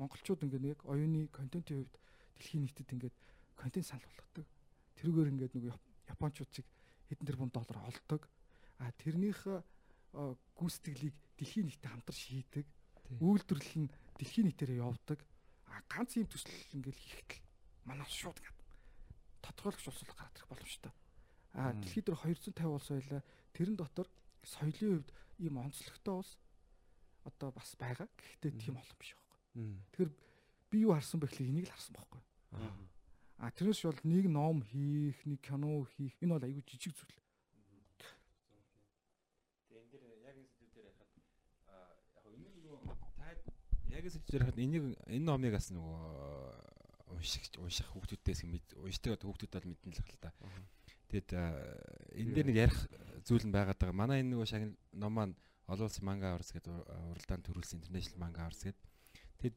[0.02, 1.94] монголчууд ингээд яг оюуны контентын хувьд
[2.34, 3.16] дэлхийн нийтэд ингээд
[3.54, 4.46] контент санал болгодог.
[4.98, 5.64] Тэрүүгээр ингээд нэг
[6.10, 6.66] японочууд чиг
[7.06, 8.26] хэдэн тэрбум доллар олдог.
[8.82, 9.46] А тэрнийх
[10.58, 12.66] гүйцэтгэлийг дэлхийн нийтэд хамтар шийдэг.
[13.22, 15.22] Үйлдвэрлэл нь дэлхийн нийтээр явдаг.
[15.70, 17.45] А ганц юм төсөл ингээл хийхдээ
[17.86, 18.58] манай шууд ингээд
[19.46, 20.92] тодорхойлогч улс гараад ирэх боломжтой.
[21.54, 23.22] А дэлхийд дээр 250 улс байлаа.
[23.54, 24.08] Тэрэн дотор
[24.42, 26.32] соёлын хувьд ийм онцлогтой улс
[27.24, 28.08] одоо бас байгаа.
[28.18, 29.38] Гэхдээ тийм олон биш байхгүй.
[29.94, 30.12] Тэгэхээр
[30.70, 32.22] би юу харсан бэ гэхлээр энийг л харсан байхгүй.
[33.38, 37.16] А тэрнээс бол нэг ном хийх, нэг кино хийх энэ бол айгүй жижиг зүйл.
[43.96, 46.75] яг эсэж ярихад энийг энэ номыг бас нөгөө
[47.12, 48.40] унших унших хүүхдүүдээс
[48.82, 50.30] уншдаг хүүхдүүд бол мэднэ л хэл та.
[51.10, 51.30] Тэгэд
[52.18, 52.78] энэ дээр нэг ярих
[53.22, 53.94] зүйл нь байгаад байгаа.
[53.94, 55.34] Манай энэ нөгөө шагнал ном маань
[55.70, 56.74] олон улсын манга аварс гэдэг
[57.14, 58.82] уралдаан төрүүлсэн international manga аварс гэдэг.
[59.38, 59.56] Тэгэд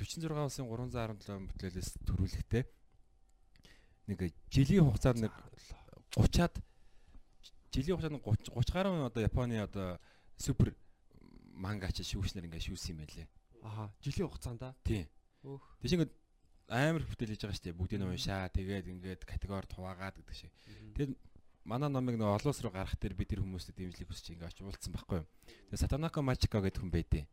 [0.00, 2.64] 46 улсын 317 бүтээлээс төрүүлэхтэй
[4.08, 4.18] нэг
[4.52, 5.32] жилийн хугацаар нэг
[6.16, 6.54] 30-аад
[7.72, 9.98] жилийн хугацаанд 30 30 гаруй одоо Японы одоо
[10.36, 10.76] супер
[11.54, 13.28] мангач шүүснэр ингээ шүүсэн юм байлээ.
[13.62, 13.90] Аха.
[14.02, 14.74] Жилийн хугацаанд аа.
[14.84, 15.08] Тийм.
[15.80, 16.12] Тэш ингээд
[16.68, 17.78] амар их бүтээл хийж байгаа шүү дээ.
[17.78, 18.48] Бүгдийг нь уншаа.
[18.48, 20.52] Тэгээд ингээд категорид хуваагаад гэдэг шиг.
[20.96, 21.12] Тэгээд
[21.64, 24.92] манай номыг нэг олон улс руу гаргах дээр бид тэр хүмүүстэй дэмжлэг хүсэж ингээд очуулсан
[24.92, 25.28] байхгүй юу.
[25.72, 27.24] Тэгээд Сатанако Мачика гэдэг хүн байдیں۔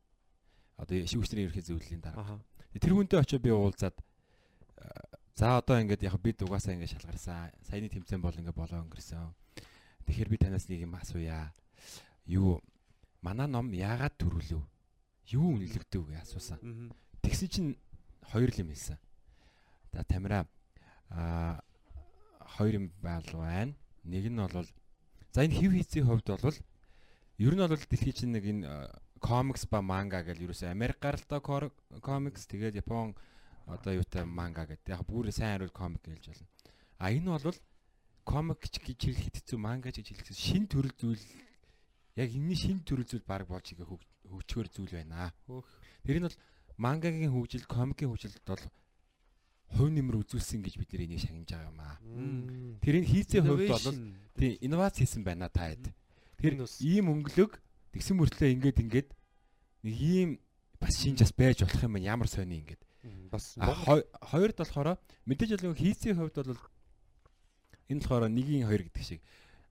[0.79, 2.39] Одоо шүүгчнэрийн ерхий зөвлөлийн дараа.
[2.75, 3.95] Тэр хүнтэй очиж би уулзаад
[5.35, 7.51] за одоо ингээд яг бид угаасаа ингээд шалгарсан.
[7.67, 9.31] Саяны тэмцээн бол ингээд болоо өнгөрсөн.
[10.07, 11.53] Тэгэхээр би танаас нэг юм асууя.
[12.25, 12.63] Юу
[13.21, 14.63] манай ном яагаад төрүүлв?
[15.31, 16.59] юу үнэлэгдэв гэж асуусан.
[17.23, 17.69] Тэгсэн чинь
[18.33, 18.97] хоёр юм хэлсэн.
[19.93, 20.47] За тамира
[21.09, 21.61] а
[22.57, 23.75] хоёр юм байна.
[24.03, 24.67] Нэг нь бол
[25.31, 26.57] за энэ хев хийцийн хувьд бол
[27.37, 28.67] ер нь бол дэлхийн чинь нэг энэ
[29.19, 33.15] комикс ба манга гэж ерөөсөө Америкаар л та комикс тэгээд Япон
[33.67, 34.95] одоо юутай манга гэдэг.
[34.95, 36.47] Яг бүр сайн хариул комик гэж болно.
[36.97, 37.57] А энэ бол
[38.23, 41.23] комик гэж хэлэхэд хэцүү манга гэж хэлэхэд шин төрөл зүйл
[42.15, 45.31] яг энэний шин төрөл зүйл баг болж игээ хөгжгөр зүйл байна.
[46.03, 46.37] Тэр нь бол
[46.77, 48.63] мангагийн хөгжил, комикийн хөгжилд бол
[49.75, 51.97] хувь нэмэр үзүүлсэн гэж бид нэр энийг шагнаж байгаа юм аа.
[52.83, 53.87] Тэрийг хийцээ хувьд бол
[54.35, 55.91] тийм инновац хийсэн байна та хэд.
[56.39, 57.55] Тэр ийм өнгөлөг
[57.95, 59.09] тэгсэн мөртлөө ингээд ингээд
[59.87, 60.29] нэг ийм
[60.81, 62.81] бас шинж бас байж болох юм ямар сони ингээд.
[63.31, 66.59] Бас хоёрд болохоор мэдээж бол хийцийн хувьд бол
[67.87, 69.21] энэ болохоор нэгийн хоёр гэдэг шиг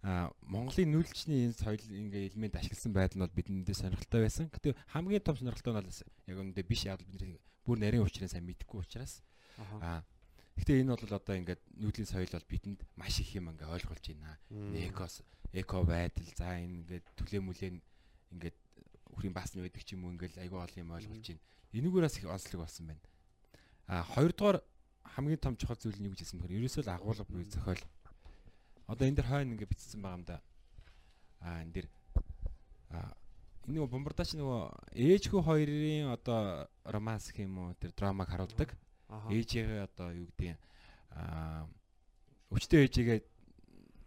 [0.00, 4.48] а Монголын нүүлчний энэ соёл ингээ элемент ашигласан байдал нь бол бидэндээ сонирхолтой байсан.
[4.48, 7.36] Гэтэ хамгийн том сонирхолтой нь бол яг үүндээ биш яг бид
[7.68, 9.20] бүр нарийн уучраа сайн мэдэхгүй учраас
[9.80, 10.02] а
[10.60, 14.36] Гэтэ энэ бол одоо ингээд нүүдлийн соёл бол бидэнд маш их юм ингээ ойлгуулж байна.
[14.76, 15.24] Экос,
[15.56, 17.70] эко байдал, за энэ ингээд төлөө мүлээ
[18.36, 18.56] ингээд
[19.16, 21.44] хүрийн баасны байдаг ч юм уу ингээд айгүй олон юм ойлгуулж байна.
[21.72, 23.00] Энүүгээрээс их онцлог болсон байна.
[23.88, 24.60] А хоёрдугаар
[25.16, 27.80] хамгийн том чухал зүйл нь юу гэж хэлсэн бэхээр ерөөсөө л агуулга буюу зохиол
[28.90, 30.42] Одоо энэ дэр хойно ингээ бичсэн байгаа юм да.
[31.46, 31.86] Аа энэ дэр
[32.90, 33.14] аа
[33.70, 34.60] энэ нөгөө бомбардач нөгөө
[34.98, 38.74] ээжхүү хоёрын одоо романс гэх юм уу тэр драмаг харуулдаг.
[39.10, 40.58] Ээжигээ одоо юу гэдэг
[41.14, 41.66] аа
[42.54, 43.18] өвчтөө ээжигээ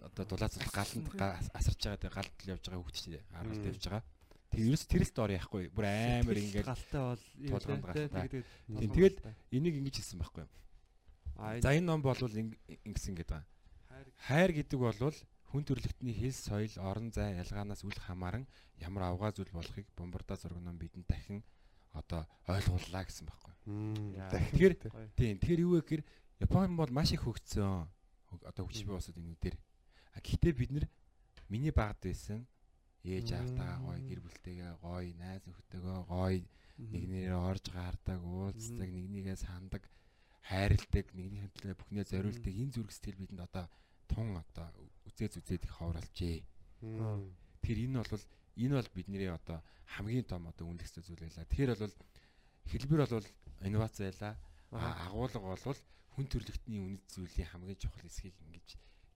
[0.07, 1.07] одоо дулаацал галанд
[1.55, 4.03] асарч байгаа тэр галд явж байгаа хүүхд чинь аргалд явж байгаа.
[4.51, 8.43] Тэр ерөөс тэр л доор яахгүй бүр амар ингээд галтай бол тулганд галтай.
[8.67, 9.17] Тэгээд
[9.51, 10.51] энийг ингэж хэлсэн байхгүй юу?
[11.63, 13.47] За энэ ном бол ингэсэн гэдэг байна.
[14.27, 14.95] Хайр гэдэг бол
[15.53, 18.45] хүн төрлөختний хэл, соёл, орон зай ялгаанаас үл хамааран
[18.81, 21.45] ямар авгаа зүйл болохыг бомбардаа зурган бидэнд дахин
[21.93, 23.53] одоо ойлгууллаа гэсэн байхгүй.
[23.63, 24.73] Тэгэхээр
[25.15, 26.03] тийм тэгэхээр юу вэ гэхээр
[26.43, 27.87] Япон бол маш их хөгжсөн.
[28.43, 29.57] Одоо хөгжиж буй улсууд энэ дээр.
[30.13, 30.85] А гэхдээ бид нар
[31.47, 32.43] миний багд байсан
[33.05, 36.41] ээж аавтайгаа гоё гэр бүлтэйгээ гоё найз нөхдөөгөө гоё
[36.91, 39.83] нэг нэрээ орж гаардаг, уулздаг, нэг нэгээ сандаг,
[40.49, 42.53] хайрладаг, нэгний хөндлөө бүхнээ зориулдаг.
[42.53, 43.65] Энэ зүрх сэтгэл бидэнд одоо
[44.09, 44.67] тун одоо
[45.05, 46.41] үзээд үзээд их ховралжээ.
[47.61, 48.23] Тэгэхээр энэ бол
[48.57, 49.59] энэ бол бидний одоо
[49.97, 51.45] хамгийн том одоо үнэлгэсэн зүйл байлаа.
[51.45, 51.95] Тэгэхээр бол
[52.69, 53.27] хэлбэр бол
[53.61, 54.33] инновац байлаа.
[54.71, 55.79] Агуулга бол
[56.13, 58.67] хүн төрлөختний үнэт зүйлийн хамгийн чухал хэсгийг ингэж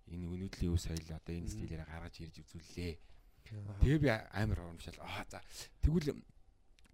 [0.09, 2.93] энэ өнөөдлийн үе соёл одоо энэ стилээр гаргаж ирж үзүүллээ.
[3.81, 4.99] Тэгээ би амар урамшаал.
[5.03, 5.39] Аа за
[5.83, 6.15] тэгвэл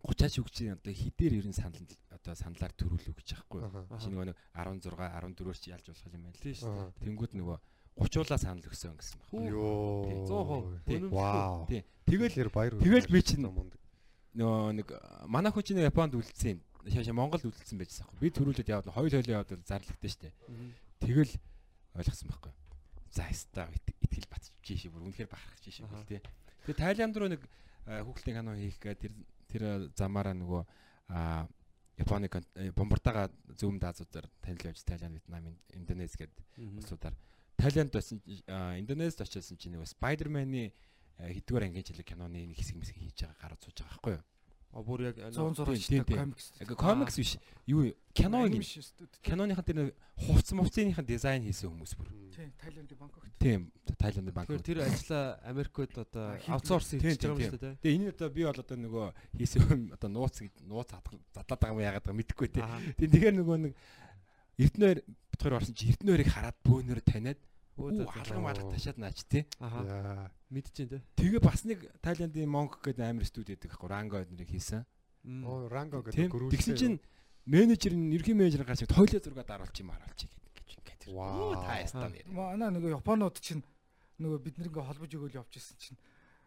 [0.03, 1.79] 30-аач үгчийн одоо хідээр ерэн санал
[2.11, 3.61] одоо саналаар төрүүлүү гэж байхгүй.
[4.03, 6.91] Шинэ нэг 16 14-өр чи ялж болох юм байна л тийм шүү.
[6.99, 7.57] Тэнгүүд нөгөө
[7.97, 9.49] 30уулаа санал өгсөн гэсэн байна.
[9.49, 10.73] Йоо.
[10.85, 11.09] 100%.
[11.13, 11.65] Вау.
[11.69, 11.83] Тий.
[12.05, 14.87] Тэгэл баяр тэгэл би чинь нөө нэг
[15.29, 16.57] манай хүн чинь Японд үлдсэн.
[16.89, 18.19] Шаашаа Монголд үлдсэн байжсан байхгүй.
[18.19, 20.33] Би төрүүлээд яваад хоёул хоёул яваад зарлагдсан шүү дээ.
[20.99, 21.33] Тэгэл
[21.95, 22.53] ойлгосон байхгүй.
[23.13, 26.19] За яста итгэл батчих шиг бүр үнэхээр бахархаж шиг бол тий.
[26.65, 27.45] Тэгээ Тайланд руу нэг
[27.85, 29.13] хүүхэлдэйн кино хийх гэ тэр
[29.47, 29.63] тэр
[29.93, 30.61] замаараа нөгөө
[31.13, 31.45] а
[31.93, 32.25] Японы
[32.73, 37.13] бомбардага зүүн Азиудаар танил явж Тайланд, Вьетнам, Индонез гээд улсуудаар
[37.57, 38.21] Тайланд байсан
[38.79, 40.73] Индонезид очиулсан чинь нөгөө Spider-Man-ы
[41.19, 44.23] хэдгээр ангийн жилиг киноны нэг хэсэг мэсэг хийж байгаа гараад сууж байгаа байхгүй юу?
[44.73, 46.17] А бүр яг 106 тийм, тийм.
[46.17, 46.49] комикс.
[46.73, 47.37] Комикс биш.
[47.69, 48.65] Юу кино дээ.
[49.21, 52.09] Киноныхаа тэр хувц мувцынхаа дизайн хийсэн хүмүүс бүр.
[52.33, 53.29] Тийм, Тайландын Бангкокт.
[53.37, 53.69] Тийм,
[54.01, 54.33] Тайландын.
[54.33, 57.77] Тэгэхээр тэр ажлаа Америкт одоо аутсорс хийж Тийм, байгаа юм шүү дээ.
[57.85, 59.07] Тэгээ энэ одоо би бол одоо нөгөө
[59.37, 62.65] хийсэн юм одоо нууц нууц задлаад байгаа юм яагаад байгаа мэдэхгүй тий.
[62.97, 63.73] Тэгээ тэгэхээр нөгөө нэг
[64.57, 64.99] Эрдэнээр
[65.41, 67.39] хоёр орсон чи Эрдэнээрийг хараад бөөнөр таниад
[67.73, 69.47] Өө, алган малгад ташаад наач тий.
[69.57, 70.29] Яа.
[70.53, 70.99] Мэдчихээн те.
[71.17, 74.85] Тэгээ бас нэг Тайландын Монк гэдэг амир студи гэдэг байхгүй Ранго эднэрийг хийсэн.
[75.41, 76.53] Оо Ранго гэдэг гөрүүл.
[76.53, 77.01] Тэгсэн чинь
[77.49, 81.01] менежер нь ерхий менежер гарч тойло зураг даруулчих юм харуулчих гэдэг ингээд.
[81.17, 81.57] Вау.
[81.65, 82.29] Та ястаа нэр.
[82.29, 83.65] Манай нөгөө Японууд чинь
[84.21, 85.97] нөгөө бид нэг ингээ холбож өгөөл явж исэн чинь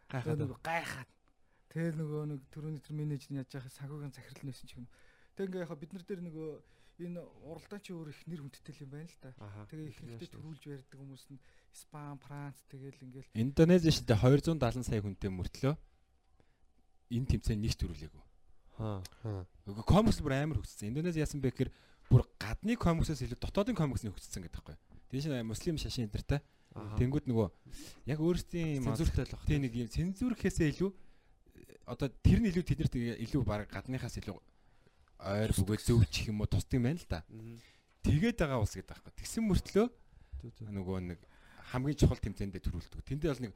[0.07, 0.39] Гайхаад.
[0.39, 1.11] Тэгээ нөгөө гайхаад.
[1.75, 4.87] Тэгэл нөгөө нэг түрүүний тэр менежер нь яаж яхаа санхүүгийн захирал нээсэн ч юм.
[5.35, 6.49] Тэг ингээ яхаа бид нар дээр нөгөө
[6.97, 9.31] энэ уралдаан чи өөр их нэр хүндтэй юм байна л да.
[9.69, 11.41] Тэгээ их хэрэгтэй төрүүлж ярьдаг хүмүүс нь
[11.77, 15.75] Испани, Франц тэгэл ингээл Индонези шилдэ 270 сая хүнтэй мөртлөө
[17.13, 18.25] энэ тэмцээн нэгт төрүүлээгүй.
[18.81, 19.01] Аа.
[19.69, 20.91] Нөгөө комикс бүр амар хөгжсөн.
[20.93, 21.71] Индонези яасан бэ гэхээр
[22.09, 24.77] бүр гадны комиксээс илүү дотоодын комиксны хөгжсөн гэдэг байхгүй.
[25.13, 26.41] Тэгээ шинэ муслим шашин энтертэй.
[26.77, 27.49] Тэнгүүд нөгөө
[28.09, 29.45] яг өөрсдийн цензуртай л баг.
[29.49, 30.91] Тийм нэг юм цензурхээсээ илүү
[31.89, 32.95] одоо тэр нь илүү тэднэрт
[33.25, 34.37] илүү баг гадныхаас илүү
[35.21, 37.25] ойр бөгөөд зөвчих юм уу тусдаг юм байна л да.
[38.05, 39.13] Тэгээд байгаа ус гэдэг байхгүй.
[39.17, 39.87] Тэгсэн мөртлөө
[40.71, 41.21] нөгөө нэг
[41.73, 43.03] хамгийн чухал тэмцээндээ төрүүлдэг.
[43.03, 43.55] Тэндээ бол нэг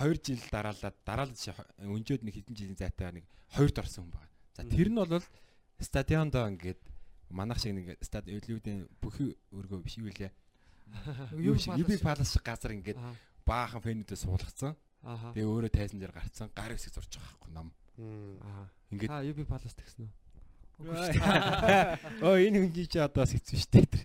[0.00, 4.30] 2 жил дараалаад дараалал өнжөөд нэг хэдэн жилийн зайтайгаар нэг хоёрт орсон хүн байна.
[4.56, 5.24] За тэр нь бол
[5.80, 6.80] стадиондоо ингээд
[7.30, 10.32] манах шиг нэг стад элүүдийн бүхий өргөө биш юу лээ.
[11.38, 13.14] Юу шиг ибиг палас шиг газар ингээд Аха.
[13.46, 14.74] баахан фэнүүдээ суулгацсан.
[15.34, 17.68] Тэгээ өөрөө тайзан дээр гарцсан гар хэсэг зурж байгаа байхгүй ном.
[17.96, 18.68] Мм.
[18.90, 20.12] Ингээд Та UB Palace тэгсэн үү?
[22.24, 24.02] Оо энэ хүн чи одоо сэцэн штэ тэр.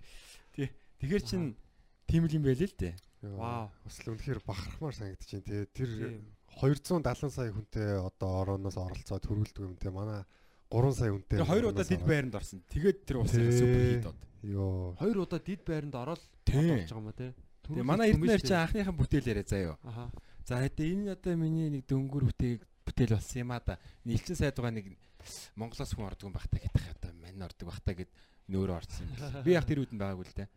[0.52, 0.68] Тий.
[1.00, 1.56] Тэгэхэр чин
[2.06, 2.94] тийм л юм байл л дээ.
[3.24, 3.72] Вау.
[3.82, 5.48] Бас л үнэхээр бахархмаар санагдаж байна.
[5.48, 6.36] Тэгээ тэр Тийм.
[6.56, 9.90] 270 сая хүнтэй одоо орооноос оролцоод төрүүлдэг юм те.
[9.90, 10.24] Манай
[10.70, 11.40] 3 сая хүнтэй.
[11.40, 12.60] Тэр хоёр удаа дид байранд орсон.
[12.70, 13.52] Тэгээд тэр ус Тий.
[13.56, 14.20] супер хит од.
[14.44, 14.96] Йоо.
[15.00, 16.60] Хоёр удаа дид байранд ороод Тий.
[16.60, 17.28] болж байгаа юм а те.
[17.66, 19.76] Тэгээ манай Эрдэнэр чи анхныхаа бүтээл яриа заяа.
[19.82, 20.12] Аха.
[20.46, 23.80] За хэдэ энэ одоо миний нэг дөнгөр бүтээг бүтээл болсон юм а да.
[24.06, 24.88] Нийлцэн сайд байгаа нэг
[25.58, 28.10] Монголоос хүн ордог юм бахта гэдэг одоо мань ордог бахта гэд
[28.48, 29.42] нөөрэ орсон юм.
[29.42, 30.50] Би яг тэр үдэнд байгаагүй л дээ.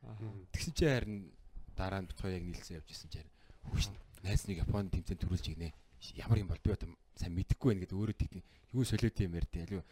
[0.53, 1.33] Тэгсэн чи харин
[1.73, 3.33] дараа нь бит хоёр яг нийлцэн явж исэн чи харин
[3.73, 3.87] хөөш
[4.23, 5.73] найз нэг Японы тэмцээнд төрүүлж игнэ.
[6.21, 8.45] Ямар юм бол би одоо сайн мэдэхгүй байна гэдэг өөрөө тэгтийн
[8.77, 9.83] юу солиот юм ярьдیں۔ Алуу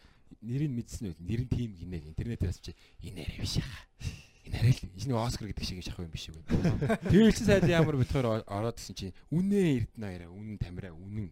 [0.45, 1.15] нэрийг мэдсэн үү?
[1.25, 3.81] Нэр нь тийм гинэ интернетээс чи энэ арай биш яха.
[4.45, 6.43] Энэ арай л энэ Оскар гэдэг шиг шахав юм биш үү?
[7.11, 11.31] Тэгэлсэн сайд ямар бит хоёр ороод гисэн чи үнэн эрдэнэ яриа үнэн тамираа үнэн.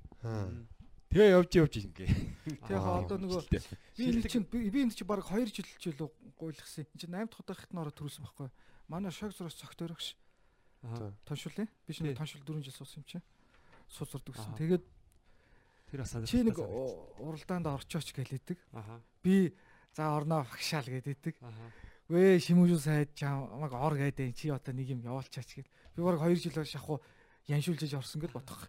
[1.16, 2.12] Тэгээ явж явж ингээ.
[2.68, 3.48] тэгээ одоо нөгөө
[3.96, 6.84] би энэ чинь би энэ чинь баг 2 жил ч илүү гуйлгсан.
[6.92, 8.52] Энэ чинь 8 дахь удаагт нь ороод төрүүлсэн байхгүй.
[8.92, 10.20] Манай шог зураас цогтойрогш
[10.84, 11.16] Аха.
[11.24, 11.72] тоншуулъя.
[11.88, 13.24] Би шинэ тоншил 4 жил суусан юм чи.
[13.88, 14.60] Сууц зурдаг гэсэн.
[14.60, 14.84] Тэгээд
[15.88, 18.60] Тэр санагдаж чи нэг уралдаанд орчооч гэлээдэг.
[19.24, 19.56] Би
[19.96, 20.92] за орноо багшаал.
[20.92, 21.72] Аха.
[22.12, 25.72] Вэ шимүүжүү сайд чамаг ор гэдэг чи одоо нэг юм явуулчаач гэл.
[25.96, 27.00] Би баг 2 жил шахуу
[27.48, 28.68] яншуулж орсон гэж бодох.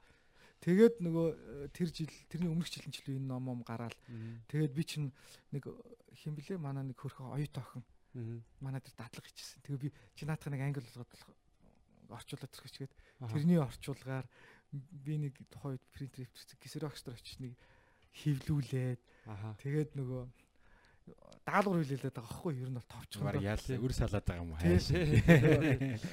[0.65, 3.95] Тэгээд нөгөө э, тэр жил тэрний өмнөх жилийн жил энэ ном ном гараал.
[4.49, 5.09] Тэгээд би чинь
[5.53, 5.69] нэг
[6.17, 7.85] хэм блэ манай нэг хөрхөн оюут охин
[8.59, 9.61] манай дээр дадлага хийчихсэн.
[9.63, 11.13] Тэгээ би чи наатах нэг англи болгоод
[12.09, 13.33] орчуулад тэрхчгээд Аха.
[13.35, 14.27] тэрний орчуулгаар
[14.73, 17.53] би нэг тухайд принтер өвчсөн гисерокстер очиж нэг
[18.17, 19.01] хевлүүлээд
[19.61, 20.23] тэгээд нөгөө
[21.47, 22.63] даалгавар хүлээлээд байгаа байхгүй юу?
[22.67, 23.23] Ер нь бол товчхон.
[23.63, 23.79] Тий.
[23.79, 24.59] өр салаад байгаа юм уу?
[24.59, 24.75] Тий.
[24.75, 24.87] Хайш.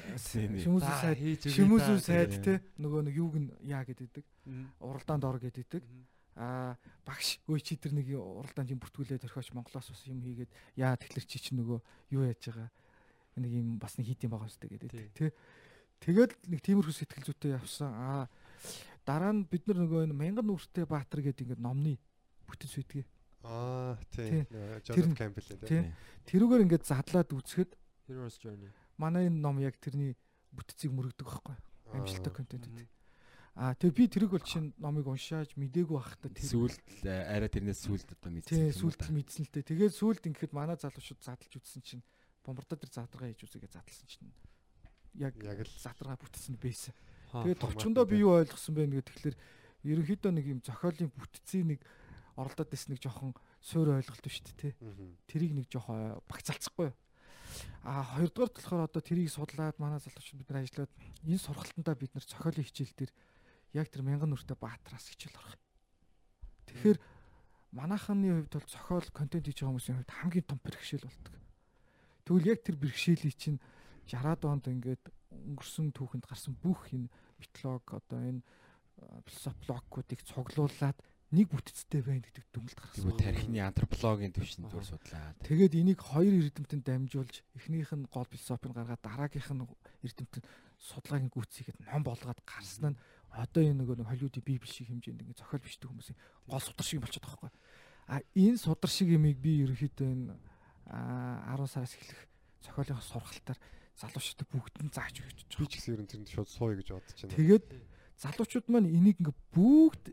[0.63, 2.05] Шүмүзүү За, сайд та.
[2.05, 4.25] сайд те нөгөө нэг юуг нь яа гэдэг.
[4.79, 5.81] Уралдаанд ор гэдэг.
[6.37, 10.49] Аа багш өө чи тэр нэг уралдаанд юм бүртгүүлээд орхиоч Монголоос бас юм хийгээд
[10.81, 11.77] яа тэгэхээр чи чи нөгөө
[12.13, 12.69] юу яаж байгаа
[13.37, 15.09] нэг юм бас нэг хийд юм байгаа юмстай гэдэг Тий.
[15.13, 15.29] тий.
[16.01, 17.93] Тэгээд нэг тиймэрхүү сэтгэл зүйтэй явсан.
[17.93, 18.25] Аа
[19.05, 22.01] дараа нь бид нар нөгөө энэ мянган нүртэй баатар гэдэг ингээд номны
[22.49, 23.05] бүтэц үйдгээ.
[23.43, 24.47] Аа Тий.
[24.87, 25.91] Жозеф Кэмпбел Тий.
[26.31, 27.71] Тэрүүгээр ингээд задлаад үзэхэд
[28.07, 28.71] Hero's Journey.
[28.97, 30.15] манай энэ ном яг тэрний
[30.55, 31.55] бүтцийг мөрөгдөг байхгүй.
[31.91, 32.87] Амжилттай контент үү.
[33.53, 38.09] Аа тэгээ би тэрийг бол чинь номыг уншааж мдээгүй байхдаа тэр Сүүлд арай тэрнээс сүүлд
[38.17, 38.49] одоо мэдсэн.
[38.49, 39.69] тий сүлд мэдсэн л дээ.
[39.69, 42.03] Тэгээд сүлд ингээд манай залуучууд задлж үзсэн чинь
[42.41, 44.31] бомбардаа тэр задрагаа хийж үзээгээ задлсан чинь
[45.21, 45.69] яг Яг л.
[45.77, 46.97] задрагаа бүтсэн байсан.
[47.29, 49.37] Тэгээд товчондоо би юу ойлгосон бэ гэдэг тэгэхээр
[49.85, 51.81] ерөнхийдөө нэг юм зохиолын бүтцийн нэг
[52.35, 54.73] оролдоод байсан нэг жоохон суур ойлголт тий.
[54.79, 55.17] Мгм.
[55.27, 56.93] Тэрийг нэг жоохон багцалцахгүй.
[57.83, 62.25] А хоёрдугаар болохоор одоо тэрийг судлаад манай залуучууд бид нар ажиллаад энэ сургалтандаа бид нар
[62.25, 63.11] зохиолын хичээл дээр
[63.77, 65.57] яг тэр мянган нүртэй баатараас хичээл орох.
[66.65, 66.97] Тэгэхээр
[67.77, 71.33] манайхны хувьд бол зохиол контент хийж байгаа хүмүүсийн хувьд хамгийн том бэрхшээл болдог.
[72.25, 73.59] Тэгвэл яг тэр бэрхшээлийг чинь
[74.09, 75.03] 60-аад онд ингээд
[75.33, 78.41] өнгөрсөн түүхэнд гарсан бүх энэ митолог одоо энэ
[79.27, 80.97] философиологуудыг цуглуулад
[81.33, 83.01] нэг бүтцтэй байна гэдэг дүгнэлт гаргасан.
[83.09, 85.33] Тэгвэл тархины антропологийн төвшин зүгээр судлаа.
[85.41, 89.65] Тэгээд энийг хоёр эрдэмтэнд дамжуулж эхнийх нь гол философиг гаргаад дараагийнх нь
[90.05, 90.45] эрдэмтэнд
[90.77, 93.01] судалгааг нь гүйцэхэд ном болгоод гарсан нь
[93.33, 97.25] одоо энэ нөгөө Холливуудын библи шиг хэмжээнд ингэ зохиол бичдэг хүмүүсийн гол судар шиг болчиход
[97.25, 97.51] байгаа байхгүй.
[98.13, 100.37] А энэ судар шиг юмыг би ерөөхдөө энэ
[100.85, 102.21] 10 сараас эхлэх
[102.61, 103.59] зохиолын сургалтаар
[103.97, 105.57] залуучуудад бүгд нь зааж өгч байгаа.
[105.57, 107.33] Би ч гэсэн ер нь тэрэнд шууд сууя гэж бодож байна.
[107.33, 107.65] Тэгээд
[108.21, 110.03] залуучууд маань энийг ингээ бүгд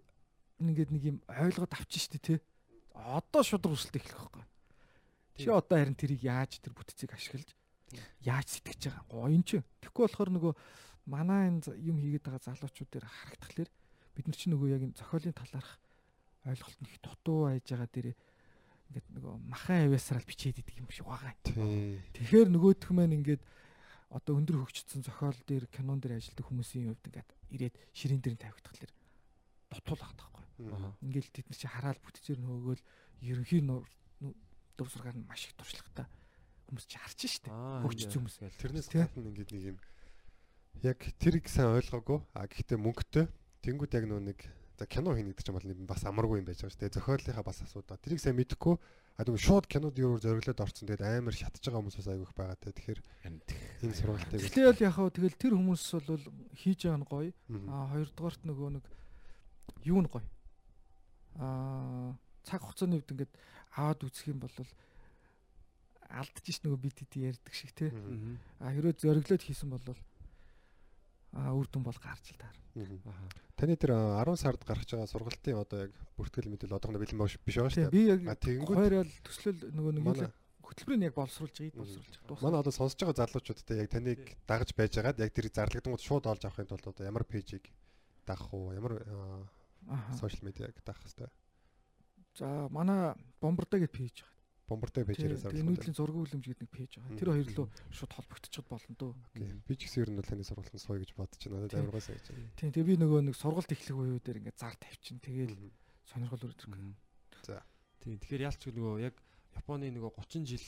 [0.68, 2.38] ингээд нэг юм ойлгоод авчих штэ тий.
[2.92, 4.44] Одоо шудраг өрсөлт эхлэх байхгүй.
[5.40, 7.48] Чи одоо харин тэрийг яаж тэр бүтцийг ашиглаж
[8.20, 9.04] яаж сэтгэж байгаа.
[9.08, 9.64] Гоён ч.
[9.80, 10.52] Тэгэхгүй болохоор нөгөө
[11.08, 13.70] манай энэ юм хийгээд байгаа залуучууд дээр харагдхлаар
[14.14, 15.72] бид нар чи нөгөө яг энэ зохиолын талаарх
[16.44, 18.08] ойлголт нэг дутуу айж байгаа дээр
[18.90, 21.34] ингээд нөгөө махан авиасрал бичээд идэг юм шиг байгаа.
[22.14, 23.42] Тэгэхээр нөгөөх маань ингээд
[24.10, 28.92] одоо өндөр хөгжсөн зохиол дээр кинон дээр ажилладаг хүмүүсийн хувьд ингээд ирээд ширээн дээр тавигдахлаар
[29.70, 30.39] дутуулах таахгүй.
[31.00, 32.82] Ингээл тэд нар чи хараал бүтцээр нөгөөл
[33.24, 33.60] ерөнхий
[34.76, 36.06] дурсаргаар нь маш их туршлагатай
[36.70, 37.50] хүмүүс чи харж штэ.
[37.50, 38.36] Хөгжсөн хүмүүс.
[38.62, 39.78] Тэрнээс гадна ингээд нэг юм
[40.86, 42.22] яг тэрийг сайн ойлгоогүй.
[42.32, 43.26] А гэхдээ мөнгөтэй.
[43.66, 44.38] Тэнгүүд яг нөө нэг
[44.78, 46.94] за кино хийнэ гэдэг чинь бол бас амаргүй юм байж байгаа шүү дээ.
[46.94, 47.98] Зохиолынхаа бас асуудал.
[47.98, 48.76] Тэрийг сайн мэдэхгүй
[49.18, 50.88] а тэгвэл шууд кинод юу зориглоод орцсон.
[50.88, 52.72] Тэгээд амар шатж байгаа хүмүүс бас айгүйх байгаа те.
[52.72, 53.00] Тэгэхээр
[53.84, 56.24] энэ сургалтыг Тэгэл яг хаа тэгэл тэр хүмүүс бол
[56.56, 57.32] хийж байгаа нь гоё.
[57.68, 58.84] А хоёрдугаарт нөгөө нэг
[59.84, 60.24] юу нь гоё.
[61.38, 63.32] А цаг хугацааны үед ингээд
[63.76, 64.54] аваад үзэх юм бол
[66.10, 67.94] алдчих нөгөө бид хэд ярьдаг шиг те.
[68.58, 69.84] А хэрвээ зориглоод хийсэн бол
[71.32, 72.58] а үр дүн бол гарч л таарна.
[73.54, 77.70] Таны тэр 10 сард гарч байгаа сургалтын одоо яг бүртгэл мэдээлэл одоохондоо бэлэн биш байгаа
[77.70, 77.94] шүү дээ.
[77.94, 78.20] Би яг
[78.66, 80.34] хоёрол төслөл нөгөө нэг
[80.70, 82.42] хөтөлбөрийг яг боловсруулж ийг боловсруулж байгаа.
[82.42, 86.70] Манай одоо сонсож байгаа залуучуудтай яг таныг дагаж байжгаад яг тэр зарлагдангууд шууд олж авахын
[86.70, 87.66] тулд одоо ямар пэйжийг
[88.26, 88.74] дагах уу?
[88.74, 89.02] Ямар
[90.18, 91.32] сошиал медиаг дагах хэвээр.
[92.36, 94.38] За манай бомбарда гэж пэйж байгаа
[94.70, 95.66] бомбартай пэйжээрээс оруулах.
[95.66, 97.18] Нүүдлийн зураг үлэмж гэдэг нэг пэйж байгаа.
[97.18, 99.12] Тэр хоёр руу шууд холбогдчиход болно дөө.
[99.66, 101.66] Би ч гэсэн ер нь бол таны сургалтанд сууя гэж бодож байна.
[101.66, 102.26] Надад амар гайсаа гэж.
[102.54, 105.18] Тийм тэгээ би нөгөө нэг сургалт эхлэх үеүүд дээр ингээд зар тавьчин.
[105.18, 105.58] Тэгээл
[106.06, 106.70] сонирхол өрөдөг.
[107.42, 107.66] За.
[107.98, 109.18] Тийм тэгэхээр яалч нөгөө яг
[109.58, 110.66] Японы нөгөө 30 жил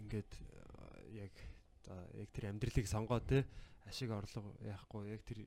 [0.00, 0.32] ингээд
[1.12, 1.34] яг
[1.84, 3.44] за яг тэр амьдралыг сонгоо те
[3.84, 5.44] ашиг орлого яахгүй яг тэр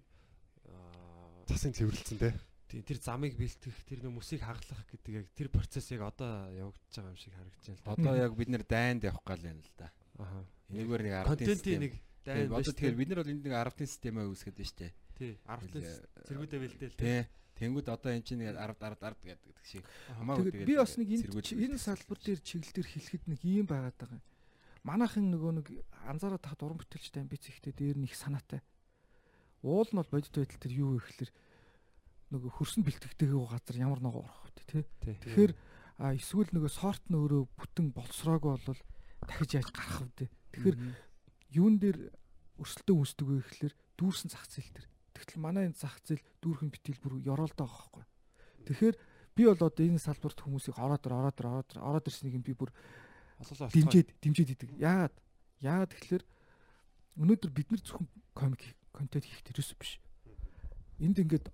[1.49, 2.29] засын цэвэрлэлцэн те
[2.67, 7.19] Тийм тэр замыг бэлтгэх, тэр нүмсийг хаглах гэдэг яг тэр процессыг одоо явагдаж байгаа юм
[7.19, 7.91] шиг харагдаж байна л да.
[7.95, 9.87] Одоо яг бид нэр дайнд явах гал байна л да.
[10.19, 10.43] Аа.
[10.67, 11.79] Энэгээр нэг 10 систем.
[11.79, 11.93] нэг
[12.27, 12.59] дайн байна.
[12.59, 14.91] Одоо тэгэхээр бид нар бол энд нэг 10 системээ үүсгэж байна шүү дээ.
[15.15, 15.33] Тий.
[15.47, 16.99] 10 зэргүүдээ бэлдээл.
[16.99, 17.21] Тий.
[17.57, 19.83] Тэнгүүд одоо энэ чинь 10 10 10 гэдэг шиг.
[20.19, 24.21] Хамаагүй тэгээд би бас нэг энэ салбар дээр чиглэл дээр хэлэхэд нэг юм байгаад байгаа.
[24.85, 25.67] Манайхан нөгөө нэг
[26.05, 28.61] анзаараад тахад уран бүтээлчтэй амбиц ихтэй дээр их санаатай.
[29.65, 31.31] Уул нь бол бодит байдал төр юу гэхэлэр
[32.33, 34.83] нөгөө хөрсөн бэлтгэдэг газар ямар нэг орох вэ тий.
[35.03, 35.53] Тэгэхээр
[36.17, 38.81] эсвэл нөгөө сорт нь өөрөө бүтэн болсроогүй бол
[39.23, 40.27] дахиж яаж гарах вэ?
[40.51, 40.77] Тэгэхээр
[41.55, 42.11] юун дээр
[42.59, 44.87] өрсөлдөө үүсдэг вэ гэхэлэр дүүрсэн зах зээл төр.
[45.15, 48.05] Тэгтэл манай энэ зах зээл дүүрхэн битэл бүр ёроолтой байгаа байхгүй.
[48.67, 48.95] Тэгэхээр
[49.37, 52.73] би бол одоо энэ салбарт хүмүүсийг ороод ороод ороод ороод ирснийг би бүр
[53.39, 54.75] дэмжиж дэмжиж идэг.
[54.81, 55.15] Яагаад?
[55.61, 56.23] Яагаад тэгэхээр
[57.21, 58.61] өнөөдөр бид нар зөвхөн комик
[58.93, 60.01] контент хийх төрөөс биш.
[61.01, 61.49] Энд ингээд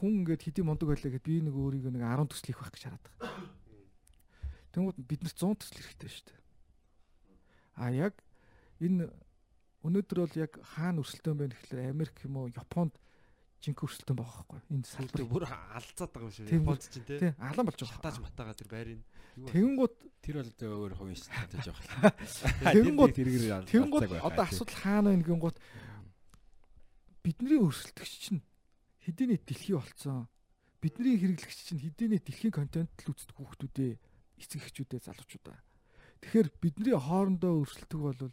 [0.00, 2.82] хүн ингээд хэдийн мундаг байлаа гэд би нэг өөрийгөө нэг 10 төсөл хийх байх гэж
[2.88, 3.44] хараад байгаа.
[4.72, 6.40] Тэнгүүд биднэрт 100 төсөл хэрэгтэй шүү дээ.
[7.76, 8.14] А яг
[8.80, 9.12] энэ
[9.84, 12.96] өнөөдөр бол яг хаана өрсөлдөөн байна гэхлээр Америк юм уу Японд
[13.60, 15.24] жинк өрсөлдөөн байгаа байхгүй энэ салбар.
[15.28, 16.48] Бүр алцаад байгаа юм шиг.
[16.48, 17.96] Японд ч тийм тийм алан болж байгаа.
[18.00, 19.02] Хатааж матаага тэр байрын.
[19.36, 21.80] Тэнгүүд тэр бол өөр хувийн стратеж байх
[22.72, 23.16] Тэнгүүд
[23.68, 25.56] Тэнгүүд одоо асуудал хаана байна гингууд
[27.24, 28.42] бидний өрсөлдөгч чинь
[29.04, 30.28] хэдийнэ дэлхий болцсон.
[30.80, 33.92] Бидний хэрэглэгч чинь хэдийнэ дэлхийн контент л үздэг хүүхдүүдээ
[34.40, 35.58] эцэг эхчүүдээ залуучуудаа.
[36.20, 38.32] Тэгэхээр бидний хоорондоо өрсөлдөх бол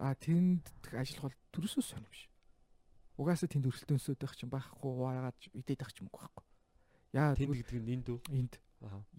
[0.00, 2.28] а тэнд ажиллах бол төрөөсөө сонь биш.
[3.20, 6.44] Угаасаа тэнд өрсөлдөнсөд байх чинь байхгүй хуваагаад идээд байх ч уу байхгүй.
[7.12, 8.18] Яа тэнд гэдэг нь энд үү?
[8.32, 8.54] Энд.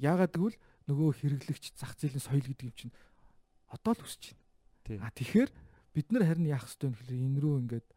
[0.01, 0.57] Яагаад гэвэл
[0.90, 2.93] нөгөө хэрэглэгч зах зээлийн соёл гэдэг юм чинь
[3.69, 4.33] одоо л өсөж
[4.90, 5.06] байна.
[5.06, 5.49] А тэгэхээр
[5.93, 7.88] бид нар харин яах ёстой вэ гэхээр энэ рүү ингээд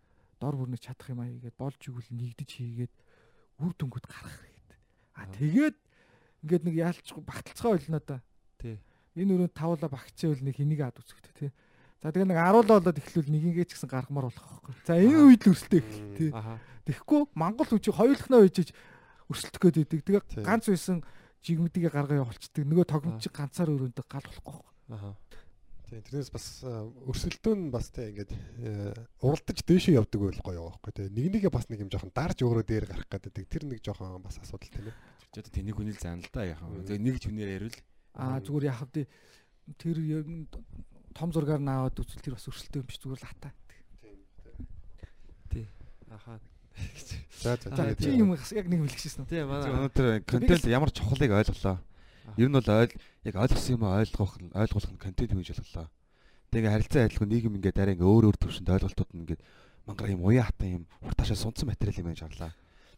[0.44, 2.92] дор бүрнээ чадах юм аа хийгээд болж игэл нэгдэж хийгээд
[3.64, 4.78] үр дүнгууд гаргах хэрэгтэй.
[5.16, 5.76] А тэгээд
[6.44, 8.20] ингээд нэг яалч багталцгаа ойлно да.
[8.60, 8.76] Тий.
[9.16, 11.50] Энэ өрөөнд тавуулаа багцсан үл нэг хэнийг ад үзэхтэй тий.
[12.04, 14.74] За тэгээ нэг аруулаа болоод эхлүүл нэгингээ ч гэсэн гаргамаар болох байхгүй.
[14.84, 16.30] За энэ үед л өрсөлдөө эхэлт тий.
[16.84, 18.76] Тэгэхгүй Монгол хүч хоёулахнаа үйжиж
[19.32, 20.04] өрсөлдөх гээд идэг.
[20.04, 21.00] Тэгээ ганц байсан
[21.40, 22.60] жигмэдгээ гаргаа явуулцдаг.
[22.60, 24.60] Нөгөө тогмч ганцаар өрөөнд гал болохгүй.
[24.92, 25.16] Аа.
[26.02, 28.30] Тэрнээс бас өрсөлдөөн нь бас те ингээд
[29.22, 31.02] уралдаж дээшээ явдаг байл гоё байхгүй те.
[31.12, 33.46] Нэг нэгэ бас нэг юм жоохон дарж өөрөө дээр гарах гэдэг.
[33.46, 34.96] Тэр нэг жоохон бас асуудал тийм ээ.
[35.30, 36.72] Ч одоо тэнийг хүнэл заана л да яхаа.
[36.82, 37.78] Тэгээ нэг ч хүнээр ярил.
[38.18, 39.06] Аа зүгээр яхав тий
[39.78, 39.96] тэр
[41.14, 43.52] том зургаар наваад үзвэл тэр бас өрсөлдөөн биш зүгээр л хатаа.
[45.50, 45.66] Тий.
[46.10, 46.42] Ахаа.
[47.38, 49.30] За за За чи юм яг нэг хэлчихсэн үү?
[49.30, 51.78] Тий манай Өнөөдөр контент ямар чухлыг ойлголоо.
[52.36, 52.92] Ер нь бол ойл
[53.24, 55.88] яг ойлгосон юм ойлгох нь ойлгуулах нь контент гэж болголоо.
[56.50, 59.42] Тэгээ харилцаа адилхан нийгэм ингээд арай ингээ өөр өөр төвшөнд ойлголтууд нь ингээд
[59.86, 62.52] мангар юм уян хатан юм уртаашаа сунцсан материал юм гэж харлаа.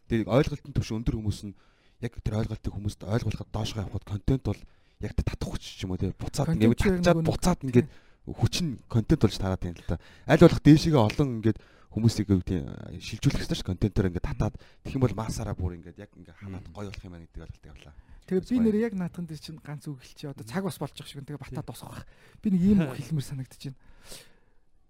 [0.07, 1.57] Тэгээ ойлголтын төвшин өндөр хүмүүс нь
[1.99, 4.61] яг тэр ойлголтыг хүмүүст ойлгуулахад доошоо явхад контент бол
[5.01, 7.87] яг татах хүч ч юм уу тий буцаад ингээд татчаад буцаад ингээд
[8.25, 9.99] хүч нь контент болж тараад юм л та.
[10.29, 11.59] Аль болох дээшигээ олон ингээд
[11.91, 12.65] хүмүүсийг үүдийн
[13.01, 16.65] шилжүүлэх хэрэгтэй ш контентоор ингээд татаад тэгэх юм бол массаараа бүр ингээд яг ингээд ханаад
[16.69, 17.93] гоё болох юм байна гэдэг ойлголтыг авлаа.
[18.27, 20.35] Тэгээ би нэр яг наадхан дээр чинь ганц үг хэлчихээ.
[20.35, 21.23] Одоо цаг бас байгаа шиг.
[21.23, 22.03] Тэгээ батаа тосгох.
[22.43, 23.79] Би нэг ийм үг хэлмээр байна.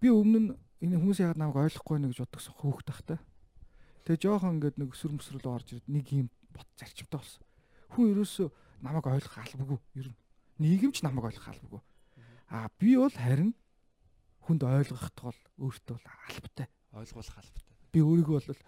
[0.01, 3.17] Би өмнө энэ хүмүүс яагаад намайг ойлгохгүй байна гэж боддогсон хөөхт тахтай.
[4.05, 7.45] Тэгээ жоохон ингээд нэг өсвөр мөсрөл орж ирээд нэг ийм бот зарчимтай болсон.
[7.93, 8.47] Хүн ерөөсөө
[8.81, 10.17] намайг ойлгох албагүй ер нь.
[10.57, 11.81] Нийгэмч намайг ойлгох албагүй.
[12.49, 13.53] Аа би бол харин
[14.45, 16.67] хүнд ойлгохтол өөртөө бол албатай.
[16.93, 17.75] ойлгуулах албатай.
[17.91, 18.61] Би өөрийгөө бол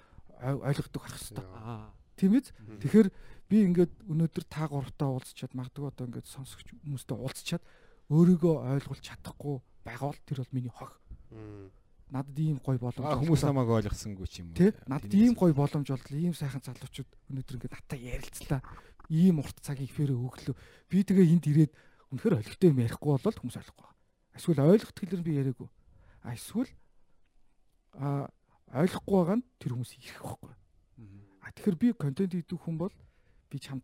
[0.65, 1.45] ойлгодог байх хэрэгтэй.
[1.45, 1.93] Аа.
[2.19, 2.51] Тийм ээ.
[2.83, 3.07] Тэгэхээр
[3.49, 7.63] би ингээд өнөөдөр та гуравтаа уулзчаад магадгүй одоо ингээд сонсогч хүмүүстэй уулзчаад
[8.11, 9.57] өөрийгөө ойлгуулж чадахгүй
[9.87, 10.91] байгаа бол тэр бол миний хог.
[12.09, 14.57] Надад ийм гоё боломж хүмүүс намайг ойлгосонгүй ч юм уу.
[14.57, 16.17] Тэ надад ийм гоё боломж боллоо.
[16.17, 18.61] Ийм сайхан залуучууд өнөөдөр ингээд натаа ярилцлаа.
[19.13, 20.57] Ийм урт цагийн эфирээ өглөө.
[20.89, 21.73] Би тэгээ энд ирээд
[22.09, 23.89] үнэхээр ойлгохтой юм ярихгүй бол хүмүүс ойлгохгүй.
[24.41, 25.69] Эсвэл ойлгох тэлэр би яриаггүй.
[26.25, 26.69] А эсвэл
[27.93, 28.29] а
[28.73, 30.53] ойлгохгүй байгаа нь тэр хүмүүс ирэх байхгүй.
[31.49, 32.93] А тэгэхээр би контент хийдэг хүн бол
[33.49, 33.81] би чамд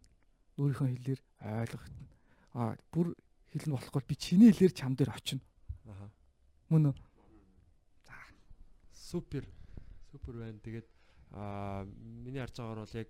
[0.62, 2.06] өөрийнхөө хэлээр ойлгохтно.
[2.54, 3.18] А бүр
[3.50, 5.42] хэлнэ болохгүй би чиний хэлээр чам дээр очино.
[5.90, 6.14] Аха.
[6.70, 6.96] Мөн үү?
[8.94, 9.50] Супер.
[10.14, 10.62] Супер байна.
[10.62, 10.86] Тэгээд
[11.34, 11.90] аа
[12.22, 13.10] миний харж байгаагаар бол яг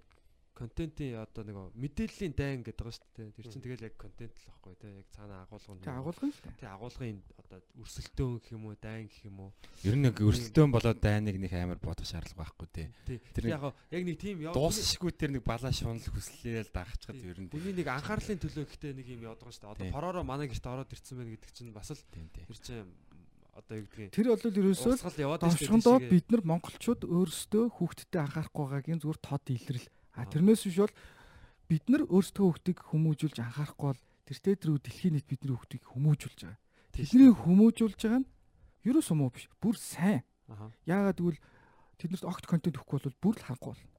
[0.55, 3.35] контентын одоо нэг мэдээллийн дайн гэдэг байгаа шүү дээ.
[3.35, 4.87] Тэр чинь тэгэл яг контент л байхгүй те.
[4.95, 5.83] Яг цаана агуулга нь.
[5.83, 6.55] Тэг агуулгын шүү дээ.
[6.55, 9.51] Тэг агуулгын одоо өрсөлдөөн гэх юм уу, дайн гэх юм уу.
[9.83, 12.67] Ер нь яг өрсөлдөөн болоод дайныг нэг амар бодох шаардлага байхгүй.
[12.71, 13.19] Тий.
[13.35, 14.55] Тэр Яг яг нэг тийм яв.
[14.55, 19.07] Дуусшгүй тэр нэг балаа шунал хүслээл дагчаад ер нь Хүний нэг анхаарлын төлөө ихтэй нэг
[19.11, 19.73] юм явдаг шүү дээ.
[19.75, 19.91] Одоо Тий.
[19.91, 22.87] хоророо манай гэрт ороод ирсэн байна гэдэг чинь бас л тэр чинь
[23.55, 26.11] одоо юу гэдгийг Тэр бол ерөөсөө тийшээгээ.
[26.11, 29.87] бид нар монголчууд өөрсдөө хүүхдтэд анхаарахгүй байгаагийн зүгээр тод илрэл.
[30.15, 30.95] А тэрнээс биш бол
[31.69, 36.59] бид нар өөрсдөө хүүхдийг хүмүүжүүлж анхаарахгүй бол тэр тедэр дэлхийн нийт бидний хүүхдийг хүмүүжүүлж байгаа.
[36.95, 38.29] Тэдний хүмүүжүүлж байгаа нь
[38.85, 39.49] ерөөсөө муу биш.
[39.59, 40.23] Бүр сайн.
[40.85, 41.41] Яагаад гэвэл
[41.97, 43.91] тэднэрт огт контент өгөхгүй бол бүр л харахгүй болно.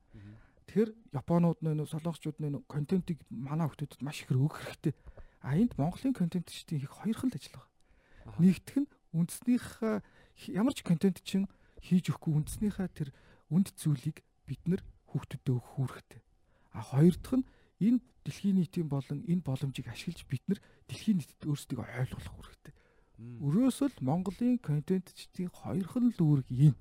[0.67, 4.95] Тэгэхээр Японууд нэ солонгочууд нэ контентыг манай хүүхдүүдэд маш ихээр өгөх хэрэгтэй.
[5.43, 7.71] А энд Монголын контентчдийн хийх хоёр хэл ажил байна.
[8.27, 8.43] Аха.
[8.43, 9.97] Нэгдүг нь үндснийхээ
[10.59, 11.47] ямар ч контент чинь
[11.79, 13.09] хийж өгөхгүй үндснийхээ тэр
[13.55, 16.21] үнд зүйлийг бид нар хүүхдүүдэд өгөх үүрэгтэй.
[16.77, 17.49] А хоёр дахь нь
[17.81, 22.75] энэ дэлхийн нийтийн болон энэ боломжийг ашиглаж бид нар дэлхийн нийтэд өөрсдөө ойлгуулах үүрэгтэй.
[23.17, 23.39] Мм.
[23.47, 26.75] Өрөөсөө л Монголын контентчдийн хоёр хэл үүрэг ийм.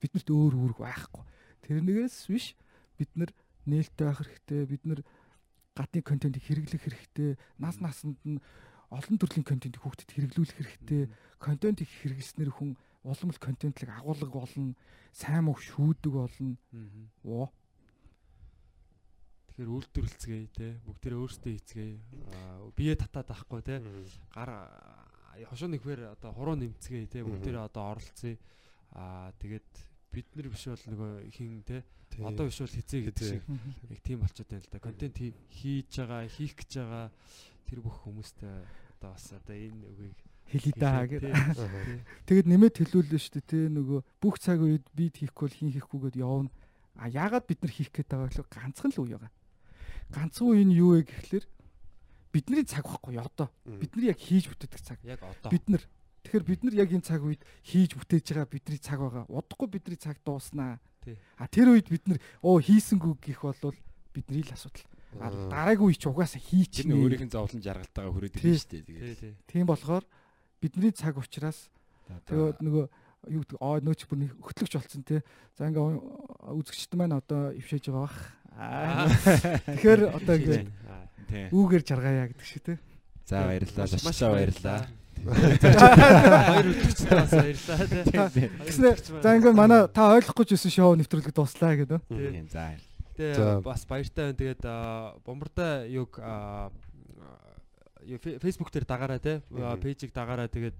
[0.00, 1.24] Биднэрт өөр үүрэг байхгүй.
[1.64, 2.56] Тэрнээс биш
[3.00, 3.30] бид нар
[3.64, 4.60] нээлттэй байх хэрэгтэй.
[4.68, 5.00] Бид нар
[5.76, 7.30] гадны контентыг хэрэглэх хэрэгтэй.
[7.56, 8.40] Нас насанд нь
[8.90, 11.02] олон төрлийн контентыг хүүхдэд хэрэглүүлэх хэрэгтэй.
[11.38, 12.76] Контент их хэрэглэснээр хүн
[13.06, 14.74] улам л контентлог агуулга болно.
[15.14, 16.58] Сайн муу шүүдэг болно.
[17.24, 17.48] Оо.
[19.60, 20.68] Тэгэхээр үйлдвэрлэцгээе те.
[20.88, 21.96] Бүгдээрээ өөрсдөө хийцгээе.
[22.72, 23.76] Бие татаад байхгүй те.
[24.32, 24.50] Гар
[25.52, 27.20] хошоо нэгвэр одоо хуруу нэмцгээе те.
[27.20, 28.40] Бүгдээрээ одоо оролцъё.
[28.96, 29.68] Аа тэгээд
[30.16, 31.84] бид нар биш бол нөгөө хин те.
[32.24, 33.44] Одоо биш бол хизээ гэдэг шиг
[33.92, 34.80] яг тийм болчиход байна л да.
[34.80, 37.06] Контент хий- хийж байгаа, хийх гэж байгаа
[37.68, 38.56] тэр бүх хүмүүстээ
[38.96, 40.16] одоо бас одоо энэ үгийг
[40.50, 42.00] Хэлий даа хэлээ, гэдэг.
[42.26, 46.16] Тэгэд нэмээд хэлүүлнэ шүү дээ те нөгөө бүх цаг үед бид хийхгүй бол хин хийхгүйгээд
[46.18, 46.50] явна.
[46.98, 49.30] А яагаад бид нар хийх гээд байгаа гэвэл ганцхан л үе байгаа.
[50.10, 51.44] Ганцхан үе нь юу вэ гэхэлэр
[52.34, 53.48] бидний цаг байхгүй одоо.
[53.66, 54.98] Бид нар яг хийж бүтээдэг цаг.
[55.06, 55.50] Яг одоо.
[55.50, 55.82] Бид нар
[56.20, 59.24] Тэгэхээр бид нар яг энэ цаг үед хийж бүтээж байгаа бидний цаг байгаа.
[59.32, 60.76] Удахгүй бидний цаг дууснаа.
[61.40, 63.78] А тэр үед бид нар оо хийсэнгүү гэх болвол
[64.12, 64.84] бидний л асуудал.
[65.16, 66.92] А дараагийн үе ч угаасаа Тэр хийчихнэ.
[66.92, 68.52] нь өөрийнх нь зовлон жаргалтайгаа хүрээд Тий.
[68.52, 68.82] ирнэ шүү дээ.
[68.84, 69.18] Тий, Тэгээд.
[69.18, 69.32] тий.
[69.48, 70.04] Тийм болохоор
[70.60, 71.72] бидний цаг учраас
[72.28, 72.84] Тэгээ тэгээ нөгөө
[73.32, 75.24] юу гэдэг аа нөөч бүр нэг хөтлөгч болсон те.
[75.56, 75.82] За ингээ
[76.52, 78.18] үзэгчд маань одоо ившээж байгаа бах.
[78.56, 79.06] Аа.
[79.68, 80.66] Тэгэхээр одоо тий.
[81.54, 82.74] үүгээр жаргаая гэдэг шиг те.
[83.26, 83.86] За баярлалаа.
[83.86, 84.80] Маш- баярлалаа.
[85.20, 88.48] Хоёр үлдчихсэн бас баярлалаа тий.
[88.50, 88.90] Тэгснэ
[89.22, 92.00] за ингээ манай та ойлгохгүй ч байсан шоу нэвтрүүлэг дуслаа гэдэг.
[92.08, 92.74] Тийм за.
[93.14, 94.38] Тэгээ бас баяртай байна.
[94.40, 96.16] Тэгээд аа, бомбарда юг
[98.40, 100.74] Facebook дээр дагаараа те пэйжийг дагаараа тэгээд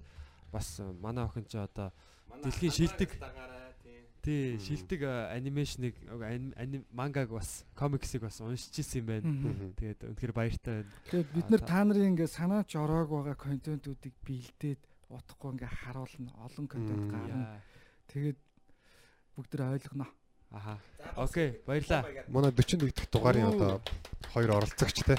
[0.51, 1.93] бас манай охин ч одоо
[2.41, 3.09] Дэлхийн шилдэг
[4.21, 5.01] тий шилдэг
[5.33, 5.95] анимашныг
[6.93, 9.73] мангаг бас комиксыг бас уншиж ирсэн юм байна.
[9.75, 10.93] Тэгээд үнэхээр баяртай байна.
[11.09, 16.65] Тэгээд бид нар та нарын ингээ санаач ороог байгаа контентуудыг бэлдээд утахгүй ингээ харуулна олон
[16.69, 17.59] контент гарна.
[18.13, 18.39] Тэгээд
[19.35, 20.07] бүгд тэ ойлгоно.
[20.51, 20.77] Аха.
[21.15, 22.05] Окей, баярлаа.
[22.27, 23.81] Манай 41 дахь дугаарын одоо
[24.33, 25.15] хоёр оролцогч те